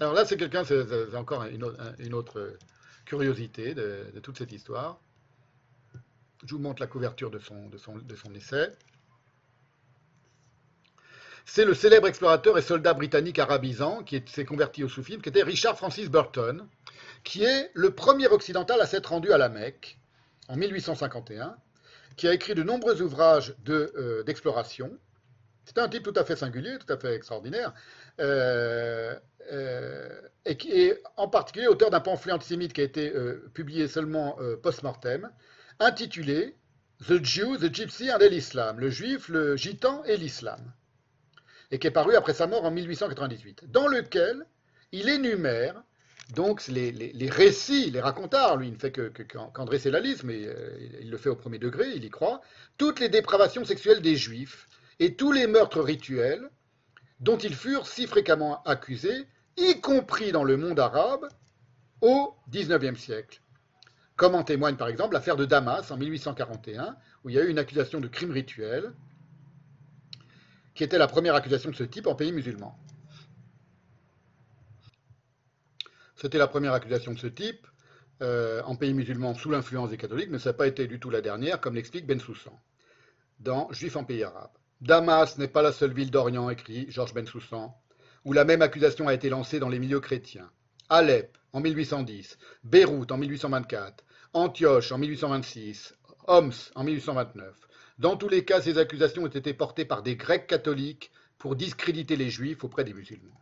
[0.00, 1.78] Alors là, c'est quelqu'un, c'est encore une autre,
[2.12, 2.56] autre
[3.04, 4.98] curiosité de, toute cette histoire.
[6.44, 7.70] Je vous montre la couverture de son,
[8.34, 8.72] essai.
[11.46, 15.28] C'est le célèbre explorateur et soldat britannique arabisant qui est- s'est converti au soufisme, qui
[15.28, 16.66] était Richard Francis Burton,
[17.22, 19.98] qui est le premier occidental à s'être rendu à la Mecque
[20.48, 21.56] en 1851,
[22.16, 24.24] qui a écrit de nombreux ouvrages euh,
[25.64, 27.72] C'était un type tout à fait singulier, tout à fait extraordinaire,
[28.20, 29.14] euh,
[29.52, 33.88] euh, et qui est en particulier auteur d'un pamphlet antisémite qui a été euh, publié
[33.88, 35.30] seulement post-mortem,
[35.80, 36.54] intitulé
[37.08, 40.72] The Jew, the Gypsy and l'Islam, le juif, le gitan et l'islam,
[41.70, 44.46] et qui est paru après sa mort en 1898, dans lequel
[44.92, 45.82] il énumère
[46.34, 50.00] donc les, récits, les racontards, lui il ne fait que, que- qu'en qu'en dresser la
[50.00, 50.48] liste, mais
[51.00, 52.40] il le fait au premier degré, il y croit,
[52.78, 56.50] toutes les dépravations sexuelles des juifs et tous les meurtres rituels
[57.20, 61.28] dont ils furent si fréquemment accusés, y compris dans le monde arabe,
[62.00, 63.40] au XIXe siècle.
[64.16, 67.48] Comme en témoigne par exemple l'affaire de Damas en 1841, où il y a eu
[67.48, 68.92] une accusation de crime rituel,
[70.74, 72.76] qui était la première accusation de ce type en pays musulman.
[76.16, 77.66] C'était la première accusation de ce type
[78.22, 81.10] euh, en pays musulman sous l'influence des catholiques, mais ça n'a pas été du tout
[81.10, 82.58] la dernière, comme l'explique Ben Soussan
[83.40, 84.52] dans Juif en pays arabe.
[84.84, 87.74] Damas n'est pas la seule ville d'Orient, écrit Georges Ben Soussan,
[88.26, 90.50] où la même accusation a été lancée dans les milieux chrétiens.
[90.90, 94.04] Alep en 1810, Beyrouth en 1824,
[94.34, 95.94] Antioche en 1826,
[96.26, 97.54] Homs en 1829.
[97.98, 102.16] Dans tous les cas, ces accusations ont été portées par des Grecs catholiques pour discréditer
[102.16, 103.40] les Juifs auprès des musulmans.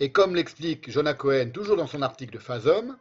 [0.00, 2.96] Et comme l'explique Jonah Cohen toujours dans son article de Phasm,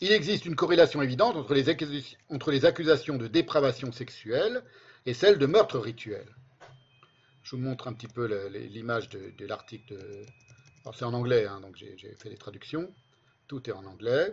[0.00, 4.62] il existe une corrélation évidente entre les accusations de dépravation sexuelle
[5.06, 6.26] et celles de meurtre rituel.
[7.42, 9.94] Je vous montre un petit peu l'image de, l'article.
[9.94, 10.26] de-
[10.94, 12.92] c'est en anglais, hein, donc j'ai fait les traductions.
[13.46, 14.32] Tout est en anglais.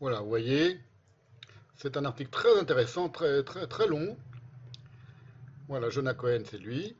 [0.00, 0.78] Voilà, vous voyez,
[1.76, 4.16] c'est un article très intéressant, très, très, très long.
[5.68, 6.94] Voilà, Jonah Cohen, c'est lui.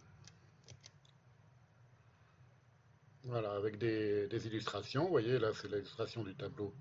[3.24, 5.04] Voilà, avec des, des illustrations.
[5.04, 6.74] Vous voyez, là, c'est l'illustration du tableau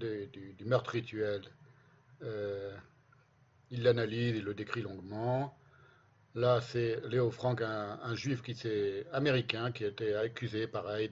[0.00, 1.42] du, meurtre rituel.
[2.22, 2.76] Euh,
[3.70, 5.56] il l'analyse, il le décrit longuement.
[6.34, 11.10] Là, c'est Léo Frank, un, juif qui s'est américain, qui a été accusé, pareil,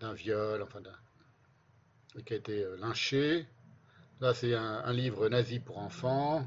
[0.00, 0.80] d'un viol, enfin,
[2.16, 3.46] et qui a été euh, lynché.
[4.20, 6.40] Là, c'est un, un livre nazi pour enfants.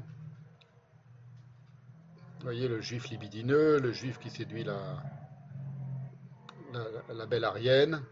[2.38, 5.02] Vous voyez le juif libidineux, le juif qui séduit la,
[6.72, 8.02] la, la belle Arienne.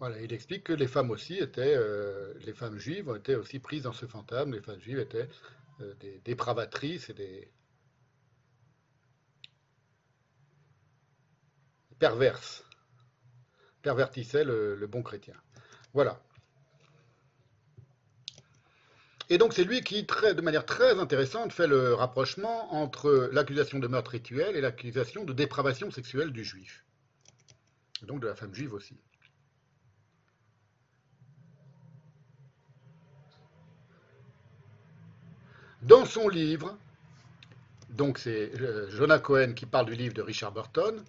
[0.00, 3.82] Il explique que les femmes aussi étaient, euh, les femmes juives ont été aussi prises
[3.82, 4.52] dans ce fantasme.
[4.52, 5.28] Les femmes juives étaient
[5.80, 7.50] euh, des dépravatrices et des
[11.98, 12.64] perverses,
[13.82, 15.34] pervertissaient le, bon chrétien.
[15.94, 16.22] Voilà.
[19.30, 23.88] Et donc c'est lui qui, de manière très intéressante, fait le rapprochement entre l'accusation de
[23.88, 26.84] meurtre rituel et l'accusation de dépravation sexuelle du juif.
[28.02, 28.96] Donc de la femme juive aussi.
[35.82, 36.76] Dans son livre,
[37.90, 41.04] donc c'est euh, Jonah Cohen qui parle du livre de Richard Burton,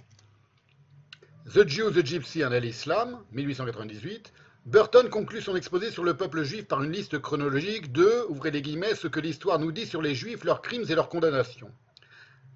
[1.51, 4.31] The Jew, the Gypsy and l'Islam, 1898,
[4.67, 8.61] Burton conclut son exposé sur le peuple juif par une liste chronologique de, ouvrez les
[8.61, 11.71] guillemets, ce que l'histoire nous dit sur les juifs, leurs crimes et leurs condamnations.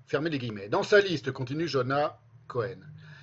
[0.05, 0.69] Fermez les guillemets.
[0.69, 2.77] Dans sa liste, continue Jonah Cohen,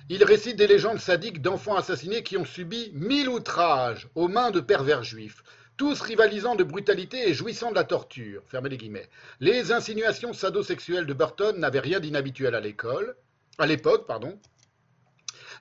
[0.09, 4.59] il récite des légendes sadiques d'enfants assassinés qui ont subi mille outrages aux mains de
[4.59, 5.41] pervers juifs,
[5.81, 8.43] tous rivalisant de brutalité et jouissant de la torture.
[8.45, 9.09] Fermez les guillemets.
[9.39, 13.15] Les insinuations sadosexuelles de Burton n'avaient rien d'inhabituel à l'école,
[13.57, 14.37] à l'époque, pardon.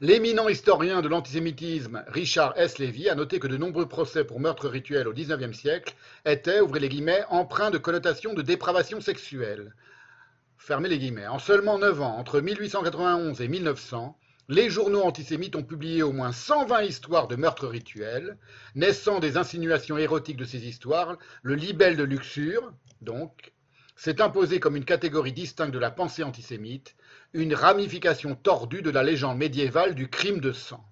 [0.02, 2.78] L'éminent historien de l'antisémitisme Richard S.
[2.78, 5.94] Levy a noté que de nombreux procès pour meurtre rituel au XIXe siècle
[6.26, 9.74] étaient, ouvrez les guillemets, empreints de connotations de dépravation sexuelle.
[10.58, 11.28] Fermez les guillemets.
[11.28, 14.18] En seulement 9 ans, entre 1891 et 1900,
[14.50, 18.36] les journaux antisémites ont publié au moins 120 histoires de meurtres rituels,
[18.74, 21.16] naissant des insinuations érotiques de ces histoires.
[21.42, 23.52] Le libelle de luxure, donc,
[23.94, 26.96] s'est imposé comme une catégorie distincte de la pensée antisémite,
[27.32, 30.84] une ramification tordue de la légende médiévale du crime de sang.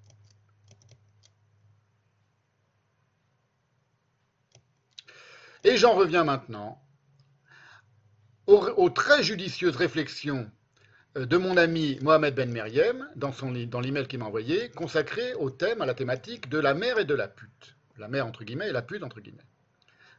[5.65, 6.81] Et j'en reviens maintenant
[8.47, 10.49] aux, aux très judicieuses réflexions
[11.27, 13.33] de mon ami Mohamed Ben Meriem, dans,
[13.67, 17.05] dans l'email qu'il m'a envoyé, consacré au thème, à la thématique de la mère et
[17.05, 17.77] de la pute.
[17.99, 19.43] La mère, entre guillemets, et la pute, entre guillemets.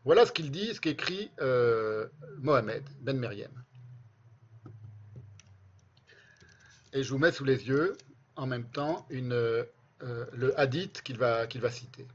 [0.03, 2.07] Voilà ce qu'il dit, ce qu'écrit euh,
[2.39, 3.51] Mohamed Ben Meriem.
[6.93, 7.95] Et je vous mets sous les yeux,
[8.35, 9.63] en même temps, euh,
[10.01, 12.07] le hadith qu'il va citer.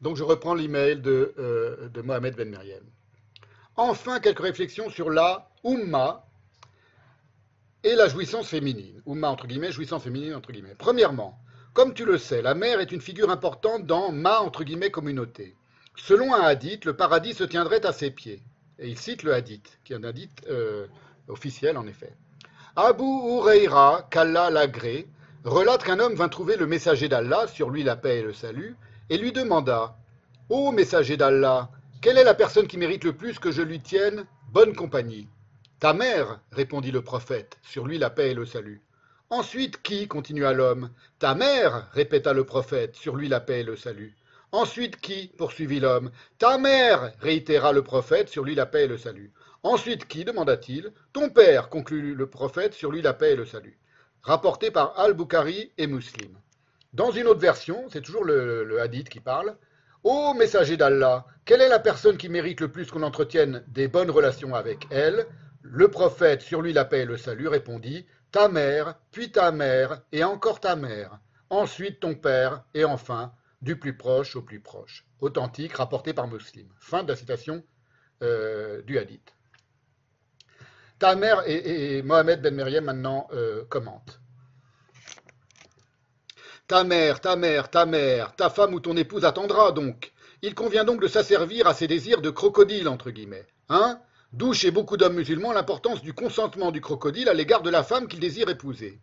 [0.00, 2.84] Donc je reprends l'email de, euh, de Mohamed Ben Meriem.
[3.76, 6.26] Enfin, quelques réflexions sur la Oumma
[7.84, 9.02] et la jouissance féminine.
[9.06, 10.74] Oumma entre guillemets, jouissance féminine entre guillemets.
[10.76, 11.38] Premièrement,
[11.72, 15.54] comme tu le sais, la mère est une figure importante dans ma entre guillemets communauté.
[15.96, 18.42] Selon un hadith, le paradis se tiendrait à ses pieds.
[18.78, 20.86] Et il cite le hadith, qui est un hadith euh,
[21.28, 22.14] officiel en effet.
[22.74, 25.08] Abu Huraira, qu'Allah l'agré,
[25.44, 28.76] relate qu'un homme vint trouver le messager d'Allah, sur lui la paix et le salut,
[29.10, 29.96] et lui demanda
[30.48, 31.68] Ô messager d'Allah,
[32.00, 35.28] quelle est la personne qui mérite le plus que je lui tienne bonne compagnie
[35.80, 38.82] Ta mère, répondit le prophète, sur lui la paix et le salut.
[39.28, 40.90] Ensuite qui continua l'homme.
[41.18, 44.16] Ta mère, répéta le prophète, sur lui la paix et le salut.
[44.52, 46.10] Ensuite qui poursuivit l'homme.
[46.38, 49.32] Ta mère, réitéra le prophète, sur lui la paix et le salut.
[49.62, 50.92] Ensuite qui demanda-t-il.
[51.12, 53.78] Ton père, conclut le prophète, sur lui la paix et le salut.
[54.22, 56.36] Rapporté par Al-Bukhari et Muslim.
[56.92, 59.56] Dans une autre version, c'est toujours le, hadith qui parle.
[60.02, 64.10] Ô messager d'Allah, quelle est la personne qui mérite le plus qu'on entretienne des bonnes
[64.10, 65.26] relations avec elle?
[65.62, 70.00] Le prophète, sur lui la paix et le salut, répondit Ta mère, puis ta mère,
[70.10, 75.06] et encore ta mère, ensuite ton père, et enfin, du plus proche au plus proche.
[75.20, 76.66] Authentique, rapporté par Muslim.
[76.78, 77.62] Fin de la citation
[78.22, 79.34] euh, du hadith.
[80.98, 84.19] Ta mère, et, Mohamed Ben Meriem maintenant euh, commente.
[86.70, 90.12] Ta mère, ta mère, ta mère, ta femme ou ton épouse attendra donc.
[90.40, 93.48] Il convient donc de s'asservir à ses désirs de crocodile, entre guillemets.
[93.68, 93.98] Hein?
[94.32, 98.06] D'où chez beaucoup d'hommes musulmans l'importance du consentement du crocodile à l'égard de la femme
[98.06, 99.00] qu'il désire épouser.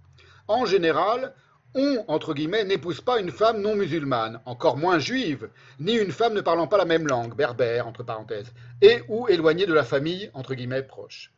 [0.47, 1.33] En général,
[1.75, 5.49] on, entre guillemets, n'épouse pas une femme non musulmane, encore moins juive,
[5.81, 9.65] ni une femme ne parlant pas la même langue, berbère, entre parenthèses, et ou éloignée
[9.65, 11.33] de la famille, entre guillemets, proche.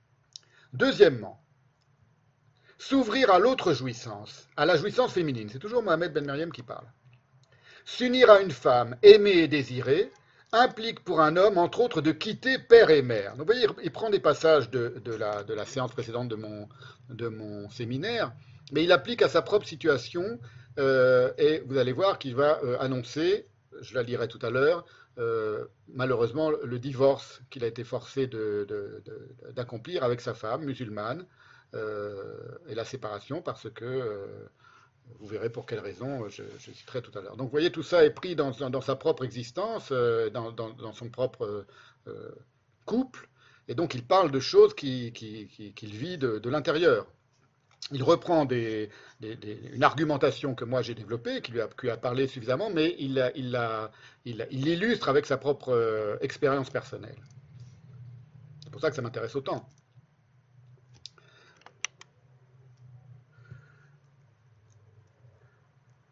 [0.74, 1.42] Deuxièmement,
[2.82, 6.86] S'ouvrir à l'autre jouissance, à la jouissance féminine, c'est toujours Mohamed Ben Meriem qui parle.
[7.84, 10.10] S'unir à une femme aimée et désirée
[10.54, 13.32] implique pour un homme, entre autres, de quitter père et mère.
[13.36, 18.32] Donc, vous voyez, il prend des passages de, la, séance précédente de mon, séminaire,
[18.72, 20.40] mais il applique à sa propre situation,
[20.80, 23.46] euh, et vous allez voir qu'il va euh, annoncer,
[23.82, 24.86] je la lirai tout à l'heure,
[25.18, 28.30] euh, malheureusement, le divorce qu'il a été forcé
[29.54, 31.26] d'accomplir avec sa femme musulmane,
[31.74, 34.50] et la séparation parce que euh,
[35.20, 37.36] vous verrez pour quelles raisons, je, je citerai tout à l'heure.
[37.36, 41.66] Donc vous voyez, tout ça est pris dans, sa propre existence, euh, dans, son propre
[42.08, 42.32] euh,
[42.86, 43.30] couple,
[43.68, 47.08] et donc il parle de choses qu'il qui, qui, qui vit de, l'intérieur.
[47.92, 52.70] Il reprend une argumentation que moi j'ai développée, qui lui, a, qui lui parlé suffisamment,
[52.70, 53.92] mais il l'illustre
[54.26, 57.18] il, il, il avec sa propre euh, expérience personnelle.
[58.64, 59.68] C'est pour ça que ça m'intéresse autant.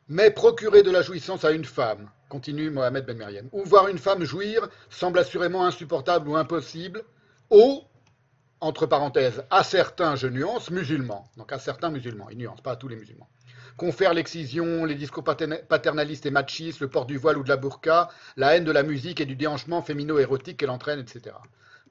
[0.10, 3.98] Mais procurer de la jouissance à une femme, continue Mohamed Ben Meriem, ou voir une
[3.98, 7.04] femme jouir semble assurément insupportable ou impossible
[7.50, 7.84] aux,
[8.62, 11.30] entre parenthèses, à certains, je nuance, musulmans.
[11.36, 13.28] Donc à certains musulmans, il nuance, pas à tous les musulmans.
[13.76, 18.10] Confère l'excision, les discours paternalistes et machistes, le port du voile ou de la burqa,
[18.38, 21.36] la haine de la musique et du déhanchement fémino-érotique qu'elle entraîne, etc.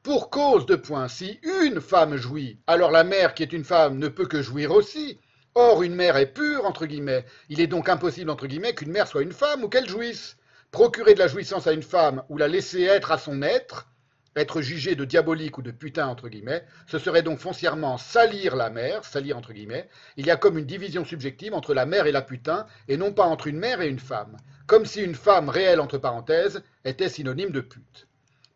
[0.02, 3.98] Pour cause de point, si une femme jouit, alors la mère qui est une femme
[3.98, 5.18] ne peut que jouir aussi,
[5.59, 7.25] Or, une mère est pure, entre guillemets.
[7.49, 10.36] Il est donc impossible, entre guillemets, qu'une mère soit une femme ou qu'elle jouisse.
[10.70, 13.89] Procurer de la jouissance à une femme ou la laisser être à son être
[14.36, 18.68] être jugé de diabolique ou de putain, entre guillemets, ce serait donc foncièrement salir la
[18.68, 19.89] mère, salir entre guillemets.
[20.18, 23.12] Il y a comme une division subjective entre la mère et la putain, et non
[23.12, 24.36] pas entre une mère et une femme.
[24.67, 28.09] Comme si une femme réelle, entre parenthèses, était synonyme de pute.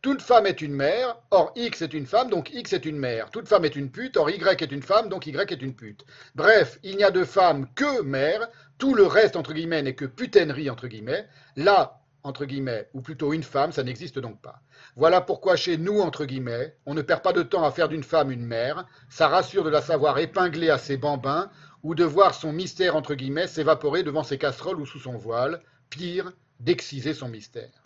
[0.02, 3.30] Toute femme est une mère, or X est une femme, donc X est une mère.
[3.30, 6.06] Toute femme est une pute, or Y est une femme, donc Y est une pute.
[6.34, 8.48] Bref, il n'y a de femme que mère,
[8.78, 11.26] tout le reste, entre guillemets, n'est que putainerie, entre guillemets.
[11.54, 14.62] Là, entre guillemets, ou plutôt une femme, ça n'existe donc pas.
[14.96, 18.02] Voilà pourquoi chez nous, entre guillemets, on ne perd pas de temps à faire d'une
[18.02, 21.50] femme une mère, ça rassure de la savoir épinglée à ses bambins,
[21.82, 25.60] ou de voir son mystère, entre guillemets, s'évaporer devant ses casseroles ou sous son voile,
[25.90, 27.79] pire, d'exciser son mystère.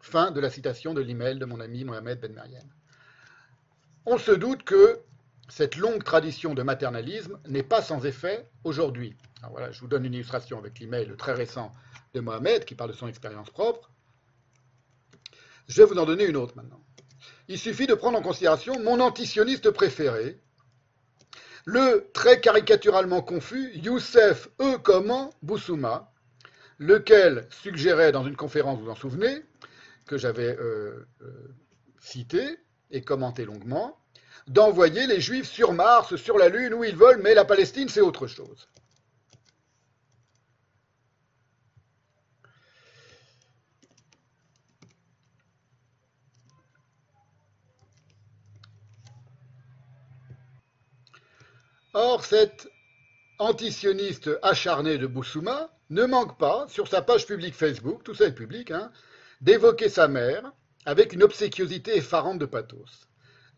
[0.00, 2.68] Fin de la citation de l'email de mon ami Mohamed Ben Meriem.
[4.06, 5.00] On se doute que
[5.48, 9.16] cette longue tradition de maternalisme n'est pas sans effet aujourd'hui.
[9.50, 11.74] Voilà, je vous donne une illustration avec l'email très récent
[12.14, 13.90] de Mohamed qui parle de son expérience propre.
[15.68, 16.82] Je vais vous en donner une autre maintenant.
[17.48, 20.40] Il suffit de prendre en considération mon antisioniste préféré,
[21.64, 24.78] le très caricaturalement confus Youssef E.
[24.78, 26.12] Comment Boussouma,
[26.78, 29.42] lequel suggérait dans une conférence, vous vous en souvenez,
[30.10, 31.54] que j'avais euh, euh,
[32.00, 32.58] cité
[32.90, 33.96] et commenté longuement,
[34.48, 38.00] d'envoyer les Juifs sur Mars, sur la Lune, où ils veulent, mais la Palestine, c'est
[38.00, 38.68] autre chose.
[51.94, 52.68] Or, cet
[53.38, 58.34] antisioniste acharné de Boussouma ne manque pas, sur sa page publique Facebook, tout ça est
[58.34, 58.90] public, hein,
[59.40, 60.52] d'évoquer sa mère
[60.86, 63.08] avec une obséquiosité effarante de pathos.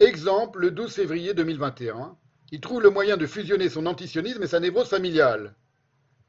[0.00, 2.16] Exemple, le 12 février 2021,
[2.50, 5.54] il trouve le moyen de fusionner son antisionisme et sa névrose familiale.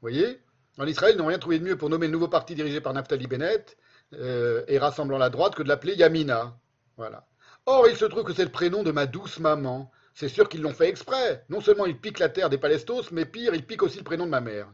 [0.10, 0.40] voyez
[0.78, 2.92] En Israël, ils n'ont rien trouvé de mieux pour nommer le nouveau parti dirigé par
[2.92, 3.76] Naftali Bennett
[4.14, 6.56] euh, et rassemblant la droite que de l'appeler Yamina.
[6.96, 7.26] Voilà.
[7.66, 10.62] Or, il se trouve que c'est le prénom de ma douce maman, c'est sûr qu'ils
[10.62, 11.44] l'ont fait exprès.
[11.48, 14.26] Non seulement ils piquent la terre des Palestos, mais pire, ils piquent aussi le prénom
[14.26, 14.68] de ma mère.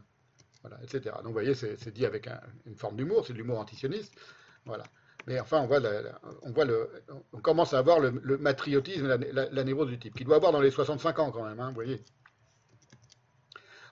[0.61, 1.15] Voilà, etc.
[1.17, 2.29] Donc vous voyez, c'est dit avec
[2.65, 4.13] une forme d'humour, c'est de l'humour antisioniste.
[4.65, 4.83] Voilà.
[5.27, 5.79] Mais enfin, on, voit
[6.41, 6.89] on, voit le,
[7.33, 10.61] on commence à avoir le, matriotisme, la, la, névrose du type, qu'il doit avoir dans
[10.61, 12.03] les 65 ans quand même, hein, voyez.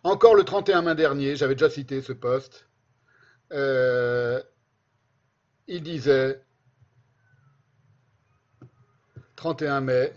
[0.03, 2.67] Encore le 31 mai dernier, j'avais déjà cité ce poste,
[3.51, 4.41] euh,
[5.67, 6.41] il disait,
[9.35, 10.13] 31 mai,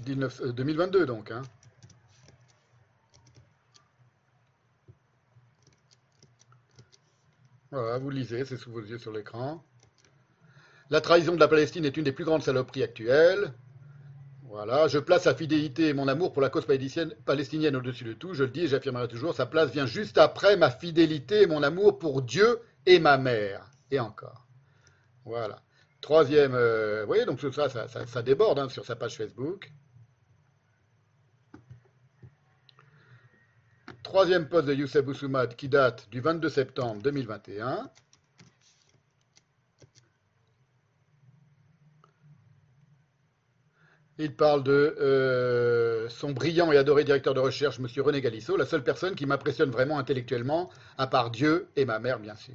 [0.00, 1.30] 2022 euh, donc.
[1.30, 1.42] Hein.
[7.70, 9.62] Voilà, vous lisez, c'est sous vos yeux sur l'écran.
[10.88, 13.52] La trahison de la Palestine est une des plus grandes saloperies actuelles.
[14.42, 18.32] Voilà, je place sa fidélité et mon amour pour la cause palestinienne au-dessus de tout.
[18.34, 21.62] Je le dis et j'affirmerai toujours, sa place vient juste après ma fidélité et mon
[21.62, 23.70] amour pour Dieu et ma mère.
[23.90, 24.46] Et encore.
[25.24, 25.60] Voilà.
[26.00, 29.72] Troisième, euh, vous voyez, donc ça, ça, ça, déborde hein, sur sa page Facebook.
[34.04, 37.90] Troisième poste de Youssef Boussoumad qui date du 22 septembre 2021.
[44.18, 47.86] Il parle de euh, son brillant et adoré directeur de recherche, M.
[47.98, 52.18] René Galisso, la seule personne qui m'impressionne vraiment intellectuellement, à part Dieu et ma mère,
[52.18, 52.54] bien sûr.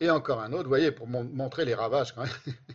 [0.00, 2.24] Et encore un autre, vous voyez, pour montrer les ravages quand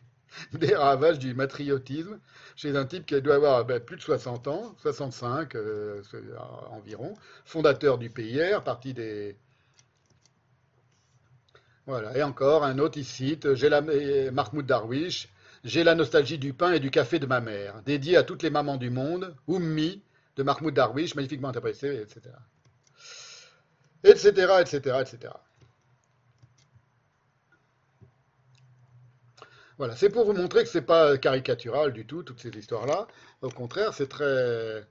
[0.54, 2.20] des ravages du matriotisme
[2.56, 6.02] chez un type qui doit avoir ben, plus de 60 ans, 65 euh,
[6.72, 7.14] environ,
[7.46, 9.38] fondateur du PIR, parti des...
[11.88, 13.46] Voilà, et encore un autre, il cite.
[13.46, 15.30] Mahmoud Darwish,
[15.66, 18.52] j'ai la nostalgie du pain et du café de ma mère, dédié à toutes les
[18.52, 20.04] mamans du monde, Oummi,
[20.36, 22.22] de Mahmoud Darwish, magnifiquement interprété, etc.
[24.04, 24.30] Etc.,
[24.62, 25.34] etc., etc.
[29.78, 33.08] Voilà, c'est pour vous montrer que ce n'est pas caricatural du tout, toutes ces histoires-là.
[33.42, 34.86] Au contraire, c'est très.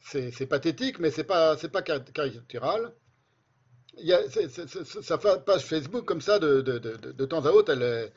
[0.00, 2.94] C'est pathétique, mais ce n'est pas, pas caricatural.
[4.00, 4.20] Y a,
[5.02, 8.12] sa page Facebook, comme ça, de, de, temps à autre, elle,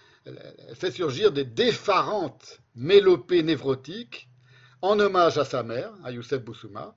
[0.76, 4.30] fait surgir des défarantes mélopées névrotiques
[4.82, 6.96] en hommage à sa mère, à Youssef Boussouma,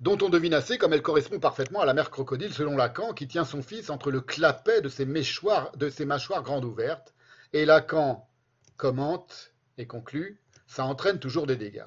[0.00, 3.28] dont on devine assez comme elle correspond parfaitement à la mère crocodile selon Lacan, qui
[3.28, 7.14] tient son fils entre le clapet de de ses mâchoires grandes ouvertes
[7.52, 8.28] et Lacan
[8.76, 11.86] commente et conclut, ça entraîne toujours des dégâts.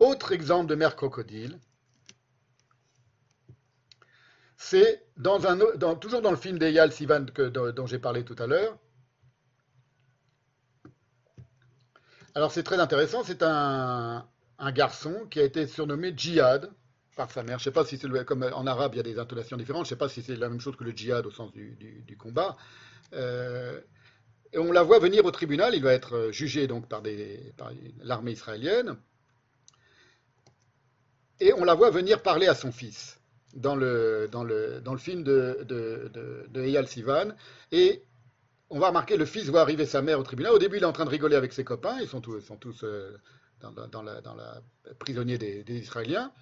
[0.00, 1.58] Autre exemple de mère crocodile,
[4.64, 5.04] c'est
[6.00, 8.78] toujours dans le film d'Eyal Sivan dont, j'ai parlé tout à l'heure.
[12.34, 14.26] Alors c'est très intéressant, c'est un,
[14.72, 16.70] garçon qui a été surnommé Djihad
[17.14, 17.58] par sa mère.
[17.58, 19.84] Je ne sais pas si c'est comme en arabe il y a des intonations différentes,
[19.84, 22.16] je ne sais pas si c'est la même chose que le djihad au sens du,
[22.18, 22.56] combat.
[23.12, 23.78] Euh,
[24.54, 27.02] et on la voit venir au tribunal, il va être euh, jugé donc par
[28.00, 28.96] l'armée israélienne,
[31.38, 33.20] et on la voit venir parler à son fils
[33.54, 34.28] dans le,
[34.98, 37.28] film de, de, Eyal Sivan,
[37.72, 38.02] et
[38.70, 40.86] on va remarquer le fils voit arriver sa mère au tribunal, au début il est
[40.86, 43.16] en train de rigoler avec ses copains, ils sont tous, sont euh,
[43.60, 44.04] dans,
[44.98, 46.32] prisonniers des, Israéliens,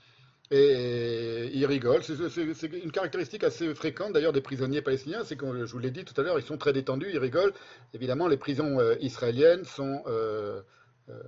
[0.50, 2.02] et ils rigolent.
[2.02, 6.05] C'est- une caractéristique assez fréquente d'ailleurs des prisonniers palestiniens, c'est que je vous l'ai dit
[6.05, 7.55] tout à l'heure, ils sont très détendus, ils rigolent.
[7.94, 10.60] Évidemment, les prisons euh, israéliennes sont euh,
[11.08, 11.23] euh,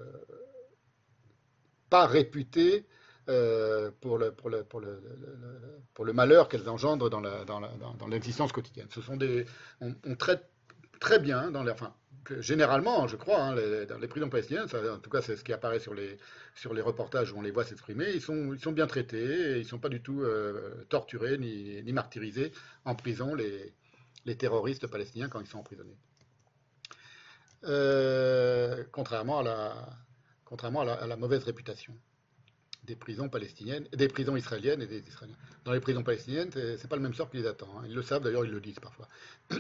[1.91, 2.85] pas réputées
[4.01, 8.89] pour, le, malheur qu'elles engendrent dans l'existence quotidienne.
[9.81, 10.49] On, traite
[11.01, 11.51] très bien
[12.41, 15.53] généralement, je crois, hein, les- dans les prisons palestiniennes, en tout cas c'est ce qui
[15.53, 16.19] apparaît sur les,
[16.81, 19.89] reportages où on les voit s'exprimer, ils sont, bien traités, et ils ne sont pas
[19.89, 22.53] du tout euh, torturés ni, martyrisés
[22.85, 23.75] en prison, les,
[24.37, 25.97] terroristes palestiniens, quand ils sont emprisonnés.
[27.65, 31.95] Euh, contrairement, à la mauvaise réputation
[32.87, 35.37] des prisons palestiniennes, des prisons israéliennes et des Israéliens.
[35.65, 37.69] Dans les prisons palestiniennes, c'est pas le même sort qui les attend.
[37.79, 37.85] hein.
[37.87, 39.09] Ils le savent, d'ailleurs, ils le disent parfois.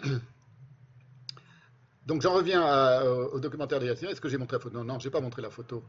[2.06, 4.08] Donc j'en reviens au, documentaire de Yassine.
[4.08, 4.76] Est-ce que j'ai montré la photo?
[4.76, 5.82] Non, non, j'ai pas montré la photo.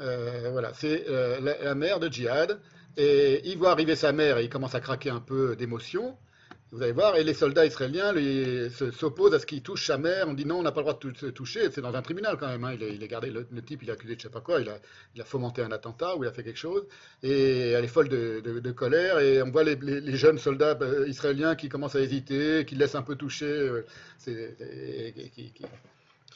[0.00, 2.60] Euh, voilà, c'est euh, la, la mère de Djihad.
[2.96, 6.16] Et il voit arriver sa mère et il commence à craquer un peu d'émotion.
[6.74, 8.12] Vous allez voir, et les soldats israéliens
[8.98, 10.26] s'opposent à ce qu'il touche sa mère.
[10.26, 11.70] On dit non, on n'a pas le droit de se toucher.
[11.70, 12.64] C'est dans un tribunal quand même.
[12.64, 12.74] hein.
[12.74, 14.58] Il, est, gardé, le, type, il est accusé de je sais pas quoi.
[14.60, 14.68] Il
[15.20, 16.84] a, fomenté un attentat ou il a fait quelque chose.
[17.22, 19.20] Et elle est folle de, colère.
[19.20, 23.02] Et on voit les, jeunes soldats euh, israéliens qui commencent à hésiter, qui laissent un
[23.02, 23.46] peu toucher.
[23.46, 23.86] euh,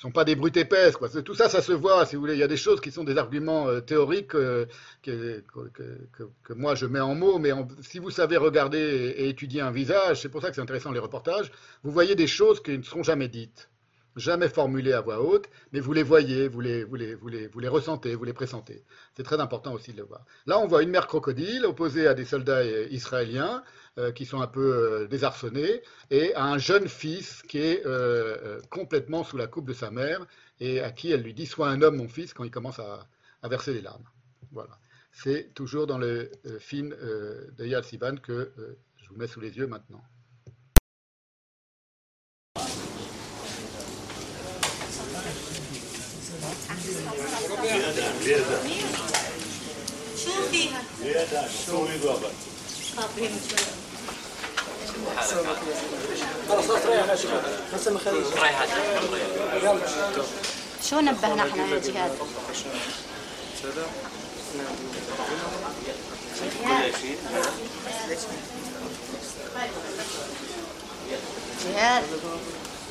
[0.01, 0.97] sont pas des brutes épaisses.
[0.97, 1.09] Quoi.
[1.09, 2.35] Tout ça, ça se voit, si vous voulez.
[2.35, 4.67] Il y a des choses qui sont des arguments euh, théoriques euh,
[5.03, 5.43] que,
[6.51, 7.51] moi je mets en mots, mais
[7.83, 11.01] si vous savez regarder et étudier un visage, c'est pour ça que c'est intéressant les
[11.01, 11.51] reportages,
[11.83, 13.69] vous voyez des choses qui ne seront jamais dites,
[14.19, 17.47] jamais formulées à voix haute, mais vous les voyez, vous les, vous les, vous les,
[17.47, 18.85] vous les ressentez, vous les pressentez.
[19.17, 20.25] C'est très important aussi de le voir.
[20.47, 23.63] Là, on voit une mère crocodile opposée à des soldats euh, israéliens
[23.99, 27.83] euh, qui sont un peu euh, désarçonnés, et à un jeune fils qui est
[28.71, 30.27] complètement sous la coupe de sa mère,
[30.61, 33.09] et à qui elle lui dit Sois un homme, mon fils, quand il commence à,
[33.49, 34.05] verser des larmes.
[34.53, 34.79] Voilà.
[35.13, 38.53] C'est toujours dans le film de Yal Sivan que
[38.97, 40.03] je vous mets sous les yeux maintenant.
[50.25, 50.83] شو فيها؟
[51.67, 53.33] شو فيها؟
[56.49, 56.65] خلاص
[60.91, 62.13] شو نبهنا إحنا يا جهاد؟
[71.65, 72.05] جهاد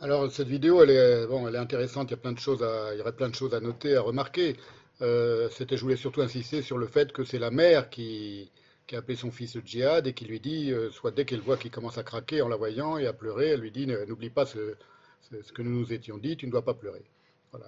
[0.00, 2.62] Alors cette vidéo, elle est, bon, elle est intéressante, il y, a plein de choses
[2.62, 4.56] à, il y aurait plein de choses à noter, à remarquer.
[5.02, 8.50] Euh, C'était, je voulais surtout insister sur le fait que c'est la mère qui,
[8.86, 11.56] qui a appelé son fils Djihad et qui lui dit, euh, soit dès qu'elle voit
[11.56, 14.46] qu'il commence à craquer en la voyant et à pleurer, elle lui dit, n'oublie pas
[14.46, 14.74] ce,
[15.30, 17.02] ce- ce que nous nous étions dit, tu ne dois pas pleurer.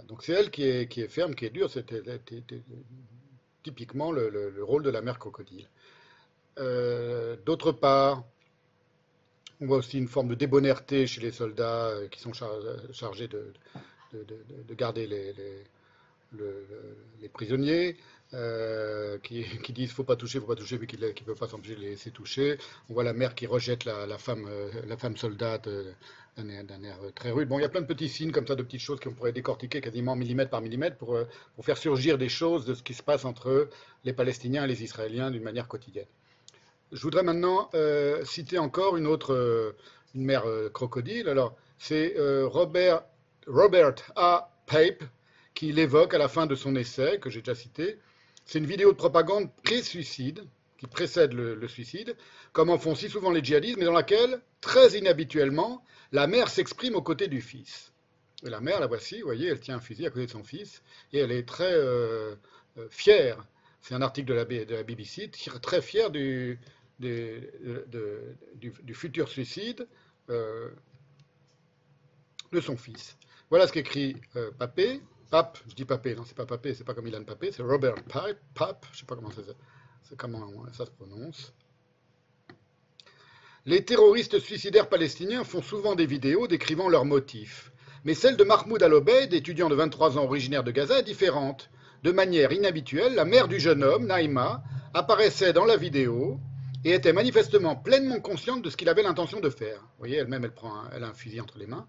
[0.09, 2.02] Donc c'est elle qui est, qui est ferme, qui est dure, c'était
[3.62, 5.69] typiquement le, le- le rôle de la mère crocodile.
[6.59, 8.25] Euh, D'autre part,
[9.61, 12.51] on voit aussi une forme de débonnaire,té chez les soldats euh, qui sont char-
[12.93, 13.52] chargés de,
[14.12, 15.65] de- de- de- de garder les, les-
[16.33, 17.97] le- le- les prisonniers,
[18.35, 21.49] euh, qui, qui disent faut pas toucher, faut pas toucher, mais qui ne peuvent pas
[21.49, 22.59] s'empêcher de les laisser toucher.
[22.91, 25.93] On voit la mère qui rejette la, la femme, euh, la femme soldate euh,
[26.36, 27.49] d'un air, euh, très rude.
[27.49, 29.33] Bon, il y a plein de petits signes comme ça, de petites choses qu'on pourrait
[29.33, 32.94] décortiquer quasiment millimètre par millimètre pour, euh, pour faire surgir des choses de ce qui
[32.94, 33.69] se passe entre
[34.05, 36.07] les Palestiniens et les Israéliens d'une manière quotidienne.
[36.91, 39.75] Je voudrais maintenant euh, citer encore une autre,
[40.15, 40.44] une mère
[40.75, 41.28] crocodile.
[41.28, 43.02] Alors, c'est Robert,
[44.17, 44.51] A.
[44.67, 45.02] Pape
[45.55, 47.99] qui l'évoque à la fin de son essai, que j'ai déjà cité.
[48.44, 50.44] C'est une vidéo de propagande pré-suicide,
[50.78, 52.15] qui précède le suicide,
[52.52, 56.94] comme en font si souvent les djihadistes, mais dans laquelle, très inhabituellement, la mère s'exprime
[56.94, 57.92] aux côtés du fils.
[58.44, 60.44] Et la mère, la voici, vous voyez, elle tient un fusil à côté de son
[60.44, 60.82] fils,
[61.12, 62.34] et elle est très euh,
[62.78, 63.47] euh, fière.
[63.81, 64.34] C'est un article de
[64.74, 66.58] la, BBC, très fière du,
[68.94, 69.89] futur suicide
[70.31, 70.70] euh,
[72.52, 73.16] de son fils.
[73.50, 75.00] Voilà ce qu'écrit euh, Papé.
[75.31, 77.94] Pape, je dis Papé, non, c'est pas Papé, c'est pas comme Ilan Papé, c'est Robert
[77.94, 79.41] Pipe, Pape, je sais pas comment ça,
[80.16, 81.55] comment ça se prononce.
[83.65, 87.70] Les terroristes suicidaires palestiniens font souvent des vidéos décrivant leurs motifs.
[88.02, 91.70] Mais celle de Mahmoud Al-Obeid, étudiant de 23 ans originaire de Gaza, est différente.
[92.02, 96.41] De manière inhabituelle, la mère du jeune homme, Naïma, apparaissait dans la vidéo
[96.84, 99.78] et était manifestement pleinement consciente de ce qu'il avait l'intention de faire.
[99.78, 101.86] Vous voyez, elle-même, elle, prend elle a un fusil entre les mains.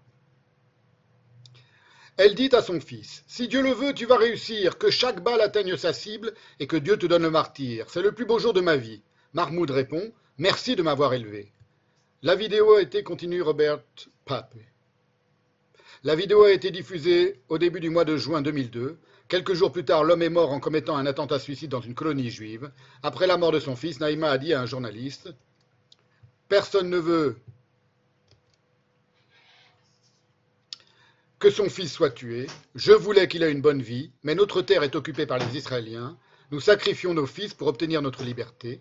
[2.16, 5.40] Elle dit à son fils, Si Dieu le veut, tu vas réussir, que chaque balle
[5.40, 7.90] atteigne sa cible et que Dieu te donne le martyr.
[7.90, 9.02] C'est le plus beau jour de ma vie.
[9.32, 11.52] Mahmoud répond, Merci de m'avoir élevé.
[12.24, 13.82] La vidéo a été, continue Robert
[14.24, 14.54] Pape.
[16.04, 18.98] La vidéo a été diffusée au début du mois de juin 2002.
[19.28, 22.30] Quelques jours plus tard, l'homme est mort en commettant un attentat suicide dans une colonie
[22.30, 22.72] juive.
[23.02, 25.34] Après la mort de son fils, Naïma a dit à un journaliste
[26.48, 27.36] Personne ne veut
[31.38, 32.46] que son fils soit tué.
[32.74, 36.16] Je voulais qu'il ait une bonne vie, mais notre terre est occupée par les Israéliens.
[36.52, 38.80] Nous sacrifions nos fils pour obtenir notre liberté.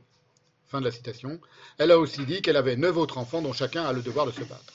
[0.74, 1.40] Fin de la citation.
[1.78, 4.32] Elle a aussi dit qu'elle avait neuf autres enfants dont chacun a le devoir de
[4.32, 4.74] se battre.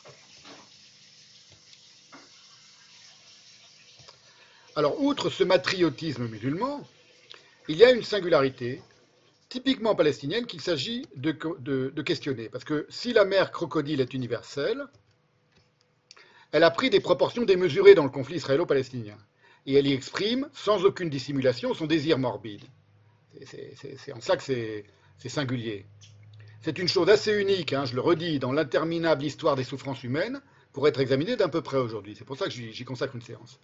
[4.76, 6.86] Alors, outre ce matriotisme musulman,
[7.66, 8.80] il y a une singularité
[9.48, 11.32] typiquement palestinienne qu'il s'agit de,
[12.02, 12.48] questionner.
[12.48, 14.86] Parce que si la mer crocodile est universelle,
[16.52, 19.18] elle a pris des proportions démesurées dans le conflit israélo-palestinien.
[19.66, 22.62] Et elle y exprime, sans aucune dissimulation, son désir morbide.
[23.44, 24.84] C'est en ça que c'est
[25.18, 25.86] c'est singulier.
[26.60, 30.40] C'est une chose assez unique, hein, je le redis, dans l'interminable histoire des souffrances humaines,
[30.72, 32.14] pour être examinée d'un peu près aujourd'hui.
[32.16, 33.58] C'est pour ça que j'y consacre une séance.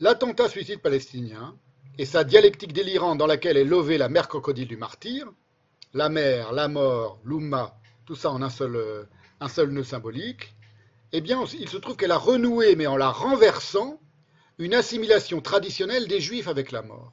[0.00, 1.56] L'attentat suicide palestinien
[1.98, 5.32] et sa dialectique délirante dans laquelle est lovée la mère crocodile du martyr,
[5.94, 9.04] la mer, la mort, l'Oumma, tout ça en euh,
[9.40, 10.54] un seul nœud symbolique,
[11.12, 14.00] eh bien, il se trouve qu'elle a renoué, mais en la renversant,
[14.58, 17.12] une assimilation traditionnelle des Juifs avec la mort.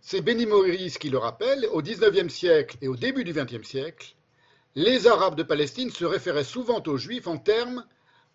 [0.00, 4.14] C'est Benny Morris qui le rappelle, au XIXe siècle et au début du XXe siècle,
[4.74, 7.84] les Arabes de Palestine se référaient souvent aux Juifs en termes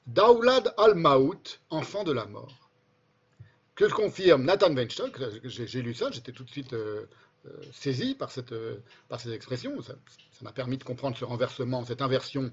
[0.05, 2.69] d'Aulad al-Maout, enfant de la mort.
[3.73, 7.05] Que confirme Nathan Weinstock, j'ai lu ça, j'étais tout de suite euh,
[7.47, 8.77] euh, saisi par cette, euh,
[9.09, 9.95] par cette expression, ça
[10.41, 12.51] m'a permis de comprendre ce renversement, cette inversion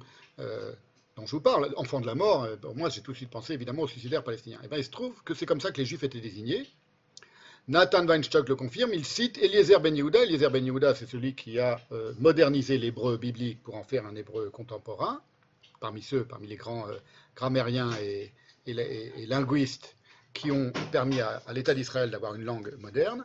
[1.22, 3.52] dont je vous parle, enfant de la mort, euh, moi j'ai tout de suite pensé
[3.52, 4.58] évidemment aux suicidaires palestiniens.
[4.64, 6.66] Et bien il se trouve que c'est comme ça que les juifs étaient désignés.
[7.68, 10.24] Nathan Weinstock le confirme, il cite Eliezer Ben Yehuda.
[10.24, 14.16] Eliezer Ben Yehuda, c'est celui qui a euh, modernisé l'hébreu biblique pour en faire un
[14.16, 15.22] hébreu contemporain,
[15.78, 16.96] parmi ceux, parmi les grands euh,
[17.36, 18.32] grammairiens et,
[19.26, 19.94] linguistes
[20.34, 23.24] qui ont permis à, à l'État d'Israël d'avoir une langue moderne.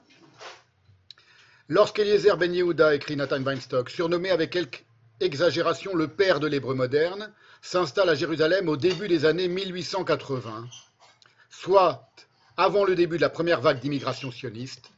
[1.67, 4.83] Lorsqu'Eliezer Ben Yehuda, écrit Nathan Weinstock, surnommé avec quelque
[5.19, 10.67] exagération le père de l'hébreu moderne, s'installe à Jérusalem au début des années 1880,
[11.49, 12.09] soit
[12.55, 14.89] avant le début de la première vague d'immigration sioniste.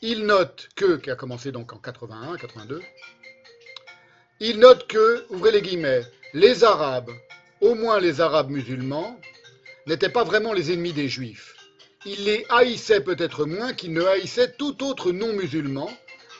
[0.00, 2.80] Il note que, qui a commencé donc en 81, 82,
[4.40, 7.10] il note que, ouvrez les guillemets, les Arabes,
[7.60, 9.18] au moins les Arabes musulmans,
[9.86, 11.56] n'étaient pas vraiment les ennemis des Juifs.
[12.06, 15.90] Il les haïssait peut-être moins qu'il ne haïssait tout autre non-musulman,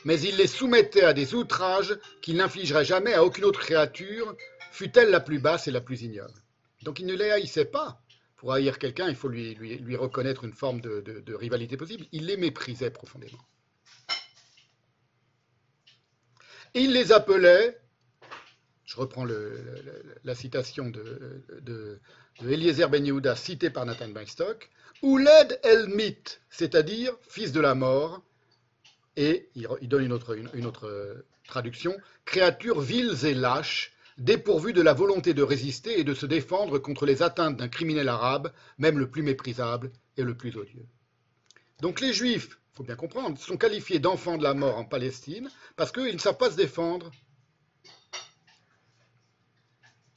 [0.04, 4.36] mais il les soumettait à des outrages qu'il n'infligerait jamais à aucune autre créature,
[4.78, 6.40] fût-elle la plus basse et la plus ignoble.
[6.84, 8.00] Donc il ne les haïssait pas.
[8.36, 12.06] Pour haïr quelqu'un, il faut lui, reconnaître une forme de, rivalité possible.
[12.12, 13.44] Il les méprisait profondément.
[16.74, 17.80] Il les appelait,
[18.84, 19.26] je reprends
[20.22, 21.98] la citation de,
[22.40, 24.70] Eliezer Ben Yehuda citée par Nathan Weinstock,
[25.02, 28.22] Ouled El Mit, c'est-à-dire fils de la mort,
[29.16, 34.92] et il, donne une autre, une- autre, traduction, créatures viles et lâches, dépourvues de la
[34.92, 39.08] volonté de résister et de se défendre contre les atteintes d'un criminel arabe, même le
[39.10, 40.86] plus méprisable et le plus odieux.
[41.80, 45.48] Donc les juifs, il faut bien comprendre, sont qualifiés d'enfants de la mort en Palestine
[45.76, 47.10] parce qu'ils ne savent pas se défendre.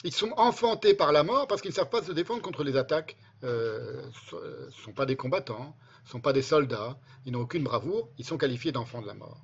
[0.04, 2.76] Ils sont enfantés par la mort parce qu'ils ne savent pas se défendre contre les
[2.76, 3.18] attaques.
[3.44, 7.64] Euh, Ce ne sont pas des combattants, ne sont pas des soldats, ils n'ont aucune
[7.64, 9.44] bravoure, ils sont qualifiés d'enfants de la mort.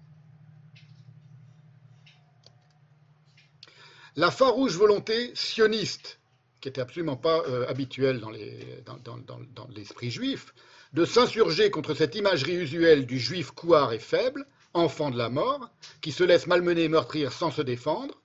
[4.17, 6.19] La farouche volonté sioniste,
[6.59, 10.53] qui n'était absolument pas euh, habituelle dans les- dans- dans- dans- dans l'esprit juif,
[10.93, 15.69] de s'insurger contre cette imagerie usuelle du juif couard et faible, enfant de la mort,
[16.01, 18.19] qui se laisse malmener et meurtrir sans se défendre,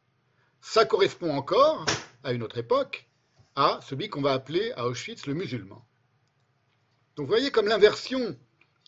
[0.63, 1.85] ça correspond encore,
[2.25, 3.07] à une autre époque,
[3.55, 5.85] à celui qu'on va appeler à Auschwitz le musulman.
[7.17, 8.35] Donc vous voyez comme l'inversion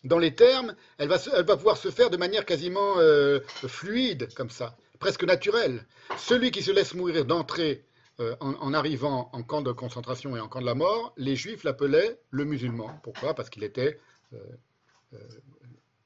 [0.03, 3.39] dans les termes, elle va, se- elle va pouvoir se faire de manière quasiment euh,
[3.67, 5.85] fluide, comme ça, presque naturelle.
[6.17, 7.85] Celui qui se laisse mourir d'entrée
[8.19, 11.63] euh, en, arrivant en camp de concentration et en camp de la mort, les juifs
[11.63, 12.99] l'appelaient le musulman.
[13.03, 13.33] Pourquoi?
[13.33, 13.99] Parce qu'il était
[14.33, 14.37] euh,
[15.13, 15.17] euh,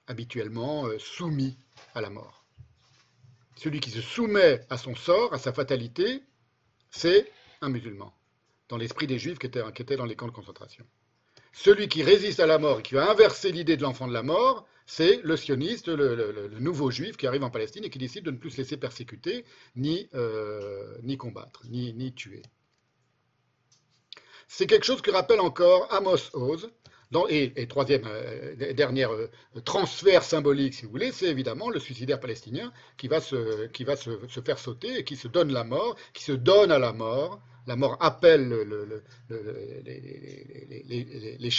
[0.08, 1.58] habituellement soumis
[1.94, 2.46] à la mort.
[3.56, 6.24] Celui qui se soumet à son sort, à sa fatalité,
[6.90, 8.14] c'est un musulman,
[8.70, 10.86] dans l'esprit des juifs qui étaient dans les camps de concentration.
[11.52, 14.24] Celui qui résiste à la mort et qui va inverser l'idée de l'enfant de la
[14.24, 18.32] mort, c'est le sioniste, le, nouveau juif qui arrive en Palestine et qui décide de
[18.32, 19.46] ne plus se laisser persécuter,
[19.76, 22.42] ni, euh, combattre, ni, ni tuer.
[24.48, 26.72] C'est quelque chose que rappelle encore Amos Oz,
[27.30, 29.30] et, troisième, euh, dernière euh,
[29.66, 33.96] transfert symbolique, si vous voulez, c'est évidemment le suicidaire palestinien qui va, se, qui va
[33.96, 34.12] se,
[34.46, 37.42] faire sauter et qui se donne la mort, qui se donne à la mort.
[37.66, 41.50] La mort appelle le- le- le- le- les, les-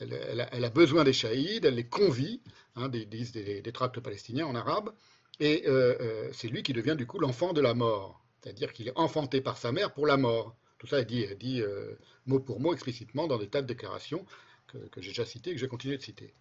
[0.00, 2.40] elle, a, besoin des shahids, elle les convie,
[2.76, 4.92] hein, des, des, tracts palestiniens en arabe,
[5.38, 8.88] et euh, euh, c'est lui qui devient du coup l'enfant de la mort, c'est-à-dire qu'il
[8.88, 10.56] est enfanté par sa mère pour la mort.
[10.78, 11.62] Tout ça est dit, dit
[12.26, 14.26] mot pour mot explicitement dans des tas de déclarations
[14.90, 16.34] que, j'ai déjà citées et que je vais continuer de citer.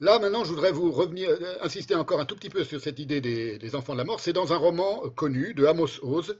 [0.00, 2.98] Là, maintenant, je voudrais vous revenir, euh, insister encore un tout petit peu sur cette
[2.98, 4.20] idée des, enfants de la mort.
[4.20, 6.38] C'est dans un roman euh, connu de Amos Oz.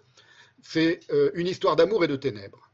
[0.63, 2.71] C'est euh, une histoire d'amour et de ténèbres.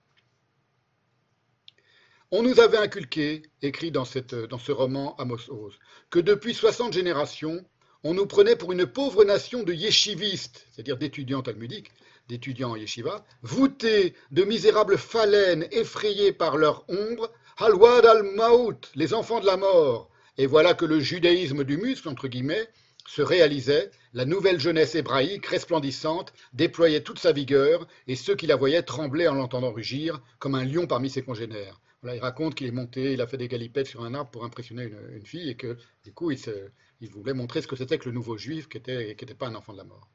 [2.31, 4.05] On nous avait inculqué, écrit dans,
[4.49, 5.78] dans ce roman Amos Oz,
[6.11, 7.65] que depuis 60 générations,
[8.05, 11.93] on nous prenait pour une pauvre nation de yeshivistes, c'est-à-dire d'étudiants talmudiques,
[12.28, 19.41] d'étudiants en yeshiva, voûtés de misérables phalènes effrayés par leur ombre, halwad al-maut, les enfants
[19.41, 20.11] de la mort.
[20.39, 22.69] Et voilà que le judaïsme du muscle, entre guillemets,
[23.07, 28.57] se réalisait, la nouvelle jeunesse hébraïque resplendissante déployait toute sa vigueur, et ceux qui la
[28.57, 31.81] voyaient tremblaient en l'entendant rugir, comme un lion parmi ses congénères.
[32.05, 34.85] Il raconte qu'il est monté, il a fait des galipettes sur un arbre pour impressionner
[34.85, 38.37] une, fille, et que du coup, il, voulait montrer ce que c'était que le nouveau
[38.37, 40.09] juif, qui n'était pas un enfant de la mort.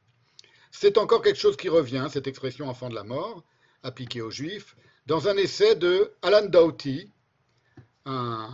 [0.71, 3.43] C'est encore quelque chose qui revient, cette expression enfant de la mort,
[3.83, 4.75] appliquée aux juifs,
[5.05, 7.09] dans un essai de Alan Doughty,
[8.07, 8.49] un,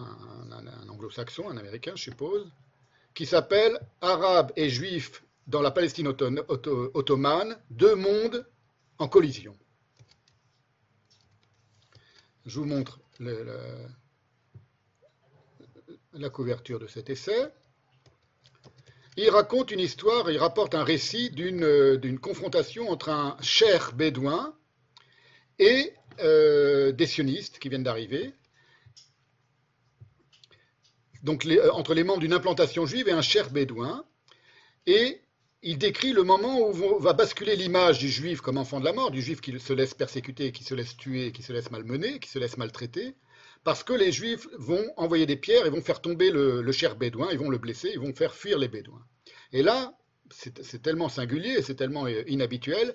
[0.90, 2.52] anglo-saxon, un américain, je suppose,
[3.14, 8.48] qui s'appelle Arabes et Juifs dans la Palestine ottomane, deux mondes
[8.98, 9.56] en collision.
[12.46, 13.00] Je vous montre
[16.14, 17.50] la couverture de cet essai.
[19.16, 24.56] Il raconte une histoire, il rapporte un récit d'une d'une confrontation entre un cher bédouin
[25.60, 28.34] et euh, des sionistes qui viennent d'arriver.
[31.24, 34.06] Donc euh, entre les membres d'une implantation juive et un cher bédouin.
[34.86, 35.22] Et
[35.62, 39.12] il décrit le moment où va basculer l'image du juif comme enfant de la mort,
[39.12, 42.30] du juif qui se laisse persécuter, qui se laisse tuer, qui se laisse malmener, qui
[42.30, 43.16] se laisse maltraiter,
[43.64, 47.30] parce que les juifs vont envoyer des pierres et vont faire tomber le, cher bédouin,
[47.32, 49.06] ils vont le blesser, ils vont faire fuir les bédouins.
[49.54, 49.98] Et là,
[50.30, 52.94] c'est tellement singulier, c'est tellement euh, inhabituel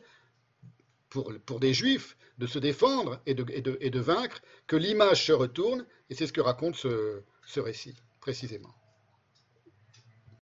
[1.08, 6.26] pour, des juifs de se défendre et de, vaincre que l'image se retourne, et c'est
[6.26, 7.97] ce que raconte ce récit,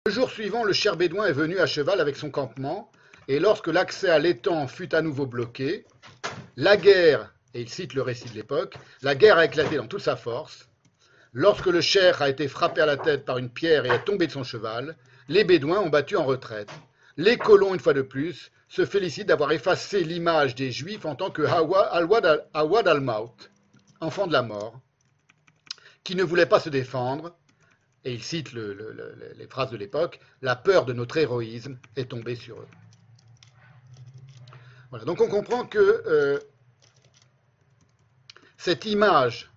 [0.06, 2.90] Le jour suivant, le cher bédouin est venu à cheval avec son campement,
[3.28, 5.86] et lorsque l'accès à l'étang fut à nouveau bloqué,
[6.56, 10.02] la guerre, et il cite le récit de l'époque, la guerre a éclaté dans toute
[10.02, 10.70] sa force.
[11.34, 14.28] Lorsque le cher a été frappé à la tête par une pierre et est tombé
[14.28, 14.96] de son cheval,
[15.28, 16.70] les bédouins ont battu en retraite.
[17.18, 21.32] Les colons, une fois de plus, se félicitent d'avoir effacé l'image des juifs en tant
[21.32, 23.52] que Awad al-Maut,
[24.00, 24.80] enfants de la mort,
[26.06, 27.36] qui ne voulaient pas se défendre,
[28.06, 31.78] et il cite le- le- le- les phrases de l'époque, la peur de notre héroïsme
[31.96, 32.68] est tombée sur eux.
[34.90, 36.40] Voilà, donc on comprend que euh,
[38.58, 39.50] cette image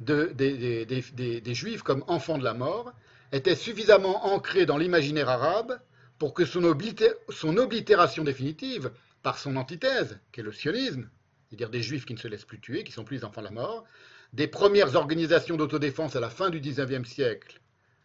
[0.00, 2.92] de- des, juifs comme enfants de la mort
[3.30, 5.80] était suffisamment ancrée dans l'imaginaire arabe
[6.18, 11.08] pour que son, oblité- son oblitération définitive, par son antithèse, qui est le sionisme,
[11.48, 13.52] c'est-à-dire des juifs qui ne se laissent plus tuer, qui sont plus enfants de la
[13.52, 13.84] mort,
[14.32, 17.60] des premières organisations d'autodéfense à la fin du XIXe siècle,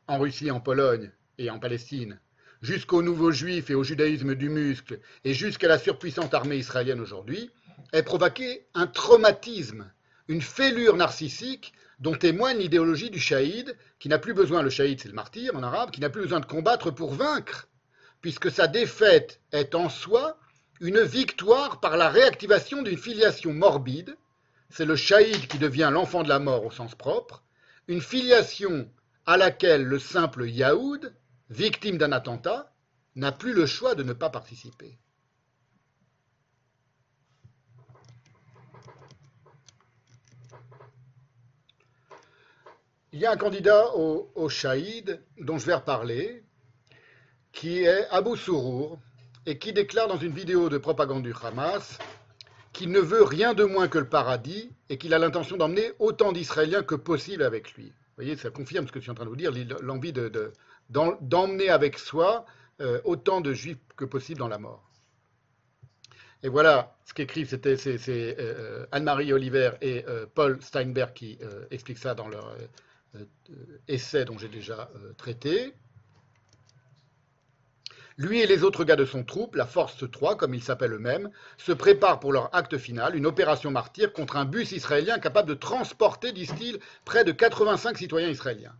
[0.07, 2.19] en Russie, en Pologne et en Palestine,
[2.61, 7.49] jusqu'aux nouveaux juifs et au judaïsme du muscle, et jusqu'à la surpuissante armée israélienne aujourd'hui,
[7.93, 9.89] ait provoqué un traumatisme,
[10.27, 15.07] une fêlure narcissique dont témoigne l'idéologie du shahid, qui n'a plus besoin, le shahid c'est
[15.07, 17.69] le martyr en arabe, qui n'a plus besoin de combattre pour vaincre,
[18.21, 20.37] puisque sa défaite est en soi
[20.81, 24.15] une victoire par la réactivation d'une filiation morbide,
[24.69, 27.43] c'est le Chaïd qui devient l'enfant de la mort au sens propre,
[27.87, 28.89] une filiation
[29.25, 31.15] à laquelle le simple Yahoud,
[31.49, 32.73] victime d'un attentat,
[33.15, 34.97] n'a plus le choix de ne pas participer.
[43.13, 46.43] Il y a un candidat au, au Shaïd dont je vais reparler,
[47.51, 48.99] qui est Abou Sourour,
[49.47, 51.97] et qui déclare dans une vidéo de propagande du Hamas
[52.77, 56.31] qu'il ne veut rien de moins que le paradis et qu'il a l'intention d'emmener autant
[56.31, 57.85] d'Israéliens que possible avec lui.
[57.85, 60.29] Vous voyez, ça confirme ce que je suis en train de vous dire, l'envie de,
[60.29, 60.51] de,
[60.89, 62.45] d'emmener avec soi
[62.79, 64.83] euh, autant de juifs que possible dans la mort.
[66.43, 71.39] Et voilà ce qu'écrivent, c'est, euh, Anne-Marie Oliver et euh, Paul Steinberg qui
[71.71, 72.55] expliquent ça dans leur
[73.87, 75.73] essai dont j'ai déjà traité.
[78.17, 81.29] Lui et les autres gars de son troupe, la Force 3, comme ils s'appellent eux-mêmes,
[81.57, 85.53] se préparent pour leur acte final, une opération martyre contre un bus israélien capable de
[85.53, 88.73] transporter, disent-ils, près de 85 citoyens israéliens.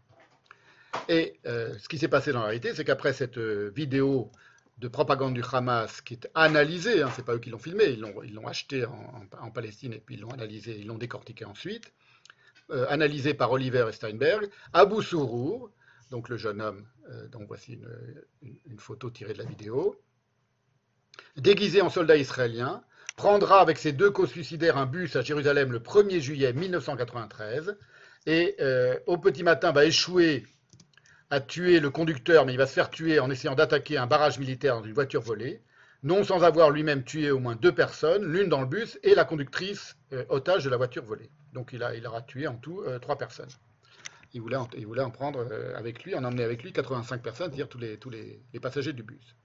[1.07, 4.31] Et euh, ce qui s'est passé dans la réalité, c'est qu'après cette euh, vidéo
[4.79, 7.99] de propagande du Hamas qui est analysée, hein, c'est pas eux qui l'ont filmé, ils
[8.33, 11.91] l'ont, acheté en, Palestine et puis ils l'ont analysé, ils l'ont décortiqué ensuite,
[12.71, 15.71] euh, analysé par Oliver et Steinberg, Abu Sourour,
[16.09, 17.79] donc le jeune homme, euh, voici
[18.41, 19.99] une, photo tirée de la vidéo,
[21.35, 22.83] déguisé en soldat israélien,
[23.15, 27.77] prendra avec ses deux co-suicidaires un bus à Jérusalem le 1er juillet 1993
[28.27, 30.45] et euh, au petit matin va échouer
[31.29, 34.39] à tuer le conducteur, mais il va se faire tuer en essayant d'attaquer un barrage
[34.39, 35.61] militaire dans une voiture volée,
[36.03, 39.25] non sans avoir lui-même tué au moins deux personnes, l'une dans le bus et la
[39.25, 41.29] conductrice euh, otage de la voiture volée.
[41.53, 43.49] Donc il aura tué en tout euh, trois personnes.
[44.33, 47.79] Il voulait, en, prendre euh, avec lui, en emmener avec lui 85 personnes, c'est-à-dire tous,
[48.09, 49.35] les, les, passagers du bus.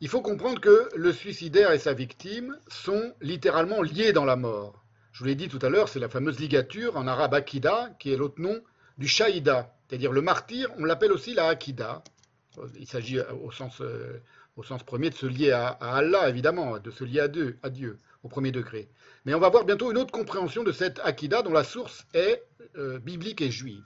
[0.00, 4.84] Il faut comprendre que le suicidaire et sa victime sont littéralement liés dans la mort.
[5.12, 8.12] Je vous l'ai dit tout à l'heure, c'est la fameuse ligature en arabe akida, qui
[8.12, 8.60] est l'autre nom
[8.98, 12.02] du shaïda, c'est-à-dire le martyr, on l'appelle aussi la akida.
[12.78, 14.22] Il s'agit au sens, euh,
[14.56, 17.28] au sens premier de se lier à, Allah, évidemment, de se lier à
[17.62, 18.88] à Dieu, au premier degré.
[19.24, 22.42] Mais on va voir bientôt une autre compréhension de cette akida dont la source est
[22.76, 23.84] euh, biblique et juive.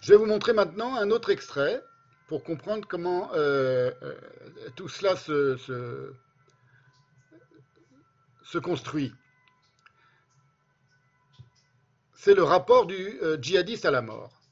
[0.00, 1.82] Je vais vous montrer maintenant un autre extrait
[2.28, 4.14] pour comprendre comment euh, euh,
[4.76, 6.12] tout cela se,
[8.62, 9.12] construit.
[12.14, 14.43] C'est le rapport du djihadiste à la mort.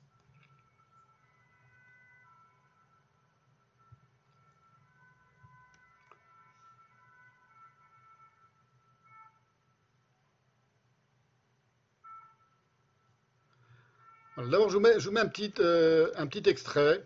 [14.50, 16.10] D'abord, je vous mets, un, petit, euh,
[16.46, 17.04] extrait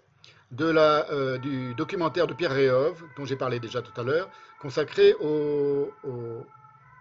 [1.10, 5.92] euh, du documentaire de Pierre Réhov, dont j'ai parlé déjà tout à l'heure, consacré au,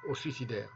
[0.07, 0.69] au suicidaires.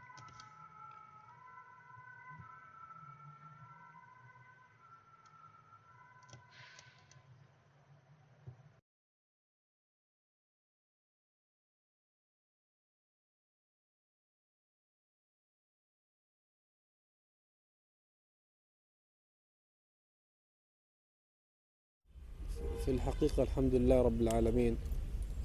[22.84, 24.76] في الحقيقة الحمد لله رب العالمين.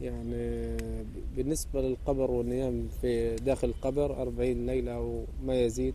[0.02, 0.78] يعني
[1.36, 5.94] بالنسبة للقبر والنيام في داخل القبر أربعين ليلة أو ما يزيد.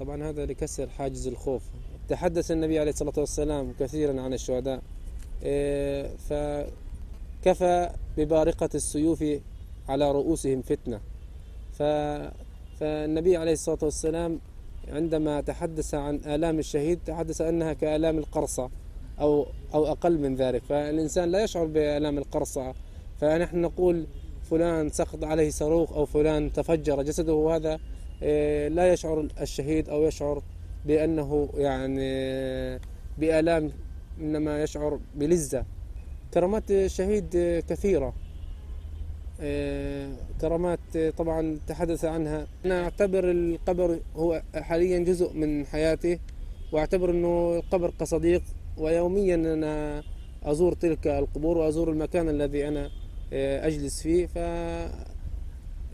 [0.00, 1.62] طبعا هذا لكسر حاجز الخوف.
[2.08, 4.82] تحدث النبي عليه الصلاة والسلام كثيرا عن الشهداء.
[6.18, 9.24] فكفى ببارقة السيوف
[9.88, 11.00] على رؤوسهم فتنة.
[12.80, 14.38] فالنبي عليه الصلاة والسلام
[14.88, 18.70] عندما تحدث عن آلام الشهيد تحدث أنها كآلام القرصة.
[19.20, 20.62] أو أو أقل من ذلك.
[20.64, 22.74] فالإنسان لا يشعر بآلام القرصة.
[23.20, 24.06] فنحن نقول
[24.50, 27.34] فلان سقط عليه صاروخ أو فلان تفجر جسده.
[27.34, 27.80] وهذا
[28.68, 30.42] لا يشعر الشهيد أو يشعر
[30.86, 32.10] بأنه يعني
[33.18, 33.72] بآلام
[34.20, 35.64] إنما يشعر بلذة.
[36.34, 37.28] كرامات الشهيد
[37.68, 38.14] كثيرة.
[40.40, 42.46] كرامات طبعا تحدث عنها.
[42.64, 46.18] أنا أعتبر القبر هو حاليا جزء من حياتي
[46.72, 48.42] وأعتبر أنه القبر كصديق.
[48.76, 50.02] ويوميا أنا
[50.42, 52.90] أزور تلك القبور وأزور المكان الذي أنا
[53.66, 54.26] أجلس فيه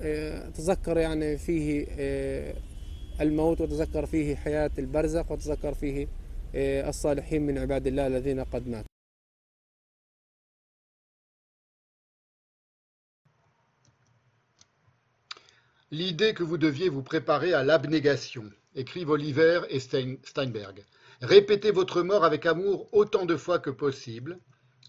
[0.00, 1.86] فأتذكر يعني فيه
[3.20, 6.08] الموت وتذكر فيه حياة البرزخ وتذكر فيه
[6.88, 8.88] الصالحين من عباد الله الذين قد ماتوا
[15.90, 20.84] L'idée que vous deviez vous préparer à l'abnégation, écrivent Oliver et Steinberg.
[21.20, 24.38] Répétez votre mort avec amour autant de fois que possible.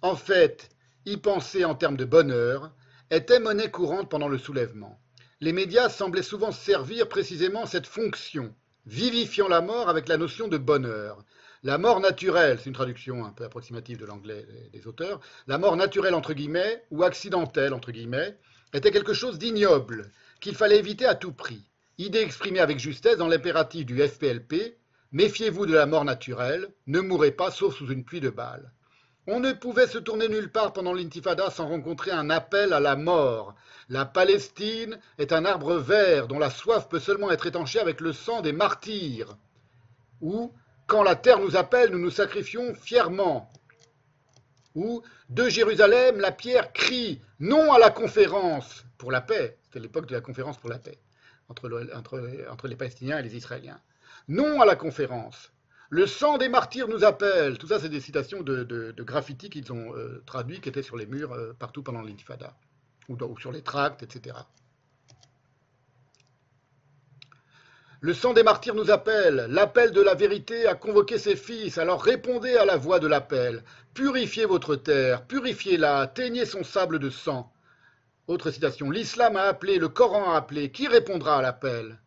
[0.03, 0.69] En fait,
[1.05, 2.71] y penser en termes de bonheur
[3.09, 4.99] était monnaie courante pendant le soulèvement.
[5.41, 8.53] Les médias semblaient souvent servir précisément cette fonction,
[8.85, 11.23] vivifiant la mort avec la notion de bonheur.
[11.63, 15.77] La mort naturelle, c'est une traduction un peu approximative de l'anglais des auteurs, la mort
[15.77, 18.37] naturelle entre guillemets ou accidentelle entre guillemets
[18.73, 21.69] était quelque chose d'ignoble qu'il fallait éviter à tout prix.
[21.97, 24.78] idée exprimée avec justesse dans l'impératif du FPLP
[25.11, 28.71] Méfiez-vous de la mort naturelle, ne mourrez pas sauf sous une pluie de balles.
[29.25, 32.95] On ne pouvait se tourner nulle part pendant l'intifada sans rencontrer un appel à la
[32.95, 33.55] mort.
[33.89, 38.13] La Palestine est un arbre vert dont la soif peut seulement être étanchée avec le
[38.13, 39.35] sang des martyrs.
[40.21, 40.53] Ou,
[40.85, 43.51] quand la terre nous appelle, nous nous sacrifions fièrement.
[44.75, 49.57] Ou, de Jérusalem, la pierre crie non à la conférence pour la paix.
[49.63, 50.99] C'était l'époque de la conférence pour la paix
[51.47, 51.67] entre,
[52.51, 53.79] entre les Palestiniens et les Israéliens.
[54.29, 55.51] Non à la conférence.
[55.89, 57.57] Le sang des martyrs nous appelle.
[57.57, 61.07] Tout ça, c'est des citations de, graffitis qu'ils ont euh, traduits, qui étaient sur les
[61.07, 62.55] murs euh, partout pendant l'intifada,
[63.09, 64.35] ou sur les tracts, etc.
[68.01, 69.47] Le sang des martyrs nous appelle.
[69.49, 71.79] L'appel de la vérité a convoqué ses fils.
[71.79, 73.63] Alors répondez à la voix de l'appel.
[73.95, 77.51] Purifiez votre terre, purifiez-la, teignez son sable de sang.
[78.27, 78.91] Autre citation.
[78.91, 80.69] L'islam a appelé, le Coran a appelé.
[80.71, 81.99] Qui répondra à l'appel?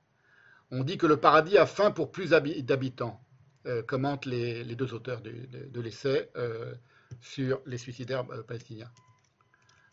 [0.74, 3.20] On dit que le paradis a faim pour plus habi- d'habitants,
[3.66, 6.74] euh, commentent les, deux auteurs de, l'essai euh,
[7.20, 8.90] sur les suicidaires euh, palestiniens.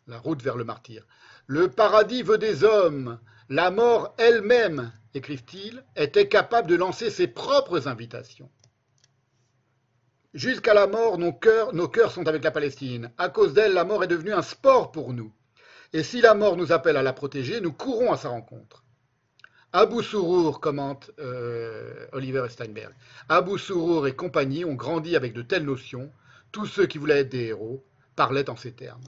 [0.08, 1.06] La route vers le martyr.
[1.48, 3.19] Le paradis veut des hommes.
[3.49, 8.49] La mort elle-même, écrivent-ils, était capable de lancer ses propres invitations.
[10.33, 13.11] Jusqu'à la mort, nos cœurs sont avec la Palestine.
[13.17, 15.33] À cause d'elle, la mort est devenue un sport pour nous.
[15.91, 18.85] Et si la mort nous appelle à la protéger, nous courons à sa rencontre.
[19.72, 22.91] Abu Sourour, commente euh, Oliver Steinberg.
[23.27, 26.11] Abu Sourour et compagnie ont grandi avec de telles notions.
[26.51, 29.03] Tous ceux qui voulaient être des héros parlaient en ces termes.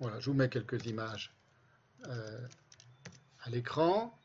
[0.00, 1.32] Voilà, je vous mets quelques images
[2.08, 2.46] euh,
[3.44, 4.18] à l'écran.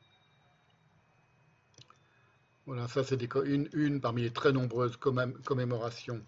[2.68, 6.22] Voilà, ça c'est une, parmi les très nombreuses commém- commémorations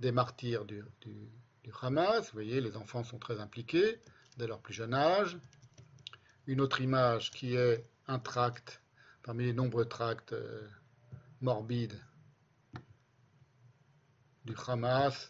[0.00, 0.82] des martyrs du
[1.82, 2.24] Hamas.
[2.24, 4.00] Vous voyez, les enfants sont très impliqués
[4.38, 5.36] dès leur plus jeune âge.
[6.46, 8.80] Une autre image qui est un tract,
[9.22, 10.66] parmi les nombreux tracts euh,
[11.42, 12.00] morbides
[14.46, 15.28] du Hamas.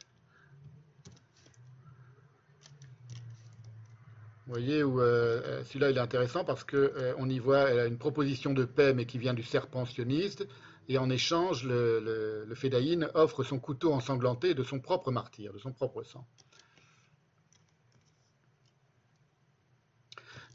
[4.53, 7.97] Vous voyez, où, euh, euh, celui-là il est intéressant parce qu'on y voit a une
[7.97, 10.47] proposition de paix, mais qui vient du serpent sioniste,
[10.91, 15.59] et en échange, le, le, le offre son couteau ensanglanté de son propre martyr, de
[15.59, 16.27] son propre sang.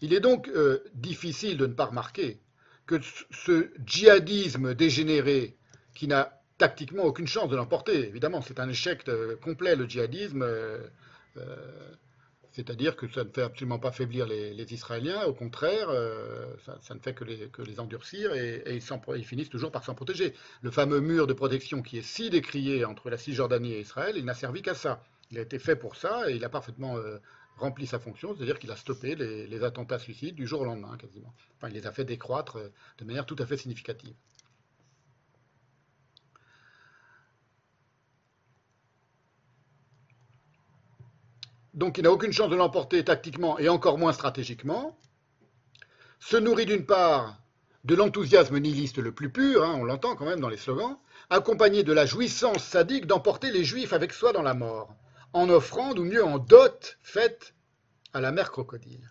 [0.02, 2.40] Il est donc euh, difficile de ne pas remarquer
[2.86, 3.02] que
[3.32, 5.58] ce- djihadisme dégénéré,
[5.96, 10.46] qui n'a tactiquement aucune chance de l'emporter, évidemment, c'est un échec euh, complet, le djihadisme.
[12.58, 16.48] C'est-à-dire que ça ne fait absolument pas faiblir les, Israéliens, au contraire, euh,
[16.82, 18.80] ça, ne fait que les, endurcir et,
[19.16, 20.34] ils finissent toujours par s'en protéger.
[20.64, 24.26] Le fameux mur de protection qui est si décrié entre la Cisjordanie et Israël, il
[24.26, 25.04] n'a servi qu'à ça.
[25.30, 27.20] Il a été fait pour ça et il a parfaitement euh,
[27.58, 30.98] rempli sa fonction, c'est-à-dire qu'il a stoppé les, les attentats suicides du jour au lendemain
[30.98, 31.36] quasiment.
[31.58, 34.16] Enfin, il les a fait décroître euh, de manière tout à fait significative.
[41.78, 44.98] Donc il n'a aucune chance de l'emporter tactiquement et encore moins stratégiquement,
[46.20, 47.40] se nourrit d'une part
[47.84, 50.98] de l'enthousiasme nihiliste le plus pur, hein, on l'entend quand même dans les slogans,
[51.30, 54.96] accompagné de la jouissance sadique d'emporter les juifs avec soi dans la mort,
[55.34, 57.54] en offrande ou mieux en dot faite
[58.12, 59.08] à la mère crocodile.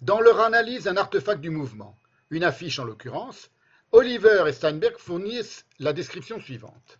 [0.00, 1.96] Dans leur analyse d'un artefact du mouvement,
[2.30, 3.50] une affiche en l'occurrence,
[3.92, 6.98] Oliver et Steinberg fournissent la description suivante.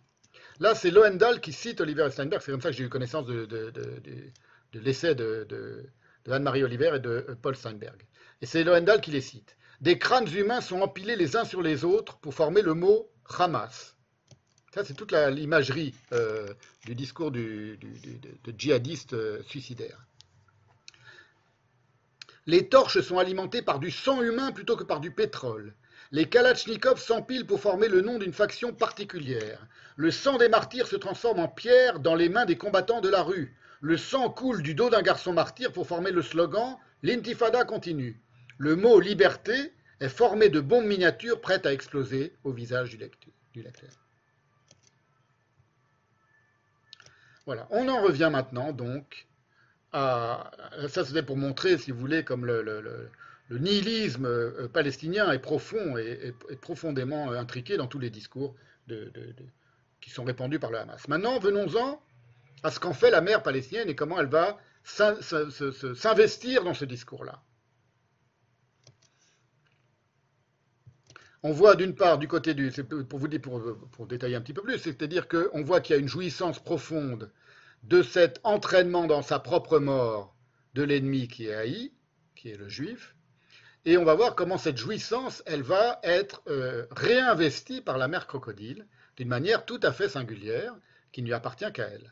[0.59, 2.41] Là, c'est Lohendahl qui cite Oliver Steinberg.
[2.41, 3.47] C'est comme ça que j'ai eu connaissance de,
[4.73, 5.89] l'essai de,
[6.29, 8.01] Anne-Marie Oliver et de euh, Paul Steinberg.
[8.41, 9.57] Et c'est Lohendahl qui les cite.
[9.81, 13.95] Des crânes humains sont empilés les uns sur les autres pour former le mot Hamas.
[14.73, 16.53] Ça, c'est toute l'imagerie euh,
[16.85, 17.79] du discours du,
[18.57, 20.05] djihadistes euh, suicidaires.
[22.45, 25.73] Les torches sont alimentées par du sang humain plutôt que par du pétrole.
[26.15, 29.67] Les Kalachnikovs s'empilent pour former le nom d'une faction particulière.
[29.97, 33.21] Le sang des martyrs se transforme en pierre dans les mains des combattants de la
[33.21, 33.53] rue.
[33.81, 38.17] Le sang coule du dos d'un garçon martyr pour former le slogan L'intifada continue.
[38.57, 43.91] Le mot liberté est formé de bombes miniatures prêtes à exploser au visage du lecteur.
[47.45, 49.27] Voilà, on en revient maintenant donc
[49.91, 50.49] à...
[50.87, 53.11] Ça c'était pour montrer, si vous voulez, comme le-
[53.47, 58.55] le nihilisme euh, palestinien est profond et, profondément euh, intriqué dans tous les discours
[59.99, 61.07] qui sont répandus par le Hamas.
[61.07, 62.01] Maintenant, venons-en
[62.63, 67.41] à ce qu'en fait la mère palestinienne et comment elle va s'investir dans ce discours-là.
[71.45, 72.71] on voit d'une part du côté du,
[73.07, 75.99] pour vous dire, pour, pour détailler un petit peu plus, c'est-à-dire qu'on voit qu'il y
[75.99, 77.31] a une jouissance profonde
[77.83, 80.35] de cet entraînement dans sa propre mort
[80.73, 81.91] de l'ennemi qui est haï,
[82.35, 83.14] qui est le juif,
[83.85, 88.25] et on va voir comment cette jouissance, elle va être euh, réinvestie par la mère
[88.25, 90.75] crocodile d'une manière tout à fait singulière,
[91.11, 92.11] qui ne lui appartient qu'à elle.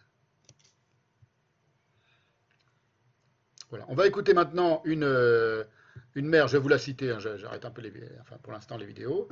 [3.69, 3.85] Voilà.
[3.89, 5.63] On va écouter maintenant une, euh,
[6.13, 8.77] une mère, je vais vous la citer, hein, j'arrête un peu les, enfin, pour l'instant
[8.77, 9.27] les vidéos.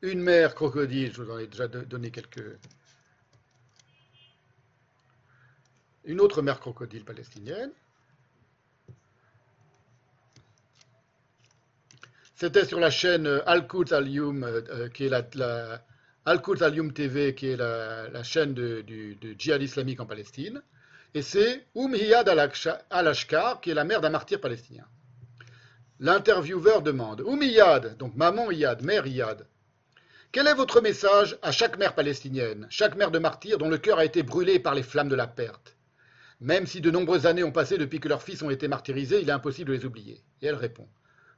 [0.00, 2.58] Une mère crocodile, je vous en ai déjà donné quelques.
[6.04, 7.72] Une autre mère crocodile palestinienne.
[12.40, 15.82] C'était sur la chaîne Al-Quds Al-Yum, euh, qui est la,
[16.24, 20.62] Al-Quds Al-Yum TV, qui est la, chaîne du, djihad islamique en Palestine.
[21.14, 24.84] Et c'est Oumiyad Al-Ashkar, qui est la mère d'un martyr palestinien.
[25.98, 29.44] L'intervieweur demande Oumiyad, donc maman Iyad, mère Iyad,
[30.30, 33.98] quel est votre message à chaque mère palestinienne, chaque mère de martyr dont le cœur
[33.98, 35.76] a été brûlé par les flammes de la perte?
[36.40, 39.28] Même si de nombreuses années ont passé depuis que leurs fils ont été martyrisés, il
[39.28, 40.22] est impossible de les oublier.
[40.40, 40.86] Et elle répond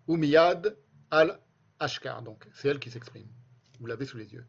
[0.07, 0.77] Oumiyad
[1.10, 3.28] al-Ashkar, donc c'est elle qui s'exprime.
[3.80, 4.44] Vous l'avez sous les yeux.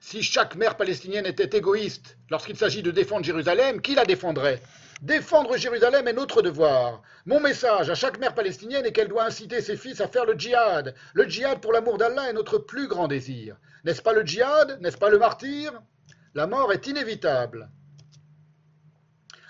[0.00, 4.60] Si chaque mère palestinienne était égoïste lorsqu'il s'agit de défendre Jérusalem, qui la défendrait?
[5.00, 7.02] Défendre Jérusalem est notre devoir.
[7.26, 10.34] Mon message à chaque mère palestinienne est qu'elle doit inciter ses fils à faire le
[10.34, 10.94] djihad.
[11.14, 13.56] Le djihad pour l'amour d'Allah est notre plus grand désir.
[13.84, 14.78] N'est-ce pas le djihad?
[14.80, 15.72] N'est-ce pas le martyr?
[16.34, 17.70] La mort est inévitable.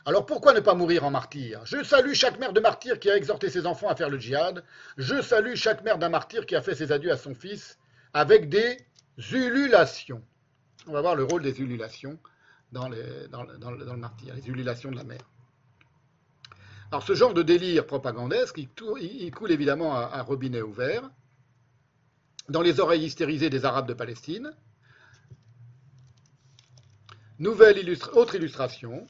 [0.07, 1.65] Alors pourquoi ne pas mourir en martyr?
[1.65, 4.63] Je salue chaque mère de martyr qui a exhorté ses enfants à faire le djihad.
[4.99, 7.79] Je salue chaque mère d'un martyr qui a fait ses adieux à son fils
[8.13, 8.77] avec des
[9.33, 10.23] ululations.
[10.87, 12.19] On va voir le rôle des ululations
[12.71, 15.31] dans, le martyr, les ululations de la mère.
[16.91, 21.09] Alors ce genre de délire propagandesque, il, coule évidemment à, robinet ouvert,
[22.51, 24.53] dans les oreilles hystérisées des Arabes de Palestine.
[27.39, 27.79] Nouvelle
[28.13, 29.07] autre illustration.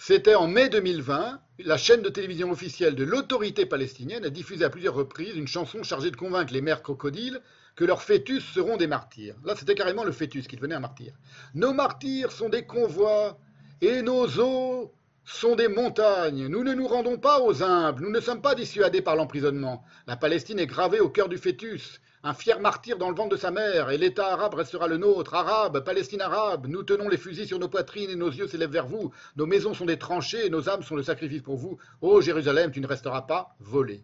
[0.00, 4.70] C'était en mai 2020, la chaîne de télévision officielle de l'autorité palestinienne a diffusé à
[4.70, 7.40] plusieurs reprises une chanson chargée de convaincre les mères crocodiles
[7.74, 9.34] que leurs fœtus seront des martyrs.
[9.44, 11.12] Là, c'était carrément le fœtus qui devenait un martyr.
[11.54, 13.38] Nos martyrs sont des convois
[13.80, 14.94] et nos eaux
[15.24, 16.46] sont des montagnes.
[16.46, 19.84] Nous ne nous rendons pas aux humbles, nous ne sommes pas dissuadés par l'emprisonnement.
[20.06, 23.36] La Palestine est gravée au cœur du fœtus, un fier martyr dans le ventre de
[23.36, 25.34] sa mère, et l'État arabe restera le nôtre.
[25.34, 28.86] Arabe, Palestine arabe, nous tenons les fusils sur nos poitrines et nos yeux s'élèvent vers
[28.86, 29.12] vous.
[29.36, 31.78] Nos maisons sont des tranchées et nos âmes sont le sacrifice pour vous.
[32.00, 34.02] Ô Jérusalem, tu ne resteras pas volé.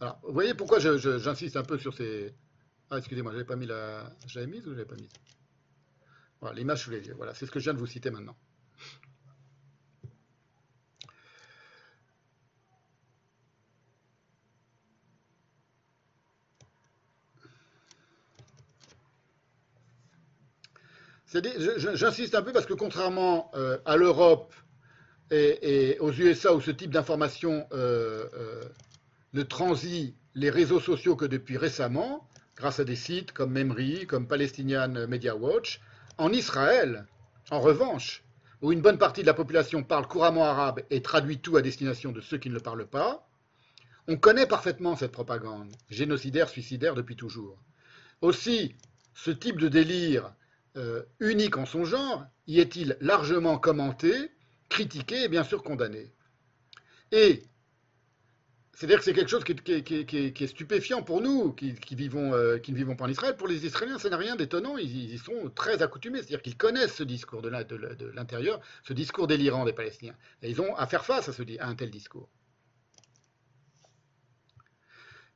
[0.00, 2.34] Alors, vous voyez pourquoi j'insiste un peu sur ces,
[2.92, 4.04] ah, excusez-moi, j'avais pas mis la.
[4.26, 5.08] J'avais mise ou j'avais pas mise
[6.42, 7.00] Voilà, l'image sous les.
[7.12, 8.36] Voilà, c'est ce que je viens de vous citer maintenant.
[21.94, 24.54] J'insiste un peu parce que contrairement euh, à l'Europe
[25.30, 28.62] et, aux USA où ce type d'information euh, euh,
[29.32, 34.26] ne transit les réseaux sociaux que depuis récemment, grâce à des sites comme Memri, comme
[34.26, 35.80] Palestinian Media Watch.
[36.18, 37.06] En Israël,
[37.50, 38.22] en revanche,
[38.60, 42.12] où une bonne partie de la population parle couramment arabe et traduit tout à destination
[42.12, 43.26] de ceux qui ne le parlent pas,
[44.08, 47.56] on connaît parfaitement cette propagande, génocidaire, suicidaire depuis toujours.
[48.20, 48.74] Aussi,
[49.14, 50.32] ce type de délire
[50.76, 54.32] euh, unique en son genre y est-il largement commenté,
[54.68, 56.12] critiqué et bien sûr condamné.
[57.10, 57.42] Et
[58.74, 62.76] c'est-à-dire que c'est quelque chose qui, est stupéfiant pour nous, qui, vivons, euh, qui ne
[62.76, 63.36] vivons pas en Israël.
[63.36, 64.78] Pour les Israéliens, ça n'a rien d'étonnant.
[64.78, 66.18] Ils, y sont très accoutumés.
[66.18, 70.16] C'est-à-dire qu'ils connaissent ce discours de l'intérieur, ce discours délirant des Palestiniens.
[70.42, 72.28] Ils ont à faire face à, ce, à un tel discours.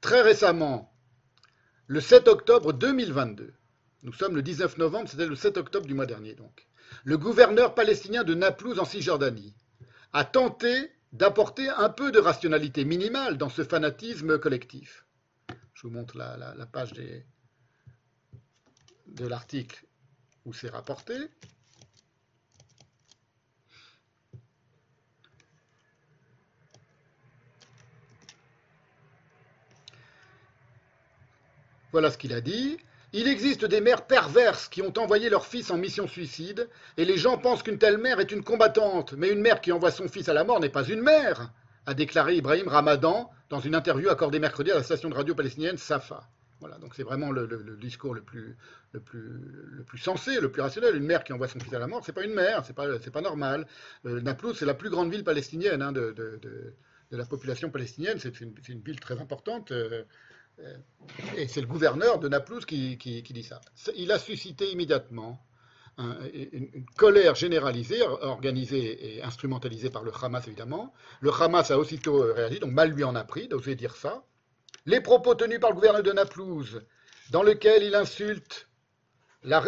[0.01, 0.93] Très récemment,
[1.87, 3.53] le 7 octobre 2022,
[4.07, 6.69] nous sommes le 19 novembre, c'était le 7 octobre du mois dernier donc,
[7.03, 9.53] le gouverneur palestinien de Naplouse en Cisjordanie
[10.13, 15.05] a tenté d'apporter un peu de rationalité minimale dans ce fanatisme collectif.
[15.75, 17.25] Je vous montre la, page de
[19.27, 19.85] l'article
[20.45, 21.15] où c'est rapporté.
[31.91, 32.79] Voilà ce qu'il a dit.
[33.13, 37.17] Il existe des mères perverses qui ont envoyé leur fils en mission suicide, et les
[37.17, 40.29] gens pensent qu'une telle mère est une combattante, mais une mère qui envoie son fils
[40.29, 41.53] à la mort n'est pas une mère,
[41.87, 45.79] a déclaré Ibrahim Ramadan dans une interview accordée mercredi à la station de radio palestinienne
[45.79, 46.29] Safa.
[46.61, 48.57] Voilà, donc c'est vraiment le, discours le plus,
[48.93, 50.97] le, plus, le plus sensé, le plus rationnel.
[50.97, 52.87] Une mère qui envoie son fils à la mort, c'est pas une mère, c'est pas,
[52.99, 53.67] pas normal.
[54.07, 56.15] Euh, Naplouse, c'est la plus grande ville palestinienne hein, de,
[57.11, 58.19] la population palestinienne.
[58.19, 59.71] C'est une, ville très importante.
[59.71, 60.03] euh,
[61.37, 63.61] et c'est le gouverneur de Naplouse qui, dit ça.
[63.97, 65.41] Il a suscité immédiatement
[65.99, 70.93] un- une, colère généralisée, or- organisée et instrumentalisée par le Hamas évidemment.
[71.21, 74.25] Le Hamas a aussitôt euh, réagi, donc mal lui en a pris d'oser dire ça.
[74.85, 76.83] Les propos tenus par le gouverneur de Naplouse,
[77.31, 78.69] dans lesquels il insulte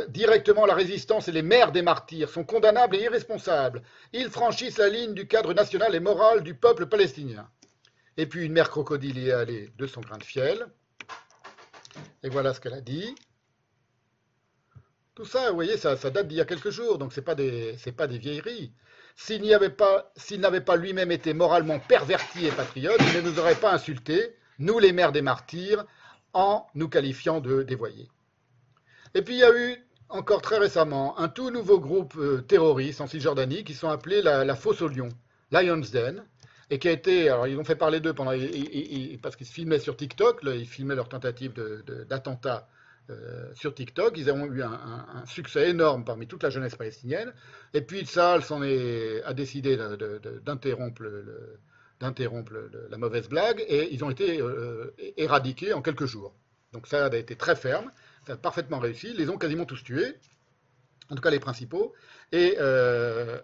[0.08, 3.82] directement la résistance et les mères des martyrs, sont condamnables et irresponsables.
[4.12, 7.48] Ils franchissent la ligne du cadre national et moral du peuple palestinien.
[8.16, 10.66] Et puis une mère crocodile y est allée de son grain de fiel.
[12.22, 13.14] Et voilà ce qu'elle a dit.
[15.14, 17.34] Tout ça, vous voyez, ça, date d'il y a quelques jours, donc ce n'est pas,
[17.34, 18.72] des- pas des vieilleries.
[19.16, 19.70] S'il n'avait
[20.60, 24.92] pas lui-même été moralement perverti et patriote, il ne nous aurait pas insultés, nous les
[24.92, 25.84] mères des martyrs,
[26.34, 28.08] en nous qualifiant de dévoyés.
[29.14, 33.00] Et puis il y a eu encore très récemment un tout nouveau groupe euh, terroriste
[33.00, 35.08] en Cisjordanie qui sont appelés la, la Fosse au Lion,
[35.50, 36.24] Lion's Den,
[36.70, 38.32] et qui a été, alors ils ont fait parler d'eux pendant,
[39.22, 41.54] parce qu'ils se filmaient sur TikTok, ils filmaient leur tentative
[42.08, 42.68] d'attentat
[43.10, 47.32] euh, sur TikTok, ils ont eu un, succès énorme parmi toute la jeunesse palestinienne,
[47.72, 49.78] et puis Tsahal s'en est, a décidé
[50.44, 51.02] d'interrompre
[52.00, 52.52] d'interrompre
[52.90, 56.32] la mauvaise blague, et ils ont été euh, éradiqués en quelques jours.
[56.72, 57.90] Donc ça a été très ferme,
[58.26, 60.14] ça a parfaitement réussi, ils les ont quasiment tous tués,
[61.10, 61.94] en tout cas les principaux,
[62.30, 63.40] et, euh,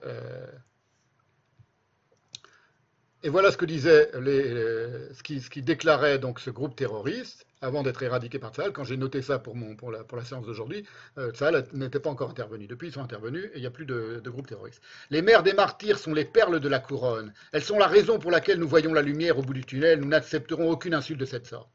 [3.24, 8.02] et voilà ce que disait euh, ce, qui, déclarait donc ce groupe terroriste avant d'être
[8.02, 8.74] éradiqué par Tsahal.
[8.74, 9.56] Quand j'ai noté ça pour,
[9.90, 10.84] la, séance d'aujourd'hui,
[11.16, 11.32] euh,
[11.72, 12.66] n'était pas encore intervenu.
[12.66, 14.82] Depuis, ils sont intervenus et il n'y a plus de, de groupe terroriste.
[15.08, 17.32] Les mères des martyrs sont les perles de la couronne.
[17.52, 20.00] Elles sont la raison pour laquelle nous voyons la lumière au bout du tunnel.
[20.00, 21.70] Nous n'accepterons aucune insulte de cette sorte.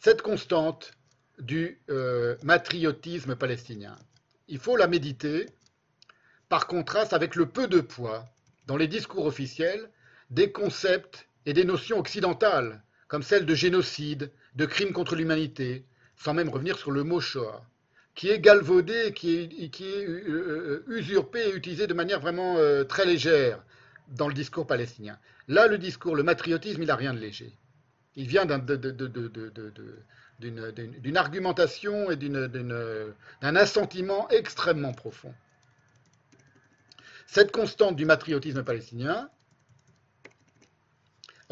[0.00, 0.92] Cette constante
[1.38, 3.96] du euh, matriotisme palestinien,
[4.48, 5.44] il faut la méditer
[6.48, 8.24] par contraste avec le peu de poids
[8.66, 9.90] dans les discours officiels
[10.30, 15.84] des concepts et des notions occidentales, comme celle de génocide, de crime contre l'humanité,
[16.16, 17.64] sans même revenir sur le mot Shoah,
[18.14, 19.80] qui est galvaudé, qui est, est
[20.28, 23.62] euh, usurpé et utilisé de manière vraiment euh, très légère
[24.08, 25.18] dans le discours palestinien.
[25.48, 27.52] Là, le discours, le matriotisme, il n'a rien de léger.
[28.16, 28.46] Il vient
[30.38, 35.34] d'une argumentation et d'un assentiment extrêmement profond.
[37.26, 39.28] Cette constante du matriotisme palestinien,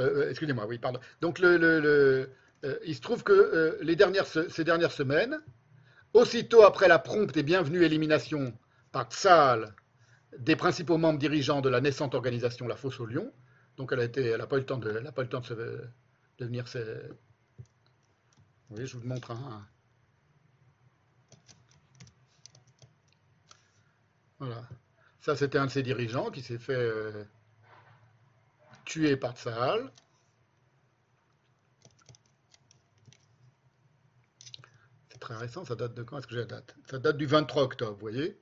[0.01, 1.01] euh, euh, excusez-moi, oui, pardon.
[1.21, 2.31] Donc, le, le- le-
[2.65, 3.79] euh, il se trouve que
[4.49, 5.39] ces dernières semaines,
[6.15, 8.57] aussitôt après la prompte et bienvenue élimination
[8.93, 9.75] par Tsahal
[10.39, 13.33] des principaux membres dirigeants de la naissante organisation La Fosse au Lion,
[13.77, 15.83] donc elle n'a pas eu le temps de, a pas eu le temps de,
[16.41, 16.65] venir.
[18.71, 19.67] Oui, je vous montre un.
[24.39, 24.69] Voilà.
[25.25, 27.25] Ça, c'était un de ses dirigeants qui s'est fait euh,
[28.85, 29.91] tuer par Tsahal.
[35.09, 36.77] C'est très récent, ça date de quand Est-ce que j'ai la date?
[36.91, 38.39] Ça date du 23 octobre, vous voyez?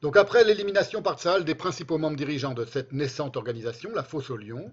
[0.00, 4.30] Donc après l'élimination par Tsahal des principaux membres dirigeants de cette naissante organisation, la Fosse
[4.30, 4.72] au Lion,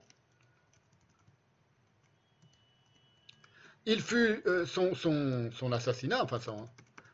[3.86, 6.40] il fut euh, son, assassinat, enfin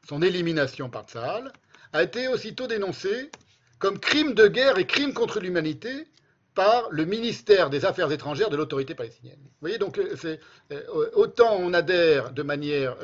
[0.07, 1.51] son, élimination par Tsahal,
[1.93, 3.31] a été aussitôt dénoncé
[3.79, 6.07] comme crime de guerre et crime contre l'humanité
[6.53, 9.39] par le ministère des Affaires étrangères de l'autorité palestinienne.
[9.39, 10.37] Vous voyez, donc euh,
[10.71, 12.97] euh, autant on adhère de manière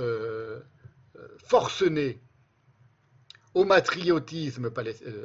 [1.37, 2.19] forcenée
[3.53, 4.69] au matriotisme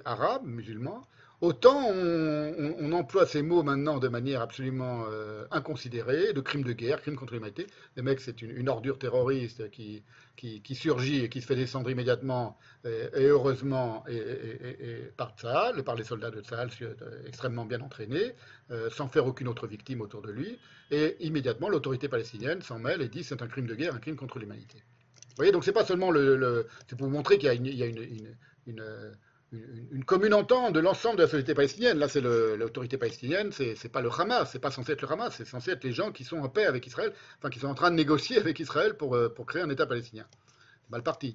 [0.05, 1.03] arabe, musulman,
[1.41, 7.01] autant on, emploie ces mots maintenant de manière absolument euh, inconsidérée, de crime de guerre,
[7.01, 7.67] crime contre l'humanité.
[7.97, 10.03] Le mec, c'est une, une ordure terroriste qui,
[10.37, 15.83] qui, surgit et qui se fait descendre immédiatement, et, et heureusement, et, et- par Tsahal,
[15.83, 16.95] par les soldats de Tsahal euh,
[17.27, 18.33] extrêmement bien entraînés,
[18.71, 20.59] euh, sans faire aucune autre victime autour de lui.
[20.91, 24.17] Et immédiatement, l'autorité palestinienne s'en mêle et dit c'est un crime de guerre, un crime
[24.17, 24.79] contre l'humanité.
[24.79, 28.37] Vous voyez, donc c'est pas seulement le, c'est pour vous montrer qu'il y a une-
[29.53, 31.99] une, une- une commune entente de l'ensemble de la société palestinienne.
[31.99, 35.45] Là, c'est l'autorité palestinienne, c'est pas le Hamas, c'est pas censé être le Hamas, c'est
[35.47, 37.91] censé être les gens qui sont en paix avec Israël, enfin qui sont en train
[37.91, 40.27] de négocier avec Israël pour, euh, pour créer un État palestinien.
[40.91, 41.35] Mal parti.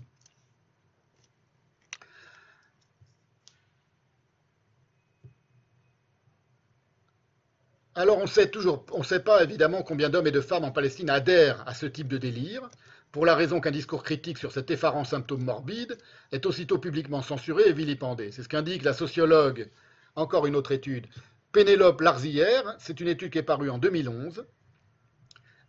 [7.95, 10.71] Alors on sait toujours, on ne sait pas évidemment combien d'hommes et de femmes en
[10.71, 12.69] Palestine adhèrent à ce type de délire,
[13.15, 15.97] pour la raison qu'un discours critique sur cet effarant symptôme morbide
[16.33, 18.29] est aussitôt publiquement censuré et vilipendé.
[18.33, 19.69] C'est ce qu'indique la sociologue,
[20.17, 21.07] encore une autre étude,
[21.53, 24.45] Pénélope Larzillière, c'est une étude qui est parue en 2011.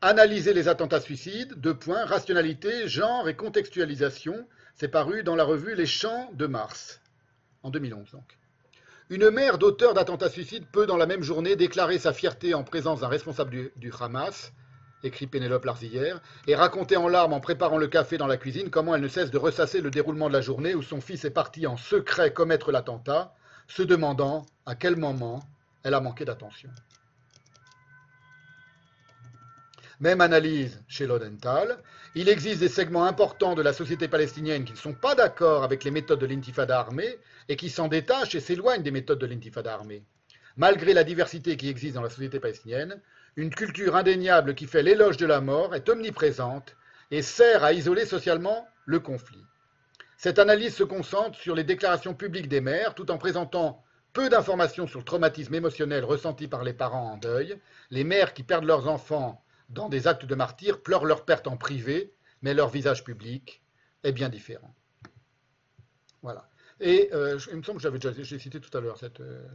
[0.01, 5.77] Analyser les attentats suicides, deux points, rationalité, genre et contextualisation, c'est paru dans la revue
[5.77, 7.01] Les Champs de Mars.
[7.63, 8.39] en 2011 donc.
[9.09, 13.03] Une mère d'auteur d'attentats suicides peut dans la même journée déclarer sa fierté en présence
[13.03, 14.53] d'un responsable du Hamas,
[15.07, 18.95] écrit Pénélope Larzillière, et raconter en larmes en préparant le café dans la cuisine comment
[18.95, 21.67] elle ne cesse de ressasser le déroulement de la journée où son fils est parti
[21.67, 23.35] en secret commettre l'attentat,
[23.69, 25.43] se demandant à quel moment
[25.83, 26.71] elle a manqué d'attention.
[30.01, 31.79] Même analyse chez Lodenthal.
[32.15, 35.85] Il existe des segments importants de la société palestinienne qui ne sont pas d'accord avec
[35.85, 37.19] les méthodes de l'intifada armée
[37.49, 40.03] et qui s'en détachent et s'éloignent des méthodes de l'intifada armée.
[40.57, 43.01] Malgré la diversité qui existe dans la société palestinienne,
[43.37, 46.77] une culture indéniable qui fait l'éloge de la mort est omniprésente
[47.11, 49.45] et sert à isoler socialement le conflit.
[50.17, 53.85] Cette analyse se concentre sur les déclarations publiques des mères tout en présentant
[54.15, 58.43] peu d'informations sur le traumatisme émotionnel ressenti par les parents en deuil, les mères qui
[58.43, 62.71] perdent leurs enfants dans des actes de martyrs pleurent leur perte en privé, mais leur
[62.71, 63.63] visage public
[64.05, 64.75] est bien différent.
[66.23, 66.49] Voilà.
[66.81, 69.47] Et euh, il me semble que j'avais déjà cité tout à l'heure cette, euh,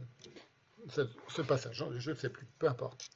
[1.28, 3.10] ce passage, je ne sais plus, peu importe.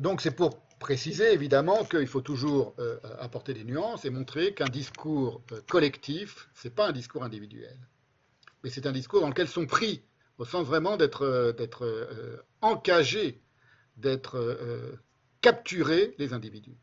[0.00, 4.68] Donc c'est pour préciser évidemment qu'il faut toujours euh, apporter des nuances et montrer qu'un
[4.68, 7.76] discours euh, collectif, ce n'est pas un discours individuel,
[8.64, 10.02] mais c'est un discours dans lequel sont pris,
[10.38, 13.40] au sens vraiment d'être euh, encagés
[14.00, 14.98] d'être euh,
[15.40, 16.76] capturés les individus.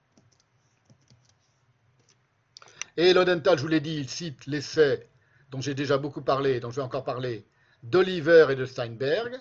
[2.95, 5.09] Et Lodenthal, je vous l'ai dit, il cite l'essai
[5.51, 7.45] dont j'ai déjà beaucoup parlé, dont je vais encore parler,
[7.83, 9.39] d'Oliver et de Steinberg,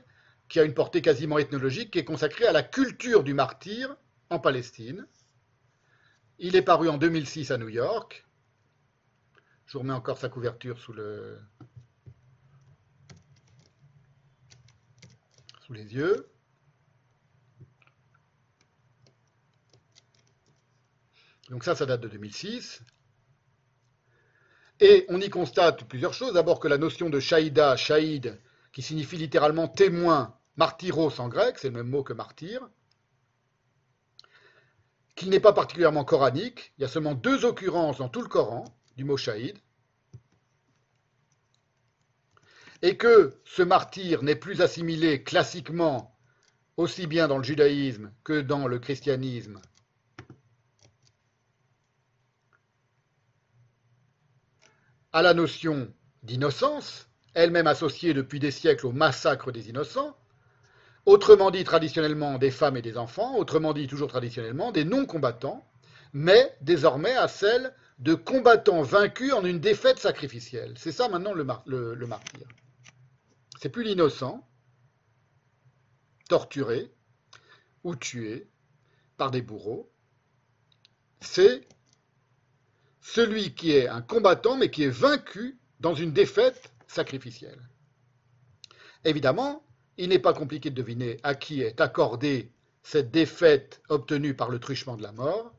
[0.49, 3.97] qui a une portée quasiment ethnologique, qui est consacrée à la culture du martyr
[4.31, 5.07] en Palestine.
[6.39, 8.27] Il est paru en 2006 à New York.
[9.67, 11.41] Je vous remets encore sa couverture sous, le...
[15.65, 16.29] sous les yeux.
[21.51, 22.83] Donc ça, ça date de 2006.
[24.81, 26.35] Et on y constate plusieurs choses.
[26.35, 28.39] D'abord que la notion de shaïda, shaïd,
[28.73, 32.69] qui signifie littéralement témoin, martyros en grec, c'est le même mot que martyr,
[35.15, 36.73] qu'il n'est pas particulièrement coranique.
[36.79, 38.65] Il y a seulement deux occurrences dans tout le Coran
[38.97, 39.59] du mot shaïd.
[42.83, 46.17] Et que ce martyr n'est plus assimilé classiquement
[46.77, 49.61] aussi bien dans le judaïsme que dans le christianisme
[55.17, 55.91] à la notion
[56.23, 60.15] d'innocence, elle-même associée depuis des siècles au massacre des innocents,
[61.07, 65.65] autrement dit traditionnellement des femmes et des enfants, autrement dit toujours traditionnellement des non-combattants,
[66.13, 70.75] mais désormais à celle de combattants vaincus en une défaite sacrificielle.
[70.77, 72.47] C'est ça maintenant le, mar le, le martyr.
[73.59, 74.47] C'est plus l'innocent,
[76.29, 76.93] torturé
[77.85, 78.49] ou tué
[79.17, 79.91] par des bourreaux,
[81.21, 81.67] c'est
[83.01, 87.61] celui qui est un combattant mais qui est vaincu dans une défaite sacrificielle.
[89.05, 89.66] Évidemment,
[89.99, 92.51] il n'est pas compliqué de deviner à qui est accordée
[92.83, 95.53] cette défaite obtenue par le truchement de la mort.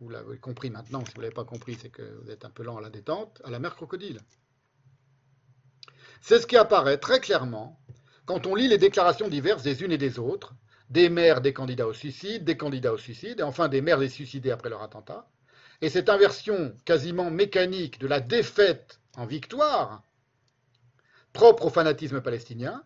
[0.00, 2.50] Vous l'avez compris maintenant, si vous ne l'avez pas compris, c'est que vous êtes un
[2.50, 4.20] peu lent à la détente, à la mère crocodile.
[6.20, 7.80] C'est ce qui apparaît très clairement
[8.26, 10.54] quand on lit les déclarations diverses des unes et des autres,
[10.90, 14.08] des mères des candidats au suicide, des candidats au suicide, et enfin des mères des
[14.08, 15.28] suicidés après leur attentat.
[15.80, 20.02] Et cette inversion quasiment mécanique de la défaite en victoire,
[21.32, 22.84] propre au fanatisme palestinien,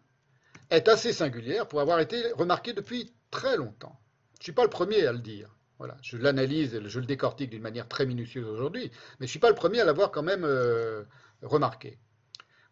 [0.72, 4.00] est assez singulière pour avoir été remarquée depuis très longtemps.
[4.34, 5.54] Je ne suis pas le premier à le dire.
[5.78, 9.28] Voilà, je l'analyse et je le décortique d'une manière très minutieuse aujourd'hui, mais je ne
[9.28, 11.04] suis pas le premier à l'avoir quand même euh,
[11.42, 11.98] remarqué.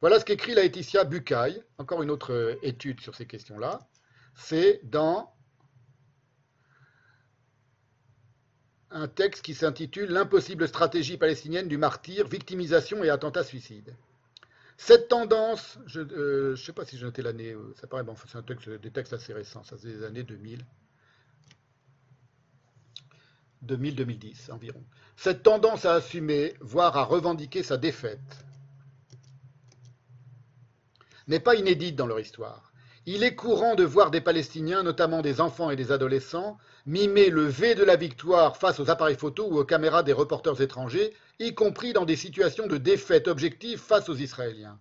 [0.01, 3.81] Voilà ce qu'écrit Laetitia Bucaille, encore une autre euh, étude sur ces questions-là.
[4.35, 5.35] C'est dans
[8.91, 13.95] un texte qui s'intitule L'impossible stratégie palestinienne du martyr, victimisation et attentat suicide.
[14.83, 18.15] Cette tendance, je ne euh, sais pas si j'ai noté l'année, euh, ça paraît, bon,
[18.27, 20.65] c'est un texte, des textes assez récents, ça c'est des années 2000.
[23.67, 24.83] 2000-2010 environ.
[25.19, 28.19] Cette tendance à assumer, voire à revendiquer sa défaite,
[31.29, 32.70] n'est pas inédite dans leur histoire.
[33.07, 37.45] Il est courant de voir des Palestiniens, notamment des enfants et des adolescents, mimer le
[37.45, 41.55] V de la victoire face aux appareils photo ou aux caméras des reporters étrangers, y
[41.55, 44.79] compris dans des situations de défaite objective face aux Israéliens.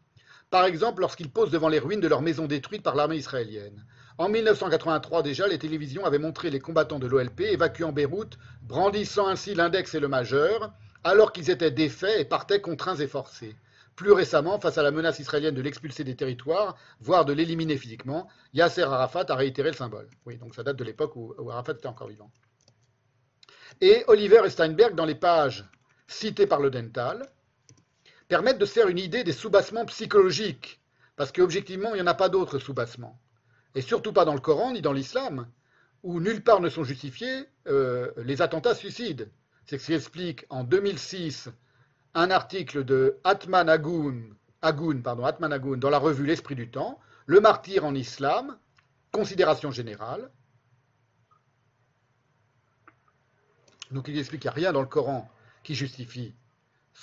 [0.49, 3.85] Par exemple, lorsqu'ils posent devant les ruines de leur maison détruite par l'armée israélienne.
[4.17, 9.55] En 1983 déjà, les télévisions avaient montré les combattants de l'OLP évacuant Beyrouth, brandissant ainsi
[9.55, 10.73] l'index et le majeur,
[11.05, 13.55] alors qu'ils étaient défaits et partaient contraints et forcés.
[13.99, 18.29] Plus récemment, face à la menace israélienne de l'expulser des territoires, voire de l'éliminer physiquement,
[18.53, 20.07] Yasser Arafat a réitéré le symbole.
[20.25, 22.31] Oui, donc ça date de l'époque où, Arafat était encore vivant.
[23.81, 25.65] Et Oliver et Steinberg, dans les pages
[26.07, 27.27] citées par le Dental,
[28.29, 30.79] permettent de se faire une idée des soubassements psychologiques,
[31.17, 33.19] parce qu'objectivement, il n'y en a pas d'autres soubassements.
[33.75, 35.51] Et surtout pas dans le Coran ni dans l'islam,
[36.03, 39.29] où nulle part ne sont justifiés euh, les attentats suicides.
[39.65, 41.49] C'est ce qui explique en 2006
[42.13, 48.57] un article de Atman Agoun, dans la revue L'Esprit du Temps, le martyr en islam,
[49.11, 50.31] considération générale.
[53.91, 55.29] Donc il explique qu'il n'y a rien dans le Coran
[55.63, 56.33] qui justifie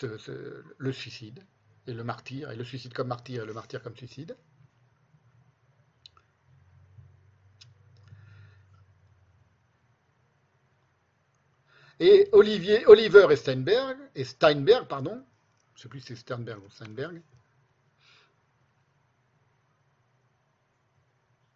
[0.02, 1.44] le suicide
[1.86, 4.36] et le martyr, et le suicide comme martyr et le martyr comme suicide.
[11.98, 15.24] Et Oliver et Steinberg, et Steinberg, pardon,
[15.74, 17.22] je ne sais plus si c'est Sternberg ou Steinberg,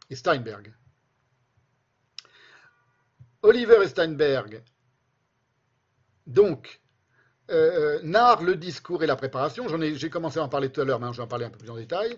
[0.09, 0.75] et Steinberg.
[3.43, 4.63] Oliver et Steinberg,
[6.27, 6.81] donc,
[7.51, 11.01] euh, narrent le discours et la préparation, j'ai commencé à en parler tout à l'heure,
[11.01, 12.17] mais je vais en parler un peu plus en détail,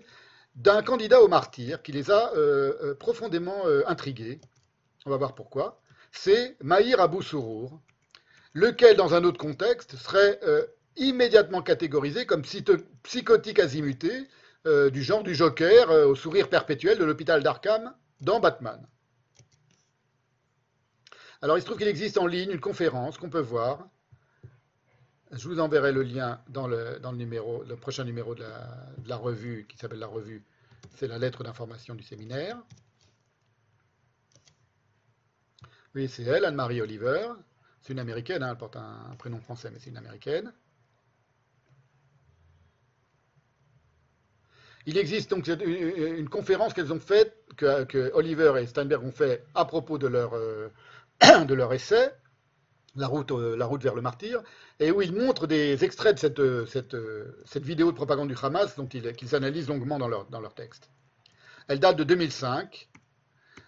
[0.55, 4.39] d'un candidat au martyr qui les a euh, euh, profondément intrigués.
[5.05, 5.81] On va voir pourquoi.
[6.11, 7.81] C'est Mahir Abou Sourour,
[8.53, 10.65] lequel, dans un autre contexte, serait euh,
[10.95, 14.27] immédiatement catégorisé comme psychotique azimuté,
[14.65, 18.87] euh, du genre du Joker euh, au sourire perpétuel de l'hôpital d'Arkham dans Batman.
[21.41, 23.89] Alors, il se trouve qu'il existe en ligne une conférence qu'on peut voir.
[25.31, 28.45] Je vous enverrai le lien dans le, numéro, le prochain numéro de
[29.05, 30.45] la revue qui s'appelle la revue.
[30.95, 32.57] C'est la lettre d'information du séminaire.
[35.95, 37.29] Oui, c'est elle, Anne-Marie Oliver.
[37.83, 40.53] C'est une américaine, hein, elle porte un, prénom français, mais c'est une américaine.
[44.85, 49.65] Il existe donc une, conférence qu'elles ont faite, que, Oliver et Steinberg ont fait à
[49.65, 50.69] propos de leur, euh,
[51.45, 52.13] de leur essai,
[52.95, 54.41] la route, euh, la route vers le martyr,
[54.79, 56.95] et où ils montrent des extraits de cette, euh, cette,
[57.45, 60.89] cette vidéo de propagande du Hamas qu'ils analysent longuement dans leur, dans leur texte.
[61.67, 62.89] Elle date de 2005.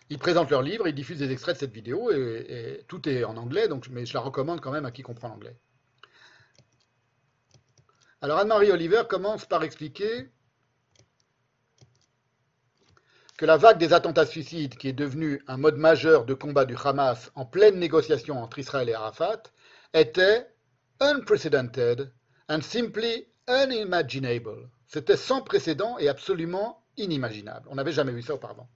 [0.10, 3.38] Ils présentent leur livre, ils diffusent des extraits de cette vidéo, et, tout est en
[3.38, 5.58] anglais, donc, mais je la recommande quand même à qui comprend l'anglais.
[8.22, 10.30] Alors Anne-Marie Oliver commence par expliquer
[13.38, 16.76] que la vague des attentats suicides, qui est devenue un mode majeur de combat du
[16.82, 19.44] Hamas en pleine négociation entre Israël et Arafat,
[19.94, 20.48] était
[21.00, 22.14] unprecedented
[22.48, 24.70] and simply unimaginable.
[24.88, 27.68] C'était sans précédent et absolument inimaginable.
[27.70, 28.70] On n'avait jamais vu ça auparavant.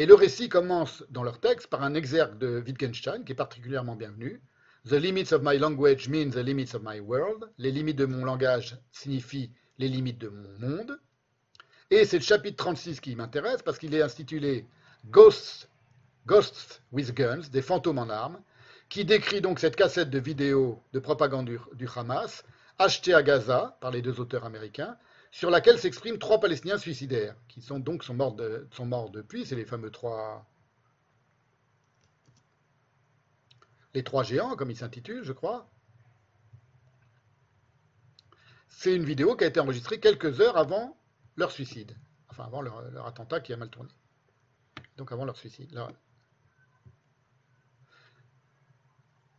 [0.00, 3.96] Et le récit commence dans leur texte par un exergue de Wittgenstein qui est particulièrement
[3.96, 4.40] bienvenu.
[4.88, 7.50] The limits of my language mean the limits of my world.
[7.58, 10.98] Les limites de mon langage signifient les limites de mon monde.
[11.90, 14.64] Et c'est le chapitre 36 qui m'intéresse parce qu'il est intitulé
[15.10, 15.68] Ghosts,
[16.92, 18.40] with Guns, des fantômes en armes,
[18.88, 22.42] qui décrit donc cette cassette de vidéo de propagande du Hamas,
[22.78, 24.96] achetée à Gaza par les deux auteurs américains,
[25.30, 28.34] sur laquelle s'expriment trois Palestiniens suicidaires, qui sont donc morts,
[29.10, 30.46] depuis, c'est les fameux trois...
[33.94, 35.68] Les trois géants, comme ils s'intitulent, je crois.
[38.68, 40.96] C'est une vidéo qui a été enregistrée quelques heures avant
[41.36, 41.96] leur suicide,
[42.28, 43.90] enfin avant leur, attentat qui a mal tourné.
[44.96, 45.72] Donc avant leur suicide.
[45.72, 45.88] Là.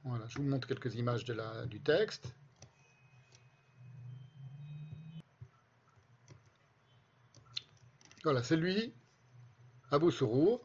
[0.04, 2.34] Voilà, je vous montre quelques images du texte.
[8.24, 8.94] Voilà, c'est lui,
[9.90, 10.62] Abou Sourour.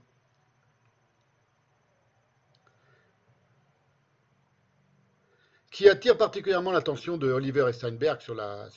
[5.71, 8.71] qui attire particulièrement l'attention de Oliver et Steinberg sur la,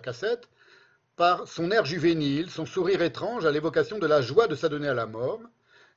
[0.00, 0.48] cassette,
[1.16, 4.94] par son air juvénile, son sourire étrange à l'évocation de la joie de s'adonner à
[4.94, 5.40] la mort,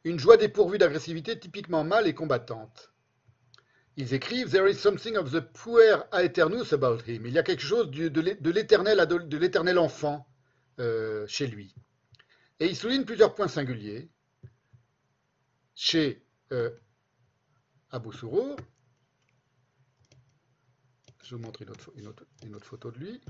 [0.04, 2.92] une joie dépourvue d'agressivité typiquement mâle et combattante.
[3.98, 7.28] Ils écrivent There is something of the puer aeternus about him.
[7.28, 10.28] Il y a quelque chose de l'éternel enfant
[10.80, 11.76] euh, chez lui.
[12.60, 14.10] Et ils soulignent plusieurs points singuliers
[15.76, 16.72] chez euh,
[17.92, 18.12] Abou.
[18.12, 18.26] Je
[21.36, 23.22] vous montre une autre, photo de lui.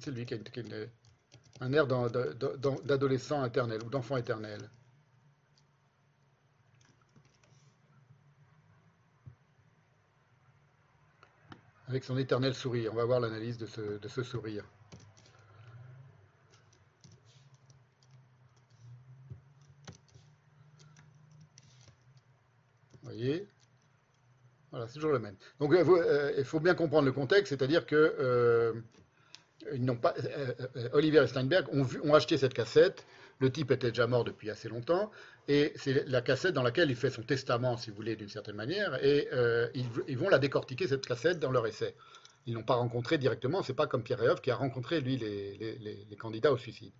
[0.00, 0.38] C'est lui qui a,
[1.60, 4.68] un air d'adolescent éternel ou d'enfant éternel.
[11.86, 12.92] Avec son éternel sourire.
[12.92, 13.66] On va voir l'analyse de
[14.08, 14.64] ce sourire.
[24.70, 25.36] Voilà, c'est toujours le même.
[25.60, 28.72] Donc euh, euh, il faut bien comprendre le contexte, c'est-à-dire que euh,
[30.92, 33.06] Oliver et Steinberg ont, acheté cette cassette.
[33.38, 35.10] Le type était déjà mort depuis assez longtemps,
[35.46, 38.56] et c'est la cassette dans laquelle il fait son testament, si vous voulez, d'une certaine
[38.56, 39.28] manière, et
[39.74, 41.94] ils, vont la décortiquer, cette cassette, dans leur essai.
[42.46, 46.06] Ils n'ont pas rencontré directement, c'est pas comme Pierre Réov qui a rencontré, lui, les-
[46.08, 46.94] les candidats au suicide.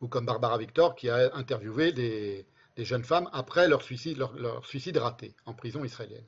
[0.00, 4.18] Ou comme Barbara Victor qui a interviewé des, des jeunes femmes après leur suicide,
[4.96, 6.24] raté en prison israélienne.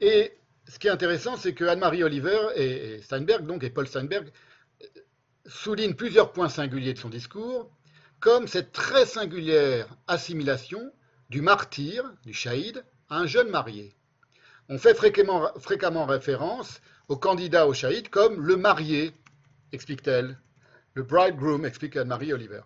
[0.00, 0.36] Et
[0.68, 4.30] ce qui est intéressant, c'est que Anne-Marie Oliver et, Steinberg, donc, et Paul Steinberg,
[5.46, 7.70] soulignent plusieurs points singuliers de son discours,
[8.20, 10.92] comme cette très singulière assimilation
[11.30, 13.94] du martyr, du shahid, à un jeune marié.
[14.68, 19.12] On fait fréquemment référence au candidat au shahid comme le marié,
[19.72, 20.38] explique-t-elle.
[20.94, 22.62] Le bridegroom, explique Anne-Marie Oliver.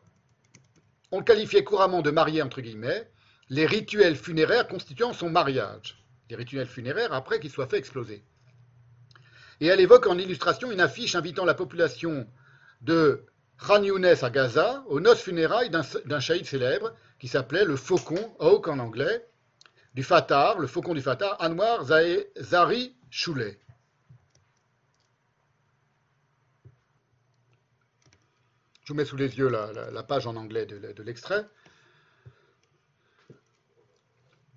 [1.10, 3.10] On qualifiait couramment de marié, entre guillemets,
[3.48, 6.02] les rituels funéraires constituant son mariage.
[6.30, 8.22] Les rituels funéraires après qu'il soit fait exploser.
[9.60, 12.26] Et elle évoque en illustration une affiche invitant la population
[12.80, 13.26] de
[13.58, 18.78] Khan à Gaza aux noces funérailles d'un shahid célèbre qui s'appelait le Faucon, Hawk en
[18.78, 19.26] anglais,
[19.94, 23.58] du Fatah, le Faucon du Fatah, Anwar Zari Choulet.
[28.90, 31.46] Je vous mets sous les yeux la, page en anglais de, l'extrait.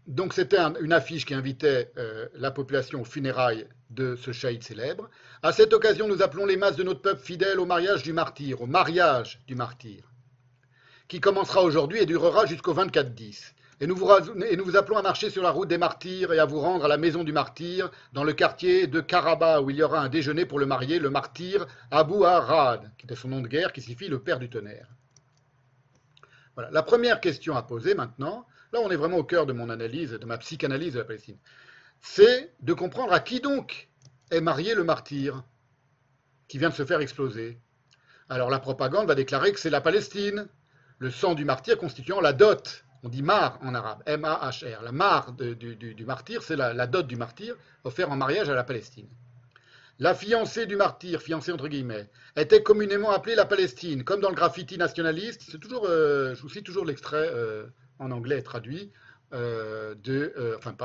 [0.07, 4.63] Donc c'était un- une affiche qui invitait euh, la population aux funérailles de ce shahid
[4.63, 5.07] célèbre.
[5.43, 8.59] À cette occasion, nous appelons les masses de notre peuple fidèle au mariage du martyr,
[8.63, 10.11] au mariage du martyr,
[11.07, 13.53] qui commencera aujourd'hui et durera jusqu'au 24-10.
[13.79, 16.85] Et nous, vous, appelons à marcher sur la route des martyrs et à vous rendre
[16.85, 20.09] à la maison du martyr, dans le quartier de Karaba, où il y aura un
[20.09, 23.81] déjeuner pour le marié, le martyr Abu Arad, qui était son nom de guerre, qui
[23.81, 24.87] signifie le père du tonnerre.
[26.55, 26.69] Voilà.
[26.71, 30.11] La première question à poser maintenant, là on est vraiment au cœur de mon analyse,
[30.11, 31.37] de ma psychanalyse de la Palestine,
[31.99, 33.89] c'est de comprendre à qui donc
[34.29, 35.43] est marié le martyr
[36.47, 37.59] qui vient de se faire exploser.
[38.29, 40.47] Alors la propagande va déclarer que c'est la Palestine,
[40.99, 42.85] le sang du martyr constituant la dot.
[43.05, 44.81] On dit mar en arabe, M-A-H-R.
[44.81, 49.07] La mar du, martyr, c'est la, dot du martyr offert en mariage à la Palestine.
[49.99, 54.35] La fiancée du martyr, fiancée entre guillemets, était communément appelée la Palestine, comme dans le
[54.35, 55.43] graffiti nationaliste.
[55.51, 57.65] C'est toujours, euh, je vous cite toujours l'extrait euh,
[57.99, 58.91] en anglais traduit
[59.33, 59.95] euh,
[60.57, 60.75] enfin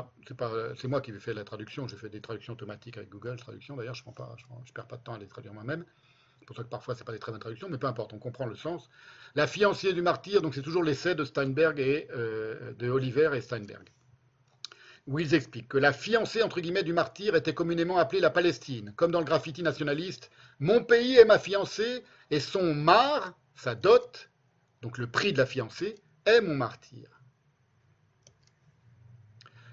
[0.75, 1.87] c'est moi qui ai fait la traduction.
[1.87, 3.75] J'ai fait des traductions automatiques avec Google Traduction.
[3.75, 5.85] D'ailleurs, je je, je perds pas de temps à les traduire moi-même.
[6.39, 8.19] C'est pour ça que parfois c'est pas des très bonnes traductions, mais peu importe, on
[8.19, 8.89] comprend le sens.
[9.35, 13.41] La fiancée du martyr, donc c'est toujours l'essai de Steinberg et euh, de Oliver et
[13.41, 13.89] Steinberg
[15.09, 18.93] où ils expliquent que la fiancée entre guillemets du martyr était communément appelée la Palestine,
[18.95, 20.29] comme dans le graffiti nationaliste.
[20.59, 24.29] Mon pays est ma fiancée et son mar, sa dot,
[24.83, 25.95] donc le prix de la fiancée,
[26.27, 27.09] est mon martyr.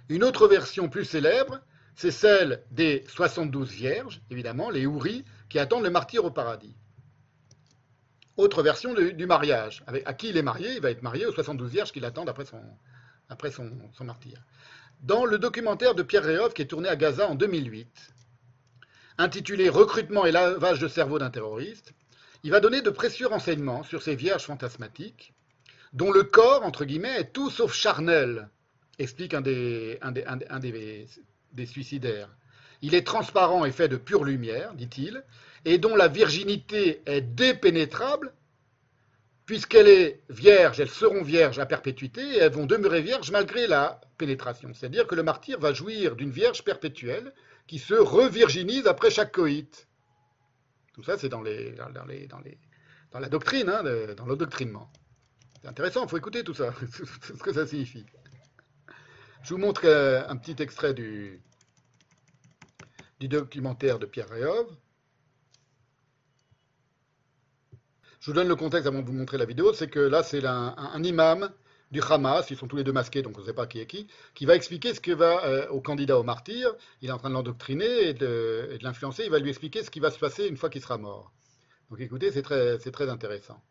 [0.09, 1.61] Une autre version plus célèbre,
[1.97, 6.77] c'est celle des 72 vierges, évidemment, les houris, qui attendent le martyr au paradis.
[8.37, 9.83] Autre version du mariage.
[9.87, 12.29] Avec, à qui il est marié Il va être marié aux 72 vierges qui l'attendent
[12.29, 12.61] après son,
[13.29, 14.39] après son, son martyr.
[15.03, 18.13] Dans le documentaire de Pierre Réhoff qui est tourné à Gaza en 2008,
[19.19, 21.93] intitulé Recrutement et lavage de cerveau d'un terroriste,
[22.43, 25.33] il va donner de précieux renseignements sur ces vierges fantasmatiques,
[25.93, 28.49] dont le corps, entre guillemets, est tout sauf charnel,
[28.99, 32.29] explique un des, un des, un des- un des suicidaires.
[32.83, 35.25] Il est transparent et fait de pure lumière, dit-il,
[35.67, 38.33] et dont la virginité est dépénétrable,
[39.47, 44.01] puisqu'elle est vierge, elles seront vierges à perpétuité, et elles vont demeurer vierges malgré la
[44.17, 44.73] pénétration.
[44.73, 47.35] C'est-à-dire que le martyr va jouir d'une vierge perpétuelle
[47.67, 49.89] qui se revirginise après chaque coït.
[50.95, 53.83] Tout ça, c'est dans, la doctrine, hein,
[54.17, 54.89] dans l'endoctrinement.
[55.61, 56.73] C'est intéressant, il faut écouter tout ça,
[57.23, 58.07] ce que ça signifie.
[59.43, 61.43] Je vous montre euh, un petit extrait du,
[63.19, 64.69] du documentaire de Pierre Réhov.
[68.27, 70.45] Je vous donne le contexte avant de vous montrer la vidéo, c'est que là, c'est
[70.45, 71.49] un, imam
[71.93, 73.87] du Hamas, ils sont tous les deux masqués, donc on ne sait pas qui est
[73.87, 77.19] qui, qui va expliquer ce que va euh, au candidat au martyr, il est en
[77.19, 80.49] train de l'endoctriner et de, l'influencer, il va lui expliquer ce qui va se passer
[80.49, 81.33] une fois qu'il sera mort.
[81.89, 83.63] Donc écoutez, c'est très, intéressant.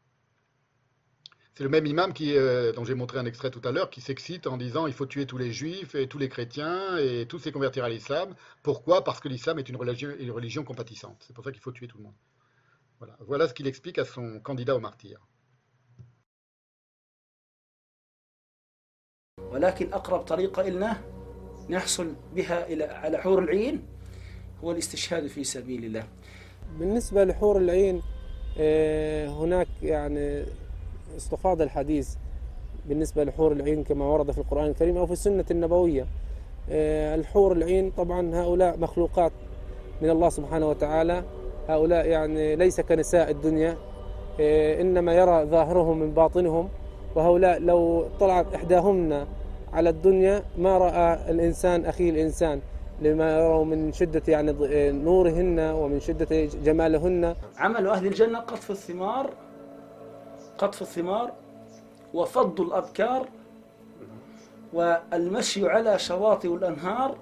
[1.56, 4.48] C'est le même imam euh, dont j'ai montré un extrait tout à l'heure, qui s'excite
[4.48, 7.52] en disant il faut tuer tous les juifs et tous les chrétiens et tous les
[7.52, 8.34] convertir à l'islam.
[8.64, 9.04] Pourquoi?
[9.04, 11.26] Parce que l'islam est une religion compatissante.
[11.28, 12.16] C'est pour ça qu'il faut tuer tout le monde.
[13.00, 15.20] Voilà, voilà ce qu'il explique à son candidat au martyr.
[19.52, 21.02] ولكن أقرب طريقة إلنا
[21.70, 23.88] نحصل بها إلى على حور العين
[24.64, 26.08] هو الاستشهاد في سبيل الله.
[26.80, 28.02] بالنسبة لحور العين
[28.60, 30.46] آه، هناك يعني
[31.18, 32.16] استفاض الحديث
[32.86, 36.08] بالنسبة لحور العين كما ورد في القرآن الكريم أو في السنة النبوية.
[36.70, 39.32] آه، الحور العين طبعا هؤلاء مخلوقات
[40.02, 41.24] من الله سبحانه وتعالى.
[41.70, 43.78] هؤلاء يعني ليس كنساء الدنيا
[44.40, 46.70] آه، إنما يرى ظاهرهم من باطنهم
[47.16, 49.26] وهؤلاء لو طلعت إحداهن
[49.74, 52.62] على الدنيا ما رأى الإنسان أخيه الإنسان
[53.02, 54.70] لما يروا من شدة يعني ض-
[55.04, 57.36] نورهن ومن شدة جمالهن.
[57.58, 59.30] عمل أهل الجنة قطف الثمار
[60.58, 61.32] قطف الثمار
[62.14, 63.28] وفض الأبكار
[64.74, 67.16] والمشي على شواطئ الأنهار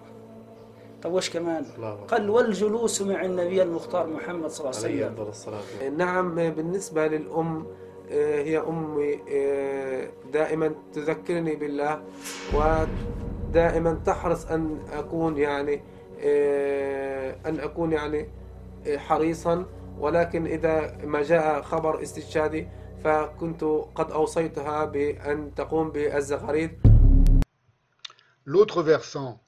[1.04, 1.66] طب وش كمان؟
[2.08, 5.28] قال والجلوس مع النبي المختار محمد صلى الله عليه وسلم.
[5.30, 7.68] الصلاة نعم بالنسبة للأم
[8.12, 12.02] آه، هي أمي آه، دائما تذكرني بالله
[12.54, 15.82] ودائما تحرص أن أكون يعني
[16.20, 18.30] آه، أن أكون يعني
[18.98, 19.66] حريصا.
[20.00, 22.68] ولكن إذا ما جاء خبر استشهادي
[23.04, 23.64] فكنت
[23.96, 26.72] قد أوصيتها بأن تقوم بالزغاريد
[28.46, 29.40] L'autre versant.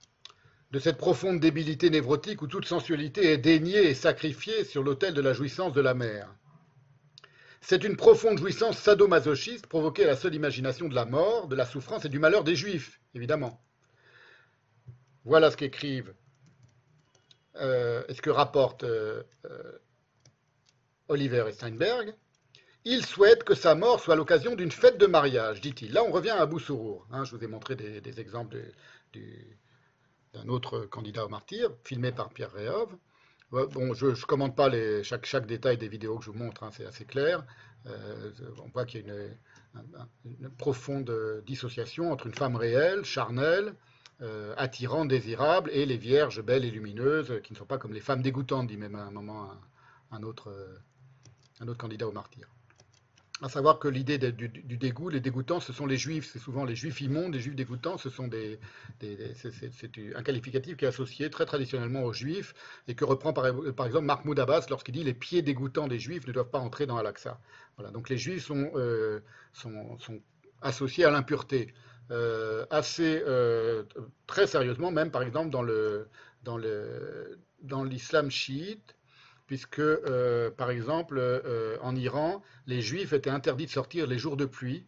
[0.76, 5.22] De cette profonde débilité névrotique où toute sensualité est déniée et sacrifiée sur l'autel de
[5.22, 6.36] la jouissance de la mère.
[7.62, 11.66] C'est une profonde jouissance sadomasochiste provoquée à la seule imagination de la mort, de la
[11.66, 13.64] souffrance et du malheur des Juifs, évidemment.
[15.24, 16.14] Voilà ce qu'écrivent,
[17.56, 19.80] euh, et ce que rapportent euh, euh,
[21.08, 22.14] Oliver et Steinberg.
[22.84, 25.94] Il souhaite que sa mort soit l'occasion d'une fête de mariage, dit-il.
[25.94, 27.08] Là, on revient à Abu Sourour.
[27.12, 28.58] hein, je vous ai montré des, exemples
[29.14, 29.58] du-
[30.36, 32.90] d'un autre candidat au martyr, filmé par Pierre Réhov.
[33.52, 34.70] Ouais, Bon, je ne commente pas
[35.04, 37.44] chaque, détail des vidéos que je vous montre, hein, c'est assez clair.
[37.88, 38.32] Euh,
[38.64, 39.38] on voit qu'il y a une,
[39.76, 40.02] un-
[40.46, 41.12] un- profonde
[41.46, 43.76] dissociation entre une femme réelle, charnelle,
[44.22, 47.94] euh, attirante, désirable, et les vierges belles et lumineuses, euh, qui ne sont pas comme
[47.94, 49.60] les femmes dégoûtantes, dit même à un moment un,
[50.18, 50.52] un autre,
[51.60, 52.48] un autre candidat au martyr.
[53.42, 54.48] À savoir que l'idée du,
[54.78, 56.30] dégoût, les dégoûtants, ce sont les juifs.
[56.32, 57.98] C'est souvent les juifs immondes, les juifs dégoûtants.
[57.98, 62.54] Ce sont c'est- un qualificatif qui est associé très traditionnellement aux juifs
[62.88, 66.32] et que reprend par, exemple Mahmoud Abbas lorsqu'il dit les pieds dégoûtants des juifs ne
[66.32, 67.38] doivent pas entrer dans Al-Aqsa.
[67.76, 67.92] Voilà.
[67.92, 69.20] Donc les juifs sont, euh,
[70.62, 71.74] associés à l'impureté.
[72.12, 73.84] Euh, assez euh,
[74.28, 76.08] très sérieusement, même par exemple dans le
[76.44, 78.96] dans le dans l'islam chiite,
[79.48, 84.38] puisque, euh, par exemple, euh, en Iran, les juifs étaient interdits de sortir les jours
[84.38, 84.86] de pluie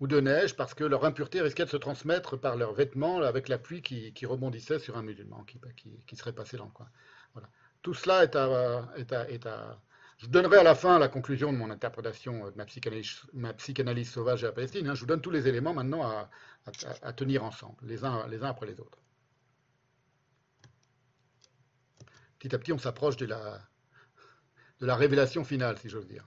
[0.00, 3.48] ou de neige parce que leur impureté risquait de se transmettre par leurs vêtements avec
[3.48, 5.58] la pluie qui, qui rebondissait sur un musulman qui,
[6.06, 6.88] qui- serait passé dans le coin.
[7.34, 7.48] Voilà.
[7.82, 9.80] Tout cela est à, est à-
[10.18, 14.10] Je donnerai à la fin la conclusion de mon interprétation de ma psychanalyse, ma psychanalyse
[14.10, 14.88] sauvage à la Palestine.
[14.88, 14.94] hein.
[14.94, 16.28] Je vous donne tous les éléments maintenant à-
[17.02, 18.98] à tenir ensemble, les uns, les uns après les autres.
[22.38, 23.60] Petit à petit, on s'approche de la,
[24.80, 26.24] de la révélation finale, si j'ose dire.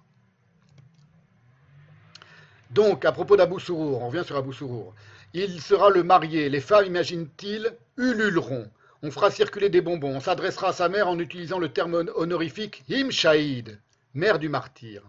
[2.72, 4.94] Donc, à propos d'Abou Sourour, on revient sur Abou Sourour.
[5.34, 6.50] Il sera le marié.
[6.50, 8.70] Les femmes, imagine-t-il, ululeront.
[9.02, 10.16] On fera circuler des bonbons.
[10.16, 13.80] On s'adressera à sa mère en utilisant le terme hon- honorifique Him Shahid,
[14.14, 15.04] mère du martyr.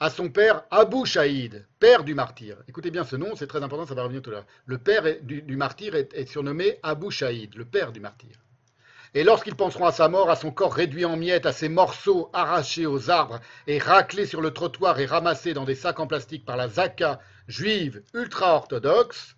[0.00, 2.56] À son père, Abou Shahid, père du martyr.
[2.68, 4.46] Écoutez bien ce nom, c'est très important, ça va revenir tout à l'heure.
[4.66, 8.36] Le père du, martyr est, est surnommé Abou Shahid, le père du martyr.
[9.14, 12.30] Et lorsqu'ils penseront à sa mort, à son corps réduit en miettes, à ses morceaux
[12.32, 16.44] arrachés aux arbres et raclés sur le trottoir et ramassés dans des sacs en plastique
[16.44, 19.36] par la Zaka juive ultra-orthodoxe,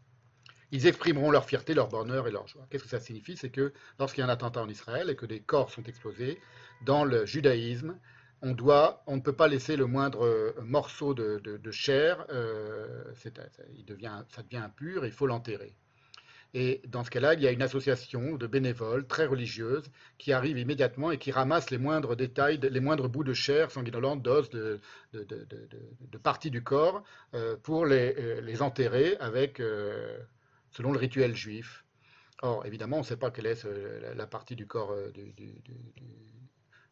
[0.72, 2.66] ils exprimeront leur fierté, leur bonheur et leur joie.
[2.70, 3.36] Qu'est-ce que ça signifie?
[3.36, 6.40] C'est que lorsqu'il y a un attentat en Israël et que des corps sont explosés,
[6.84, 7.98] dans le judaïsme,
[8.42, 13.30] on, doit, on ne peut pas laisser le moindre euh, morceau de, chair, euh, ça
[13.86, 15.76] devient impur, il faut l'enterrer.
[16.52, 19.84] Et dans ce cas-là, il y a une association de bénévoles très religieuse
[20.18, 24.22] qui arrive immédiatement et qui ramasse les moindres détails, les moindres bouts de chair sanguinolente,
[24.22, 24.80] d'os, de,
[26.22, 27.04] parties du corps
[27.34, 30.18] euh, pour les, euh, les enterrer avec, euh,
[30.70, 31.84] selon le rituel juif.
[32.42, 33.64] Or, évidemment, on ne sait pas quelle est
[34.16, 35.32] la, partie du corps du-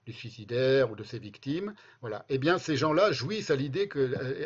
[0.09, 1.75] du- suicidaire ou de ses victimes.
[2.01, 2.25] Voilà.
[2.28, 3.89] Eh bien, ces gens-là jouissent à l'idée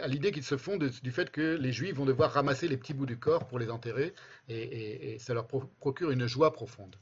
[0.07, 3.07] l'idée qu'ils se font du fait que les Juifs vont devoir ramasser les petits bouts
[3.07, 4.13] du corps pour les enterrer,
[4.49, 6.97] et, ça leur pro- procure une joie profonde.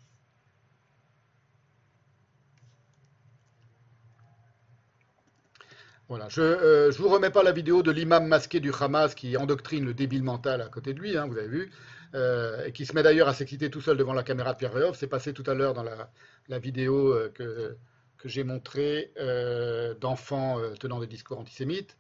[6.09, 6.29] Voilà.
[6.29, 9.95] Je ne vous remets pas la vidéo de l'imam masqué du Hamas qui endoctrine le
[9.95, 11.71] débile mental à côté de lui, hein, vous avez vu,
[12.15, 14.73] euh, et qui se met d'ailleurs à s'exciter tout seul devant la caméra de Pierre
[14.73, 14.97] Réhoff.
[14.99, 16.11] C'est passé tout à l'heure dans la,
[16.49, 17.77] la vidéo euh, que,
[18.21, 21.97] que j'ai montrée euh, d'enfants euh, tenant des discours antisémites.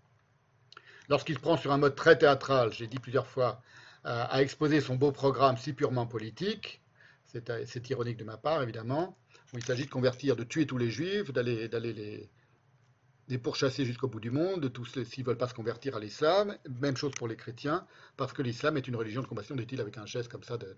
[1.08, 3.62] Lorsqu'il prend sur un mode très théâtral, j'ai dit plusieurs fois,
[4.04, 6.82] à, à exposer son beau programme si purement politique,
[7.26, 9.16] c'est euh, ironique de ma part évidemment,
[9.52, 14.20] où il s'agit de convertir, de tuer tous les juifs, d'aller les, pourchasser jusqu'au bout
[14.20, 16.56] du monde, de tous s'ils ne veulent pas se convertir à l'islam.
[16.80, 19.96] Même chose pour les chrétiens, parce que l'islam est une religion de combattion, dit-il avec
[19.98, 20.74] un geste comme ça de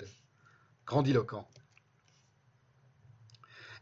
[0.87, 1.49] grandiloquent.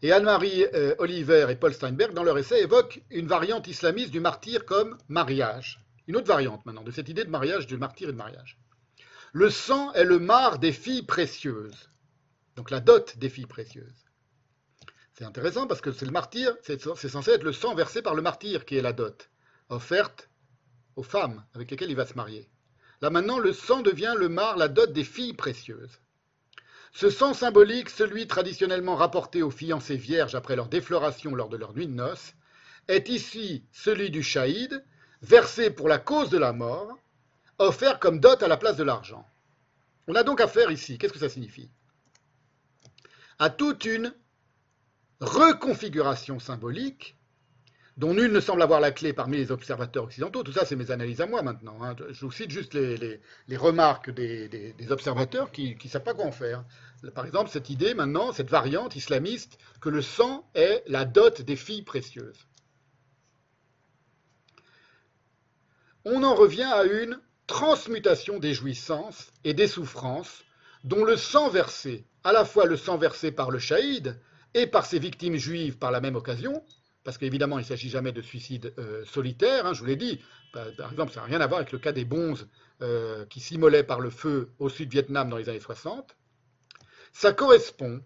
[0.03, 4.20] Et Anne-Marie euh, Oliver et Paul Steinberg, dans leur essai, évoquent une variante islamiste du
[4.20, 5.85] martyr comme mariage.
[6.07, 8.59] Une autre variante maintenant de cette idée de mariage, de martyr et de mariage.
[9.33, 11.91] Le sang est le marc des filles précieuses.
[12.57, 14.07] Donc la dot des filles précieuses.
[15.12, 18.23] C'est intéressant parce que c'est le martyr, c'est censé être le sang versé par le
[18.23, 19.29] martyr qui est la dot,
[19.69, 20.31] offerte
[20.97, 22.49] aux femmes avec lesquelles il va se marier.
[23.03, 26.01] Là maintenant, le sang devient le marc, la dot des filles précieuses.
[26.93, 31.75] Ce sang symbolique, celui traditionnellement rapporté aux fiancées vierges après leur défloration lors de leur
[31.75, 32.35] nuit de noces,
[32.89, 34.85] est ici celui du shahid,
[35.23, 36.99] versé pour la cause de la mort,
[37.59, 39.27] offert comme dot à la place de l'argent.
[40.09, 41.70] On a donc affaire ici, qu'est-ce que ça signifie?
[43.39, 44.12] À toute une
[45.20, 47.17] reconfiguration symbolique
[48.01, 50.43] dont nul ne semble avoir la clé parmi les observateurs occidentaux.
[50.43, 51.77] Tout ça, c'est mes analyses à moi maintenant.
[51.83, 51.95] hein.
[52.09, 53.20] Je vous cite juste les,
[53.59, 56.65] remarques des observateurs qui ne savent pas quoi en faire.
[57.15, 61.57] Par exemple, cette idée maintenant, cette variante islamiste, que le sang est la dot des
[61.57, 62.47] filles précieuses.
[66.07, 70.43] On en revient à une transmutation des jouissances et des souffrances
[70.85, 74.19] dont le sang versé, à la fois le sang versé par le shahid
[74.55, 76.65] et par ses victimes juives par la même occasion,
[77.05, 80.20] parce qu'évidemment il ne s'agit jamais de suicide euh, solitaire, hein, je vous l'ai dit,
[80.53, 82.49] par, exemple ça n'a rien à voir avec le cas des bonzes
[82.83, 86.17] euh, qui s'immolaient par le feu au sud-Vietnam dans les années 60,
[87.12, 88.03] ça correspond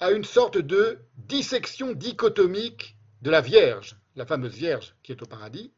[0.00, 5.26] à une sorte de dissection dichotomique de la Vierge, la fameuse Vierge qui est au
[5.26, 5.72] paradis,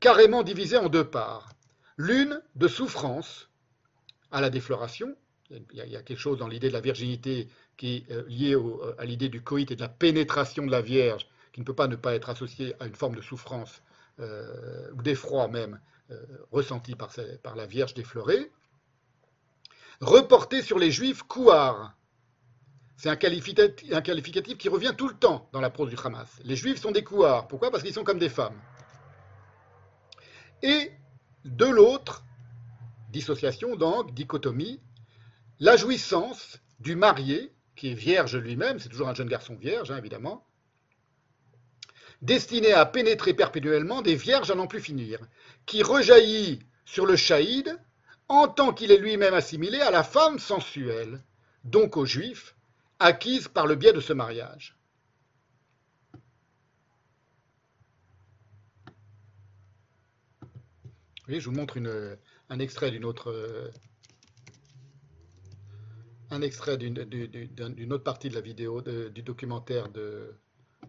[0.00, 1.52] carrément divisée en deux parts.
[1.96, 3.48] L'une de souffrance
[4.30, 5.16] à la défloration,
[5.50, 8.82] il y a quelque chose dans l'idée de la virginité qui est euh, lié au-
[8.98, 11.88] à l'idée du coït et de la pénétration de la Vierge, qui ne peut pas
[11.88, 13.80] ne pas être associée à une forme de souffrance
[14.20, 16.20] euh, ou d'effroi même euh,
[16.52, 17.10] ressenti par,
[17.42, 18.50] par la Vierge déflorée,
[20.00, 21.94] reporté sur les Juifs kouars.
[22.96, 26.28] C'est un qualificatif, un qualificatif qui revient tout le temps dans la prose du Hamas.
[26.44, 27.46] Les Juifs sont des kouars.
[27.46, 27.70] Pourquoi?
[27.70, 28.60] Parce qu'ils sont comme des femmes.
[30.62, 30.90] Et
[31.44, 32.24] de l'autre,
[33.10, 34.80] dissociation donc, dichotomie,
[35.60, 39.96] la jouissance du marié, qui est vierge lui-même, c'est toujours un jeune garçon vierge, hein,
[39.96, 40.44] évidemment,
[42.20, 45.20] destiné à pénétrer perpétuellement des vierges à n'en plus finir,
[45.64, 47.78] qui rejaillit sur le shahid
[48.26, 51.22] en tant qu'il est lui-même assimilé à la femme sensuelle,
[51.62, 52.56] donc aux juifs,
[52.98, 54.76] acquise par le biais de ce mariage.
[61.28, 61.78] Oui, je vous montre
[62.48, 63.70] un extrait d'une autre, euh,
[66.30, 70.34] un extrait d'une du- du- d'un- d'une autre partie de la vidéo, du documentaire de,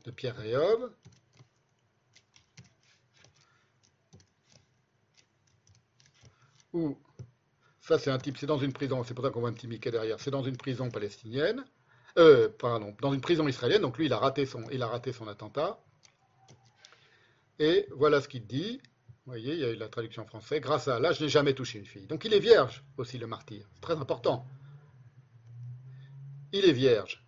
[0.06, 0.92] de Pierre Réov.
[6.74, 6.98] Où,
[7.82, 9.68] ça c'est un type, c'est dans une prison, c'est pour ça qu'on voit un petit
[9.68, 11.66] Mickey derrière, c'est dans une prison palestinienne,
[12.18, 15.12] euh, pardon, dans une prison israélienne, donc lui il a raté son, il a raté
[15.12, 15.80] son attentat.
[17.60, 18.82] Et voilà ce qu'il dit.
[19.26, 20.60] Vous voyez, il y a eu la traduction en français.
[20.60, 22.08] Grâce à Allah, je n'ai jamais touché une fille.
[22.08, 23.68] Donc il est vierge aussi, le martyr.
[23.76, 24.46] C'est très important.
[26.52, 27.24] Il est vierge.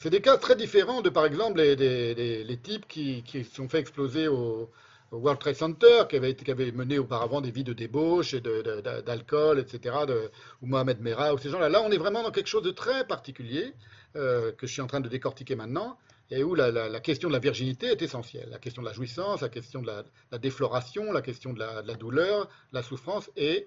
[0.00, 3.80] C'est des cas très différents de, par exemple, les, types qui, qui se sont fait
[3.80, 4.70] exploser au,
[5.10, 9.96] World Trade Center, qui avaient, qui mené auparavant des vies de débauche et d'alcool, etc.,
[10.06, 11.68] de, ou Mohamed Merah, ou ces gens-là.
[11.70, 13.72] Là, on est vraiment dans quelque chose de très particulier,
[14.16, 15.98] euh, que je suis en train de décortiquer maintenant,
[16.30, 18.48] et où la, question de la virginité est essentielle.
[18.50, 21.88] La question de la jouissance, la question de la, défloration, la question de la, de
[21.88, 23.66] la douleur, la souffrance, et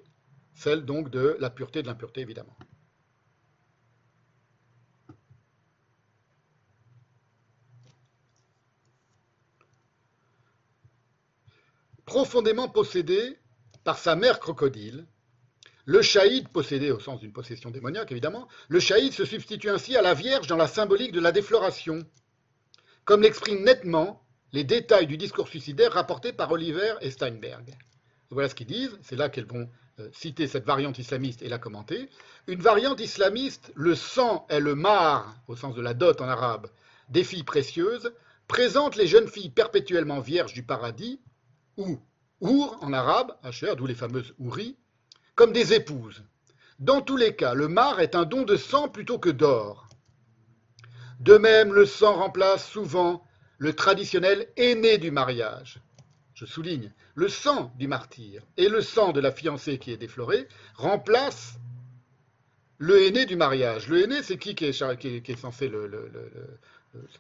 [0.54, 2.56] celle donc de la pureté et de l'impureté, évidemment.
[12.06, 13.38] Profondément possédé
[13.84, 15.08] par sa mère crocodile,
[15.86, 20.02] le shahid possédé au sens d'une possession démoniaque, évidemment, le shahid se substitue ainsi à
[20.02, 22.00] la Vierge dans la symbolique de la défloration,
[23.06, 27.78] comme l'expriment nettement les détails du discours suicidaire rapporté par Oliver et Steinberg.
[28.32, 29.70] Voilà ce qu'ils disent, c'est là qu'elles vont
[30.00, 32.10] euh, citer cette variante islamiste et la commenter.
[32.48, 36.68] Une variante islamiste, le sang est le mar, au sens de la dot en arabe,
[37.10, 38.14] des filles précieuses,
[38.48, 41.20] présente les jeunes filles perpétuellement vierges du paradis,
[41.78, 42.00] ou
[42.40, 44.78] our en arabe, HR, d'où les fameuses ouris,
[45.36, 46.24] comme des épouses.
[46.80, 49.90] Dans tous les cas, le mar est un don de sang plutôt que d'or.
[51.20, 53.24] De même, le sang remplace souvent
[53.58, 55.82] le traditionnel aîné du mariage.
[56.42, 60.48] Je souligne, le sang du martyr et le sang de la fiancée qui est déflorée
[60.74, 61.60] remplacent
[62.80, 63.88] le aîné du mariage.
[63.88, 64.74] Le aîné, c'est qui qui est,
[65.36, 66.10] censé le,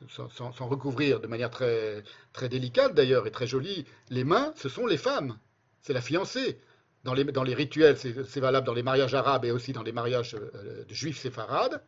[0.09, 4.88] s'en- recouvrir de manière très, très délicate d'ailleurs et très jolie Les mains, ce sont
[4.88, 5.38] les femmes.
[5.83, 6.59] C'est la fiancée.
[7.03, 10.33] Dans les, rituels, c'est c'est valable dans les mariages arabes et aussi dans les mariages
[10.33, 11.83] euh, de juifs séfarades.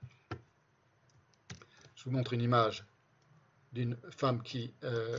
[1.96, 2.86] Je vous montre une image
[3.72, 5.18] d'une femme qui, euh,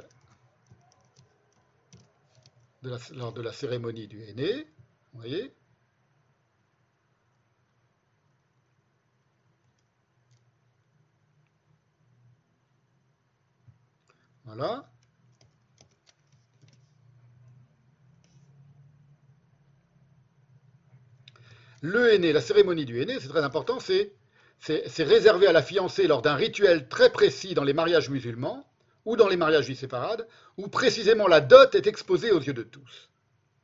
[3.12, 4.66] lors de la cérémonie du aîné,
[5.12, 5.54] vous voyez,
[14.44, 14.90] Voilà.
[21.80, 24.14] Le aîné, la cérémonie du aîné, c'est très important, c'est
[24.98, 28.66] réservé à la fiancée lors d'un rituel très précis dans les mariages musulmans
[29.04, 30.26] ou dans les mariages du séparades,
[30.56, 33.10] où précisément la dot est exposée aux yeux de tous.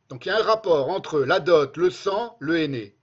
[0.09, 2.97] Donc il y a un rapport entre la dot, le sang, le aîné,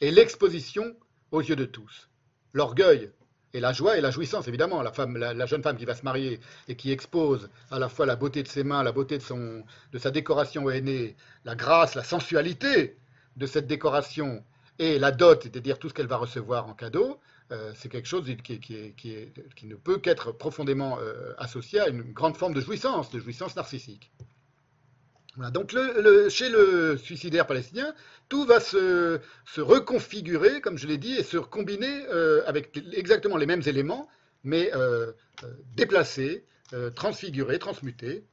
[0.00, 0.96] et l'exposition
[1.30, 2.08] aux yeux de tous.
[2.52, 3.10] L'orgueil
[3.52, 4.82] et la joie et la jouissance, évidemment.
[4.82, 7.88] La, femme, la, la jeune femme qui va se marier et qui expose à la
[7.88, 11.16] fois la beauté de ses mains, la beauté de, son, de sa décoration au aîné,
[11.44, 12.96] la grâce, la sensualité
[13.36, 14.44] de cette décoration
[14.78, 17.20] et la dot, c'est-à-dire tout ce qu'elle va recevoir en cadeau,
[17.52, 22.54] euh, c'est quelque chose qui, ne peut qu'être profondément euh, associé à une grande forme
[22.54, 24.12] de jouissance, de jouissance narcissique.
[25.52, 25.74] Donc
[26.28, 27.94] chez le suicidaire palestinien,
[28.28, 29.20] tout va se,
[29.56, 34.08] reconfigurer, comme je l'ai dit, et se combiner euh, avec exactement les mêmes éléments,
[34.44, 34.70] mais
[35.76, 36.44] déplacés,
[36.94, 38.24] transfigurés, transmutés.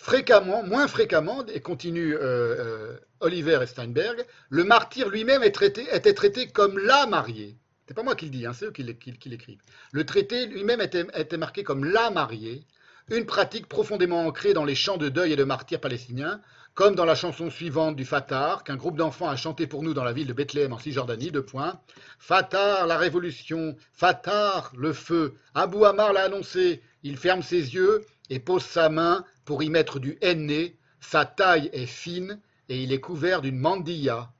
[0.00, 6.46] Fréquemment, moins fréquemment, et continue euh, euh, Oliver et Steinberg, le martyr lui-même était traité
[6.46, 7.56] comme la mariée.
[7.86, 9.60] C'est pas moi qui le dis, hein, c'est eux qui l'é- qui- qui l'écrivent.
[9.90, 12.62] Le traité lui-même était, marqué comme la mariée,
[13.10, 16.40] une pratique profondément ancrée dans les chants de deuil et de martyrs palestiniens,
[16.74, 20.04] comme dans la chanson suivante du Fatah, qu'un groupe d'enfants a chanté pour nous dans
[20.04, 21.80] la ville de Bethléem en Cisjordanie, deux points.
[22.20, 25.34] Fatah, la révolution, Fatah, le feu.
[25.54, 29.98] Abou Amar l'a annoncé, il ferme ses yeux et pose sa main pour y mettre
[29.98, 30.76] du henné.
[31.00, 34.32] Sa taille est fine et il est couvert d'une mandilla,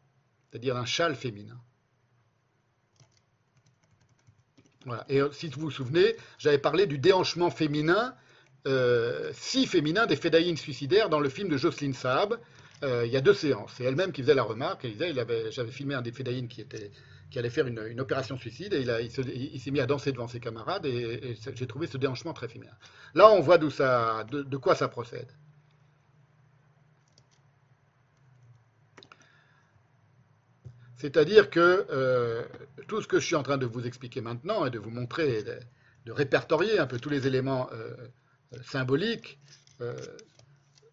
[0.51, 1.59] c'est-à-dire d'un châle féminin.
[4.85, 5.05] Voilà.
[5.09, 8.15] Et euh, si vous vous souvenez, j'avais parlé du déhanchement féminin,
[8.67, 12.39] euh, si féminin des fédayines suicidaires dans le film de Jocelyne Saab.
[12.85, 13.73] Euh, il y a deux séances.
[13.77, 14.85] C'est elle-même qui faisait la remarque.
[14.85, 15.13] Elle disait,
[15.51, 16.93] j'avais filmé un des fédayines qui, était,
[17.31, 20.87] qui allait faire une, opération suicide et il, s'est mis à danser devant ses camarades
[20.87, 22.73] et, j'ai trouvé ce déhanchement très féminin.
[23.15, 25.31] Là, on voit de, quoi ça procède.
[30.97, 32.45] C'est-à-dire que euh,
[32.89, 35.45] tout ce que je suis en train de vous expliquer maintenant et de vous montrer,
[35.45, 37.95] de, répertorier un peu tous les éléments euh,
[38.63, 39.39] symboliques,
[39.83, 39.95] euh,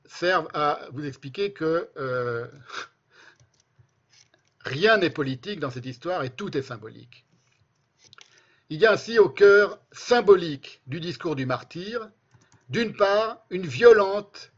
[0.04, 1.90] servent à vous expliquer que
[4.66, 7.26] rien n'est politique dans cette histoire et tout est symbolique.
[8.70, 12.10] Il y a ainsi au cœur symbolique du discours du martyr,
[12.70, 14.52] d'une part, une violente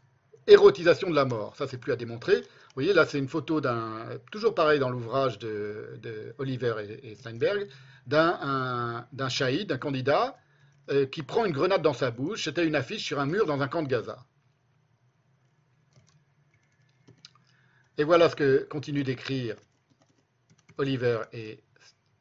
[0.47, 1.57] érotisation de la mort.
[1.57, 2.39] Ça, c'est plus à démontrer.
[2.39, 7.67] Vous voyez, là, c'est une photo d'un, toujours pareil dans l'ouvrage de, Oliver et, Steinberg,
[8.05, 10.37] d'un un- d'un shahid, d'un candidat,
[10.89, 12.45] euh, qui prend une grenade dans sa bouche.
[12.45, 14.25] C'était une affiche sur un mur dans un camp de Gaza.
[17.97, 19.57] Et voilà ce que continue d'écrire
[20.77, 21.59] Oliver et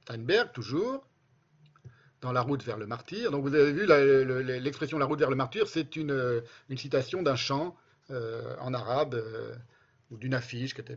[0.02, 1.06] Steinberg, toujours,
[2.20, 3.30] dans La route vers le martyr.
[3.30, 3.86] Donc vous avez vu,
[4.60, 7.76] l'expression La route vers le martyr, c'est une, une citation d'un chant
[8.10, 9.54] euh, en arabe euh,
[10.10, 10.96] ou d'une affiche qui était,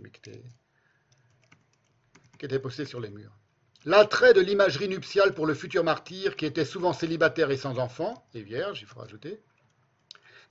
[2.37, 3.35] qui qui postée sur les murs.
[3.85, 8.27] L'attrait de l'imagerie nuptiale pour le futur martyr, qui était souvent célibataire et sans enfant,
[8.35, 9.41] et vierge, il faut rajouter,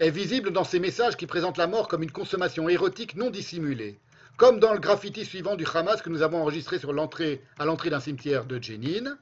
[0.01, 4.01] est visible dans ces messages qui présentent la mort comme une consommation érotique non dissimulée,
[4.39, 7.91] comme dans le graffiti suivant du Hamas que nous avons enregistré sur l'entrée, à l'entrée
[7.91, 9.19] d'un cimetière de Jenin,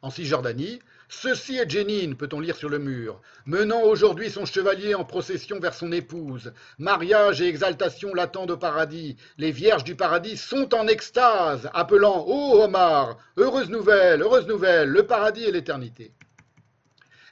[0.00, 0.80] en Cisjordanie.
[1.10, 5.74] Ceci est Jenin, peut-on lire sur le mur, menant aujourd'hui son chevalier en procession vers
[5.74, 6.54] son épouse.
[6.78, 9.16] Mariage et exaltation l'attendent au paradis.
[9.36, 15.06] Les vierges du paradis sont en extase, appelant Ô Omar, heureuse nouvelle, heureuse nouvelle, le
[15.06, 16.12] paradis et l'éternité.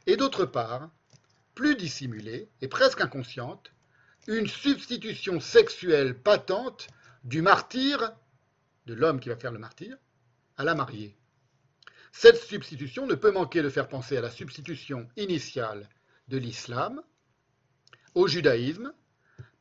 [0.07, 0.91] Et d'autre part,
[1.55, 3.73] plus dissimulée et presque inconsciente,
[4.27, 6.89] une substitution sexuelle patente
[7.25, 8.13] du martyr,
[8.87, 9.97] de l'homme qui va faire le martyr,
[10.57, 11.17] à la mariée.
[12.13, 15.89] Cette substitution ne peut manquer de faire penser à la substitution initiale
[16.29, 17.03] de l'islam
[18.15, 18.93] au judaïsme,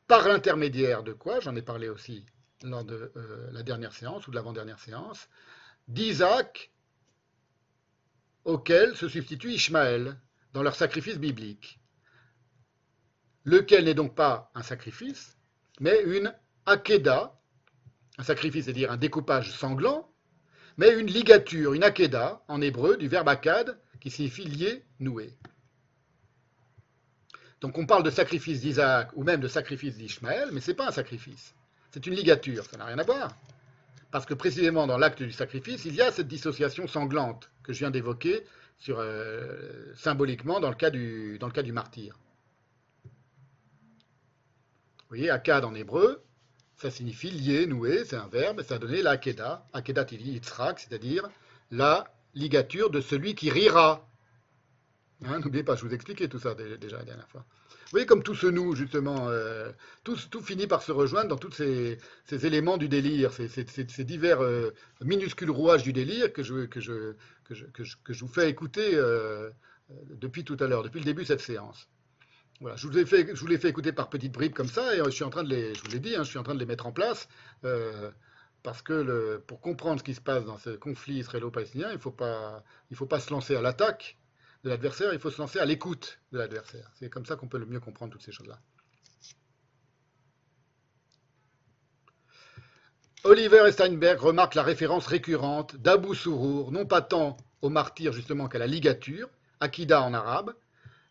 [0.06, 2.26] par l'intermédiaire de quoi, j'en ai parlé aussi
[2.62, 5.28] lors de euh, la dernière séance ou de l'avant-dernière séance,
[5.88, 6.70] d'Isaac
[8.44, 10.18] auquel se substitue Ishmaël
[10.52, 11.80] dans leur sacrifice biblique,
[13.44, 15.36] lequel n'est donc pas un sacrifice,
[15.80, 16.34] mais une
[16.66, 17.38] akeda,
[18.18, 20.08] un sacrifice, c'est-à-dire un découpage sanglant,
[20.76, 25.36] mais une ligature, une akeda, en hébreu, du verbe akad, qui signifie lier, nouer.
[27.60, 30.88] Donc on parle de sacrifice d'Isaac ou même de sacrifice d'Ishmaël, mais ce n'est pas
[30.88, 31.54] un sacrifice.
[31.92, 33.36] C'est une ligature, ça n'a rien à voir.
[34.10, 37.78] Parce que précisément dans l'acte du sacrifice, il y a cette dissociation sanglante que je
[37.78, 38.44] viens d'évoquer
[38.88, 42.18] euh, symboliquement dans le cas du martyr.
[45.12, 46.22] Voyez, Akkad en hébreu,
[46.76, 51.28] ça signifie lier, nouer, c'est un verbe, ça a donné la Akeda, Akeda Yitzhak, c'est-à-dire
[51.70, 54.08] la ligature de celui qui rira.
[55.26, 57.44] Hein, N'oubliez pas, je vous expliquais tout ça dé- déjà la dernière fois.
[57.68, 59.70] Vous voyez comme tout se noue, justement, euh,
[60.02, 61.98] tout, finit par se rejoindre dans tous ces,
[62.30, 64.70] éléments du délire, ces, ces- divers euh,
[65.02, 67.14] minuscules rouages du délire que je,
[68.18, 69.50] vous fais écouter euh,
[69.90, 71.86] depuis tout à l'heure, depuis le début de cette séance.
[72.60, 74.94] Voilà, je vous, ai fait, je vous l'ai fait écouter par petites bribes comme ça,
[74.94, 76.38] et euh, je suis en train de les, je vous l'ai dit, hein, je suis
[76.38, 77.28] en train de les mettre en place,
[77.64, 78.10] euh,
[78.62, 82.12] parce que pour comprendre ce qui se passe dans ce conflit israélo-palestinien, il ne faut,
[82.12, 84.16] pas- il faut pas se lancer à l'attaque
[84.62, 86.88] de l'adversaire, il faut se lancer à l'écoute de l'adversaire.
[86.94, 88.60] C'est comme ça qu'on peut le mieux comprendre toutes ces choses-là.
[93.24, 98.58] Oliver Steinberg remarque la référence récurrente d'Abu Sourour, non pas tant au martyr justement qu'à
[98.58, 99.28] la ligature,
[99.60, 100.54] Akida en arabe,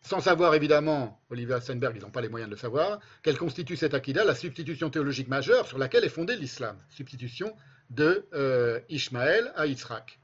[0.02, 3.76] sans savoir évidemment, Oliver Steinberg, ils n'ont pas les moyens de le savoir, qu'elle constitue
[3.76, 7.54] cette Akida la substitution théologique majeure sur laquelle est fondé l'islam, substitution
[7.90, 10.18] de euh, Ishmaël à Yitzhak.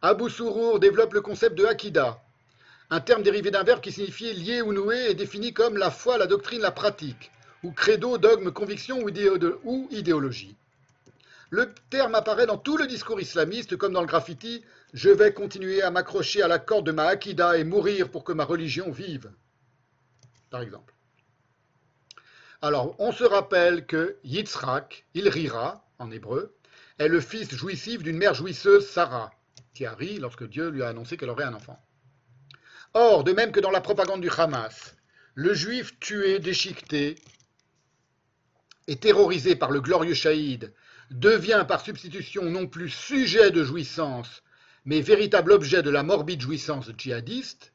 [0.00, 2.22] Abu Sourour développe le concept de Akida,
[2.90, 6.18] un terme dérivé d'un verbe qui signifie lié ou noué et défini comme la foi,
[6.18, 7.30] la doctrine, la pratique,
[7.62, 10.56] ou credo, dogme, conviction ou idéologie.
[11.50, 15.82] Le terme apparaît dans tout le discours islamiste, comme dans le graffiti Je vais continuer
[15.82, 19.30] à m'accrocher à la corde de ma Akida et mourir pour que ma religion vive.
[20.50, 20.94] Par exemple.
[22.60, 26.54] Alors, on se rappelle que Yitzhak, il rira, en hébreu,
[26.98, 29.32] est le fils jouissif d'une mère jouisseuse, Sarah,
[29.74, 31.82] qui a ri lorsque Dieu lui a annoncé qu'elle aurait un enfant.
[32.94, 34.94] Or, de même que dans la propagande du Hamas,
[35.34, 37.16] le juif tué, déchiqueté
[38.86, 40.74] et terrorisé par le glorieux Shahid
[41.10, 44.42] devient par substitution non plus sujet de jouissance,
[44.84, 47.72] mais véritable objet de la morbide jouissance djihadiste,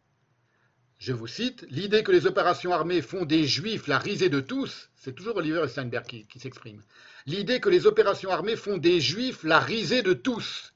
[0.99, 4.89] je vous cite, l'idée que les opérations armées font des juifs la risée de tous,
[4.95, 6.81] c'est toujours Oliver Steinberg qui, s'exprime,
[7.27, 10.73] l'idée que les opérations armées font des juifs la risée de tous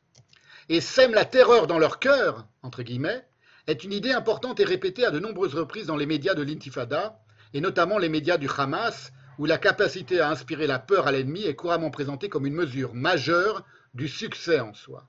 [0.69, 3.25] et sèment la terreur dans leur cœur, entre guillemets,
[3.67, 7.19] est une idée importante et répétée à de nombreuses reprises dans les médias de l'intifada,
[7.53, 11.43] et notamment les médias du Hamas, où la capacité à inspirer la peur à l'ennemi
[11.43, 15.07] est couramment présentée comme une mesure majeure du succès en soi.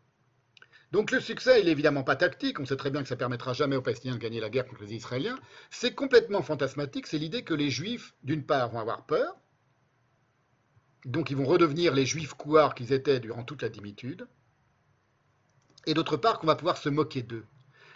[0.92, 3.18] Donc le succès, il n'est évidemment pas tactique, on sait très bien que ça ne
[3.18, 5.38] permettra jamais aux Palestiniens de gagner la guerre contre les Israéliens,
[5.70, 9.34] c'est complètement fantasmatique, c'est l'idée que les Juifs, d'une part, vont avoir peur,
[11.06, 14.28] donc ils vont redevenir les Juifs couards qu'ils étaient durant toute la dimitude,
[15.86, 17.46] et d'autre part qu'on va pouvoir se moquer d'eux.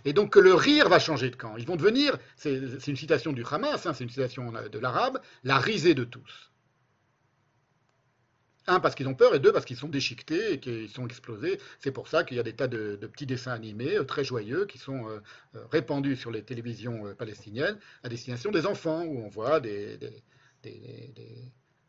[0.07, 1.57] Et donc que le rire va changer de camp.
[1.57, 5.59] Ils vont devenir, c'est une citation du Hamas, hein, c'est une citation de l'arabe, la
[5.59, 6.53] risée de tous.
[8.69, 11.61] Un, parce qu'ils ont peur, et deux, parce qu'ils sont déchiquetés et qu'ils sont explosés.
[11.79, 14.67] C'est pour ça qu'il y a des tas de, petits dessins animés euh, très joyeux
[14.67, 15.21] qui sont euh,
[15.55, 19.99] euh, répandus sur les télévisions palestiniennes à destination des enfants, où on voit des,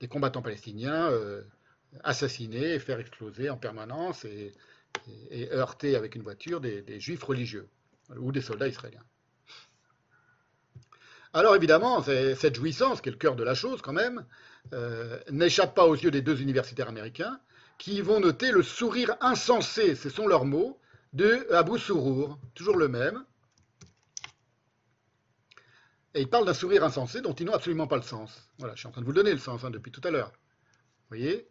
[0.08, 1.12] combattants palestiniens
[2.04, 4.54] assassinés et faire exploser en permanence et,
[5.32, 7.68] et- heurter avec une voiture des, juifs religieux
[8.18, 9.04] ou des soldats israéliens.
[11.34, 14.26] Alors évidemment, cette jouissance, qui est le cœur de la chose quand même,
[14.74, 17.40] euh, n'échappe pas aux yeux des deux universitaires américains,
[17.78, 20.80] qui vont noter le sourire insensé, ce sont leurs mots,
[21.14, 23.24] de Abu Sourour, toujours le même.
[26.14, 28.50] Et ils parlent d'un sourire insensé dont ils n'ont absolument pas le sens.
[28.58, 30.32] Voilà, je suis en train de vous donner le sens hein, depuis tout à l'heure.
[30.32, 31.48] Vous voyez?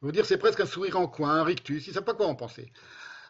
[0.00, 2.26] Vont dire c'est presque un sourire en coin, un rictus, ils ne savent pas quoi
[2.26, 2.72] en penser.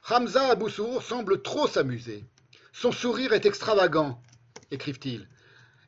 [0.08, 2.24] Hamza Abu Sourour semble trop s'amuser.
[2.72, 4.22] Son sourire est extravagant,
[4.70, 5.28] écrivent-ils.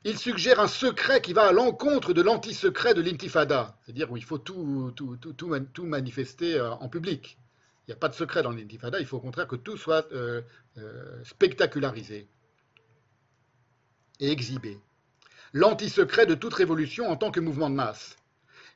[0.05, 4.25] Il suggère un secret qui va à l'encontre de l'anti-secret de l'intifada, c'est-à-dire où il
[4.25, 7.39] faut tout, tout, tout, tout man- tout manifester euh, en public.
[7.87, 10.07] Il n'y a pas de secret dans l'intifada, il faut au contraire que tout soit
[10.13, 10.43] euh,
[10.79, 12.29] euh, spectacularisé
[14.21, 14.79] et exhibé.
[15.55, 18.17] L'anti-secret de toute révolution en tant que mouvement de masse.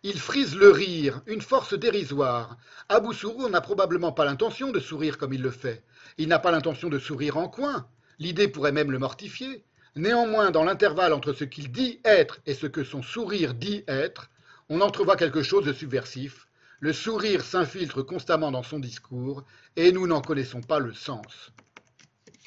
[0.04, 2.56] Il frise le rire, une force dérisoire.
[2.88, 5.82] Abou Sourour n'a probablement pas l'intention de sourire comme il le fait.
[6.18, 7.88] Il n'a pas l'intention de sourire en coin.
[8.18, 9.64] L'idée pourrait même le mortifier.
[9.98, 14.30] Néanmoins, dans l'intervalle entre ce qu'il dit être et ce que son sourire dit être,
[14.68, 16.46] on entrevoit quelque chose de subversif.
[16.78, 19.44] Le sourire s'infiltre constamment dans son discours
[19.74, 21.50] et nous n'en connaissons pas le sens.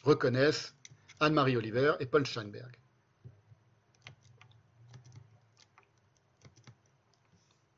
[0.06, 0.74] Reconnaissent
[1.20, 2.72] Anne-Marie Oliver et Paul Steinberg.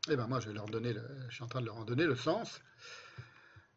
[0.08, 1.84] Eh bien, moi, je, vais leur donner le- je suis en train de leur en
[1.84, 2.62] donner le sens.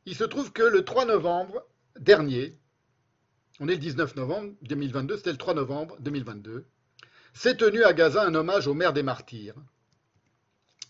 [0.05, 1.65] Il se trouve que le 3 novembre
[1.99, 2.58] dernier,
[3.60, 6.67] on est le 19 novembre 2022, c'était le 3 novembre 2022,
[7.33, 9.55] s'est tenu à Gaza un hommage aux mères des martyrs.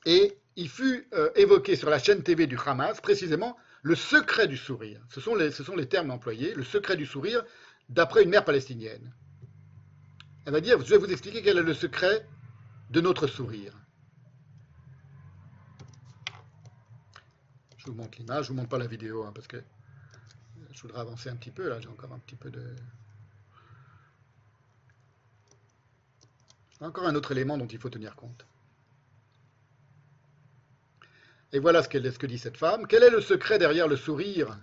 [0.05, 4.57] Et il fut euh, évoqué sur la chaîne TV du Hamas, précisément, le secret du
[4.57, 5.01] sourire.
[5.11, 7.45] Ce sont les, termes employés, le secret du sourire,
[7.89, 9.13] d'après une mère palestinienne.
[10.45, 12.27] Elle va dire, je vais vous expliquer quel est le secret
[12.91, 13.73] de notre sourire.
[17.77, 19.63] Je vous montre l'image, je vous montre pas la vidéo, hein, parce que
[20.77, 22.63] je voudrais avancer un petit peu, là j'ai encore un petit peu de...
[26.81, 28.45] Encore un autre élément dont il faut tenir compte.
[31.53, 32.87] Et voilà ce, que dit cette femme.
[32.87, 34.59] Quel est le secret derrière le sourire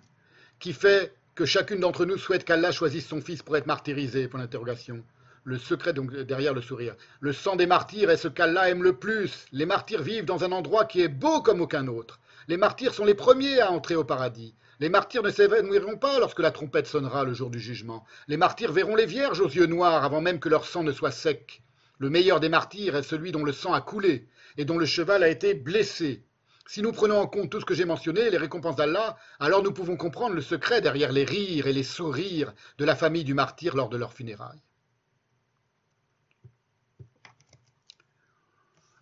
[0.59, 4.27] qui fait que chacune d'entre nous souhaite qu'Allah choisisse son fils pour être martyrisé?
[4.27, 5.03] Pour l'interrogation.
[5.43, 6.95] Le secret derrière le sourire.
[7.19, 9.47] Le sang des martyrs est ce qu'Allah aime le plus.
[9.51, 12.19] Les martyrs vivent dans un endroit qui est beau comme aucun autre.
[12.47, 14.55] Les martyrs sont les premiers à entrer au paradis.
[14.79, 18.05] Les martyrs ne s'évanouiront pas lorsque la trompette sonnera le jour du jugement.
[18.27, 21.11] Les martyrs verront les vierges aux yeux noirs avant même que leur sang ne soit
[21.11, 21.63] sec.
[21.99, 25.23] Le meilleur des martyrs est celui dont le sang a coulé et dont le cheval
[25.23, 26.25] a été blessé.
[26.67, 29.73] Si nous prenons en compte tout ce que j'ai mentionné, les récompenses d'Allah, alors nous
[29.73, 33.75] pouvons comprendre le secret derrière les rires et les sourires de la famille du martyr
[33.75, 34.63] lors de leurs funérailles.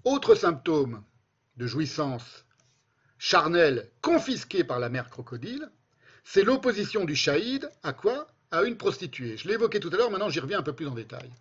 [0.03, 1.03] Autre symptôme
[1.57, 2.45] de jouissance
[3.21, 5.69] charnelle confisquée par la mère crocodile,
[6.23, 8.25] c'est l'opposition du shahid à quoi?
[8.49, 9.37] À une prostituée.
[9.37, 11.31] Je l'ai évoqué tout à l'heure, maintenant j'y reviens un peu plus en détail.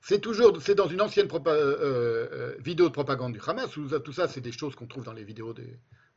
[0.00, 3.70] C'est toujours, dans une ancienne euh, euh, vidéo de propagande du Hamas.
[3.72, 5.66] Tout ça, c'est des choses qu'on trouve dans les vidéos de,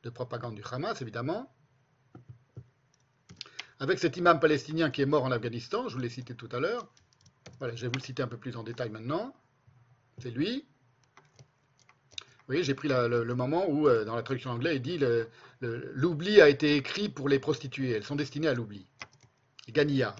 [0.04, 1.52] de, propagande du Hamas, évidemment.
[3.80, 6.60] Avec cet imam palestinien qui est mort en Afghanistan, je vous l'ai cité tout à
[6.60, 6.88] l'heure.
[7.62, 9.36] Je vais vous le citer un peu plus en détail maintenant.
[10.20, 10.68] C'est lui.
[12.44, 15.00] Vous voyez, j'ai pris le, moment où, dans la traduction anglaise, il dit
[15.62, 17.92] l'oubli a été écrit pour les prostituées.
[17.92, 18.86] Elles sont destinées à l'oubli.
[19.70, 20.14] Gania.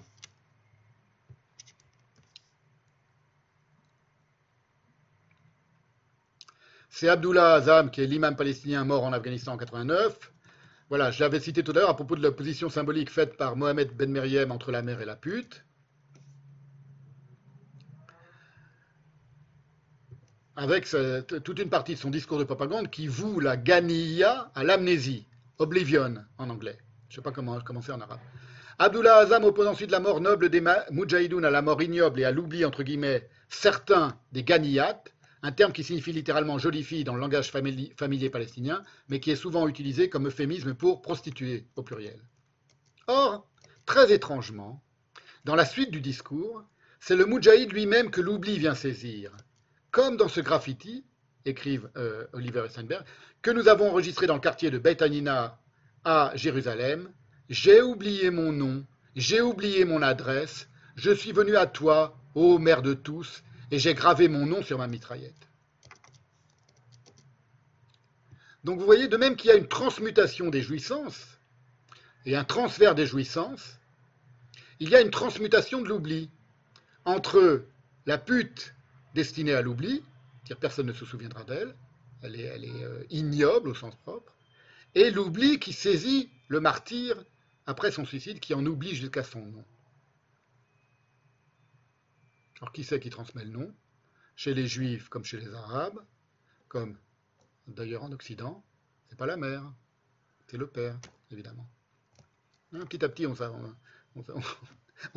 [6.88, 10.32] C'est Abdullah Azam, qui est l'imam palestinien mort en Afghanistan en 89.
[10.88, 13.56] Voilà, je l'avais cité tout à l'heure à propos de la position symbolique faite par
[13.56, 15.64] Mohamed Ben Meriem entre la mère et la pute.
[20.56, 20.86] Avec
[21.44, 25.26] toute une partie de son discours de propagande qui voue la ganiya à l'amnésie,
[25.58, 26.78] oblivion en anglais.
[27.08, 28.20] Je ne sais pas comment commencer en arabe.
[28.78, 32.30] Abdullah Azam oppose ensuite la mort noble des Moudjahidounes à la mort ignoble et à
[32.30, 35.02] l'oubli, entre guillemets, certains des ganiyat,
[35.42, 39.36] un terme qui signifie littéralement jolie fille dans le langage familier palestinien, mais qui est
[39.36, 42.20] souvent utilisé comme euphémisme pour prostituée au pluriel.
[43.06, 43.46] Or,
[43.86, 44.82] très étrangement,
[45.44, 46.64] dans la suite du discours,
[47.00, 49.32] c'est le Moudjahid lui-même que l'oubli vient saisir.
[49.94, 51.04] Comme dans ce graffiti,
[51.44, 53.04] écrivent euh, Oliver Steinberg,
[53.42, 55.56] que nous avons enregistré dans le quartier de Beit Hanina
[56.02, 57.12] à Jérusalem,
[57.48, 62.82] j'ai oublié mon nom, j'ai oublié mon adresse, je suis venu à toi, ô mère
[62.82, 65.48] de tous, et j'ai gravé mon nom sur ma mitraillette.
[68.64, 71.38] Donc vous voyez, de même qu'il y a une transmutation des jouissances
[72.26, 73.78] et un transfert des jouissances,
[74.80, 76.30] il y a une transmutation de l'oubli
[77.04, 77.64] entre
[78.06, 78.73] la pute
[79.14, 80.02] destinée à l'oubli,
[80.42, 81.74] c'est-à-dire personne ne se souviendra d'elle,
[82.22, 84.34] elle est, euh, ignoble au sens propre,
[84.94, 87.22] et l'oubli qui saisit le martyr
[87.66, 89.64] après son suicide, qui en oublie jusqu'à son nom.
[92.60, 93.74] Alors qui c'est qui transmet le nom?
[94.36, 96.00] Chez les juifs comme chez les arabes,
[96.68, 96.98] comme
[97.66, 98.64] d'ailleurs en Occident,
[99.08, 99.72] c'est pas la mère,
[100.46, 100.98] c'est le père,
[101.30, 101.68] évidemment.
[102.72, 103.34] Hein, petit à petit, on,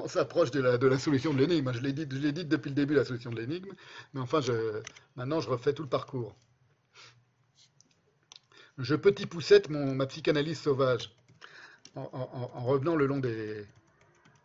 [0.07, 1.71] s'approche de la, solution de l'énigme.
[1.73, 3.71] Je l'ai dit, depuis le début, la solution de l'énigme,
[4.13, 4.39] mais enfin,
[5.15, 6.35] maintenant, je refais tout le parcours.
[8.77, 11.11] Je petit poussette mon, ma psychanalyse sauvage,
[11.95, 13.65] en, revenant le long des...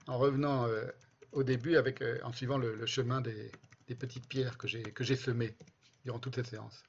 [0.08, 0.84] En revenant euh,
[1.32, 3.50] au début avec, euh, en suivant le, chemin des,
[3.98, 5.54] petites pierres que j'ai semées
[6.04, 6.82] durant toute cette séance.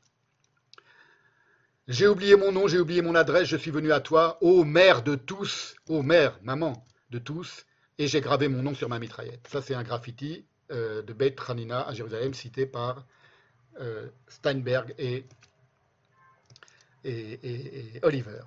[1.89, 5.03] J'ai oublié mon nom, j'ai oublié mon adresse, je suis venu à toi, ô mère
[5.03, 7.65] de tous, ô mère, maman de tous,
[7.97, 9.47] et j'ai gravé mon nom sur ma mitraillette.
[9.47, 13.05] Ça, c'est un graffiti euh, de Beit Hanina à Jérusalem, cité par
[13.79, 15.25] euh, Steinberg et,
[17.03, 18.41] et Oliver.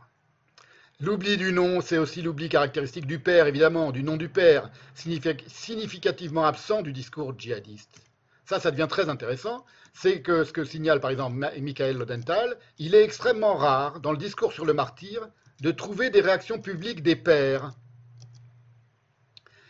[0.99, 6.47] L'oubli du nom, c'est aussi l'oubli caractéristique du père, évidemment, du nom du père, significativement
[6.47, 8.00] absent du discours djihadiste.
[8.47, 9.66] Ça, ça devient très intéressant.
[9.92, 14.16] C'est que ce que signale par exemple Michael Lodenthal, il est extrêmement rare dans le
[14.18, 15.28] discours sur le martyr
[15.60, 17.73] de trouver des réactions publiques des pères,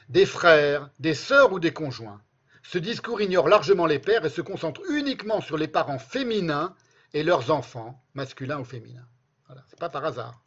[0.08, 2.20] des frères, des sœurs ou des conjoints.
[2.62, 6.74] Ce discours ignore largement les pères et se concentre uniquement sur les parents féminins
[7.12, 9.06] et leurs enfants, masculins ou féminins.
[9.46, 10.40] Voilà, c'est pas par hasard.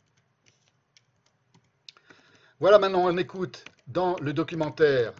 [2.59, 5.13] Voilà maintenant, on écoute dans le documentaire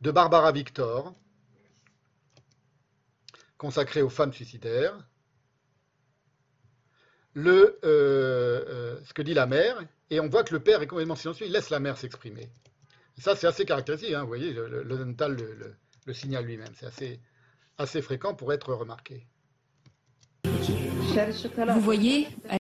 [0.00, 1.14] de Barbara Victor,
[3.56, 4.98] consacré aux femmes suicidaires.
[7.36, 10.86] Le, euh, euh, ce que dit la mère, et on voit que le père est
[10.86, 12.48] complètement silencieux, il laisse la mère s'exprimer.
[13.18, 15.74] Ça, c'est assez caractéristique, hein, vous voyez, le, le, le dental le, le-
[16.06, 17.20] le signale lui-même, c'est assez,
[17.76, 19.26] assez fréquent pour être remarqué.
[20.44, 22.58] Vous voyez, elle-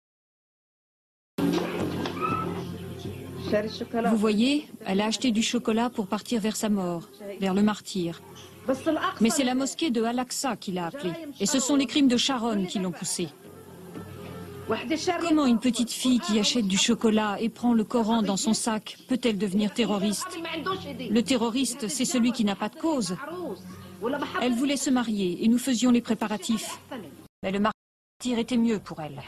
[4.10, 7.10] vous voyez, elle a acheté du chocolat pour partir vers sa mort,
[7.40, 8.22] vers le martyr.
[9.20, 11.12] Mais c'est la mosquée de Al-Aqsa qui l'a appelée.
[11.40, 13.28] Et ce sont les crimes de Sharon qui l'ont poussée.
[15.20, 18.96] Comment une petite fille qui achète du chocolat et prend le Coran dans son sac
[19.08, 20.38] peut-elle devenir terroriste
[21.10, 23.16] Le terroriste, c'est celui qui n'a pas de cause.
[24.40, 26.78] Elle voulait se marier et nous faisions les préparatifs.
[27.42, 29.20] Mais le martyr était mieux pour elle.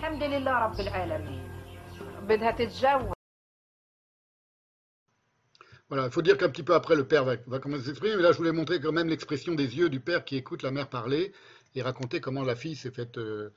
[5.89, 8.17] Voilà, il faut dire qu'un petit peu après, le père va, va commencer à s'exprimer,
[8.17, 10.71] mais là, je voulais montrer quand même l'expression des yeux du père qui écoute la
[10.71, 11.33] mère parler
[11.75, 13.51] et raconter comment la fille s'est faite, euh,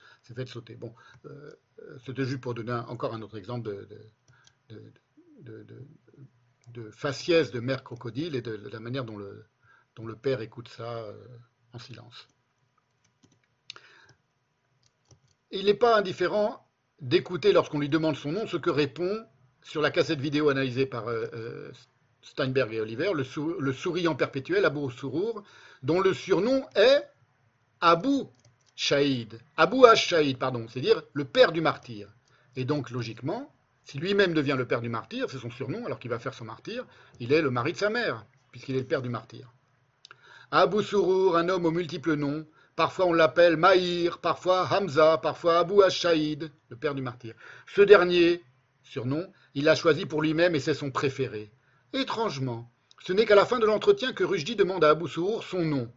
[0.46, 0.76] sauter.
[0.76, 0.94] Bon,
[1.26, 1.52] euh,
[2.06, 3.88] c'était juste pour donner encore un autre exemple de,
[5.40, 11.14] de, faciès de mère crocodile et de, la manière dont le, père écoute ça euh,
[11.74, 12.28] en silence.
[15.52, 16.68] Il n'est pas indifférent
[17.00, 19.26] d'écouter lorsqu'on lui demande son nom ce que répond
[19.64, 21.72] sur la cassette vidéo analysée par euh,
[22.22, 25.44] Steinberg et Oliver, le souriant perpétuel, Abou Sourour,
[25.84, 27.08] dont le surnom est
[27.82, 28.24] Abu
[28.76, 29.40] Shahid.
[29.56, 29.78] Abu
[30.40, 32.10] pardon, c'est-à-dire le père du martyr.
[32.56, 36.10] Et donc, logiquement, si lui-même devient le père du martyr, c'est son surnom, alors qu'il
[36.10, 36.86] va faire son martyr,
[37.20, 39.52] il est le mari de sa mère, puisqu'il est le père du martyr.
[40.52, 42.46] Abu Sourour, un homme aux multiples noms.
[42.76, 47.34] Parfois on l'appelle Maïr, parfois Hamza, parfois Abu Ash-Shahid, le père du martyr.
[47.66, 48.44] Ce dernier
[48.84, 51.52] surnom, il l'a choisi pour lui-même et c'est son préféré.
[51.94, 52.72] Étrangement,
[53.04, 55.92] ce n'est qu'à la fin de l'entretien que Rushdie demande à Abu Sourour son nom.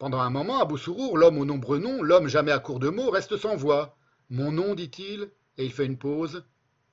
[0.00, 3.10] Pendant un moment, Abu Sourour, l'homme aux nombreux noms, l'homme jamais à court de mots,
[3.10, 3.98] reste sans voix.
[4.30, 6.42] Mon nom, dit-il, et il fait une pause.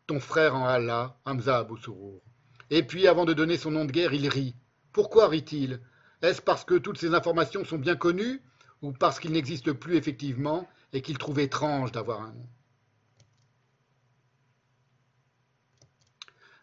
[0.07, 2.21] Ton frère en Allah, Hamza Abu Sourour.
[2.69, 4.55] Et puis, avant de donner son nom de guerre, il rit.
[4.91, 5.79] Pourquoi rit-il?
[6.21, 8.41] Est-ce parce que toutes ces informations sont bien connues
[8.81, 12.49] ou parce qu'il n'existe plus effectivement et qu'il trouve étrange d'avoir un nom?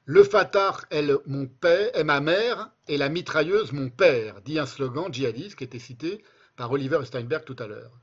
[0.06, 5.64] Le Fatah est ma mère et la mitrailleuse mon père, dit un slogan djihadiste qui
[5.64, 6.22] était cité
[6.56, 7.98] par Oliver Steinberg tout à l'heure.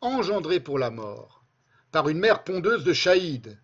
[0.00, 1.44] Engendré pour la mort
[1.92, 3.60] par une mère pondeuse de Shahid,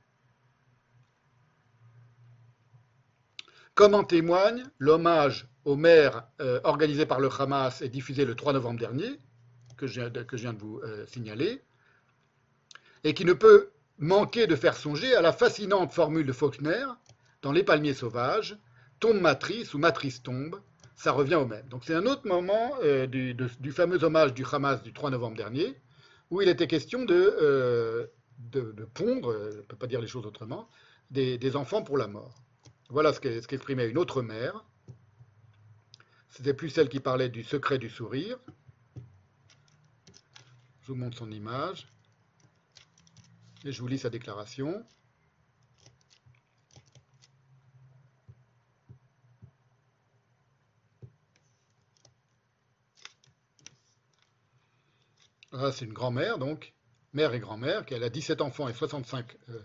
[3.74, 8.52] comme en témoigne l'hommage aux mères euh, organisé par le Hamas et diffusé le 3
[8.52, 9.18] novembre dernier,
[9.76, 11.62] que je, viens de- que je viens de vous euh, signaler,
[13.04, 16.84] et qui ne peut manquer de faire songer à la fascinante formule de Faulkner
[17.46, 18.58] dans Les palmiers sauvages,
[18.98, 20.60] tombe matrice ou matrice tombe,
[20.96, 21.64] ça revient au même.
[21.68, 25.76] Donc c'est un autre moment euh, du, fameux hommage du Hamas du 3 novembre dernier,
[26.32, 28.06] où il était question de, euh,
[28.94, 30.68] pondre, euh, on ne peut pas dire les choses autrement,
[31.12, 32.34] des, enfants pour la mort.
[32.88, 34.64] Voilà ce qu'exprimait une autre mère.
[36.30, 38.38] C'était plus celle qui parlait du secret du sourire.
[40.80, 41.86] Je vous montre son image.
[43.64, 44.84] Et je vous lis sa déclaration.
[55.72, 56.74] C'est une grand-mère, donc,
[57.12, 59.36] mère et grand-mère, qui elle a 17 enfants et 65...
[59.48, 59.60] euh,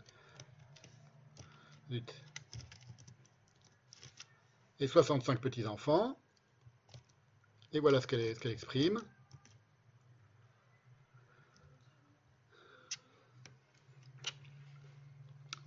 [4.80, 6.18] et 65 petits-enfants.
[7.74, 9.00] Et voilà ce qu'elle ce qu'elle exprime.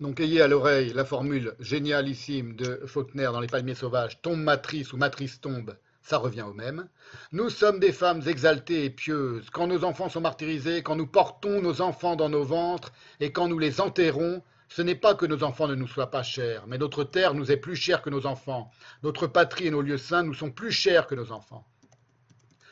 [0.00, 4.92] Donc ayez à l'oreille la formule génialissime de Faulkner dans Les Palmiers Sauvages, tombe matrice
[4.92, 6.86] ou matrice tombe, ça revient au même.
[7.32, 9.48] Nous sommes des femmes exaltées et pieuses.
[9.50, 13.48] Quand nos enfants sont martyrisés, quand nous portons nos enfants dans nos ventres et quand
[13.48, 16.78] nous les enterrons, ce n'est pas que nos enfants ne nous soient pas chers, mais
[16.78, 18.70] notre terre nous est plus chère que nos enfants.
[19.02, 21.66] Notre patrie et nos lieux saints nous sont plus chers que nos enfants.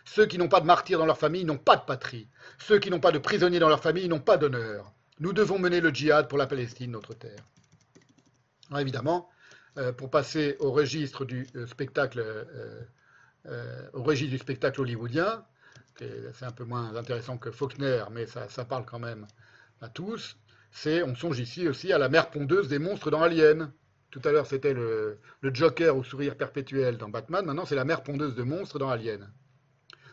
[0.04, 2.28] Ceux qui n'ont pas de martyrs dans leur famille n'ont pas de patrie.
[2.58, 4.92] Ceux qui n'ont pas de prisonniers dans leur famille n'ont pas d'honneur.
[5.20, 7.44] Nous devons mener le djihad pour la Palestine, notre terre.
[8.68, 9.30] Alors évidemment,
[9.78, 12.20] euh, pour passer au registre du euh, spectacle,
[13.46, 15.44] euh, au registre du spectacle hollywoodien,
[15.98, 19.26] c'est un peu moins intéressant que Faulkner, mais ça, parle quand même
[19.80, 20.36] à tous.
[20.70, 23.72] C'est, on songe ici aussi à la mère pondeuse des monstres dans Alien.
[24.10, 27.44] Tout à l'heure, c'était le, le Joker au sourire perpétuel dans Batman.
[27.44, 29.30] Maintenant, c'est la mère pondeuse de monstres dans Alien.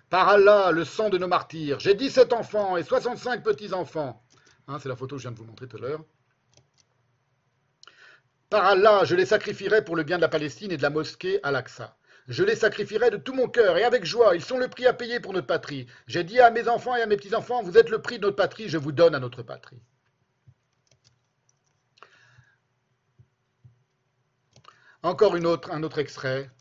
[0.10, 1.80] Par Allah, le sang de nos martyrs.
[1.80, 4.24] J'ai 17 enfants et 65 petits-enfants.
[4.68, 6.04] Hein, c'est la photo que je viens de vous montrer tout à l'heure.
[8.50, 11.40] Par Allah, je les sacrifierai pour le bien de la Palestine et de la mosquée
[11.44, 11.96] Al-Aqsa.
[12.30, 14.36] Je les sacrifierai de tout mon cœur et avec joie.
[14.36, 15.88] Ils sont le prix à payer pour notre patrie.
[16.06, 18.36] J'ai dit à mes enfants et à mes petits-enfants, vous êtes le prix de notre
[18.36, 19.82] patrie, je vous donne à notre patrie.
[25.02, 25.44] Encore un
[25.84, 26.52] autre extrait.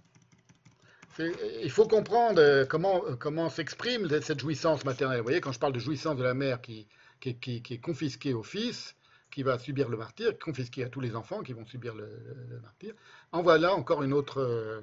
[1.19, 5.19] Il faut comprendre euh, comment, euh, comment s'exprime cette jouissance maternelle.
[5.19, 6.87] Vous voyez, quand je parle de jouissance de la mère qui,
[7.25, 8.95] est confisquée au fils,
[9.33, 12.09] qui va subir le martyr, confisquée à tous les enfants qui vont subir le,
[12.49, 12.95] le martyr,
[13.33, 14.81] en voilà encore une autre, euh,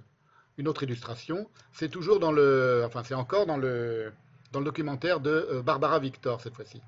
[0.57, 1.49] une autre illustration.
[1.73, 4.11] C'est toujours dans le, enfin c'est encore dans le,
[4.51, 6.81] dans le documentaire de euh, Barbara Victor cette fois-ci.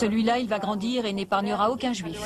[0.00, 2.20] Celui-là, il va grandir et n'épargnera aucun juif.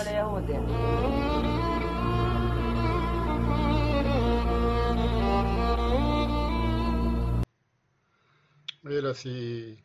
[8.88, 9.76] Et là, si,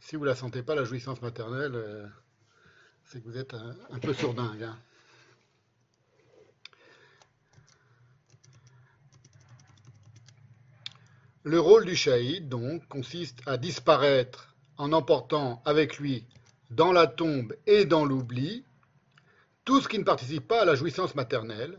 [0.00, 2.06] si vous la sentez pas, la jouissance maternelle, euh,
[3.06, 4.62] c'est que vous êtes un, peu sourdingue.
[4.62, 4.78] hein.
[11.44, 16.24] Le rôle du shahid, donc, consiste à disparaître en emportant avec lui
[16.70, 18.64] dans la tombe et dans l'oubli
[19.64, 21.78] tout ce qui ne participe pas à la jouissance maternelle,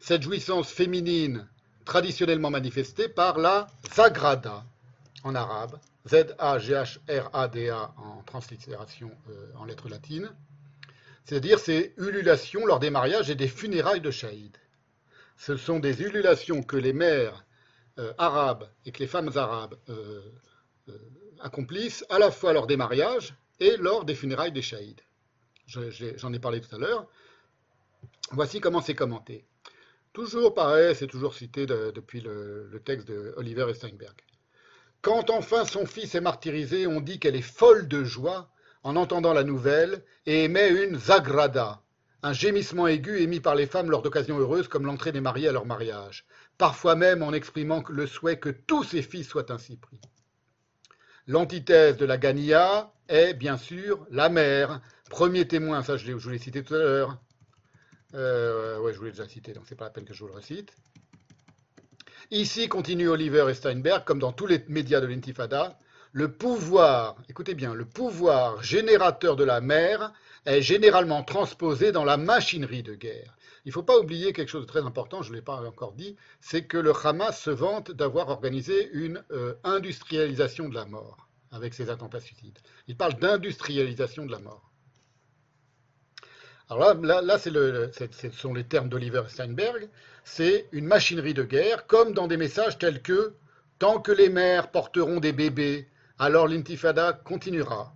[0.00, 1.48] cette jouissance féminine
[1.84, 4.64] traditionnellement manifestée par la zagrada
[5.24, 10.30] en arabe, Z-A-G-H-R-A-D-A en translittération euh, en lettres latines,
[11.24, 14.56] c'est-à-dire ces ululations lors des mariages et des funérailles de shahid.
[15.36, 17.44] Ce sont des ululations que les mères
[17.98, 20.22] euh, arabes et que les femmes arabes euh,
[20.88, 20.98] euh,
[21.40, 25.00] accomplissent à la fois lors des mariages et lors des funérailles des shahid.
[25.66, 27.06] J'en ai parlé tout à l'heure.
[28.32, 29.44] Voici comment c'est commenté.
[30.12, 34.14] Toujours pareil, c'est toujours cité de- depuis le, texte de Oliver Steinberg.
[35.00, 38.51] Quand enfin son fils est martyrisé, on dit qu'elle est folle de joie
[38.82, 41.82] en entendant la nouvelle et émet une zagrada,
[42.22, 45.52] un gémissement aigu émis par les femmes lors d'occasions heureuses comme l'entrée des mariés à
[45.52, 46.24] leur mariage,
[46.58, 50.00] parfois même en exprimant le souhait que tous ses fils soient ainsi pris.
[51.26, 54.80] L'antithèse de la Gania est bien sûr la mère,
[55.10, 57.18] premier témoin, ça je, vous l'ai cité tout à l'heure.
[58.14, 60.34] Euh, je vous l'ai déjà cité, donc c'est pas la peine que je vous le
[60.34, 60.72] recite.
[62.30, 65.78] Ici, continue Oliver et Steinberg, comme dans tous les médias de l'intifada,
[66.12, 70.12] le pouvoir, écoutez bien, le pouvoir générateur de la mère
[70.44, 73.34] est généralement transposé dans la machinerie de guerre.
[73.64, 75.92] Il ne faut pas oublier quelque chose de très important, je ne l'ai pas encore
[75.92, 81.28] dit, c'est que le Hamas se vante d'avoir organisé une euh, industrialisation de la mort
[81.50, 82.58] avec ses attentats suicides.
[82.88, 84.70] Il parle d'industrialisation de la mort.
[86.68, 89.88] Alors là, ce sont les termes d'Oliver Steinberg.
[90.24, 93.34] C'est une machinerie de guerre, comme dans des messages tels que
[93.82, 95.88] Tant que les mères porteront des bébés,
[96.22, 97.92] alors l'intifada continuera.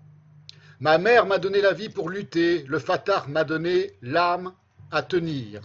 [0.80, 4.52] Ma mère m'a donné la vie pour lutter, le Fatah m'a donné l'âme
[4.90, 5.60] à tenir.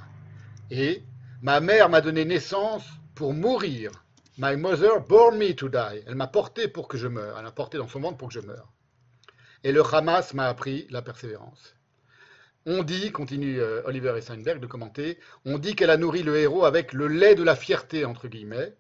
[0.69, 1.01] Et
[1.41, 3.89] ma mère m'a donné naissance pour mourir.
[4.37, 6.03] My mother bore me to die.
[6.05, 7.35] Elle m'a porté pour que je meure.
[7.35, 8.71] Elle m'a porté dans son ventre pour que je meure.
[9.63, 11.75] Et le Hamas m'a appris la persévérance.
[12.67, 16.63] On dit, continue euh, Oliver Steinberg de commenter, on dit qu'elle a nourri le héros
[16.65, 18.75] avec le lait de la fierté, entre guillemets.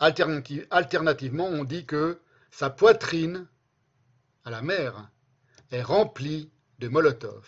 [0.00, 2.20] Alternati- alternativement, on dit que
[2.50, 3.46] sa poitrine,
[4.44, 5.10] à la mère,
[5.70, 7.46] est remplie de Molotov,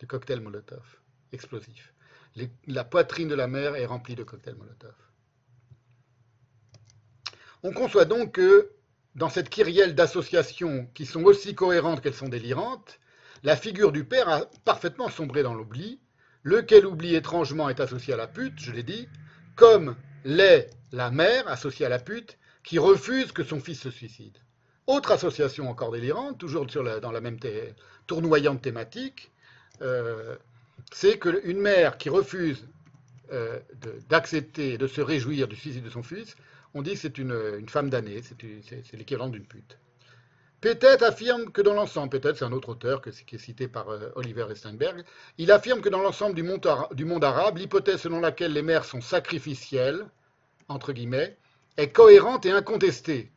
[0.00, 1.00] de cocktails Molotov,
[1.32, 1.94] explosifs.
[2.66, 4.94] La poitrine de la mère est remplie de cocktails Molotov.
[7.62, 8.70] On conçoit donc que
[9.14, 13.00] dans cette kyrielle d'associations qui sont aussi cohérentes qu'elles sont délirantes,
[13.42, 16.00] la figure du père a parfaitement sombré dans l'oubli,
[16.44, 19.08] lequel oubli étrangement est associé à la pute, je l'ai dit,
[19.56, 24.36] comme l'est la mère associée à la pute qui refuse que son fils se suicide.
[24.86, 27.38] Autre association encore délirante, toujours sur la- dans la même
[28.06, 29.30] tournoyante thématique,
[29.82, 30.36] euh,
[30.92, 32.66] c'est qu'une mère qui refuse
[33.30, 33.58] euh,
[34.08, 36.34] d'accepter et de se réjouir du suicide de son fils,
[36.72, 39.78] on dit que c'est une, femme damnée, c'est l'équivalent d'une pute.
[40.60, 43.90] Peut-être affirme que dans l'ensemble, peut-être c'est un autre auteur que, qui est cité par
[43.90, 45.04] euh, Oliver Steinberg,
[45.38, 50.04] il affirme que dans l'ensemble du, monde arabe, l'hypothèse selon laquelle les mères sont sacrificielles,
[50.66, 51.36] entre guillemets,
[51.76, 53.30] est cohérente et incontestée.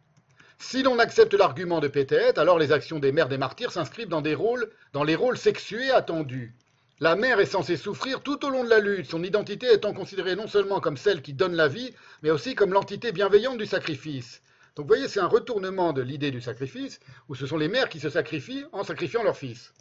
[0.58, 4.22] Si l'on accepte l'argument de Pétette, alors les actions des mères des martyrs s'inscrivent dans,
[4.22, 6.56] des rôles, dans les rôles sexués attendus.
[7.00, 10.36] La mère est censée souffrir tout au long de la lutte, son identité étant considérée
[10.36, 11.94] non seulement comme celle qui donne la vie,
[12.24, 14.42] mais aussi comme l'entité bienveillante du sacrifice.
[14.76, 17.90] Donc vous voyez, c'est un retournement de l'idée du sacrifice, où ce sont les mères
[17.90, 19.74] qui se sacrifient en sacrifiant leur fils.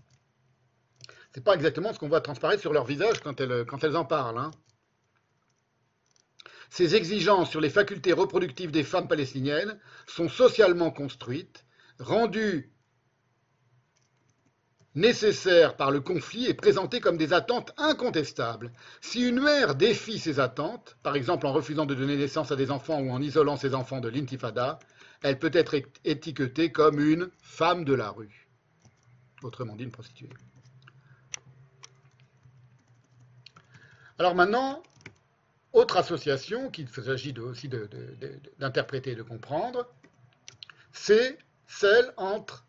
[1.32, 4.04] C'est pas exactement ce qu'on voit transparaître sur leur visage quand elles, quand elles en
[4.04, 4.38] parlent.
[4.38, 4.50] hein.
[6.70, 11.64] Ces exigences sur les facultés reproductives des femmes palestiniennes sont socialement construites,
[11.98, 12.72] rendues
[14.94, 18.72] nécessaires par le conflit et présentées comme des attentes incontestables.
[19.00, 22.70] Si une mère défie ces attentes, par exemple en refusant de donner naissance à des
[22.70, 24.78] enfants ou en isolant ses enfants de l'intifada,
[25.22, 28.48] elle peut être étiquetée comme une femme de la rue.
[29.42, 30.28] autrement dit une prostituée.
[34.18, 34.82] Alors maintenant,
[35.72, 37.70] autre association qu'il s'agit aussi
[38.58, 39.86] d'interpréter et de comprendre,
[40.92, 42.66] c'est celle entre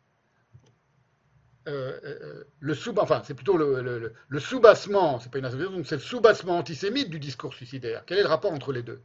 [1.67, 6.57] euh, euh, le sous, c'est plutôt le, soubassement, c'est pas une association, c'est le soubassement
[6.57, 8.03] antisémite du discours suicidaire.
[8.05, 9.01] Quel est le rapport entre les deux?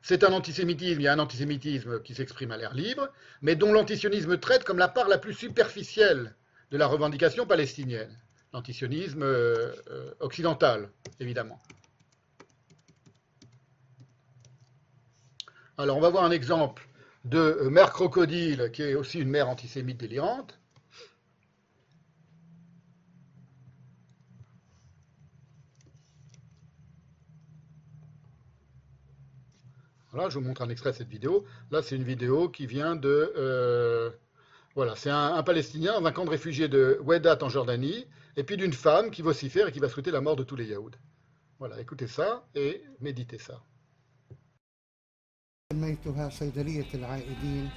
[0.00, 3.08] C'est un antisémitisme, il y a un antisémitisme qui s'exprime à l'air libre,
[3.42, 6.34] mais dont l'antisionisme traite comme la part la plus superficielle
[6.70, 8.16] de la revendication palestinienne.
[8.54, 9.74] L'antisionisme euh,
[10.20, 10.88] occidental,
[11.20, 11.60] évidemment.
[15.76, 16.88] Alors, on va voir un exemple
[17.26, 20.58] de mère crocodile, qui est aussi une mère antisémite délirante.
[30.15, 31.45] Voilà, je vous montre un extrait de cette vidéo.
[31.71, 33.33] Là, c'est une vidéo qui vient de...
[33.37, 34.09] euh,
[34.75, 38.43] voilà, c'est un, un Palestinien dans un camp de réfugiés de Wedat en Jordanie, et
[38.43, 40.97] puis d'une femme qui vocifère et qui va souhaiter la mort de tous les Yaouds.
[41.59, 43.61] Voilà, écoutez ça et méditez ça.
[45.71, 47.69] سميتها صيدلية العائدين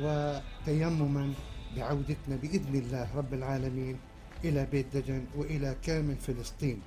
[0.00, 1.32] وتيمما
[1.76, 4.00] بعودتنا بإذن الله رب العالمين
[4.44, 6.82] إلى بيت دجن وإلى كامل فلسطين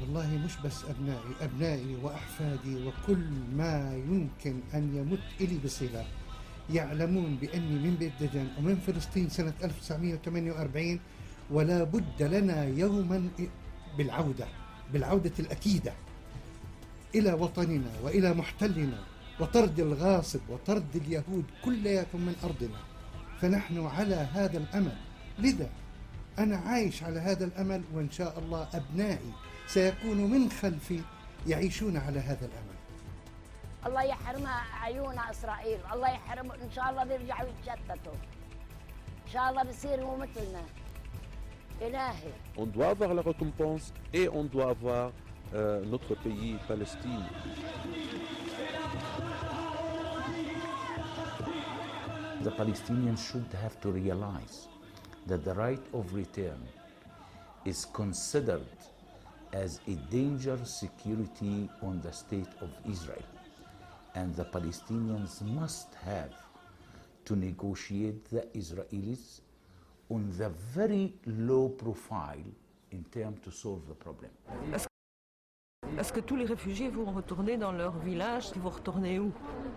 [0.00, 3.24] والله مش بس أبنائي أبنائي وأحفادي وكل
[3.56, 6.04] ما يمكن أن يمت إلي بصلة.
[6.70, 11.00] يعلمون بأني من بيت دجن ومن فلسطين سنة 1948
[11.50, 13.28] ولا بد لنا يوما
[13.98, 14.46] بالعودة
[14.92, 15.92] بالعودة الأكيدة
[17.14, 18.98] إلى وطننا وإلى محتلنا
[19.40, 22.78] وطرد الغاصب وطرد اليهود كلياتهم من أرضنا.
[23.40, 24.96] فنحن على هذا الأمل.
[25.38, 25.68] لذا
[26.38, 29.32] أنا عايش على هذا الأمل وإن شاء الله أبنائي
[29.66, 31.00] سيكونوا من خلفي
[31.46, 32.74] يعيشون على هذا الأمل
[33.86, 38.12] الله يحرمها عيون اسرائيل الله يحرم ان شاء الله بيرجعوا يتشتتوا
[39.26, 40.62] ان شاء الله بيصيروا مثلنا
[41.82, 45.10] الهي On doit avoir la récompense et on doit avoir
[45.54, 47.24] euh, notre pays, Palestine.
[52.42, 54.68] The Palestinians should have to realize
[55.26, 56.60] that the right of return
[57.64, 58.66] is considered
[59.53, 63.23] as a danger security on the state of Israel.
[64.15, 66.33] And the Palestinians must have
[67.25, 69.41] to negotiate the Israelis
[70.09, 72.49] on the very low profile
[72.91, 74.31] in terms to solve the problem.
[75.97, 79.31] Est-ce que tous les réfugiés vont retourner dans leur village Ils vont retourner où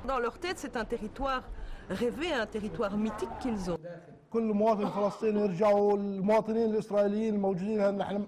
[0.06, 1.42] Dans leur tête, c'est un territoire
[1.88, 3.78] rêvé, un territoire mythique qu'ils ont.
[4.30, 8.26] كل مواطن فلسطيني يرجعوا المواطنين الاسرائيليين الموجودين هنا نحن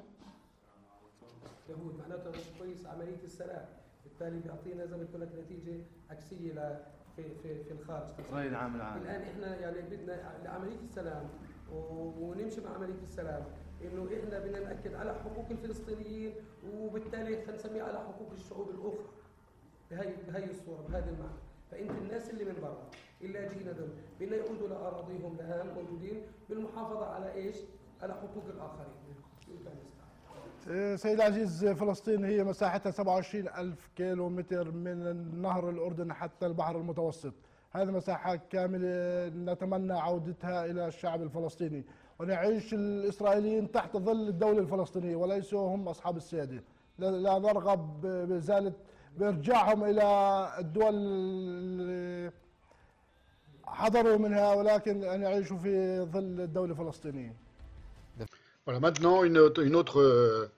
[1.69, 3.65] يهود معناتها مش كويس عملية السلام
[4.03, 6.77] بالتالي بيعطينا زي ما قلت لك نتيجة عكسية ل
[7.15, 8.09] في في في الخارج.
[8.19, 9.01] إسرائيل عامل عام.
[9.01, 11.29] الآن إحنا يعني بدنا لعمليه السلام
[12.19, 13.43] ونمشي مع عملية السلام
[13.81, 16.33] إنه إحنا بدنا نأكد على حقوق الفلسطينيين
[16.73, 19.05] وبالتالي خلينا نسميه على حقوق الشعوب الأخرى.
[19.91, 21.39] بهي بهي الصورة بهذا المعنى.
[21.71, 22.89] فإنت الناس اللي من برا
[23.21, 23.89] اللاجئين دول
[24.19, 27.55] بدنا يعودوا لأراضيهم الان موجودين بالمحافظة على إيش؟
[28.01, 29.15] على حقوق الآخرين.
[30.95, 37.33] سيد العزيز فلسطين هي مساحتها 27 ألف كيلو متر من نهر الأردن حتى البحر المتوسط.
[37.71, 41.85] هذه مساحة كاملة نتمنى عودتها إلى الشعب الفلسطيني
[42.19, 46.63] ونعيش الإسرائيليين تحت ظل الدولة الفلسطينية وليسوا هم أصحاب السيادة.
[46.99, 48.73] لا نرغب بإزالة
[49.17, 50.03] بإرجاعهم إلى
[50.59, 52.31] الدول
[53.65, 57.33] حضروا منها ولكن أن يعيشوا في ظل الدولة الفلسطينية.
[58.67, 59.39] Voilà, maintenant une
[59.69, 60.51] une autre, euh,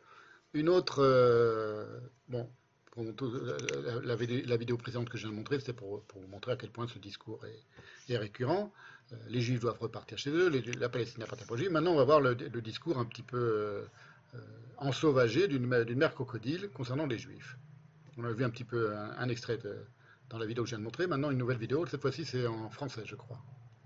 [0.54, 2.50] une autre euh, bon,
[3.16, 3.34] tout-
[4.04, 6.56] la, vidéo, la vidéo précédente que je viens de montrer, c'était pour, vous montrer à
[6.56, 8.74] quel point ce discours est, récurrent.
[9.14, 11.70] Euh, les Juifs doivent repartir chez eux, la Palestine appartient pas Juifs.
[11.70, 13.84] Maintenant, on va voir le, discours un petit peu euh,
[14.36, 14.40] euh,
[14.78, 17.58] ensauvagé d'une mère- crocodile concernant les Juifs.
[18.18, 19.58] On a vu un petit peu un, extrait
[20.30, 21.08] dans la vidéo que je viens de montrer.
[21.08, 21.86] Maintenant, une nouvelle vidéo.
[21.86, 23.42] Cette fois-ci, c'est en français, je crois,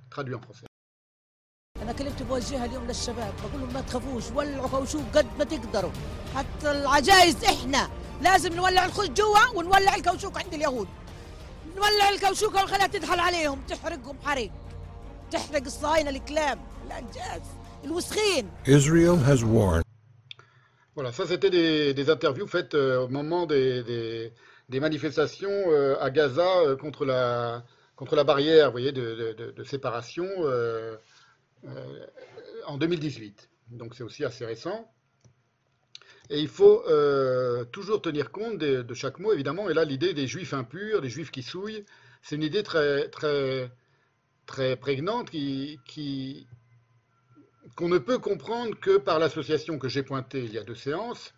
[0.10, 0.66] traduit en français.
[1.86, 5.92] أنا كلمت بوجهها اليوم للشباب بقول لهم ما تخافوش ولعوا كوشوك قد ما تقدروا.
[6.36, 7.90] حتى العجائز إحنا
[8.22, 10.88] لازم نولع الخش جوا ونولع الكوشوك عند اليهود.
[11.76, 14.52] نولع الكوشوك ونخليها تدخل عليهم تحرقهم حريق
[15.32, 17.42] تحرق الصهاينة الكلاب الأنجاز
[17.84, 18.50] الوسخين.
[18.68, 19.84] Israel has warned.
[20.96, 24.32] Voilà, ça c'était des, des interviews faites euh, au moment des, des-
[24.70, 27.64] des manifestations euh, à Gaza euh, contre, la,
[27.98, 30.96] contre la barrière vous voyez, de, de- de- de séparation euh,
[31.68, 32.06] euh,
[32.66, 33.50] en 2018.
[33.72, 34.92] Donc c'est aussi assez récent.
[36.30, 39.70] Et il faut euh, toujours tenir compte de, chaque mot, évidemment.
[39.70, 41.86] Et là, l'idée des juifs impurs, des juifs qui souillent,
[42.24, 43.72] c'est une idée très, très,
[44.48, 45.30] très prégnante
[47.76, 51.34] qu'on ne peut comprendre que par l'association que j'ai pointée il y a deux séances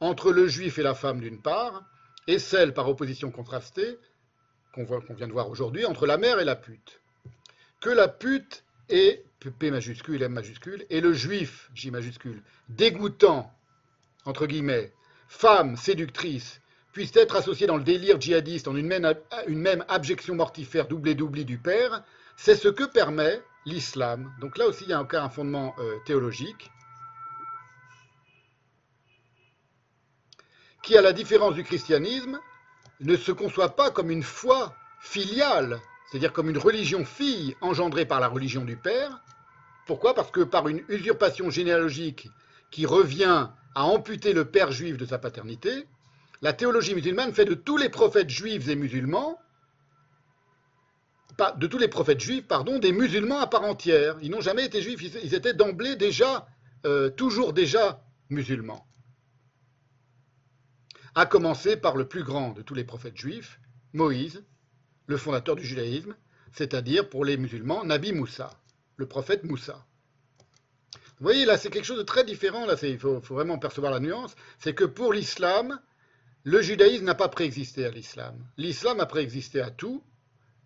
[0.00, 1.84] entre le juif et la femme d'une part,
[2.26, 3.98] et celle par opposition contrastée
[4.72, 7.00] qu'on vient de voir aujourd'hui entre la mère et la pute.
[7.80, 13.50] Que la pute est P majuscule, M majuscule, et le juif, J majuscule, dégoûtant,
[14.26, 14.92] entre guillemets,
[15.28, 16.60] femme séductrice,
[16.92, 19.14] puissent être associés dans le délire djihadiste en une même,
[19.46, 22.02] une même abjection mortifère doublée d'oubli du père,
[22.36, 24.32] c'est ce que permet l'islam.
[24.40, 26.70] Donc là aussi, il y a encore un fondement euh, théologique
[30.82, 32.40] qui, à la différence du christianisme,
[33.00, 35.80] ne se conçoit pas comme une foi filiale,
[36.10, 39.20] c'est-à-dire comme une religion fille engendrée par la religion du père.
[39.86, 40.14] Pourquoi?
[40.14, 42.28] Parce que par une usurpation généalogique
[42.70, 45.86] qui revient à amputer le père juif de sa paternité,
[46.42, 49.38] la théologie musulmane fait de tous les prophètes juifs et musulmans,
[51.56, 54.16] de tous les prophètes juifs, pardon, des musulmans à part entière.
[54.20, 56.46] Ils n'ont jamais été juifs, ils étaient d'emblée déjà,
[56.86, 58.86] euh, toujours déjà musulmans.
[61.14, 63.58] À commencer par le plus grand de tous les prophètes juifs,
[63.92, 64.44] Moïse,
[65.10, 66.14] le fondateur du judaïsme,
[66.52, 68.50] c'est-à-dire pour les musulmans, Nabi Moussa,
[68.96, 69.84] le prophète Moussa.
[71.18, 73.98] Vous voyez, là, c'est quelque chose de très différent, là, il faut, vraiment percevoir la
[73.98, 75.80] nuance, c'est que pour l'islam,
[76.44, 78.36] le judaïsme n'a pas préexisté à l'islam.
[78.56, 80.00] L'islam a préexisté à tout,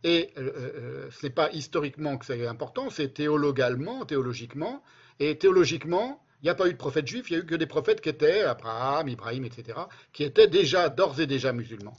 [0.02, 4.82] et euh, euh, ce n'est pas historiquement que c'est important, c'est théologalement, théologiquement,
[5.20, 7.55] et théologiquement, il n'y a pas eu de prophète juif, il n'y a eu que
[7.55, 9.78] des prophètes qui étaient, Abraham, Ibrahim, etc.,
[10.12, 11.97] qui étaient déjà, d'ores et déjà musulmans.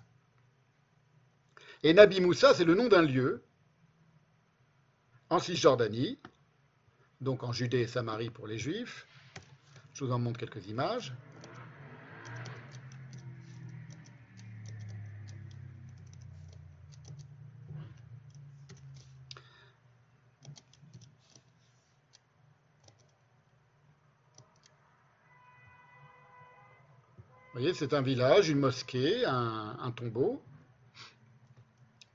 [1.86, 3.44] Et Nabi Moussa, c'est le nom d'un lieu
[5.30, 6.18] en Cisjordanie,
[7.22, 9.06] donc en Judée et Samarie pour les juifs.
[9.94, 11.14] Je vous en montre quelques images.
[27.54, 30.42] Vous voyez, c'est un village, une mosquée, un, un, tombeau,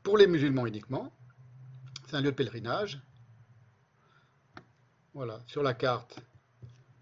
[0.02, 1.12] pour les musulmans uniquement.
[2.08, 3.00] C'est un lieu de pèlerinage.
[5.14, 6.20] Voilà, sur la carte,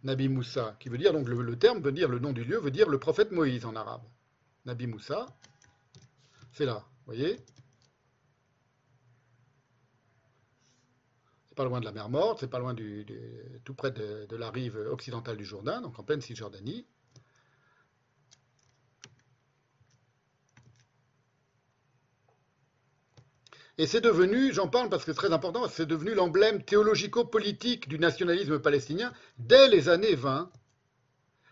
[0.03, 2.71] Nabi Moussa, qui veut dire, donc le, terme veut dire, le nom du lieu veut
[2.71, 4.03] dire le prophète Moïse en arabe.
[4.65, 5.27] Nabi Moussa,
[6.53, 7.39] c'est là, vous voyez
[11.49, 13.21] C'est pas loin de la mer Morte, c'est pas loin du, du
[13.65, 16.87] tout près de, de la rive occidentale du Jourdain, donc en pleine Cisjordanie.
[23.81, 28.01] Et c'est devenu, j'en parle parce que c'est très important, c'est devenu l'emblème théologico-politique du
[28.01, 30.51] nationalisme palestinien dès les années 20,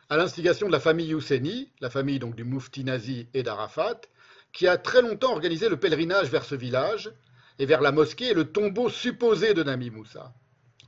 [0.08, 4.00] à l'instigation de la famille Husseini, la famille donc du Moufti nazi et d'Arafat,
[4.52, 7.12] qui a très longtemps organisé le pèlerinage vers ce village
[7.60, 10.34] et vers la mosquée et le tombeau supposé de Nami Moussa.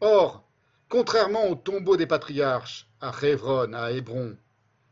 [0.01, 0.45] Or,
[0.89, 4.37] contrairement au tombeau des patriarches à Hebron, à Hébron,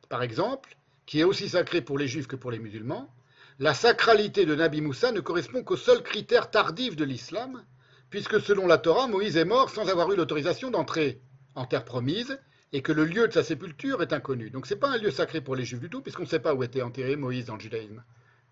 [0.09, 0.77] par exemple,
[1.07, 3.13] qui est aussi sacré pour les juifs que pour les musulmans,
[3.59, 7.65] la sacralité de Nabi Moussa ne correspond qu'au seul critère tardif de l'islam,
[8.11, 11.21] puisque selon la Torah, Moïse est mort sans avoir eu l'autorisation d'entrer
[11.55, 12.39] en terre promise,
[12.73, 14.51] et que le lieu de sa sépulture est inconnu.
[14.51, 16.41] Donc ce n'est pas un lieu sacré pour les juifs du tout, puisqu'on ne sait
[16.41, 18.05] pas où était enterré Moïse dans le judaïsme.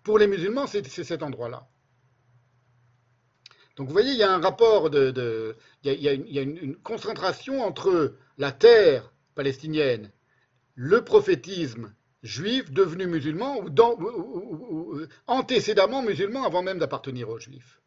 [0.03, 1.67] Pour les musulmans, c'est cet endroit-là.
[3.75, 8.51] Donc vous voyez, il y a un rapport il, y a, une concentration entre la
[8.51, 10.11] terre palestinienne,
[10.75, 11.93] le prophétisme
[12.25, 17.79] juif devenu musulman ou, ou, antécédemment musulman avant même d'appartenir aux juifs.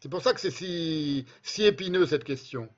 [0.00, 1.24] C'est pour ça que c'est si,
[1.58, 2.68] épineux cette question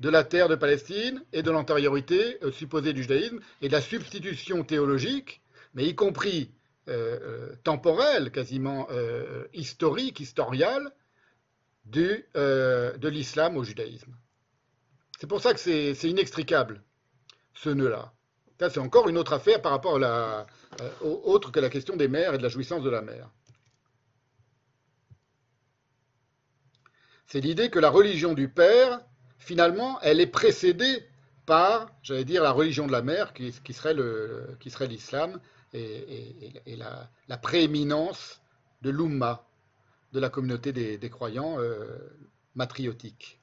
[0.00, 3.80] de la terre de Palestine et de l'antériorité euh, supposée du judaïsme et de la
[3.80, 5.42] substitution théologique,
[5.74, 6.50] mais y compris
[6.88, 10.92] euh, euh, temporelle, quasiment euh, historique, historiale,
[11.96, 14.16] euh, de l'islam au judaïsme.
[15.20, 16.82] C'est pour ça que c'est inextricable,
[17.54, 18.12] ce nœud-là.
[18.58, 20.46] C'est encore une autre affaire par rapport à la,
[20.80, 23.28] euh, autre que la question des mères et de la jouissance de la mère.
[27.26, 29.00] C'est l'idée que la religion du père,
[29.38, 31.08] finalement, elle est précédée
[31.46, 33.94] par, j'allais dire, la religion de la mère, qui, serait
[34.86, 35.40] l'islam,
[35.72, 38.40] et, la, prééminence
[38.82, 39.48] de l'umma,
[40.12, 41.98] de la communauté des, des croyants euh,
[42.54, 43.41] matriotiques.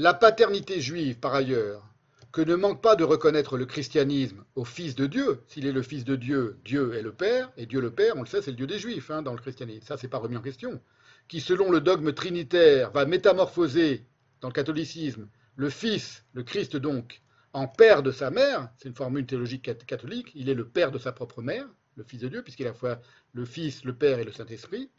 [0.00, 1.82] La paternité juive, par ailleurs,
[2.30, 5.42] que ne manque pas de reconnaître le christianisme au Fils de Dieu.
[5.48, 8.20] S'il est le Fils de Dieu, Dieu est le Père, et Dieu le Père, on
[8.20, 9.84] le sait, c'est le Dieu des Juifs hein, dans le christianisme.
[9.84, 10.80] Ça, c'est pas remis en question.
[11.26, 14.06] Qui, selon le dogme trinitaire, va métamorphoser
[14.40, 17.20] dans le catholicisme le Fils, le Christ donc,
[17.52, 18.68] en père de sa mère.
[18.76, 20.30] C'est une formule théologique catholique.
[20.36, 21.66] Il est le père de sa propre mère,
[21.96, 23.00] le Fils de Dieu, puisqu'il est à la fois
[23.32, 24.90] le Fils, le Père et le Saint-Esprit.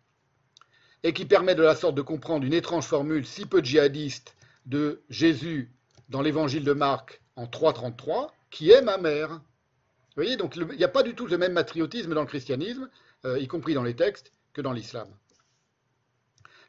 [1.03, 4.35] et qui permet de la sorte de comprendre une étrange formule si peu djihadiste
[4.69, 5.72] de Jésus
[6.10, 9.30] dans l'évangile de Marc en 3.33, qui est ma mère.
[9.30, 12.90] Vous voyez, donc il n'y a pas du tout le même patriotisme dans le christianisme,
[13.26, 15.08] euh, y compris dans les textes, que dans l'islam.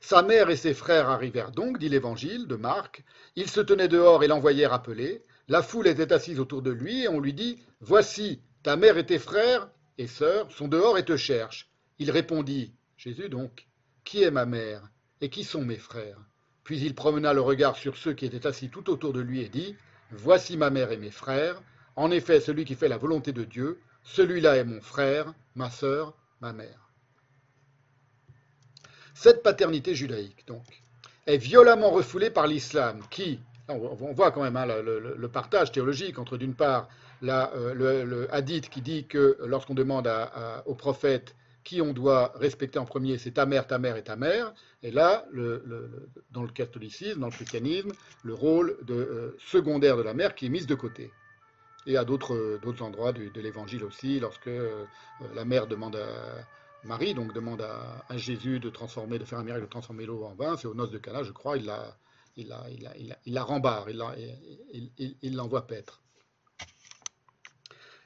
[0.01, 3.05] Sa mère et ses frères arrivèrent donc, dit l'évangile de Marc.
[3.37, 5.23] Ils se tenaient dehors et l'envoyèrent appeler.
[5.49, 9.05] La foule était assise autour de lui et on lui dit Voici, ta mère et
[9.05, 9.69] tes frères
[9.99, 11.71] et sœurs sont dehors et te cherchent.
[11.99, 13.69] Il répondit, Jésus donc,
[14.05, 14.89] Qui est ma mère
[15.21, 16.30] et qui sont mes frères?
[16.71, 19.49] Puis il promena le regard sur ceux qui étaient assis tout autour de lui et
[19.49, 19.75] dit
[20.13, 21.61] Voici ma mère et mes frères.
[21.97, 26.15] En effet, celui qui fait la volonté de Dieu, celui-là est mon frère, ma sœur,
[26.41, 26.89] ma mère.
[29.15, 30.63] Cette paternité judaïque, donc,
[31.27, 36.37] est violemment refoulée par l'islam, qui, on voit quand même hein, le, partage théologique entre,
[36.37, 36.89] d'une part,
[37.25, 40.09] euh, le, hadith qui dit que lorsqu'on demande
[40.67, 41.35] au prophète
[41.81, 45.27] on doit respecter en premier, c'est ta mère, ta mère et ta mère, et là,
[46.31, 47.93] dans le catholicisme, dans le christianisme,
[48.25, 51.11] le rôle de, euh, secondaire de la mère qui est mise de côté.
[51.87, 54.85] Et à d'autres endroits de, l'évangile aussi, lorsque euh,
[55.35, 56.45] la mère demande à
[56.85, 60.35] Marie donc demande à, Jésus de transformer, de faire un miracle, de transformer l'eau en
[60.35, 60.57] vin.
[60.57, 61.57] C'est aux noces de Cana, je crois.
[61.57, 61.97] Il la,
[62.37, 66.03] il il la, il rembarre, il l'envoie paître.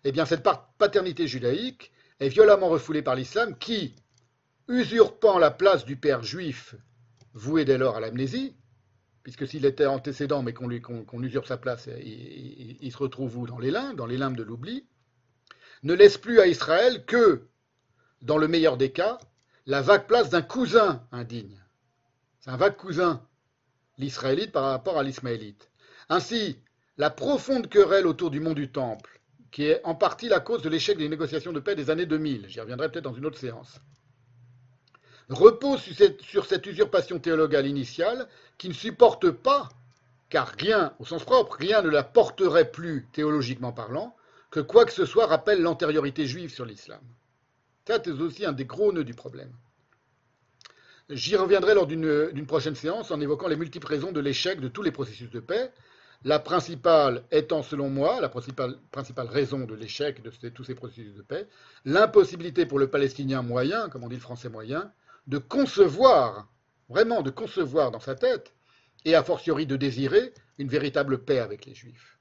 [0.05, 0.47] Eh bien, cette
[0.79, 3.95] paternité judaïque est violemment refoulée par l'islam qui,
[4.69, 6.75] usurpant la place du père juif,
[7.35, 8.57] voué dès lors à l'amnésie,
[9.23, 13.47] puisque s'il était antécédent mais qu'on qu usurpe sa place, il, il, se retrouve où?
[13.47, 14.87] Dans les limbes, dans les limbes de l'oubli,
[15.83, 17.47] ne laisse plus à Israël que
[18.23, 19.19] dans le meilleur des cas,
[19.67, 21.63] la vague place d'un cousin indigne.
[22.41, 23.27] C'est un vague cousin,
[23.99, 25.71] l'israélite par rapport à l'ismaélite.
[26.09, 26.59] Ainsi,
[26.97, 29.21] la profonde querelle autour du mont du Temple,
[29.55, 32.49] qui est en partie la cause de l'échec des négociations de paix des années 2000,
[32.49, 33.81] j'y reviendrai peut-être dans une autre séance,
[35.29, 38.27] repose sur cette, sur cette usurpation théologale initiale
[38.59, 39.69] qui ne supporte pas,
[40.29, 44.17] car rien, au sens propre, rien ne la porterait plus, théologiquement parlant,
[44.51, 47.01] que quoi que ce soit rappelle l'antériorité juive sur l'islam.
[47.87, 49.53] Ça, c'est aussi un des gros nœuds du problème.
[51.11, 54.83] J'y reviendrai lors d'une prochaine séance en évoquant les multiples raisons de l'échec de tous
[54.83, 55.71] les processus de paix.
[56.25, 58.79] La principale étant, selon moi, la principale,
[59.29, 61.47] raison de l'échec de tous ces processus de paix,
[61.85, 64.91] l'impossibilité pour le Palestinien moyen, comme on dit le français moyen,
[65.27, 66.49] de concevoir,
[66.89, 68.55] vraiment de concevoir dans sa tête,
[69.05, 72.19] et a fortiori de désirer, une véritable paix avec les Juifs.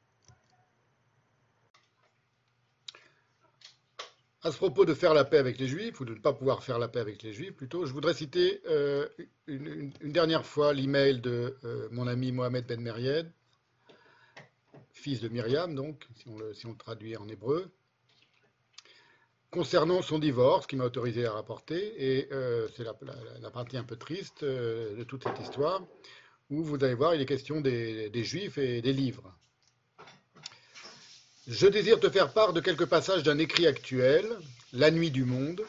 [4.42, 6.62] À ce propos de faire la paix avec les Juifs, ou de ne pas pouvoir
[6.62, 9.08] faire la paix avec les Juifs plutôt, je voudrais citer euh,
[9.48, 13.32] une, dernière fois l'email de euh, mon ami Mohamed Ben Meried,
[15.04, 17.70] fils de Myriam, donc, si on, le, traduit en hébreu,
[19.52, 23.98] concernant son divorce, qui m'a autorisé à rapporter, et euh, c'est la, partie un peu
[23.98, 25.82] triste euh, de toute cette histoire,
[26.50, 29.34] où vous allez voir, il est question des Juifs et des livres.
[31.48, 34.26] Je désire te faire part de quelques passages d'un écrit actuel,
[34.72, 35.62] La nuit du monde.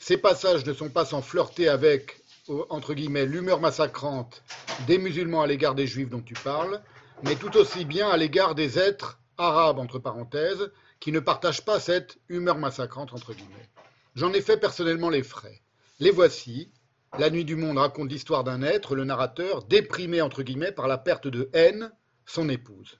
[0.00, 4.42] Ces passages ne sont pas sans flirter avec, entre guillemets, l'humeur massacrante
[4.88, 6.82] des musulmans à l'égard des juifs dont tu parles,
[7.22, 11.80] mais tout aussi bien à l'égard des êtres arabes, entre parenthèses, qui ne partagent pas
[11.80, 13.70] cette humeur massacrante, entre guillemets.
[14.14, 15.62] J'en ai fait personnellement les frais.
[16.00, 16.72] Les voici.
[17.18, 20.98] La nuit du monde raconte l'histoire d'un être, le narrateur, déprimé, entre guillemets, par la
[20.98, 21.92] perte de haine,
[22.26, 22.98] son épouse.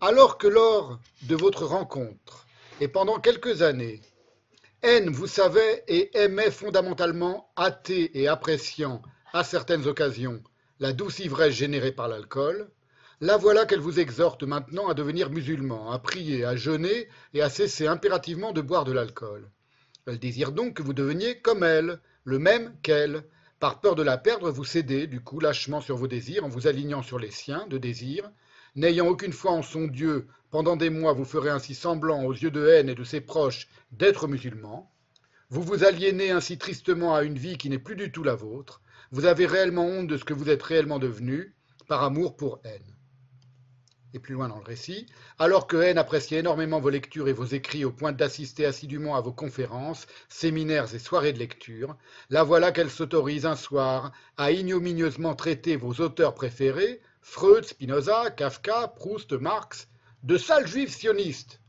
[0.00, 2.46] Alors que lors de votre rencontre,
[2.80, 4.00] et pendant quelques années,
[4.82, 10.42] N vous savait et aimait fondamentalement, athée et appréciant, à certaines occasions,
[10.82, 12.68] la douce ivresse générée par l'alcool,
[13.20, 17.48] la voilà qu'elle vous exhorte maintenant à devenir musulman, à prier, à jeûner et à
[17.48, 19.48] cesser impérativement de boire de l'alcool.
[20.08, 23.22] Elle désire donc que vous deveniez comme elle, le même qu'elle.
[23.60, 26.66] Par peur de la perdre, vous cédez, du coup, lâchement sur vos désirs, en vous
[26.66, 28.28] alignant sur les siens de désir,
[28.74, 32.50] N'ayant aucune foi en son Dieu, pendant des mois vous ferez ainsi semblant aux yeux
[32.50, 34.90] de haine et de ses proches d'être musulman.
[35.48, 38.81] Vous vous aliénez ainsi tristement à une vie qui n'est plus du tout la vôtre.
[39.12, 41.54] Vous avez réellement honte de ce que vous êtes réellement devenu,
[41.86, 42.96] par amour pour haine.
[44.14, 45.04] Et plus loin dans le récit,
[45.38, 49.20] alors que haine appréciait énormément vos lectures et vos écrits au point d'assister assidûment à
[49.20, 51.98] vos conférences, séminaires et soirées de lecture,
[52.30, 58.88] la voilà qu'elle s'autorise un soir à ignominieusement traiter vos auteurs préférés, Freud, Spinoza, Kafka,
[58.96, 59.88] Proust, Marx,
[60.22, 61.60] de sales juifs sionistes.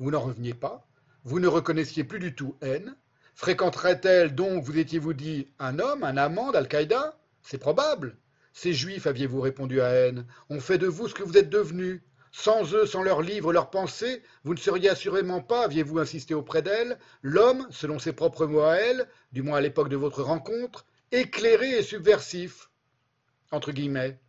[0.00, 0.88] Vous n'en reveniez pas,
[1.22, 2.96] vous ne reconnaissiez plus du tout haine.
[3.40, 7.18] Fréquenterait-elle donc, vous étiez-vous dit, un homme, un amant d'Al-Qaïda?
[7.40, 8.18] C'est probable.
[8.52, 12.02] Ces juifs, aviez-vous répondu à haine, ont fait de vous ce que vous êtes devenu.
[12.32, 16.60] Sans eux, sans leurs livres, leurs pensées, vous ne seriez assurément pas, aviez-vous insisté auprès
[16.60, 20.84] d'elle, l'homme, selon ses propres mots à elle, du moins à l'époque de votre rencontre,
[21.10, 22.68] éclairé et subversif,
[23.52, 24.20] entre guillemets,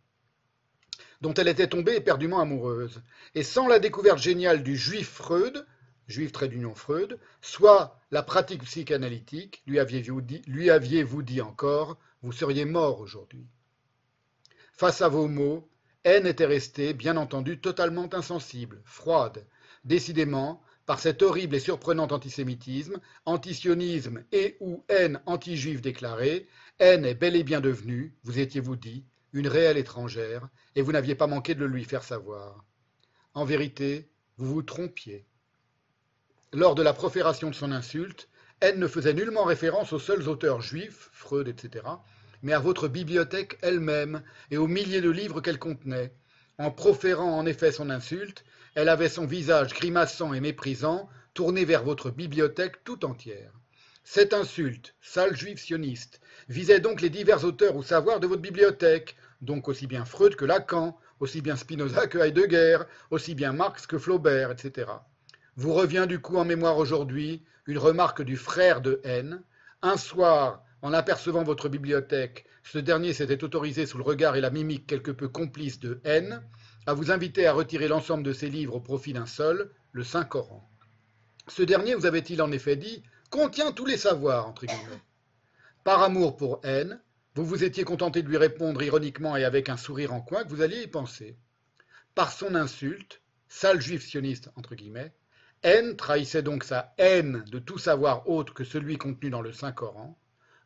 [1.20, 3.02] dont elle était tombée éperdument amoureuse.
[3.34, 5.66] Et sans la découverte géniale du juif Freud,
[6.08, 13.00] juif trait d'union Freud, soit la pratique psychanalytique, lui aviez-vous dit, encore, vous seriez mort
[13.00, 13.46] aujourd'hui.
[14.74, 15.68] Face à vos mots,
[16.04, 19.46] Haine était restée, bien entendu, totalement insensible, froide.
[19.84, 26.48] Décidément, par cet horrible et surprenant antisémitisme, antisionisme et ou haine anti-juive déclarée,
[26.80, 31.14] haine est bel et bien devenue, vous étiez-vous dit, une réelle étrangère, et vous n'aviez
[31.14, 32.62] pas manqué de le lui faire savoir.
[33.32, 35.24] En vérité, vous vous trompiez.
[36.54, 38.28] Lors de la profération de son insulte,
[38.60, 41.86] haine ne faisait nullement référence aux seuls auteurs juifs, Freud, etc.,
[42.42, 46.12] mais à votre bibliothèque elle-même et aux milliers de livres qu'elle contenait.
[46.58, 51.84] En proférant en effet son insulte, elle avait son visage grimaçant et méprisant tourné vers
[51.84, 53.52] votre bibliothèque tout entière.
[54.04, 56.20] Cette insulte, sale juif sioniste,
[56.50, 60.44] visait donc les divers auteurs ou savoirs de votre bibliothèque, donc aussi bien Freud que
[60.44, 64.88] Lacan, aussi bien Spinoza que Heidegger, aussi bien Marx que Flaubert, etc.
[65.56, 69.42] Vous revient du coup en mémoire aujourd'hui une remarque du frère de Haine.
[69.82, 74.50] Un soir, en apercevant votre bibliothèque, ce dernier s'était autorisé sous le regard et la
[74.50, 76.42] mimique quelque peu complice de haine
[76.86, 80.68] à vous inviter à retirer l'ensemble de ses livres au profit d'un seul, le Saint-Coran.
[81.48, 85.02] Ce dernier, vous avait-il en effet dit, contient tous les savoirs, entre guillemets.
[85.84, 87.00] Par amour pour haine,
[87.34, 90.48] vous vous étiez contenté de lui répondre ironiquement et avec un sourire en coin que
[90.48, 91.36] vous alliez y penser.
[92.14, 95.12] Par son insulte, sale juif sioniste, entre guillemets,
[95.62, 100.18] haine trahissait donc sa haine de tout savoir autre que celui contenu dans le Saint-Coran,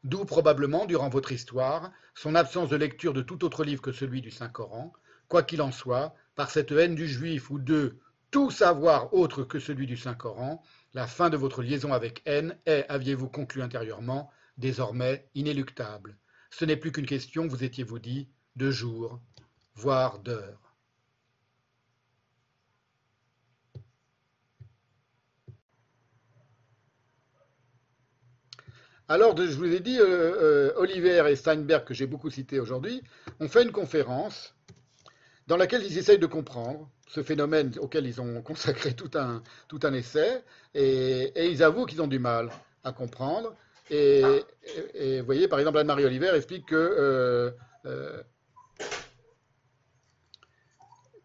[0.04, 4.22] d'où probablement, durant votre histoire, son absence de lecture de tout autre livre que celui
[4.22, 4.92] du Saint-Coran,
[5.28, 7.98] quoi qu'il en soit, par cette haine du juif ou de
[8.30, 10.62] tout savoir autre que celui du Saint-Coran,
[10.94, 16.16] la fin de votre liaison avec haine est, aviez-vous conclu intérieurement, désormais inéluctable.
[16.50, 19.20] Ce n'est plus qu'une question, vous étiez-vous dit, de jours,
[19.74, 20.65] voire d'heures.
[29.08, 33.02] Alors, je vous ai dit, euh, euh, Oliver et Steinberg, que j'ai beaucoup cité aujourd'hui,
[33.38, 34.56] ont fait une conférence
[35.46, 39.78] dans laquelle ils essayent de comprendre ce phénomène auquel ils ont consacré tout un, tout
[39.84, 40.42] un essai,
[40.74, 42.50] et, ils avouent qu'ils ont du mal
[42.82, 43.54] à comprendre.
[43.90, 44.22] Et,
[45.20, 48.22] vous voyez, par exemple, Anne-Marie Oliver explique que, euh,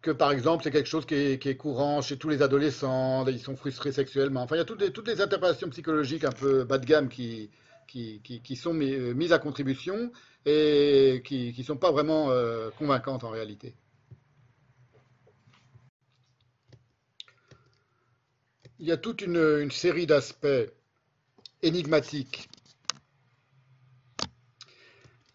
[0.02, 3.26] que, par exemple, c'est quelque chose qui est, qui est, courant chez tous les adolescents,
[3.26, 4.42] ils sont frustrés sexuellement.
[4.42, 7.08] Enfin, il y a toutes les, toutes les interprétations psychologiques un peu bas de gamme
[7.08, 7.50] qui,
[7.92, 10.10] qui, sont mises à contribution
[10.46, 13.74] et qui ne sont pas vraiment euh, convaincantes en réalité.
[18.78, 20.46] Il y a toute une, série d'aspects
[21.62, 22.48] énigmatiques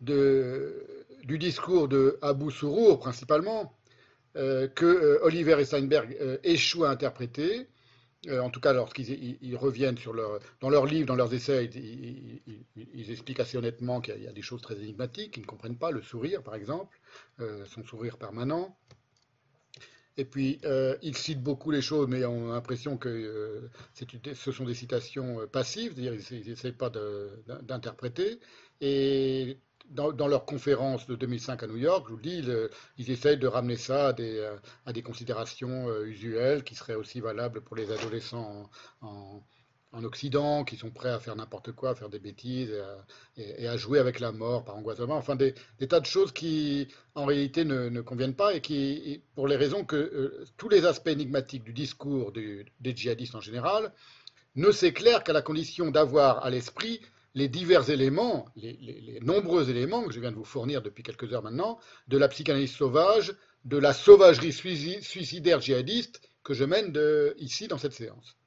[0.01, 3.73] du discours de Abu Sourour principalement,
[4.37, 7.67] euh, que euh, Oliver et Steinberg euh, échouent à interpréter,
[8.27, 9.97] euh, en tout cas lorsqu'ils ils reviennent
[10.61, 14.61] dans leurs livres, dans leurs essais, ils, expliquent assez honnêtement qu'il y, a des choses
[14.61, 16.99] très énigmatiques, qu'ils ne comprennent pas, le sourire par exemple,
[17.39, 18.77] euh, son sourire permanent.
[20.19, 24.65] Et puis, euh, ils citent beaucoup les choses, mais on a l'impression que ce sont
[24.65, 26.89] des citations passives, c'est-à-dire qu'ils n'essayent pas
[27.61, 28.39] d'interpréter.
[29.89, 32.43] Dans, leur conférence de 2005 à New York, je vous le dis,
[32.97, 34.49] ils, essayent de ramener ça à des,
[34.93, 38.69] des considérations euh, usuelles qui seraient aussi valables pour les adolescents
[39.01, 39.43] en, en,
[39.93, 42.73] en Occident, qui sont prêts à faire n'importe quoi, à faire des bêtises
[43.37, 45.15] et à, jouer avec la mort par angoissement.
[45.15, 45.53] Enfin, des,
[45.87, 49.85] tas de choses qui, en réalité, ne, ne conviennent pas et qui, pour les raisons
[49.85, 53.91] que euh, tous les aspects énigmatiques du discours des djihadistes en général
[54.55, 57.01] ne s'éclairent qu'à la condition d'avoir à l'esprit
[57.35, 61.43] les divers éléments, les, nombreux éléments que je viens de vous fournir depuis quelques heures
[61.43, 63.33] maintenant, de la psychanalyse sauvage,
[63.65, 66.97] de la sauvagerie suicidaire djihadiste que je mène
[67.37, 68.37] ici dans cette séance.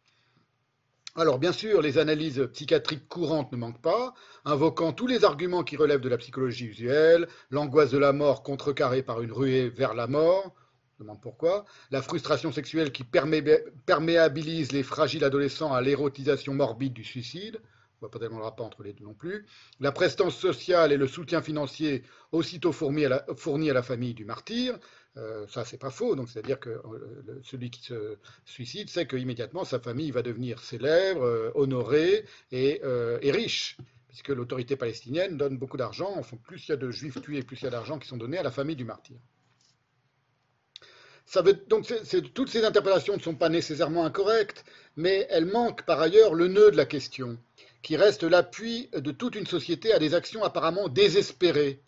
[1.17, 4.15] Alors bien sûr, les analyses psychiatriques courantes ne manquent pas,
[4.45, 9.03] invoquant tous les arguments qui relèvent de la psychologie usuelle, l'angoisse de la mort contrecarrée
[9.03, 10.55] par une ruée vers la mort,
[11.01, 17.05] je demande pourquoi, la frustration sexuelle qui perméabilise les fragiles adolescents à l'érotisation morbide du
[17.05, 17.61] suicide,
[18.01, 19.47] on voit pas tellement le rapport entre les deux non plus.
[19.79, 22.03] La prestance sociale et le soutien financier
[22.33, 24.79] aussitôt fourni à la famille du martyr,
[25.17, 26.15] euh, ça c'est pas faux.
[26.15, 31.25] Donc c'est-à-dire que euh, celui qui se suicide sait qu'immédiatement sa famille va devenir célèbre,
[31.25, 32.81] euh, honorée et,
[33.25, 33.77] riche,
[34.09, 36.15] puisque l'autorité palestinienne donne beaucoup d'argent.
[36.17, 38.17] Enfin, plus il y a de juifs tués, plus il y a d'argent qui sont
[38.17, 39.17] donnés à la famille du martyr.
[41.27, 41.93] ça veut, donc
[42.35, 44.65] toutes ces interprétations ne sont pas nécessairement incorrectes,
[44.97, 47.39] mais elles manquent par ailleurs le nœud de la question,
[47.83, 51.83] qui reste l'appui de toute une société à des actions apparemment désespérées.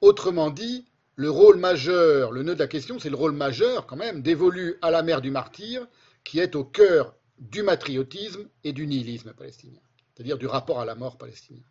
[0.00, 3.96] Autrement dit, le rôle majeur, le nœud de la question, c'est le rôle majeur quand
[3.96, 5.86] même dévolu à la mère du martyr,
[6.24, 9.80] qui est au cœur du matriotisme et du nihilisme palestinien,
[10.14, 11.62] c'est-à-dire du rapport à la mort palestinien.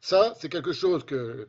[0.00, 1.48] Ça, c'est quelque chose que,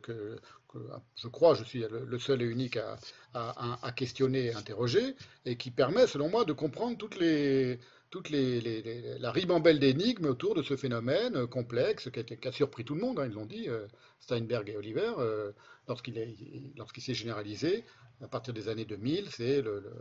[1.16, 2.98] je crois, je suis le, seul et unique à-
[3.34, 7.78] à questionner et interroger, et qui permet, selon moi, de comprendre toutes les,
[8.10, 12.94] toutes les, la ribambelle d'énigmes autour de ce phénomène euh, complexe qui a, surpris tout
[12.94, 13.18] le monde.
[13.20, 13.86] hein, ils l'ont dit, euh,
[14.20, 15.52] Steinberg et Oliver, euh,
[15.88, 16.36] lorsqu'il est-
[16.76, 17.84] lorsqu'il s'est généralisé,
[18.22, 19.92] à partir des années 2000, c'est le- le-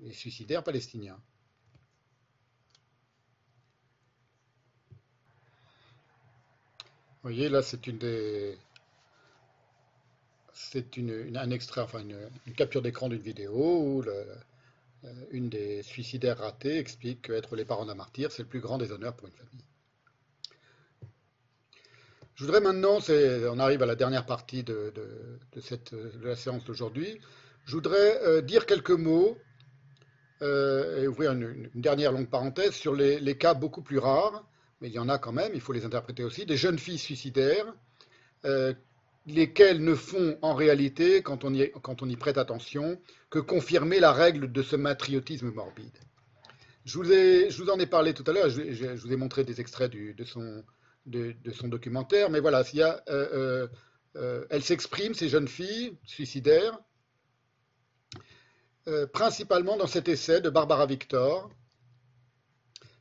[0.00, 1.18] les suicidaires palestiniens.
[7.22, 8.58] Vous voyez, là, c'est une des.
[10.52, 14.02] C'est une, un extrait, enfin une, capture d'écran d'une vidéo où
[15.30, 18.92] une des suicidaires ratés explique qu'être les parents d'un martyr, c'est le plus grand des
[18.92, 19.64] honneurs pour une famille.
[22.38, 24.92] Je voudrais maintenant, on arrive à la dernière partie de,
[26.22, 27.20] la séance d'aujourd'hui,
[27.64, 29.36] je voudrais euh, dire quelques mots
[30.42, 34.48] euh, et ouvrir une, dernière longue parenthèse sur les, cas beaucoup plus rares,
[34.80, 36.98] mais il y en a quand même, il faut les interpréter aussi, des jeunes filles
[36.98, 37.66] suicidaires,
[38.44, 38.72] euh,
[39.26, 44.62] lesquelles ne font en réalité, quand on, y, prête attention, que confirmer la règle de
[44.62, 45.98] ce matriotisme morbide.
[46.84, 50.24] Je vous, en ai parlé tout à l'heure, je, vous ai montré des extraits de,
[50.24, 53.68] son, documentaire, mais voilà, euh, euh,
[54.16, 56.78] euh, elles s'expriment, ces jeunes filles suicidaires,
[59.12, 61.50] principalement dans cet essai de Barbara Victor,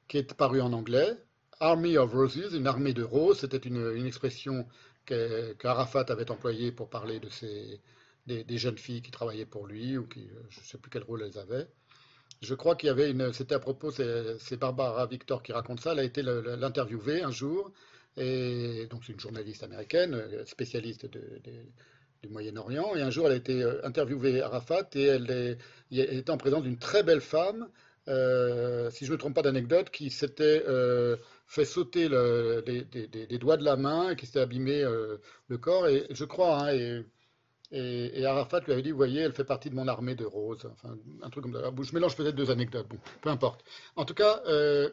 [0.09, 1.17] qui est paru en anglais,
[1.59, 4.67] Army of Roses, une armée de roses, c'était une, expression
[5.07, 7.79] qu'Arafat avait employée pour parler de ces,
[8.27, 11.03] des, jeunes filles qui travaillaient pour lui, ou qui, euh, je ne sais plus quel
[11.03, 11.67] rôle elles avaient.
[12.41, 15.93] Je crois qu'il y avait une, c'était à propos, c'est Barbara Victor qui raconte ça,
[15.93, 17.71] elle a été l'interviewée un jour,
[18.17, 23.35] et donc c'est une journaliste américaine, euh, spécialiste du Moyen-Orient, et un jour elle a
[23.37, 25.57] été euh, interviewée à Arafat, et elle, est-
[25.91, 27.69] elle était en présence d'une très belle femme,
[28.07, 30.63] si je ne me trompe pas d'anecdote, qui s'était
[31.47, 35.87] fait sauter le- les, des- doigts de la main qui s'était abîmé euh, le corps,
[35.87, 37.05] et je crois, hein, et,
[37.71, 40.65] et, Arafat lui avait dit, vous voyez, elle fait partie de mon armée de roses,
[40.71, 41.71] enfin, un truc comme ça.
[41.81, 43.63] Je mélange peut-être deux anecdotes, bon, peu importe.
[43.95, 44.89] En tout cas, euh,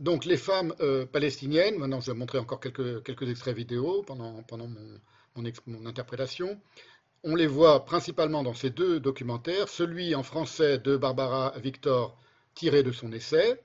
[0.00, 4.42] donc les femmes euh, palestiniennes, maintenant je vais montrer encore quelques, quelques extraits vidéo pendant,
[4.42, 5.00] pendant mon,
[5.66, 6.60] mon interprétation,
[7.24, 12.18] on les voit principalement dans ces deux documentaires, celui en français de Barbara Victor
[12.54, 13.60] tiré de son essai,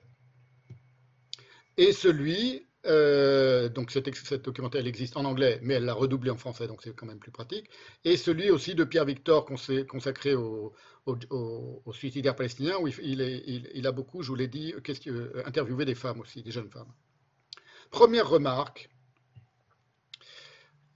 [1.76, 4.08] et celui, euh, donc cet,
[4.44, 7.30] documentaire existe en anglais, mais elle l'a redoublé en français, donc c'est quand même plus
[7.32, 7.70] pratique,
[8.04, 9.46] et celui aussi de Pierre Victor
[9.88, 10.72] consacré au,
[11.06, 14.74] au, au- suicidaire palestinien, où il, a beaucoup, je vous l'ai dit,
[15.06, 16.92] euh, interviewé des femmes aussi, des jeunes femmes.
[17.90, 18.90] Première remarque,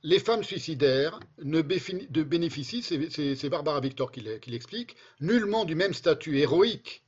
[0.07, 7.03] les femmes suicidaires ne bénéficient, c'est- Barbara Victor qui l'explique, nullement du même statut héroïque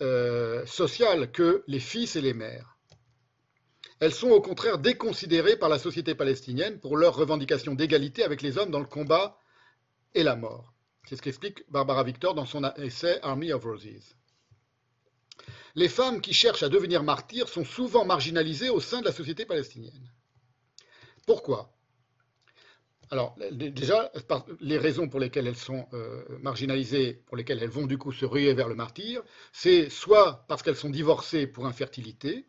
[0.00, 2.78] euh, social que les fils et les mères.
[4.00, 8.56] Elles sont au contraire déconsidérées par la société palestinienne pour leur revendication d'égalité avec les
[8.56, 9.38] hommes dans le combat
[10.14, 10.72] et la mort.
[11.06, 14.14] C'est ce qu'explique Barbara Victor dans son essai Army of Roses.
[15.74, 19.44] Les femmes qui cherchent à devenir martyrs sont souvent marginalisées au sein de la société
[19.44, 20.10] palestinienne.
[21.26, 21.74] Pourquoi?
[23.10, 24.10] Alors, déjà,
[24.60, 28.26] les raisons pour lesquelles elles sont euh, marginalisées, pour lesquelles elles vont du coup se
[28.26, 32.46] ruer vers le martyr, c'est soit parce qu'elles sont divorcées pour infertilité,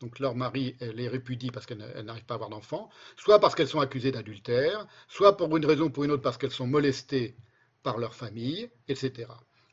[0.00, 3.68] donc leur mari les répudie parce qu'elles n'arrivent pas à avoir d'enfants, soit parce qu'elles
[3.68, 7.36] sont accusées d'adultère, soit pour une raison ou pour une autre parce qu'elles sont molestées
[7.82, 9.28] par leur famille, etc.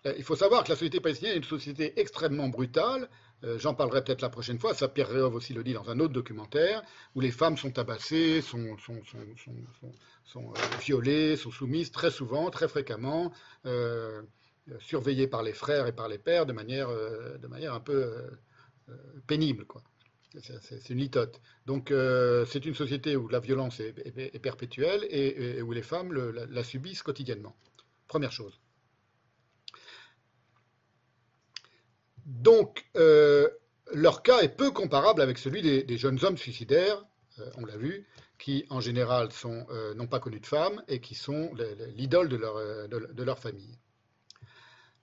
[0.05, 3.09] Euh, Il faut savoir que la société palestinienne est une société extrêmement brutale.
[3.43, 4.73] Euh, J'en parlerai peut-être la prochaine fois.
[4.73, 6.83] Ça, Pierre Réhov aussi le dit dans un autre documentaire,
[7.15, 10.43] où les femmes sont tabassées, sont, euh,
[10.81, 13.31] violées, sont soumises très souvent, très fréquemment,
[13.65, 14.23] euh,
[14.79, 18.29] surveillées par les frères et par les pères de manière, un peu
[19.27, 19.65] pénible.
[19.65, 19.81] Quoi.
[20.39, 21.39] C'est une litote.
[21.65, 21.93] Donc
[22.47, 27.55] c'est une société où la violence est, perpétuelle et, où les femmes la subissent quotidiennement.
[28.09, 28.59] Première chose.
[32.27, 33.49] Donc, euh,
[33.93, 37.03] leur cas est peu comparable avec celui des, jeunes hommes suicidaires,
[37.39, 38.05] euh, on l'a vu,
[38.37, 41.85] qui en général sont, euh, n'ont pas connu de femmes et qui sont le- le-
[41.95, 42.35] l'idole de
[43.23, 43.79] leur, famille.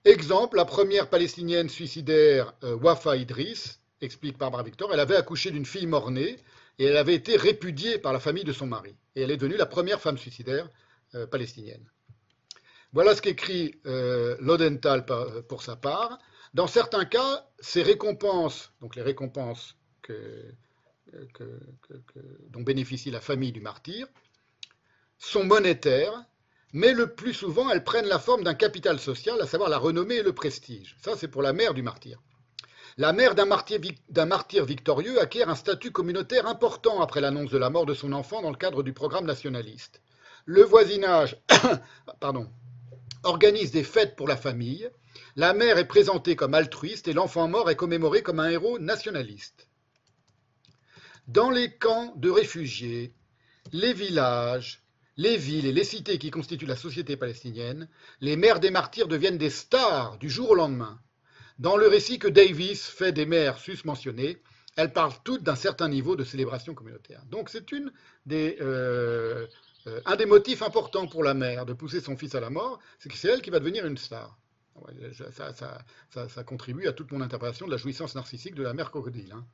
[0.05, 5.87] Exemple, la première palestinienne suicidaire, Wafa Idriss, explique Barbara Victor, elle avait accouché d'une fille
[5.87, 6.37] mort-née
[6.77, 8.95] et elle avait été répudiée par la famille de son mari.
[9.15, 10.69] Et elle est devenue la première femme suicidaire
[11.31, 11.89] palestinienne.
[12.93, 15.05] Voilà ce qu'écrit Lodenthal
[15.47, 16.19] pour sa part.
[16.55, 19.75] Dans certains cas, ces récompenses, donc les récompenses
[22.49, 24.07] dont bénéficie la famille du martyr,
[25.17, 26.23] sont monétaires,
[26.71, 30.15] mais le plus souvent, elles prennent la forme d'un capital social, à savoir la renommée
[30.15, 30.95] et le prestige.
[31.03, 32.21] Ça, c'est pour la mère du martyr.
[32.95, 33.45] La mère d'un
[34.25, 38.41] martyr, victorieux acquiert un statut communautaire important après l'annonce de la mort de son enfant
[38.41, 40.01] dans le cadre du programme nationaliste.
[40.45, 41.35] Le voisinage
[43.23, 44.89] organise des fêtes pour la famille.
[45.37, 49.67] La mère est présentée comme altruiste et l'enfant mort est commémoré comme un héros nationaliste.
[51.27, 53.13] Dans les camps de réfugiés,
[53.73, 54.81] les villages,
[55.17, 57.89] les villes et les cités qui constituent la société palestinienne,
[58.21, 61.01] les mères des martyrs deviennent des stars du jour au lendemain.
[61.59, 64.41] Dans le récit que Davis fait des mères sus-mentionnées,
[64.77, 67.23] elles parlent toutes d'un certain niveau de célébration communautaire.
[67.29, 69.47] Donc c'est euh,
[69.87, 72.79] euh, un des motifs importants pour la mère de pousser son fils à la mort,
[72.99, 74.37] c'est que c'est elle qui va devenir une star.
[76.27, 79.31] Ça, contribue à toute mon interprétation de la jouissance narcissique de la mère crocodile.
[79.31, 79.45] hein.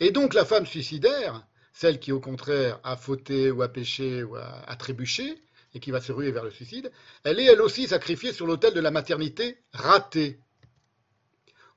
[0.00, 4.36] Et donc la femme suicidaire, celle qui au contraire a fauté ou a péché ou
[4.36, 5.44] a trébuché,
[5.74, 6.90] et qui va se ruer vers le suicide,
[7.24, 10.38] elle est elle aussi sacrifiée sur l'autel de la maternité ratée.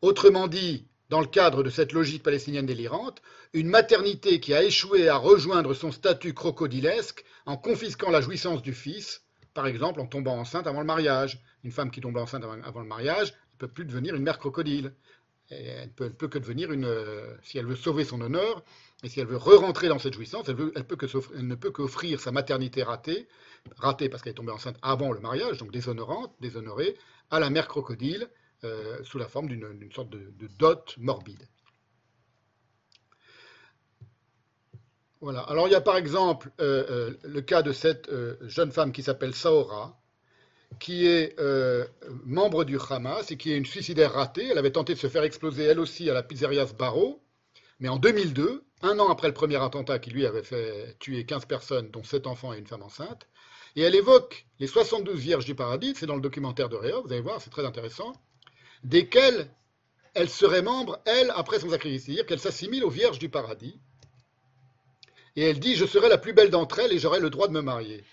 [0.02, 3.22] Autrement dit, dans le cadre de cette logique palestinienne délirante,
[3.54, 8.74] une maternité qui a échoué à rejoindre son statut crocodilesque en confisquant la jouissance du
[8.74, 9.24] fils,
[9.58, 11.42] par exemple en tombant enceinte avant le mariage.
[11.64, 14.94] Une femme qui tombe enceinte avant, le mariage ne peut plus devenir une mère crocodile.
[15.50, 16.86] Elle ne peut, que devenir une.
[16.86, 18.64] euh, si elle veut sauver son honneur,
[19.04, 23.28] et si elle veut re-rentrer dans cette jouissance, elle, ne peut qu'offrir sa maternité ratée,
[23.78, 26.96] ratée parce qu'elle est tombée enceinte avant le mariage, donc déshonorante, déshonorée,
[27.32, 28.30] à la mère crocodile,
[28.64, 31.48] euh, sous la forme d'une sorte de dot morbide.
[35.22, 35.42] Voilà.
[35.42, 38.92] Alors il y a par exemple euh, euh, le cas de cette euh, jeune femme
[38.92, 40.00] qui s'appelle Saora,
[40.80, 41.36] qui est
[42.26, 44.48] membre du Hamas et qui est une suicidaire ratée.
[44.52, 47.24] Elle avait tenté de se faire exploser elle aussi à la pizzeria Sbarro,
[47.80, 51.46] mais en 2002, un an après le premier attentat qui lui avait fait tuer 15
[51.46, 53.28] personnes, dont 7 enfants et une femme enceinte.
[53.76, 57.12] Et elle évoque les 72 vierges du paradis, c'est dans le documentaire de Réa, vous
[57.12, 58.14] allez voir, c'est très intéressant,
[58.84, 59.50] desquelles
[60.14, 63.80] elle serait membre, elle, après son sacrifice, c'est-à-dire qu'elle s'assimile aux vierges du paradis.
[65.38, 67.54] Et elle dit, je serai la plus belle d'entre elles et j'aurai le droit de
[67.54, 68.04] me marier.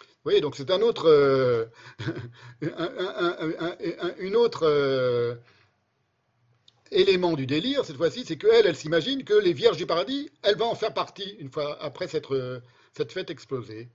[0.00, 1.64] Vous voyez, donc c'est un autre, euh,
[2.62, 5.34] un, un- un- un- un- une autre euh,
[6.90, 10.56] élément du délire, cette fois-ci, c'est qu'elle, elle s'imagine que les vierges du paradis, elle
[10.58, 12.60] va en faire partie une fois après cette, euh,
[12.92, 13.88] fête explosée.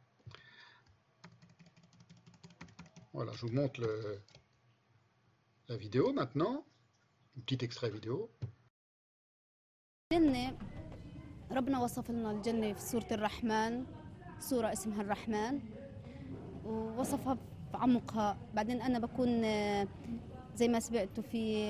[3.14, 3.82] Voilà, je vous montre
[5.70, 6.66] la vidéo maintenant,
[7.38, 8.32] un petit extrait vidéo.
[11.54, 13.84] ربنا وصف لنا الجنة في سورة الرحمن
[14.40, 15.60] سورة اسمها الرحمن
[16.66, 17.38] ووصفها
[17.74, 19.88] بعمقها بعدين أنا بكون آه،
[20.56, 21.66] زي ما سمعتوا في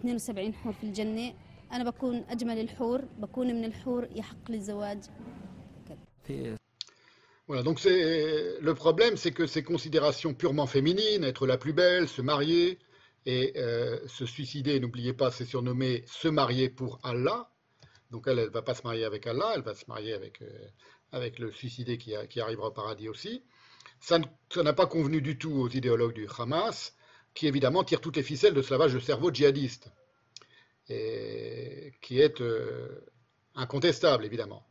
[0.00, 1.34] 72 حور في الجنة
[1.72, 4.98] أنا بكون أجمل الحور بكون من الحور يحق لي الزواج
[7.48, 12.06] Voilà, donc c'est le problème, c'est que ces considérations purement féminines, être la plus belle,
[12.06, 12.78] se marier
[13.24, 17.50] et euh, se suicider, n'oubliez pas, c'est surnommé se marier pour Allah.
[18.10, 20.68] Donc elle, elle va pas se marier avec Allah, elle va se marier avec, euh,
[21.12, 23.42] avec le suicidé qui, arrivera au paradis aussi.
[24.00, 26.94] Ça n'a pas convenu du tout aux idéologues du Hamas,
[27.34, 29.90] qui évidemment tirent toutes les ficelles de ce lavage de cerveau djihadiste,
[30.88, 32.88] et qui est euh,
[33.54, 34.66] incontestable évidemment.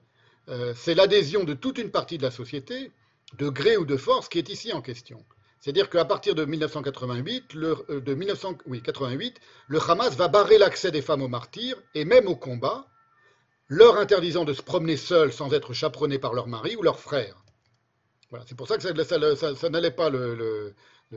[0.49, 2.91] Euh, c'est l'adhésion de toute une partie de la société,
[3.37, 5.25] de gré ou de force, qui est ici en question.
[5.59, 10.91] C'est-à-dire qu'à partir de 1988, le, de 1900 oui, 88, le Hamas va barrer l'accès
[10.91, 12.87] des femmes aux martyrs et même au combat,
[13.67, 17.43] leur interdisant de se promener seules sans être chaperonnées par leur mari ou leur frère.
[18.29, 20.75] Voilà, c'est pour ça que ça, n'allait pas le,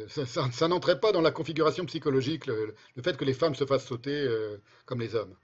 [0.09, 4.15] ça, n'entrait pas dans la configuration psychologique le, fait que les femmes se fassent sauter
[4.15, 5.37] euh, comme les hommes.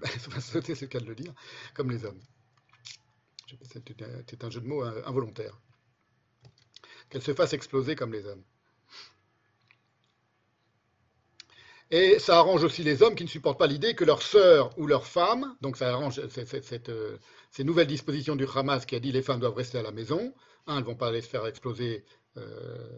[0.04, 1.32] se fassent sauter, c'est le cas de le dire,
[1.74, 2.20] comme les hommes.
[3.62, 5.60] C'est un- c'est un jeu de mots euh, involontaire.
[7.08, 8.42] Qu'elles se fassent exploser comme les hommes.
[11.92, 14.86] Et ça arrange aussi les hommes qui ne supportent pas l'idée que leur sœur ou
[14.86, 17.18] leur femme, donc ça arrange euh,
[17.50, 20.32] ces nouvelles dispositions du Hamas qui a dit les femmes doivent rester à la maison.
[20.66, 22.02] Un, elles ne vont pas aller se faire exploser
[22.38, 22.88] euh,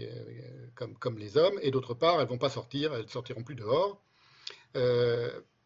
[0.00, 0.66] euh,
[0.98, 3.54] comme, les hommes, et d'autre part, elles ne vont pas sortir, elles ne sortiront plus
[3.54, 4.02] dehors.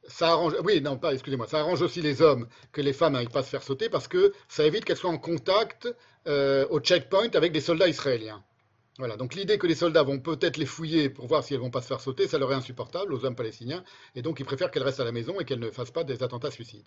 [0.08, 3.30] Ça arrange, oui, non, pas, excusez-moi, ça arrange aussi les hommes que les femmes n'arrivent
[3.30, 5.88] pas à se faire sauter parce que ça évite qu'elles soient en contact
[6.26, 8.44] au checkpoint avec des soldats israéliens.
[8.98, 11.70] Voilà, donc l'idée que les soldats vont peut-être les fouiller pour voir si elles vont
[11.70, 13.82] pas se faire sauter, ça leur est insupportable aux hommes palestiniens,
[14.14, 16.22] et donc ils préfèrent qu'elles restent à la maison et qu'elles ne fassent pas des
[16.22, 16.86] attentats suicides.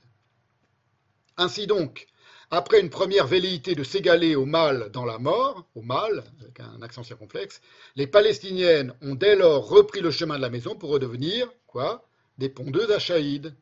[1.37, 2.05] Ainsi donc,
[2.51, 6.81] après une première velléité de s'égaler au mal dans la mort, au mal, avec un
[6.83, 7.59] accent circonflexe,
[7.95, 12.07] les Palestiniennes ont dès lors repris le chemin de la maison pour redevenir, quoi?
[12.37, 13.55] Des pondeuses à Chaïd.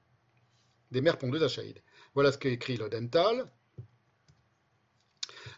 [0.92, 1.82] Des mères pondeuses à Chaïd.
[2.14, 3.50] Voilà ce qu'écrit Lodenthal.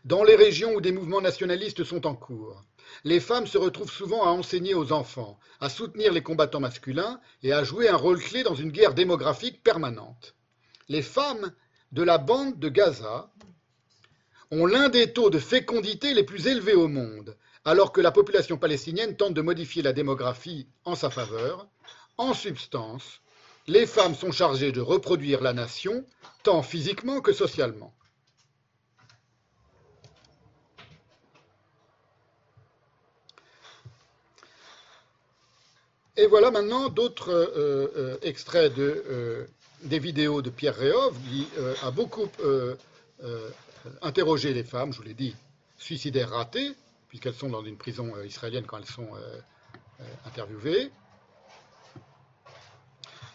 [0.06, 2.62] Dans les régions où des mouvements nationalistes sont en cours,
[3.03, 7.53] les femmes se retrouvent souvent à enseigner aux enfants, à soutenir les combattants masculins et
[7.53, 10.35] à jouer un rôle clé dans une guerre démographique permanente.
[10.90, 11.51] Les femmes
[11.92, 13.32] de la bande de Gaza
[14.51, 18.58] ont l'un des taux de fécondité les plus élevés au monde, alors que la population
[18.58, 21.68] palestinienne tente de modifier la démographie en sa faveur.
[22.18, 23.22] En substance,
[23.68, 26.06] les femmes sont chargées de reproduire la nation,
[26.44, 27.94] tant physiquement que socialement.
[36.17, 39.46] Et voilà maintenant d'autres euh, euh, extraits euh,
[39.83, 41.48] des vidéos de Pierre Réov, qui
[41.83, 42.28] a beaucoup
[44.01, 45.35] interrogé les femmes, je vous l'ai dit,
[45.78, 46.72] suicidaires ratées,
[47.10, 49.10] puisqu'elles sont dans une prison israélienne quand elles sont
[50.26, 50.90] interviewées.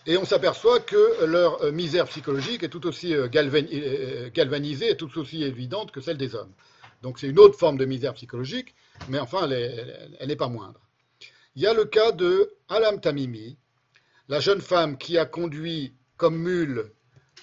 [0.07, 5.45] Et on s'aperçoit que leur misère psychologique est tout aussi galvan- galvanisée et tout aussi
[5.45, 6.53] évidente que celle des hommes.
[7.03, 8.75] Donc c'est une autre forme de misère psychologique,
[9.09, 10.81] mais enfin est- elle n'est pas moindre.
[11.57, 13.59] Il y a le cas de Alam Tamimi,
[14.29, 16.93] la jeune femme qui a conduit comme mule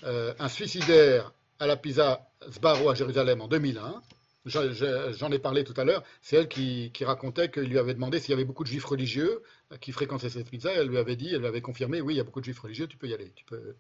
[0.04, 4.02] euh, un suicidaire à la Pisa Sbarro à Jérusalem en 2001.
[4.46, 6.04] Je- je- J'en ai parlé tout à l'heure.
[6.22, 9.42] C'est elle qui, racontait qu'il lui avait demandé s'il y avait beaucoup de juifs religieux
[9.74, 10.72] euh, qui fréquentaient cette pizza.
[10.72, 12.60] Elle lui avait dit, elle lui avait confirmé, oui, il y a beaucoup de juifs
[12.60, 13.76] religieux, tu peux y aller, tu peux,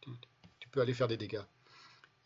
[0.00, 0.10] tu,
[0.60, 1.42] tu peux aller faire des dégâts.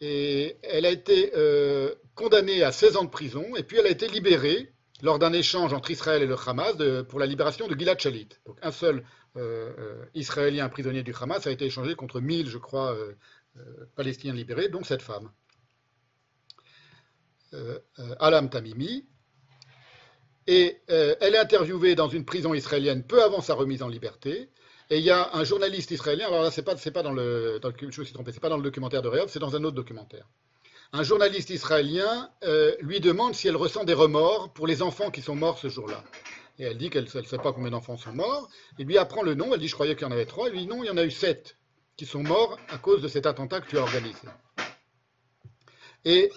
[0.00, 3.90] Et elle a été euh, condamnée à 16 ans de prison, et puis elle a
[3.90, 6.74] été libérée lors d'un échange entre Israël et le Hamas
[7.08, 8.28] pour la libération de Gilad Shalit.
[8.46, 9.04] Donc un seul
[9.36, 13.14] euh, euh, Israélien prisonnier du Hamas a été échangé contre 1000, je crois, euh,
[13.96, 15.30] Palestiniens libérés, dont cette femme.
[18.20, 19.06] Alam Tamimi.
[20.46, 24.50] Et elle est interviewée dans une prison israélienne peu avant sa remise en liberté.
[24.90, 27.74] Et il y a un journaliste israélien, alors là, pas, pas dans le, dans le-
[27.78, 29.76] je me suis trompé, c'est pas dans le documentaire de Réov, c'est dans un autre
[29.76, 30.26] documentaire.
[30.92, 35.22] Un journaliste israélien euh, lui demande si elle ressent des remords pour les enfants qui
[35.22, 36.02] sont morts ce jour-là.
[36.58, 38.48] Et elle dit qu'elle ne sait pas combien d'enfants sont morts.
[38.78, 40.48] Il lui apprend le nom, elle dit je croyais qu'il y en avait trois.
[40.48, 41.56] Il lui dit non, il y en a eu sept
[41.96, 44.28] qui sont morts à cause de cet attentat que tu as organisé.
[46.04, 46.30] Et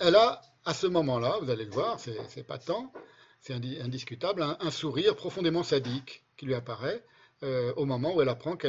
[0.00, 2.92] elle a, à ce moment-là, vous allez le voir, c'est c'est patent,
[3.40, 7.04] c'est indi- indiscutable, un, sourire profondément sadique qui lui apparaît
[7.42, 8.66] euh, au moment où elle apprend que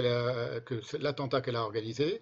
[0.98, 2.22] l'attentat qu'elle a organisé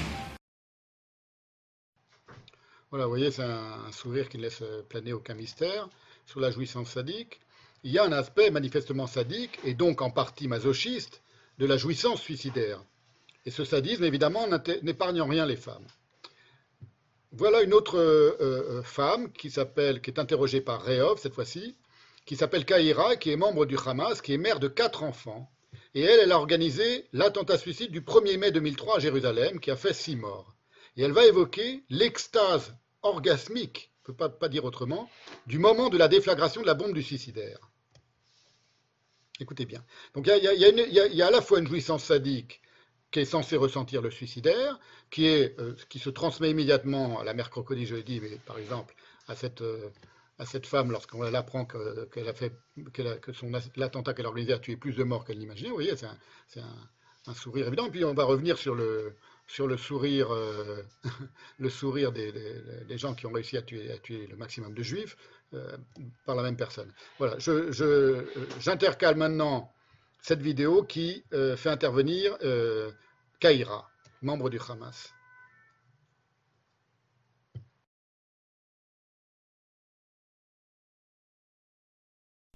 [2.91, 5.87] Voilà, vous voyez, c'est un, sourire qui ne laisse planer aucun mystère
[6.25, 7.39] sur la jouissance sadique.
[7.83, 11.23] Il y a un aspect manifestement sadique, et donc en partie masochiste,
[11.57, 12.83] de la jouissance suicidaire.
[13.45, 14.45] Et ce sadisme, évidemment,
[14.83, 15.87] n'épargne en rien les femmes.
[17.31, 21.77] Voilà une autre euh, euh, femme qui s'appelle, qui est interrogée par Réov cette fois-ci,
[22.25, 25.49] qui s'appelle Kaira, qui est membre du Hamas, qui est mère de quatre enfants.
[25.95, 29.77] Et elle, elle a organisé l'attentat suicide du 1er mai 2003 à Jérusalem, qui a
[29.77, 30.53] fait six morts.
[30.97, 35.09] Et elle va évoquer l'extase orgasmique, on ne peut pas, pas dire autrement,
[35.47, 37.71] du moment de la déflagration de la bombe du suicidaire.
[39.39, 39.83] Écoutez bien.
[40.13, 42.61] Donc il y a, à la fois une jouissance sadique
[43.11, 47.33] qui est censée ressentir le suicidaire, qui, est, euh, qui se transmet immédiatement à la
[47.33, 48.95] mère crocodile, je l'ai dit, mais par exemple
[49.27, 49.89] à cette, euh,
[50.37, 52.53] à cette femme lorsqu'on apprend que, qu'elle a fait,
[52.93, 55.69] que son, l'attentat qu'elle a organisé a tué plus de morts qu'elle n'imaginait.
[55.69, 57.89] Vous voyez, c'est un, sourire évident.
[57.89, 59.15] Puis on va revenir sur le,
[59.50, 60.82] sur le sourire, euh,
[61.58, 64.74] le sourire des, des- des gens qui ont réussi à tuer, à tuer le maximum
[64.74, 65.16] de juifs
[65.54, 65.76] euh,
[66.26, 66.92] par la même personne.
[67.18, 68.22] Voilà, je, je, euh,
[68.60, 69.72] j'intercale maintenant
[70.20, 72.90] cette vidéo qui euh, fait intervenir euh,
[73.40, 73.88] Kaira,
[74.22, 75.12] membre du Hamas.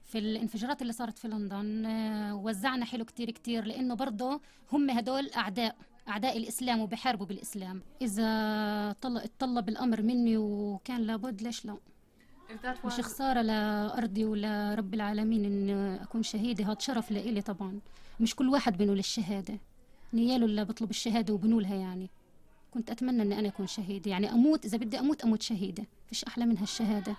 [0.05, 4.41] في الانفجارات اللي صارت في لندن آه، وزعنا حلو كتير كتير لأنه برضه
[4.73, 5.77] هم هدول أعداء
[6.10, 7.82] أعداء الإسلام وبيحاربوا بالإسلام.
[8.02, 11.78] إذا طل- اتطلب الأمر مني وكان لابد ليش لا؟
[12.86, 15.70] مش خسارة لأرضي ولرب العالمين إن
[16.02, 17.80] أكون شهيدة هذا شرف لإلي طبعا.
[18.20, 19.58] مش كل واحد بنول الشهادة.
[20.14, 22.10] نياله اللي بطلب الشهادة وبنولها يعني.
[22.74, 24.12] كنت أتمنى إني أنا أكون شهيدة.
[24.12, 25.84] يعني أموت إذا بدي أموت أموت شهيدة.
[26.08, 27.16] فيش أحلى منها الشهادة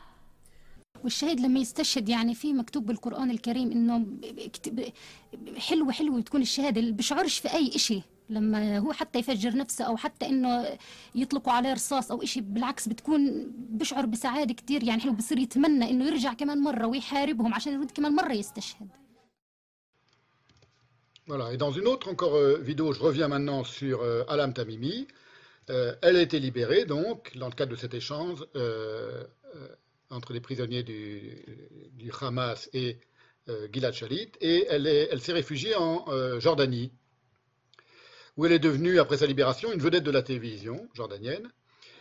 [1.05, 4.07] والشهيد لما يستشهد يعني في مكتوب بالقرآن الكريم إنه
[5.57, 9.97] حلو حلو تكون الشهادة اللي بشعرش في أي إشي لما هو حتى يفجر نفسه أو
[9.97, 10.79] حتى إنه
[11.15, 16.07] يطلقوا عليه رصاص أو إشي بالعكس بتكون بشعر بسعادة كتير يعني حلو بصير يتمنى إنه
[16.07, 18.89] يرجع كمان مرة ويحاربهم عشان يرد كمان مرة يستشهد
[21.29, 21.53] Voilà.
[21.53, 25.09] Et dans une autre encore euh, vidéo, je reviens maintenant sur euh, Alam Tamimi.
[25.71, 29.25] Euh, elle a été libérée donc dans le cadre de cet échange euh,
[29.57, 29.69] euh,
[30.10, 32.99] entre les prisonniers du, Hamas et
[33.49, 36.92] euh, Gilad Shalit, et elle est- elle s'est réfugiée en euh, Jordanie,
[38.37, 41.51] où elle est devenue après sa libération une vedette de la télévision jordanienne,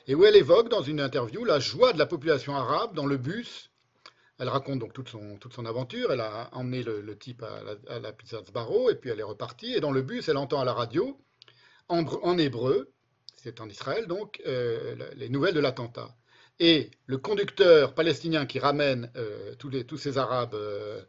[0.07, 3.17] et où elle évoque dans une interview la joie de la population arabe dans le
[3.17, 3.71] bus
[4.38, 6.11] elle raconte donc toute son, toute son aventure.
[6.11, 9.73] Elle a emmené le, type à la, pizza Sbarro et puis elle est repartie.
[9.73, 11.17] Et dans le bus, elle entend à la radio,
[11.88, 12.91] en, br- en hébreu,
[13.35, 16.13] c'est en Israël donc, euh, les nouvelles de l'attentat.
[16.59, 21.01] Et le conducteur palestinien qui ramène euh, tous, ces Arabes euh,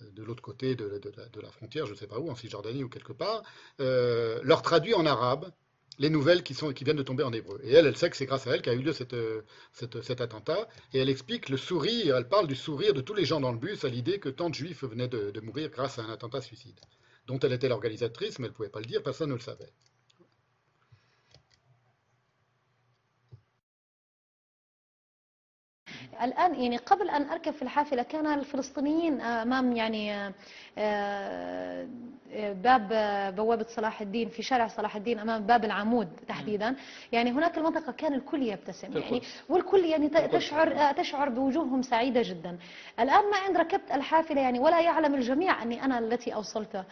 [0.00, 1.00] de l'autre côté de,
[1.40, 3.42] la, frontière, je ne sais pas où, en Cisjordanie ou quelque part,
[3.80, 5.52] euh, leur traduit en arabe
[5.98, 7.60] les nouvelles qui, viennent de tomber en hébreu.
[7.62, 10.68] Et elle, elle sait que c'est grâce à elle qu'a eu lieu cet attentat.
[10.92, 13.58] Et elle explique le sourire, elle parle du sourire de tous les gens dans le
[13.58, 16.40] bus à l'idée que tant de juifs venaient de, de mourir grâce à un attentat
[16.40, 16.80] suicide,
[17.26, 19.72] dont elle était l'organisatrice, mais elle ne pouvait pas le dire, personne ne le savait.
[26.22, 30.32] الآن يعني قبل أن أركب في الحافلة كان الفلسطينيين أمام يعني آه،
[30.78, 32.88] آه، باب
[33.36, 36.76] بوابة صلاح الدين في شارع صلاح الدين أمام باب العمود تحديدا.
[37.12, 38.98] يعني هناك المنطقة كان الكل يبتسم.
[38.98, 42.58] يعني والكل يعني تشعر آه، تشعر بوجوههم سعيدة جدا.
[43.00, 46.84] الآن ما إن ركبت الحافلة يعني ولا يعلم الجميع أني أنا التي أوصلت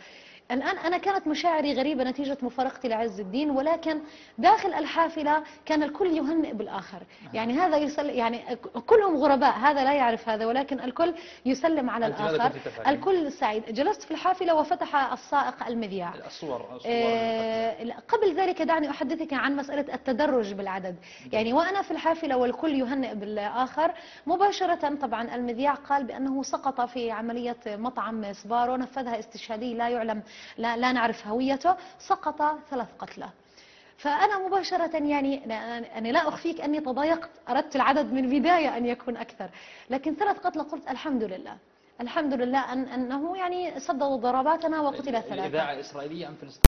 [0.51, 4.01] الآن أنا كانت مشاعري غريبة نتيجة مفارقتي لعز الدين ولكن
[4.39, 7.03] داخل الحافلة كان الكل يهنئ بالآخر.
[7.35, 11.15] يعني هذا يسل يعني كلهم غرباء هذا لا يعرف هذا ولكن الكل
[11.47, 12.53] يسلم على الآخر؟
[12.87, 13.65] الكل سعيد.
[13.75, 19.95] جلست في الحافلة وفتح السائق المذياع الصور الصور آه، قبل ذلك دعني أحدثك عن مسألة
[19.95, 20.97] التدرج بالعدد.
[21.33, 23.93] يعني وأنا في الحافلة والكل يهنئ بالآخر
[24.27, 30.23] مباشرة طبعا المذياع قال بأنه سقط في عملية مطعم سبارو نفذها استشهادي لا يعلم
[30.59, 33.29] لا, لا نعرف هويته سقط ثلاث قتلى.
[33.97, 39.17] فأنا مباشرة يعني أنا أنا لا أخفيك أني تضايقت أردت العدد من البداية أن يكون
[39.17, 39.51] أكثر.
[39.91, 41.57] لكن ثلاث قتلى قلت الحمد لله.
[42.01, 45.35] الحمد لله أن أنه يعني سددوا ضرباتنا وقتل ثلاثة.
[45.35, 46.71] الإذاعة إسرائيلية أم فلسطينية؟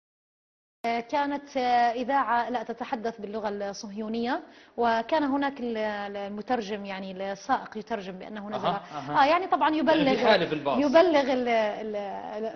[1.00, 1.56] كانت
[1.96, 4.40] إذاعة لا تتحدث باللغة الصهيونية
[4.76, 5.76] وكان هناك ال-
[6.16, 9.22] المترجم يعني السائق يترجم بأنه نزل أها.
[9.22, 10.44] آه يعني طبعا يبلغ يعني.
[10.80, 11.96] يبلغ ال ال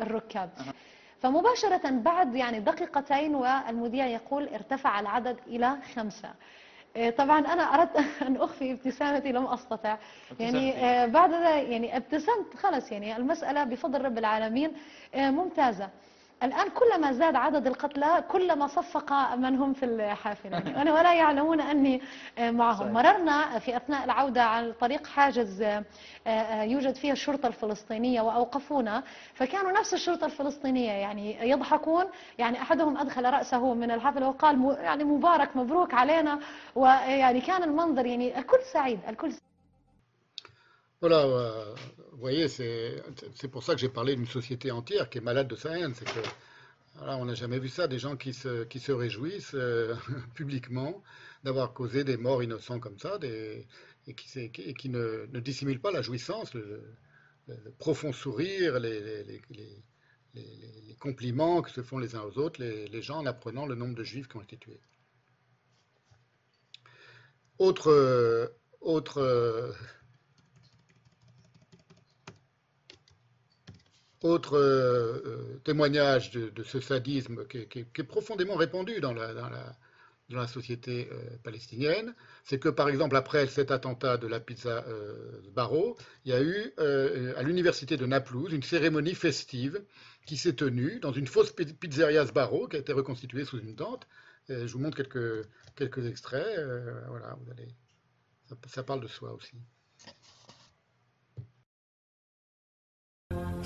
[0.02, 0.50] الركاب.
[1.22, 6.30] فمباشرة بعد يعني دقيقتين والمذيع يقول ارتفع العدد إلى خمسة.
[6.96, 9.96] إيه، طبعا أنا أردت أن أخفي ابتسامتي لم أستطع.
[10.40, 10.76] يعني.
[10.76, 11.32] آه، بعد
[11.70, 14.72] يعني ابتسمت خلص يعني المسألة بفضل رب العالمين
[15.14, 15.88] آه، ممتازة.
[16.42, 20.58] الآن كلما زاد عدد القتلى كلما صفق من هم في الحافلة.
[20.58, 22.02] يعني ولا يعلمون أني
[22.38, 25.84] آه، معهم مررنا في أثناء العودة على طريق حاجز آه،
[26.26, 29.02] آه، يوجد فيه الشرطة الفلسطينية وأوقفونا.
[29.34, 32.04] فكانوا نفس الشرطة الفلسطينية يعني يضحكون.
[32.38, 36.38] يعني أحدهم أدخل رأسه من الحافلة وقال يعني مبارك مبروك علينا.
[36.74, 39.32] ويعني كان المنظر يعني الكل سعيد الكل
[41.00, 41.74] Voilà, euh,
[42.12, 45.54] vous voyez, c'est pour ça que j'ai parlé d'une société entière qui est malade de
[45.54, 45.94] sa haine.
[45.94, 46.20] C'est que
[46.96, 49.94] voilà, on n'a jamais vu ça, des gens qui se, se réjouissent euh,
[50.34, 51.02] publiquement
[51.44, 53.66] d'avoir causé des morts innocents comme ça, des,
[54.08, 56.82] et qui, ne, dissimulent pas la jouissance, le,
[57.78, 59.84] profond sourire, les, les-
[60.98, 64.02] compliments que se font les uns aux autres, les, gens en apprenant le nombre de
[64.02, 64.80] juifs qui ont été tués.
[67.58, 68.48] Autre, euh,
[68.80, 69.18] autre
[74.22, 81.36] Autre euh, euh, témoignage de, ce sadisme qui, est- profondément répandu dans la, société euh,
[81.44, 85.40] palestinienne, c'est que par exemple après cet attentat de la pizza euh,
[86.24, 86.72] il y a eu
[87.36, 89.80] à l'université de Naplouse une cérémonie festive
[90.26, 93.76] qui s'est tenue dans une fausse pi- pizzeria Sbarro qui a été reconstituée sous une
[93.76, 94.06] tente.
[94.48, 96.58] Je vous montre quelques, extraits.
[97.08, 97.68] voilà, vous allez,
[98.66, 99.56] ça parle de soi aussi.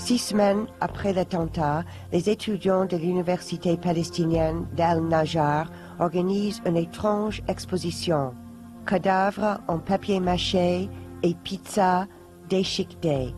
[0.04, 5.70] Six semaines après l'attentat, les étudiants de l'université palestinienne d'Al-Najjar
[6.01, 8.35] organisent une étrange exposition.
[8.85, 10.88] Cadavres en papier mâché
[11.22, 12.08] et pizza
[12.49, 13.33] déchiquetée.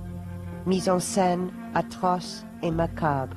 [0.64, 3.36] Mise en scène atroce et macabre.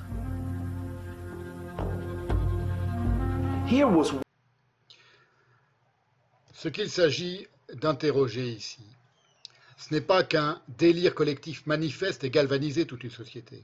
[6.54, 8.97] Ce qu'il s'agit d'interroger ici,
[9.78, 13.64] Ce n'est pas qu'un délire collectif manifeste et galvanisé toute une société.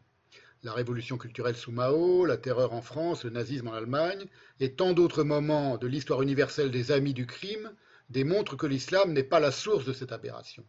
[0.62, 4.28] La révolution culturelle sous Mao, la terreur en France, le nazisme en Allemagne
[4.60, 7.74] et tant d'autres moments de l'histoire universelle des amis du crime
[8.10, 10.64] démontrent que l'islam n'est pas la source de cette aberration.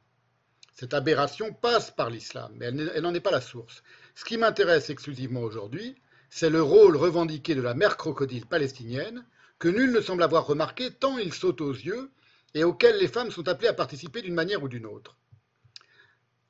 [0.72, 3.82] Cette aberration passe par l'islam, mais elle n'en est pas la source.
[4.14, 5.94] Ce qui m'intéresse exclusivement aujourd'hui,
[6.30, 9.24] c'est le rôle revendiqué de la mère crocodile palestinienne,
[9.58, 12.10] que nul ne semble avoir remarqué tant il saute aux yeux
[12.54, 15.16] et auquel les femmes sont appelées à participer d'une manière ou d'une autre.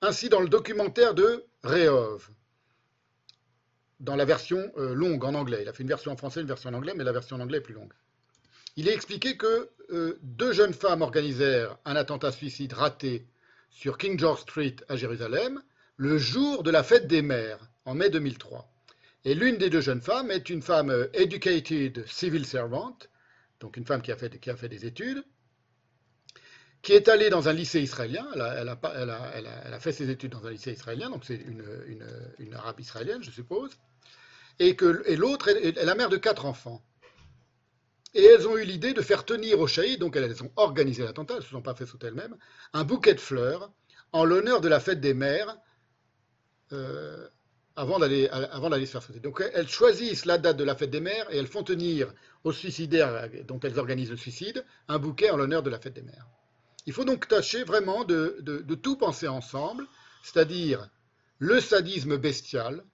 [0.04, 2.28] Ainsi, dans le documentaire de Rehov,
[4.00, 6.46] dans la version euh, longue en anglais, il a fait une version en français, une
[6.46, 7.94] version en anglais, mais la version en anglais est plus longue.
[8.76, 13.26] Il est expliqué que euh, deux jeunes femmes organisèrent un attentat suicide raté
[13.70, 15.62] sur King George Street à Jérusalem
[15.96, 18.70] le jour de la fête des mères, en mai 2003.
[19.24, 22.98] Et l'une des deux jeunes femmes est une femme euh, educated civil servant,
[23.58, 25.24] donc une femme qui a fait, qui a fait des études,
[26.84, 28.26] qui est allée dans un lycée israélien.
[28.34, 33.30] Elle a, fait ses études dans un lycée israélien, donc c'est une, arabe israélienne, je
[33.30, 33.72] suppose.
[34.60, 34.76] Et,
[35.16, 36.84] l'autre est, est, la mère de quatre enfants.
[38.12, 41.34] Et elles ont eu l'idée de faire tenir au shahid, donc elles ont organisé l'attentat,
[41.34, 42.36] elles ne se sont pas fait sauter elles-mêmes,
[42.72, 43.72] un bouquet de fleurs
[44.12, 45.56] en l'honneur de la fête des mères
[46.72, 47.26] euh,
[47.74, 48.28] avant d'aller
[48.86, 49.18] se faire sauter.
[49.18, 52.12] Donc elles choisissent la date de la fête des mères et elles font tenir
[52.44, 56.02] aux suicidaires dont elles organisent le suicide un bouquet en l'honneur de la fête des
[56.02, 56.28] mères.
[56.86, 59.86] Il faut donc tâcher vraiment de, tout penser ensemble,
[60.22, 60.88] c'est-à-dire
[61.38, 62.84] le sadisme bestial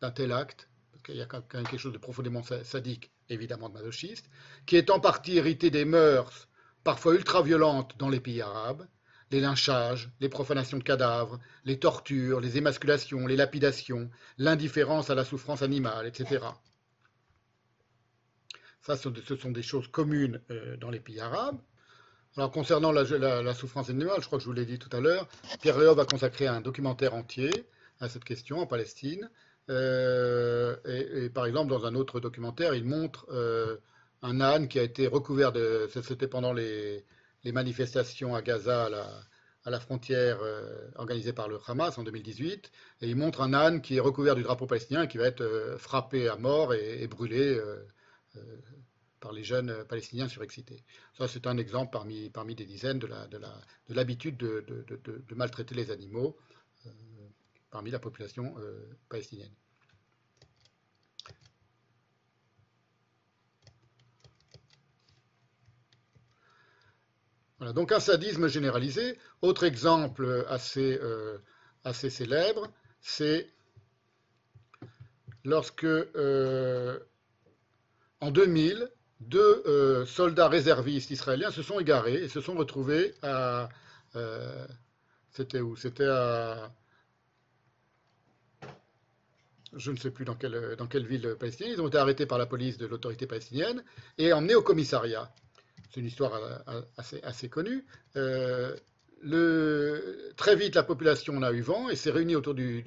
[0.00, 3.68] d'un tel acte, parce qu'il y a quand même quelque chose de profondément sadique, évidemment
[3.68, 4.28] de masochiste,
[4.66, 6.48] qui est en partie hérité des mœurs
[6.84, 8.86] parfois ultra-violentes dans les pays arabes,
[9.30, 15.24] les lynchages, les profanations de cadavres, les tortures, les émasculations, les lapidations, l'indifférence à la
[15.24, 16.44] souffrance animale, etc.
[18.82, 21.58] Ça, ce sont des choses communes euh, dans les pays arabes.
[22.36, 23.02] Alors, concernant la,
[23.42, 25.26] la, souffrance animale, je crois que je vous l'ai dit tout à l'heure,
[25.62, 27.50] Pierre Léov a consacré un documentaire entier
[27.98, 29.30] à cette question en Palestine.
[29.70, 33.76] Euh, et, par exemple, dans un autre documentaire, il montre euh,
[34.20, 35.88] un âne qui a été recouvert de.
[36.02, 37.04] C'était pendant les,
[37.44, 38.90] manifestations à Gaza,
[39.64, 42.70] à la, frontière euh, organisée par le Hamas en 2018.
[43.00, 45.76] Et il montre un âne qui est recouvert du drapeau palestinien et qui va être
[45.78, 47.58] frappé à mort et, brûlé
[49.32, 50.82] les jeunes palestiniens surexcités.
[51.16, 53.08] Ça, c'est un exemple parmi, des dizaines de
[53.88, 56.36] l'habitude de, maltraiter les animaux
[56.86, 56.90] euh,
[57.70, 59.52] parmi la population euh, palestinienne.
[67.58, 69.18] Voilà, donc un sadisme généralisé.
[69.40, 71.38] Autre exemple assez, euh,
[71.92, 73.50] célèbre, c'est
[75.42, 76.98] lorsque, euh,
[78.20, 83.68] en 2000, deux euh, soldats réservistes israéliens se sont égarés et se sont retrouvés à.
[84.14, 84.66] Euh,
[85.30, 85.76] c'était où?
[85.76, 86.70] C'était à.
[89.74, 91.74] Je ne sais plus dans quelle, dans quelle ville palestinienne.
[91.74, 93.82] Ils ont été arrêtés par la police de l'autorité palestinienne
[94.16, 95.30] et emmenés au commissariat.
[95.90, 96.40] C'est une histoire
[96.96, 97.84] assez, assez connue.
[98.16, 98.74] Euh,
[100.36, 102.82] très vite, la population en a eu vent et s'est réunie autour du,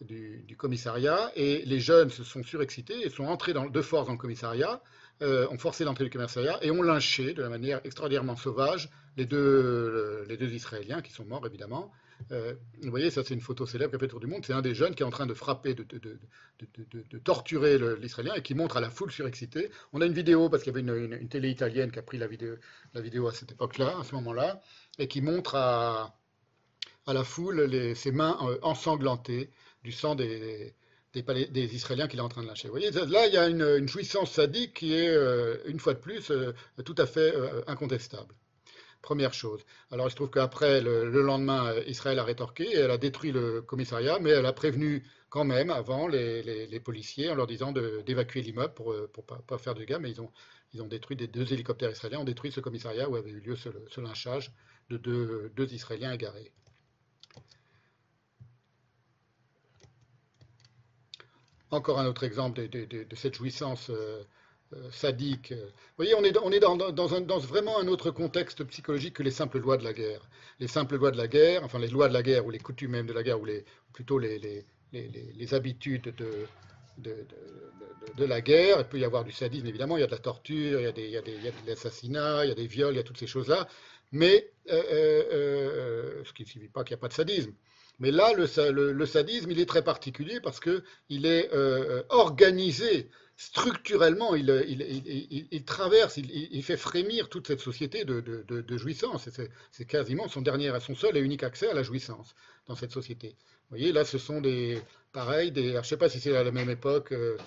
[0.00, 1.30] du, commissariat.
[1.36, 4.82] Et les jeunes se sont surexcités et sont entrés dans, de force dans le commissariat
[5.22, 8.88] euh, ont forcé l'entrée du commissariat et ont lynché de la manière extraordinairement sauvage
[9.18, 11.92] les deux, euh, les deux Israéliens qui sont morts évidemment.
[12.32, 14.44] Euh, vous voyez, ça c'est une photo célèbre qui a fait le tour du monde.
[14.46, 17.78] C'est un des jeunes qui est en train de frapper, de, de, de, de torturer
[17.98, 19.70] l'Israélien et qui montre à la foule surexcitée.
[19.92, 22.02] On a une vidéo parce qu'il y avait une, une, une, télé italienne qui a
[22.02, 22.56] pris la vidéo,
[22.94, 24.60] la vidéo à cette époque-là, à ce moment-là,
[24.98, 26.14] et qui montre à,
[27.06, 29.50] à la foule les, ses mains ensanglantées
[29.82, 30.74] du sang des,
[31.12, 32.68] des, des, Israéliens qu'il est en train de lâcher.
[32.68, 35.94] Vous voyez, là, il y a une, une jouissance sadique qui est, euh, une fois
[35.94, 36.52] de plus, euh,
[36.84, 38.34] tout à fait euh, incontestable.
[39.02, 39.64] Première chose.
[39.90, 43.32] Alors, il se trouve qu'après, le, le, lendemain, Israël a rétorqué et elle a détruit
[43.32, 48.42] le commissariat, mais elle a prévenu quand même avant les, policiers en leur disant d'évacuer
[48.42, 52.18] l'immeuble pour ne pas, faire de dégâts, mais ils ont, détruit des deux hélicoptères israéliens,
[52.18, 54.52] ont détruit ce commissariat où avait eu lieu ce, ce lynchage
[54.90, 56.52] de deux, deux Israéliens égarés.
[61.70, 64.22] Encore un autre exemple de, cette jouissance euh,
[64.72, 65.52] euh, sadique.
[65.52, 69.84] Vous voyez, on est, dans, vraiment un autre contexte psychologique que les simples lois de
[69.84, 70.28] la guerre.
[70.58, 72.90] Les simples lois de la guerre, enfin les lois de la guerre ou les coutumes
[72.90, 73.46] même de la guerre, ou
[73.92, 74.64] plutôt les,
[75.52, 76.12] habitudes
[76.98, 78.80] de, la guerre.
[78.80, 80.86] Il peut y avoir du sadisme, évidemment, il y a de la torture, il y
[80.86, 83.04] a, des, il y a, de l'assassinat, il y a des viols, il y a
[83.04, 83.68] toutes ces choses-là.
[84.12, 87.52] Mais euh, ce qui ne signifie pas qu'il n'y a pas de sadisme.
[88.00, 92.02] Mais là, le, sa- le- le sadisme, il est très particulier parce qu'il est euh,
[92.08, 99.30] organisé structurellement, il, il traverse, il, fait frémir toute cette société de, jouissance.
[99.70, 102.34] C'est quasiment son dernier, son seul et unique accès à la jouissance
[102.66, 103.28] dans cette société.
[103.28, 104.78] Vous voyez, là, ce sont des,
[105.14, 107.38] pareil, je ne sais pas si c'est à la même époque, euh,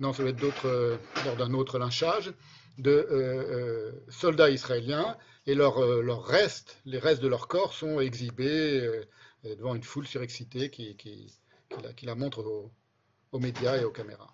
[0.00, 2.32] non, ça doit être euh, lors d'un autre lynchage,
[2.78, 5.14] de euh, euh, soldats israéliens,
[5.46, 9.04] et leurs euh, restes, les restes de leur corps sont exhibés euh, euh,
[9.44, 10.96] devant une foule surexcitée qui,
[12.02, 12.42] la, montre
[13.32, 14.32] aux, médias et aux caméras.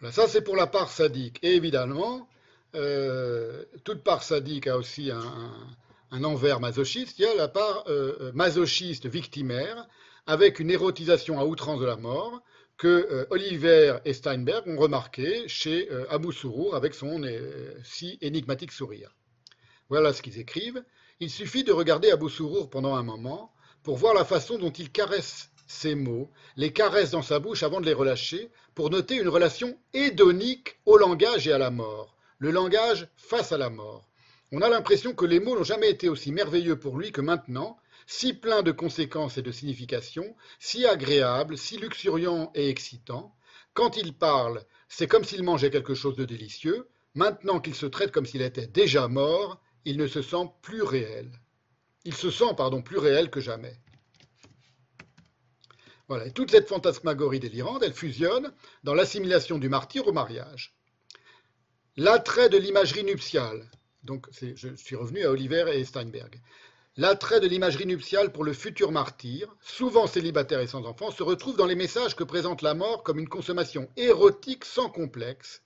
[0.00, 1.38] Voilà, ça, c'est pour la part sadique.
[1.42, 2.28] Et évidemment,
[2.74, 5.76] euh, toute part sadique a aussi un-
[6.12, 7.18] un envers masochiste.
[7.18, 9.88] Il y a la part euh, euh, masochiste victimaire,
[10.26, 12.40] avec une érotisation à outrance de la mort,
[12.76, 17.22] que euh, Oliver et Steinberg ont remarqué chez euh, Abou Sourour avec son
[17.82, 19.16] si énigmatique sourire.
[19.88, 20.84] Voilà ce qu'ils écrivent.
[21.18, 24.90] Il suffit de regarder Abou Sourour pendant un moment pour voir la façon dont il
[24.90, 29.28] caresse ses mots, les caresse dans sa bouche avant de les relâcher, pour noter une
[29.28, 34.11] relation hédonique au langage et à la mort, le langage face à la mort.
[34.54, 37.78] On a l'impression que les mots n'ont jamais été aussi merveilleux pour lui que maintenant,
[38.06, 43.34] si pleins de conséquences et de significations, si agréables, si luxuriants et excitants.
[43.72, 46.86] Quand il parle, c'est comme s'il mangeait quelque chose de délicieux.
[47.14, 51.30] Maintenant qu'il se traite comme s'il était déjà mort, il ne se sent plus réel.
[52.04, 53.78] Il se sent, pardon, plus réel que jamais.
[56.08, 58.52] Voilà, et toute cette fantasmagorie délirante, elle fusionne
[58.84, 60.76] dans l'assimilation du martyr au mariage.
[61.96, 63.70] L'attrait de l'imagerie nuptiale,
[64.04, 66.40] donc je suis revenu à Oliver et Steinberg.
[66.98, 71.56] L'attrait de l'imagerie nuptiale pour le futur martyr, souvent célibataire et sans enfant, se retrouve
[71.56, 75.62] dans les messages que présente la mort comme une consommation érotique sans complexe,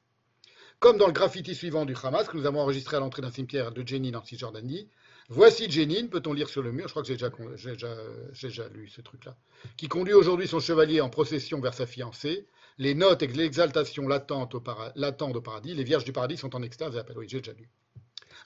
[0.79, 3.73] comme dans le graffiti suivant du Hamas que nous avons enregistré à l'entrée d'un cimetière
[3.73, 4.89] de Jenin en Cisjordanie.
[5.29, 9.37] Voici Jenin, peut-on lire sur le mur, je crois que j'ai déjà, lu ce truc-là,
[9.77, 12.47] qui conduit aujourd'hui son chevalier en procession vers sa fiancée.
[12.79, 16.95] Les notes et l'exaltation latente au au paradis, les vierges du paradis sont en extase
[16.95, 17.19] et appellent.
[17.19, 17.69] Oui, j'ai déjà lu.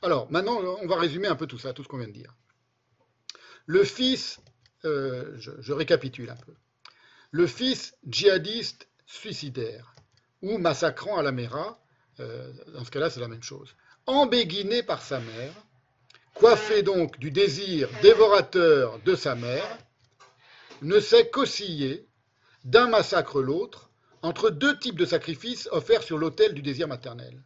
[0.02, 2.34] Alors, maintenant, on va résumer un peu tout ça, tout ce qu'on vient de dire.
[3.66, 4.40] Le fils,
[4.84, 6.54] euh, je, récapitule un peu.
[7.30, 9.94] Le fils djihadiste suicidaire
[10.42, 11.82] ou massacrant à la Mera,
[12.18, 13.76] euh, dans ce cas-là, c'est la même chose.
[14.06, 15.52] Embéguiné par sa mère,
[16.34, 19.78] coiffé donc du désir dévorateur de sa mère,
[20.80, 22.08] ne sait qu'osciller
[22.64, 23.90] d'un massacre l'autre
[24.22, 27.44] entre deux types de sacrifices offerts sur l'autel du désir maternel.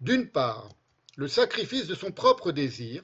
[0.00, 0.70] D'une part,
[1.16, 3.02] le sacrifice de son propre désir,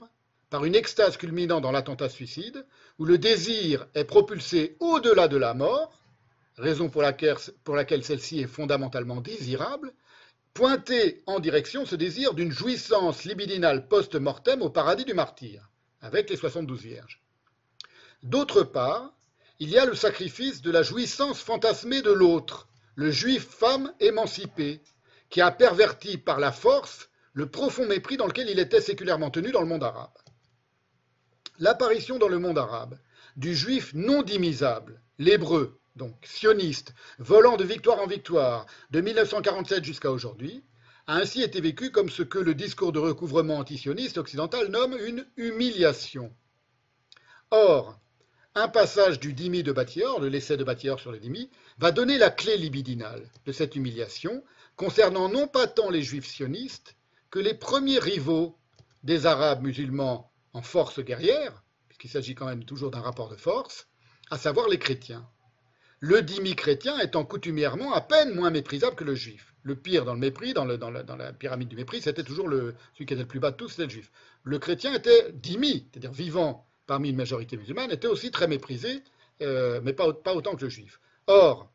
[0.51, 2.65] par une extase culminant dans l'attentat suicide,
[2.99, 5.93] où le désir est propulsé au-delà de la mort,
[6.57, 9.93] raison pour laquelle, celle-ci est fondamentalement désirable,
[10.55, 16.37] pointé en direction ce désir d'une jouissance libidinale post-mortem au paradis du martyr, avec les
[16.37, 17.21] 72 vierges.
[18.23, 19.13] D'autre part,
[19.61, 24.81] il y a le sacrifice de la jouissance fantasmée de l'autre, le juif femme émancipé,
[25.31, 27.08] qui a perverti par la force
[27.39, 30.11] le profond mépris dans lequel il était séculairement tenu dans le monde arabe.
[31.61, 32.99] L'apparition dans le monde arabe
[33.37, 40.11] du juif non dimisable, l'hébreu, donc sioniste, volant de victoire en victoire, de 1947 jusqu'à
[40.11, 40.65] aujourd'hui,
[41.07, 45.25] a ainsi été vécu comme ce que le discours de recouvrement antisioniste occidental nomme une
[45.37, 46.35] humiliation.
[47.53, 48.01] Or,
[48.57, 52.19] un passage du dimi de Battior, de l'essai de Battior sur le dimi, va donner
[52.19, 54.43] la clé libidinale de cette humiliation,
[54.75, 56.97] concernant non pas tant les juifs sionistes
[57.31, 58.59] que les premiers rivaux
[59.03, 63.89] des arabes musulmans en force guerrière, puisqu'il s'agit quand même toujours d'un rapport de force,
[64.31, 65.29] à savoir les chrétiens.
[66.01, 69.55] Le dimi chrétien étant coutumièrement à peine moins méprisable que le juif.
[69.63, 73.17] Le pire dans le mépris, dans, la, pyramide du mépris, c'était toujours celui qui était
[73.17, 74.11] le plus bas de tous, c'était le juif.
[74.45, 79.03] Le chrétien était dimi, c'est-à-dire vivant parmi une majorité musulmane, était aussi très méprisé,
[79.43, 81.01] euh, mais pas, au- pas autant que le juif.
[81.27, 81.71] Or,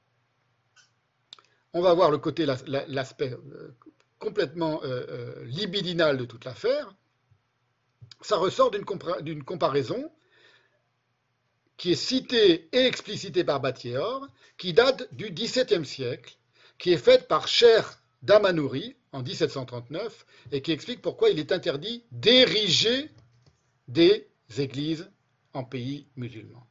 [1.74, 3.76] on va voir le côté, l'as- la- l'aspect euh,
[4.24, 6.96] complètement euh, euh, libidinal de toute l'affaire.
[8.22, 10.10] Ça ressort d'une compara- d'une comparaison
[11.78, 16.38] qui est citée et explicitée par Battior, qui date du XVIIe siècle,
[16.78, 22.04] qui est faite par Cher Damanouri en 1739 et qui explique pourquoi il est interdit
[22.12, 23.12] d'ériger
[23.88, 25.10] des églises
[25.54, 26.66] en pays musulmans.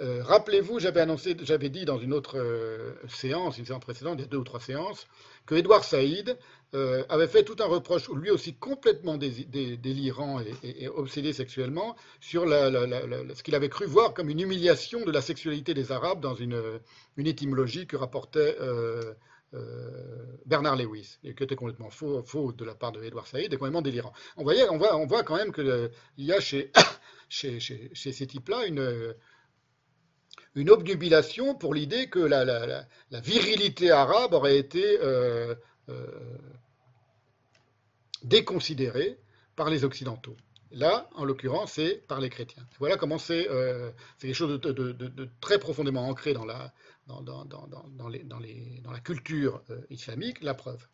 [0.00, 4.22] Euh, Rappelez-vous, j'avais annoncé, j'avais dit dans une autre euh, séance, une séance précédente, il
[4.22, 5.06] y a deux ou trois séances,
[5.46, 6.38] que Edouard Saïd
[6.74, 11.96] euh, avait fait tout un reproche, lui aussi complètement dé- dé- délirant et, obsédé sexuellement,
[12.20, 16.34] sur ce qu'il avait cru voir comme une humiliation de la sexualité des Arabes dans
[16.34, 16.60] une,
[17.16, 19.12] une étymologie que rapportait euh,
[19.54, 23.56] euh, Bernard Lewis, et qui était complètement faux, de la part de Edouard Saïd, et
[23.56, 24.12] complètement délirant.
[24.38, 26.72] On, voit, quand même qu'il y a chez,
[27.28, 29.14] ces types-là une,
[30.54, 32.86] une obnubilation pour l'idée que la,
[33.20, 35.54] virilité arabe aurait été euh,
[35.88, 36.06] euh,
[38.24, 39.18] déconsidérée
[39.56, 40.36] par les Occidentaux.
[40.70, 42.66] Là, en l'occurrence, c'est par les chrétiens.
[42.78, 46.72] Voilà comment c'est euh, quelque chose de, très profondément ancré dans la,
[49.04, 50.86] culture islamique, la preuve.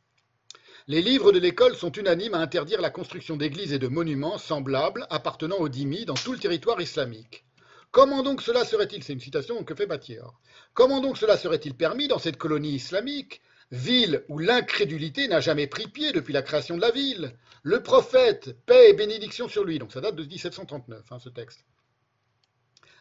[0.88, 5.06] Les livres de l'école sont unanimes à interdire la construction d'églises et de monuments semblables
[5.10, 7.44] appartenant aux dhimmis dans tout le territoire islamique.
[7.90, 10.40] Comment donc cela serait-il, c'est une citation que fait Batior,
[10.74, 15.88] comment donc cela serait-il permis dans cette colonie islamique, ville où l'incrédulité n'a jamais pris
[15.88, 19.92] pied depuis la création de la ville Le prophète, paix et bénédiction sur lui, donc
[19.92, 21.64] ça date de 1739, hein, ce texte,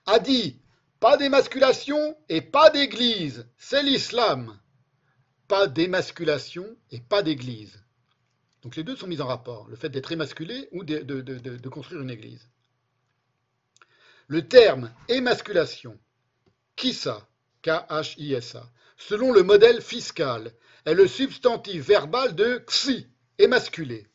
[0.05, 0.59] a dit
[0.99, 4.59] pas d'émasculation et pas d'église, c'est l'islam.
[5.47, 7.81] Pas d'émasculation et pas d'église.
[8.63, 12.09] Donc les deux sont mis en rapport, le fait d'être émasculé ou de, construire une
[12.09, 12.49] église.
[14.27, 15.97] Le terme émasculation,
[16.75, 17.27] kissa,
[17.61, 20.51] K-H-I-S-A, selon le modèle fiscal,
[20.85, 23.07] est le substantif verbal de xi,
[23.39, 24.07] émasculé.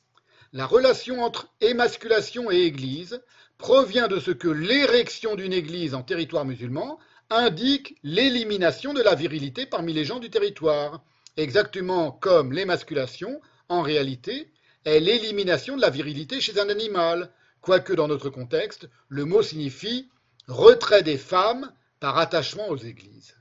[0.53, 3.23] La relation entre émasculation et église
[3.59, 6.99] provient de ce que l'érection d'une église en territoire musulman
[7.31, 11.03] indique l'élimination de la virilité parmi les gens du territoire,
[11.37, 14.53] exactement comme l'émasculation, en réalité,
[14.85, 20.11] est l'élimination de la virilité chez un animal, quoique dans notre contexte, le mot signifie
[20.49, 23.37] retrait des femmes par attachement aux églises.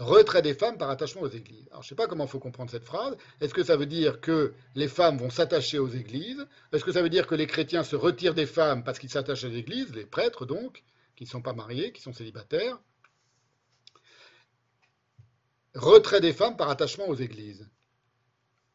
[0.00, 1.68] Retrait des femmes par attachement aux églises.
[1.70, 3.18] Alors, je ne sais pas comment il faut comprendre cette phrase.
[3.42, 6.46] Est-ce que ça veut dire que les femmes vont s'attacher aux églises?
[6.72, 9.44] Est-ce que ça veut dire que les chrétiens se retirent des femmes parce qu'ils s'attachent
[9.44, 10.84] aux églises, les prêtres donc,
[11.16, 12.80] qui ne sont pas mariés, qui sont célibataires?
[15.74, 17.68] Retrait des femmes par attachement aux églises.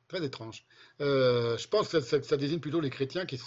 [0.08, 0.64] Très étrange.
[1.02, 3.40] Euh, je pense que ça, désigne plutôt les chrétiens qui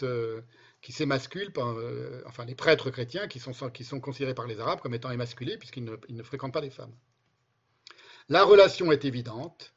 [0.93, 3.53] s'émasculent, euh, enfin les prêtres chrétiens qui sont,
[4.01, 6.93] considérés par les Arabes comme étant émasculés puisqu'ils ne, ne fréquentent pas les femmes.
[8.31, 9.73] La relation est évidente.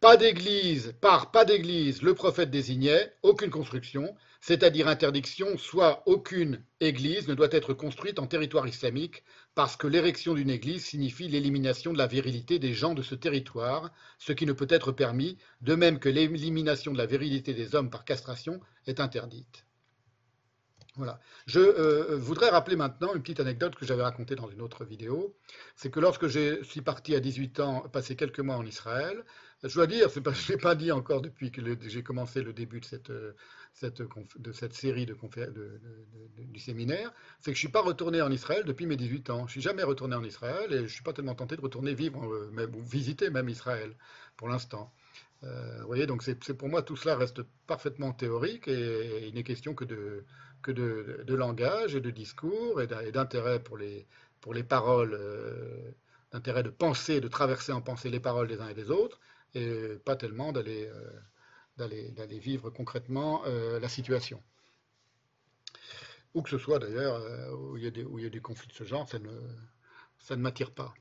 [0.00, 7.26] Pas d'église, par pas d'église, le prophète désignait aucune construction, c'est-à-dire interdiction, soit aucune église
[7.26, 11.98] ne doit être construite en territoire islamique, parce que l'érection d'une église signifie l'élimination de
[11.98, 15.98] la virilité des gens de ce territoire, ce qui ne peut être permis, de même
[15.98, 19.65] que l'élimination de la virilité des hommes par castration est interdite.
[20.96, 21.20] Voilà.
[21.46, 25.34] Je euh, voudrais rappeler maintenant une petite anecdote que j'avais racontée dans une autre vidéo.
[25.74, 29.22] C'est que lorsque je suis parti à 18 ans, passer quelques mois en Israël,
[29.62, 32.52] je dois dire, pas, je ne l'ai pas dit encore depuis que j'ai commencé le
[32.54, 33.32] début de cette, euh,
[34.72, 35.80] série de de-
[36.38, 39.40] du séminaire, c'est que je ne suis pas retourné en Israël depuis mes 18 ans.
[39.40, 41.60] Je ne suis jamais retourné en Israël et je ne suis pas tellement tenté de
[41.60, 43.94] retourner vivre, euh, même, ou visiter même Israël
[44.36, 44.92] pour l'instant.
[45.44, 49.42] Euh, vous voyez, donc c'est pour moi tout cela reste parfaitement théorique et il n'est
[49.42, 50.24] question que de,
[50.62, 54.06] que de, langage et de discours et d'in- et d'intérêt pour les,
[54.40, 55.90] pour les paroles, euh,
[56.32, 59.20] d'intérêt de penser, de traverser en pensée les paroles des uns et des autres
[59.54, 61.10] et pas tellement d'aller euh,
[61.78, 64.42] d'aller d'aller vivre concrètement euh, la situation.
[66.34, 68.30] Où que ce soit d'ailleurs, euh, où il y a des, où il y a
[68.30, 69.30] des conflits de ce genre, ça ne,
[70.18, 70.94] ça ne m'attire pas.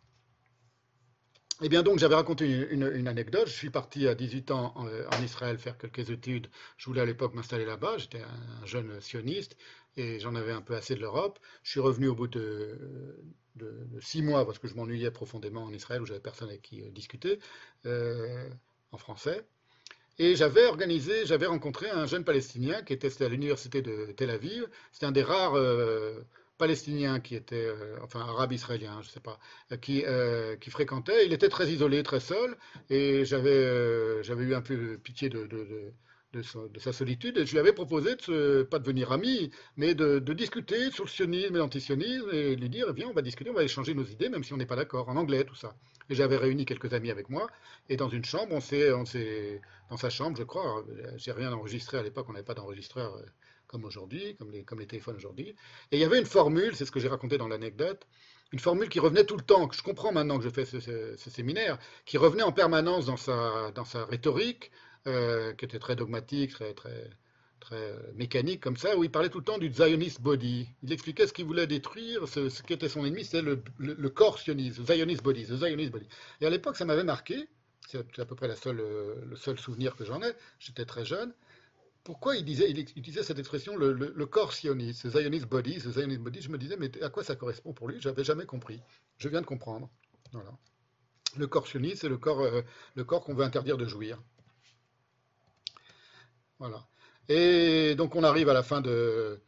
[1.62, 3.48] Eh bien donc, j'avais raconté une, anecdote.
[3.48, 6.48] Je suis parti à 18 ans en, en Israël faire quelques études.
[6.78, 7.98] Je voulais à l'époque m'installer là-bas.
[7.98, 9.56] J'étais un jeune sioniste
[9.96, 11.40] et j'en avais un peu assez de l'Europe.
[11.64, 12.78] Je suis revenu au bout de,
[13.56, 16.82] de- six mois parce que je m'ennuyais profondément en Israël où j'avais personne avec qui
[16.82, 17.40] euh, discuter
[17.86, 18.50] euh,
[18.92, 19.46] en français.
[20.20, 24.68] Et j'avais organisé, j'avais rencontré un jeune Palestinien qui était à l'université de Tel Aviv.
[24.92, 26.22] C'était un des rares euh,
[26.58, 29.40] Palestiniens qui était, euh, enfin arabe israélien, je sais pas,
[29.72, 31.26] euh, qui, euh, qui fréquentait.
[31.26, 32.58] Il était très isolé, très seul,
[32.90, 35.92] et j'avais j'avais eu un peu pitié de, de,
[36.34, 37.38] de, sa, de sa solitude.
[37.38, 40.92] Et je lui avais proposé de se, pas de devenir ami, mais de, de discuter
[40.92, 43.94] sur le sionisme et l'antisionisme et lui dire, viens, on va discuter, on va échanger
[43.94, 45.76] nos idées, même si on n'est pas d'accord, en anglais, tout ça.
[46.10, 47.48] Et j'avais réuni quelques amis avec moi,
[47.90, 50.86] et dans une chambre, on s'est, dans sa chambre, je crois,
[51.18, 53.18] j'ai rien enregistré à l'époque, on n'avait pas d'enregistreur
[53.76, 55.50] comme aujourd'hui, comme les, téléphones aujourd'hui.
[55.92, 58.08] Et il y avait une formule, c'est ce que j'ai raconté dans l'anecdote,
[58.54, 61.18] une formule qui revenait tout le temps, que je comprends maintenant que je fais ce,
[61.18, 64.72] séminaire, qui revenait en permanence dans sa, rhétorique,
[65.08, 66.74] euh, qui était très dogmatique, très,
[68.14, 70.70] mécanique comme ça, où il parlait tout le temps du Zionist body.
[70.84, 73.96] Il expliquait ce qu'il voulait détruire, ce, ce qui était son ennemi, c'est le, le,
[73.96, 76.08] le, corps sioniste, le Zionist body, the Zionist body.
[76.40, 77.50] Et à l'époque, ça m'avait marqué,
[77.88, 81.34] c'est à peu près le seul souvenir que j'en ai, j'étais très jeune.
[82.06, 85.92] Pourquoi il disait, il utilisait cette expression, le, le corps sioniste, the Zionist body, the
[85.92, 88.00] Zionist body Je me disais, mais à quoi ça correspond pour lui?
[88.00, 88.80] Je n'avais jamais compris.
[89.18, 89.90] Je viens de comprendre.
[90.32, 90.52] Voilà.
[91.36, 92.62] Le corps sioniste, c'est le corps, euh,
[92.94, 94.22] le corps qu'on veut interdire de jouir.
[96.60, 96.86] Voilà.
[97.28, 99.42] Et donc on arrive à la fin de,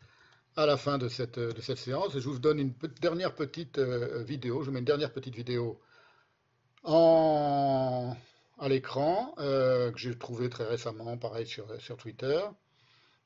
[0.55, 2.17] à la fin de cette, de cette séance.
[2.17, 4.63] Je vous donne une dernière petite euh, vidéo.
[4.63, 5.79] Je mets une dernière petite vidéo
[6.83, 8.17] en,
[8.59, 12.41] à l'écran euh, que j'ai trouvé très récemment, pareil sur, sur Twitter.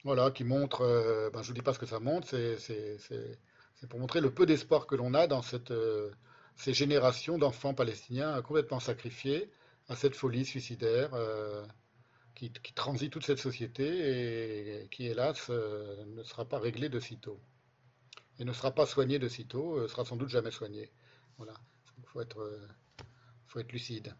[0.04, 3.88] Voilà, qui montre, euh, ben, je ne vous dis pas ce que ça montre, c'est
[3.90, 6.12] pour montrer le peu d'espoir que l'on a dans cette, euh,
[6.56, 9.52] ces générations d'enfants palestiniens complètement sacrifiés
[9.90, 11.12] à cette folie suicidaire
[12.36, 17.40] qui, qui, transite toute cette société et qui, hélas, ne sera pas réglée de sitôt.
[18.40, 20.92] Et ne sera pas soignée de sitôt, sera sans doute jamais soignée.
[21.38, 21.54] Voilà,
[21.98, 22.60] il faut être,
[23.48, 24.16] faut être lucide.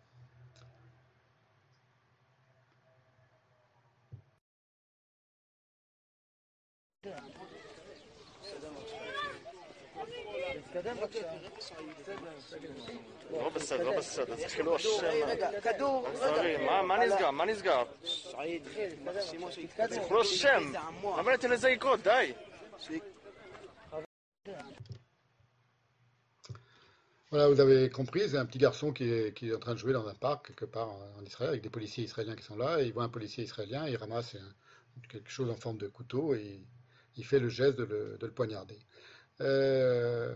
[13.31, 14.89] לא בסדר, לא בסדר, תתחילו השם.
[16.15, 17.31] דברים, מה- מה נסגר?
[17.31, 17.83] מה נסגר?
[19.91, 20.73] תתחילו השם.
[21.19, 22.01] למה ניתן לזה לקרות?
[22.01, 22.33] די.
[27.33, 29.79] Voilà, vous avez compris, c'est un petit garçon qui est, qui est en train de
[29.79, 32.81] jouer dans un parc quelque part en Israël avec des policiers israéliens qui sont là.
[32.81, 34.53] Et il voit un policier israélien, il ramasse un-
[35.13, 36.61] quelque chose en forme de couteau et
[37.18, 38.80] il fait le geste de le, de le poignarder.
[39.42, 40.36] Euh,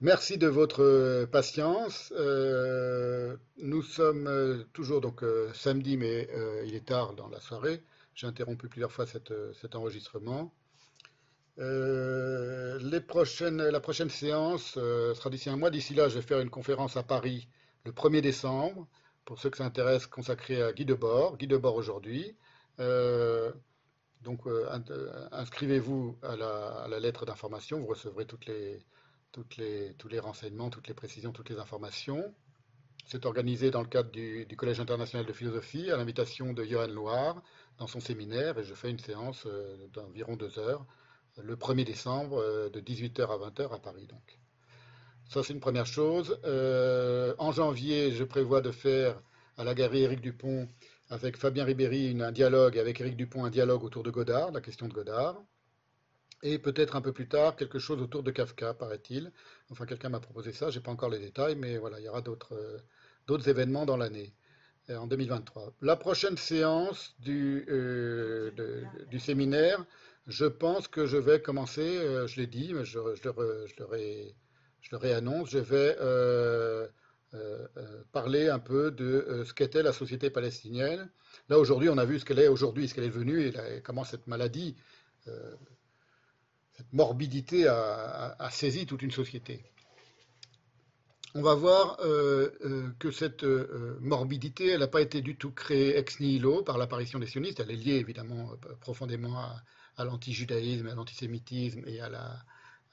[0.00, 2.12] merci de votre patience.
[2.16, 7.40] Euh, nous sommes euh, toujours donc euh, samedi, mais euh, il est tard dans la
[7.40, 7.82] soirée.
[8.14, 10.52] J'ai interrompu plusieurs fois cette, euh, cet enregistrement.
[11.58, 13.00] Euh, la
[13.80, 15.70] prochaine séance euh, sera d'ici un mois.
[15.70, 17.48] D'ici là, je vais faire une conférence à Paris
[17.84, 18.86] le 1er décembre.
[19.24, 21.38] Pour ceux que ça intéresse, consacrée à Guy Debord.
[21.38, 22.36] Guy Debord aujourd'hui.
[22.80, 23.52] Euh,
[24.24, 27.78] donc, euh, euh, inscrivez-vous à la, lettre d'information.
[27.80, 32.34] Vous recevrez tous les renseignements, toutes les précisions, toutes les informations.
[33.06, 37.42] C'est organisé dans le cadre du, Collège international de philosophie à l'invitation de Johan Loire
[37.76, 40.86] dans son séminaire et je fais une séance euh, d'environ deux heures
[41.42, 44.06] le 1er décembre de 18h à 20h à Paris.
[44.06, 44.38] Donc.
[45.28, 46.38] Ça, c'est une première chose.
[47.38, 49.20] En janvier, je prévois de faire
[49.56, 50.68] à la galerie Éric Dupont
[51.14, 54.88] avec Fabien Ribéry un dialogue, avec Éric Dupont un dialogue autour de Godard, la question
[54.88, 55.40] de Godard.
[56.42, 59.30] Et peut-être un peu plus tard, quelque chose autour de Kafka, paraît-il.
[59.70, 62.08] Enfin, quelqu'un m'a proposé ça, je n'ai pas encore les détails, mais voilà, il y
[62.08, 64.34] aura d'autres euh, événements dans l'année,
[64.90, 65.74] euh, en 2023.
[65.82, 68.50] La prochaine séance du, euh,
[69.08, 69.86] du séminaire,
[70.26, 75.96] je pense que je vais commencer, je l'ai dit, mais je, le, réannonce, je vais
[78.12, 81.10] parler un peu de euh, ce qu'était la société palestinienne.
[81.48, 84.04] Là, aujourd'hui, on a vu ce qu'elle est aujourd'hui, ce qu'elle est devenue, et, comment
[84.04, 84.76] cette maladie,
[85.28, 85.54] euh,
[86.76, 89.64] cette morbidité a, saisi toute une société.
[91.36, 95.50] On va voir euh, euh, que cette euh, morbidité, elle n'a pas été du tout
[95.50, 99.56] créée ex nihilo par l'apparition des sionistes, elle est liée évidemment euh, profondément à,
[99.96, 102.08] à l'anti-judaïsme, à l'antisémitisme et à,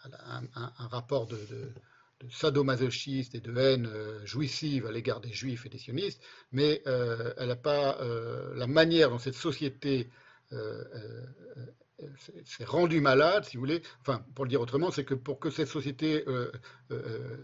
[0.03, 1.37] un, rapport de,
[2.23, 6.21] de et de haine euh, jouissive à l'égard des juifs et des sionistes,
[6.51, 10.09] mais euh, elle n'a pas euh, la manière dont cette société
[12.45, 13.81] s'est- rendue malade, si vous voulez.
[14.01, 16.25] Enfin, pour le dire autrement, c'est que pour que cette société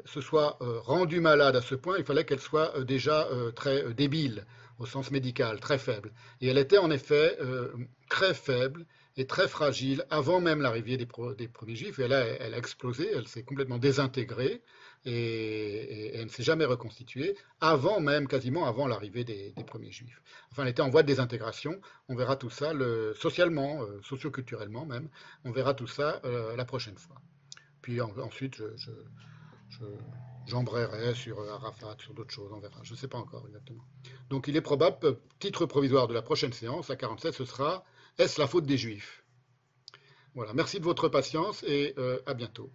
[0.06, 4.46] se soit rendue malade à ce point, il fallait qu'elle soit déjà très débile
[4.80, 6.12] au sens médical, très faible.
[6.42, 7.38] Et elle était en effet
[8.10, 8.86] très faible
[9.18, 11.98] et très fragile avant même l'arrivée des, premiers juifs.
[11.98, 14.62] Et là, elle, a explosé, elle s'est complètement désintégrée
[15.06, 20.22] et, elle ne s'est jamais reconstituée avant même, quasiment avant l'arrivée des, premiers juifs.
[20.52, 21.82] Enfin, elle était en voie de désintégration.
[22.10, 25.10] On verra tout ça le, socialement, euh, socioculturellement même.
[25.44, 27.20] On verra tout ça euh, la prochaine fois.
[27.82, 28.92] Puis en- ensuite, je, je,
[29.70, 29.86] je-
[30.46, 32.80] j'embrayerai sur euh, Arafat, sur d'autres choses, on verra.
[32.84, 33.84] Je ne sais pas encore exactement.
[34.30, 37.84] Donc il est probable, titre provisoire de la prochaine séance, la 47, ce sera
[38.18, 39.24] Est-ce la faute des Juifs?
[40.34, 42.72] Voilà, merci de votre patience et euh, à bientôt.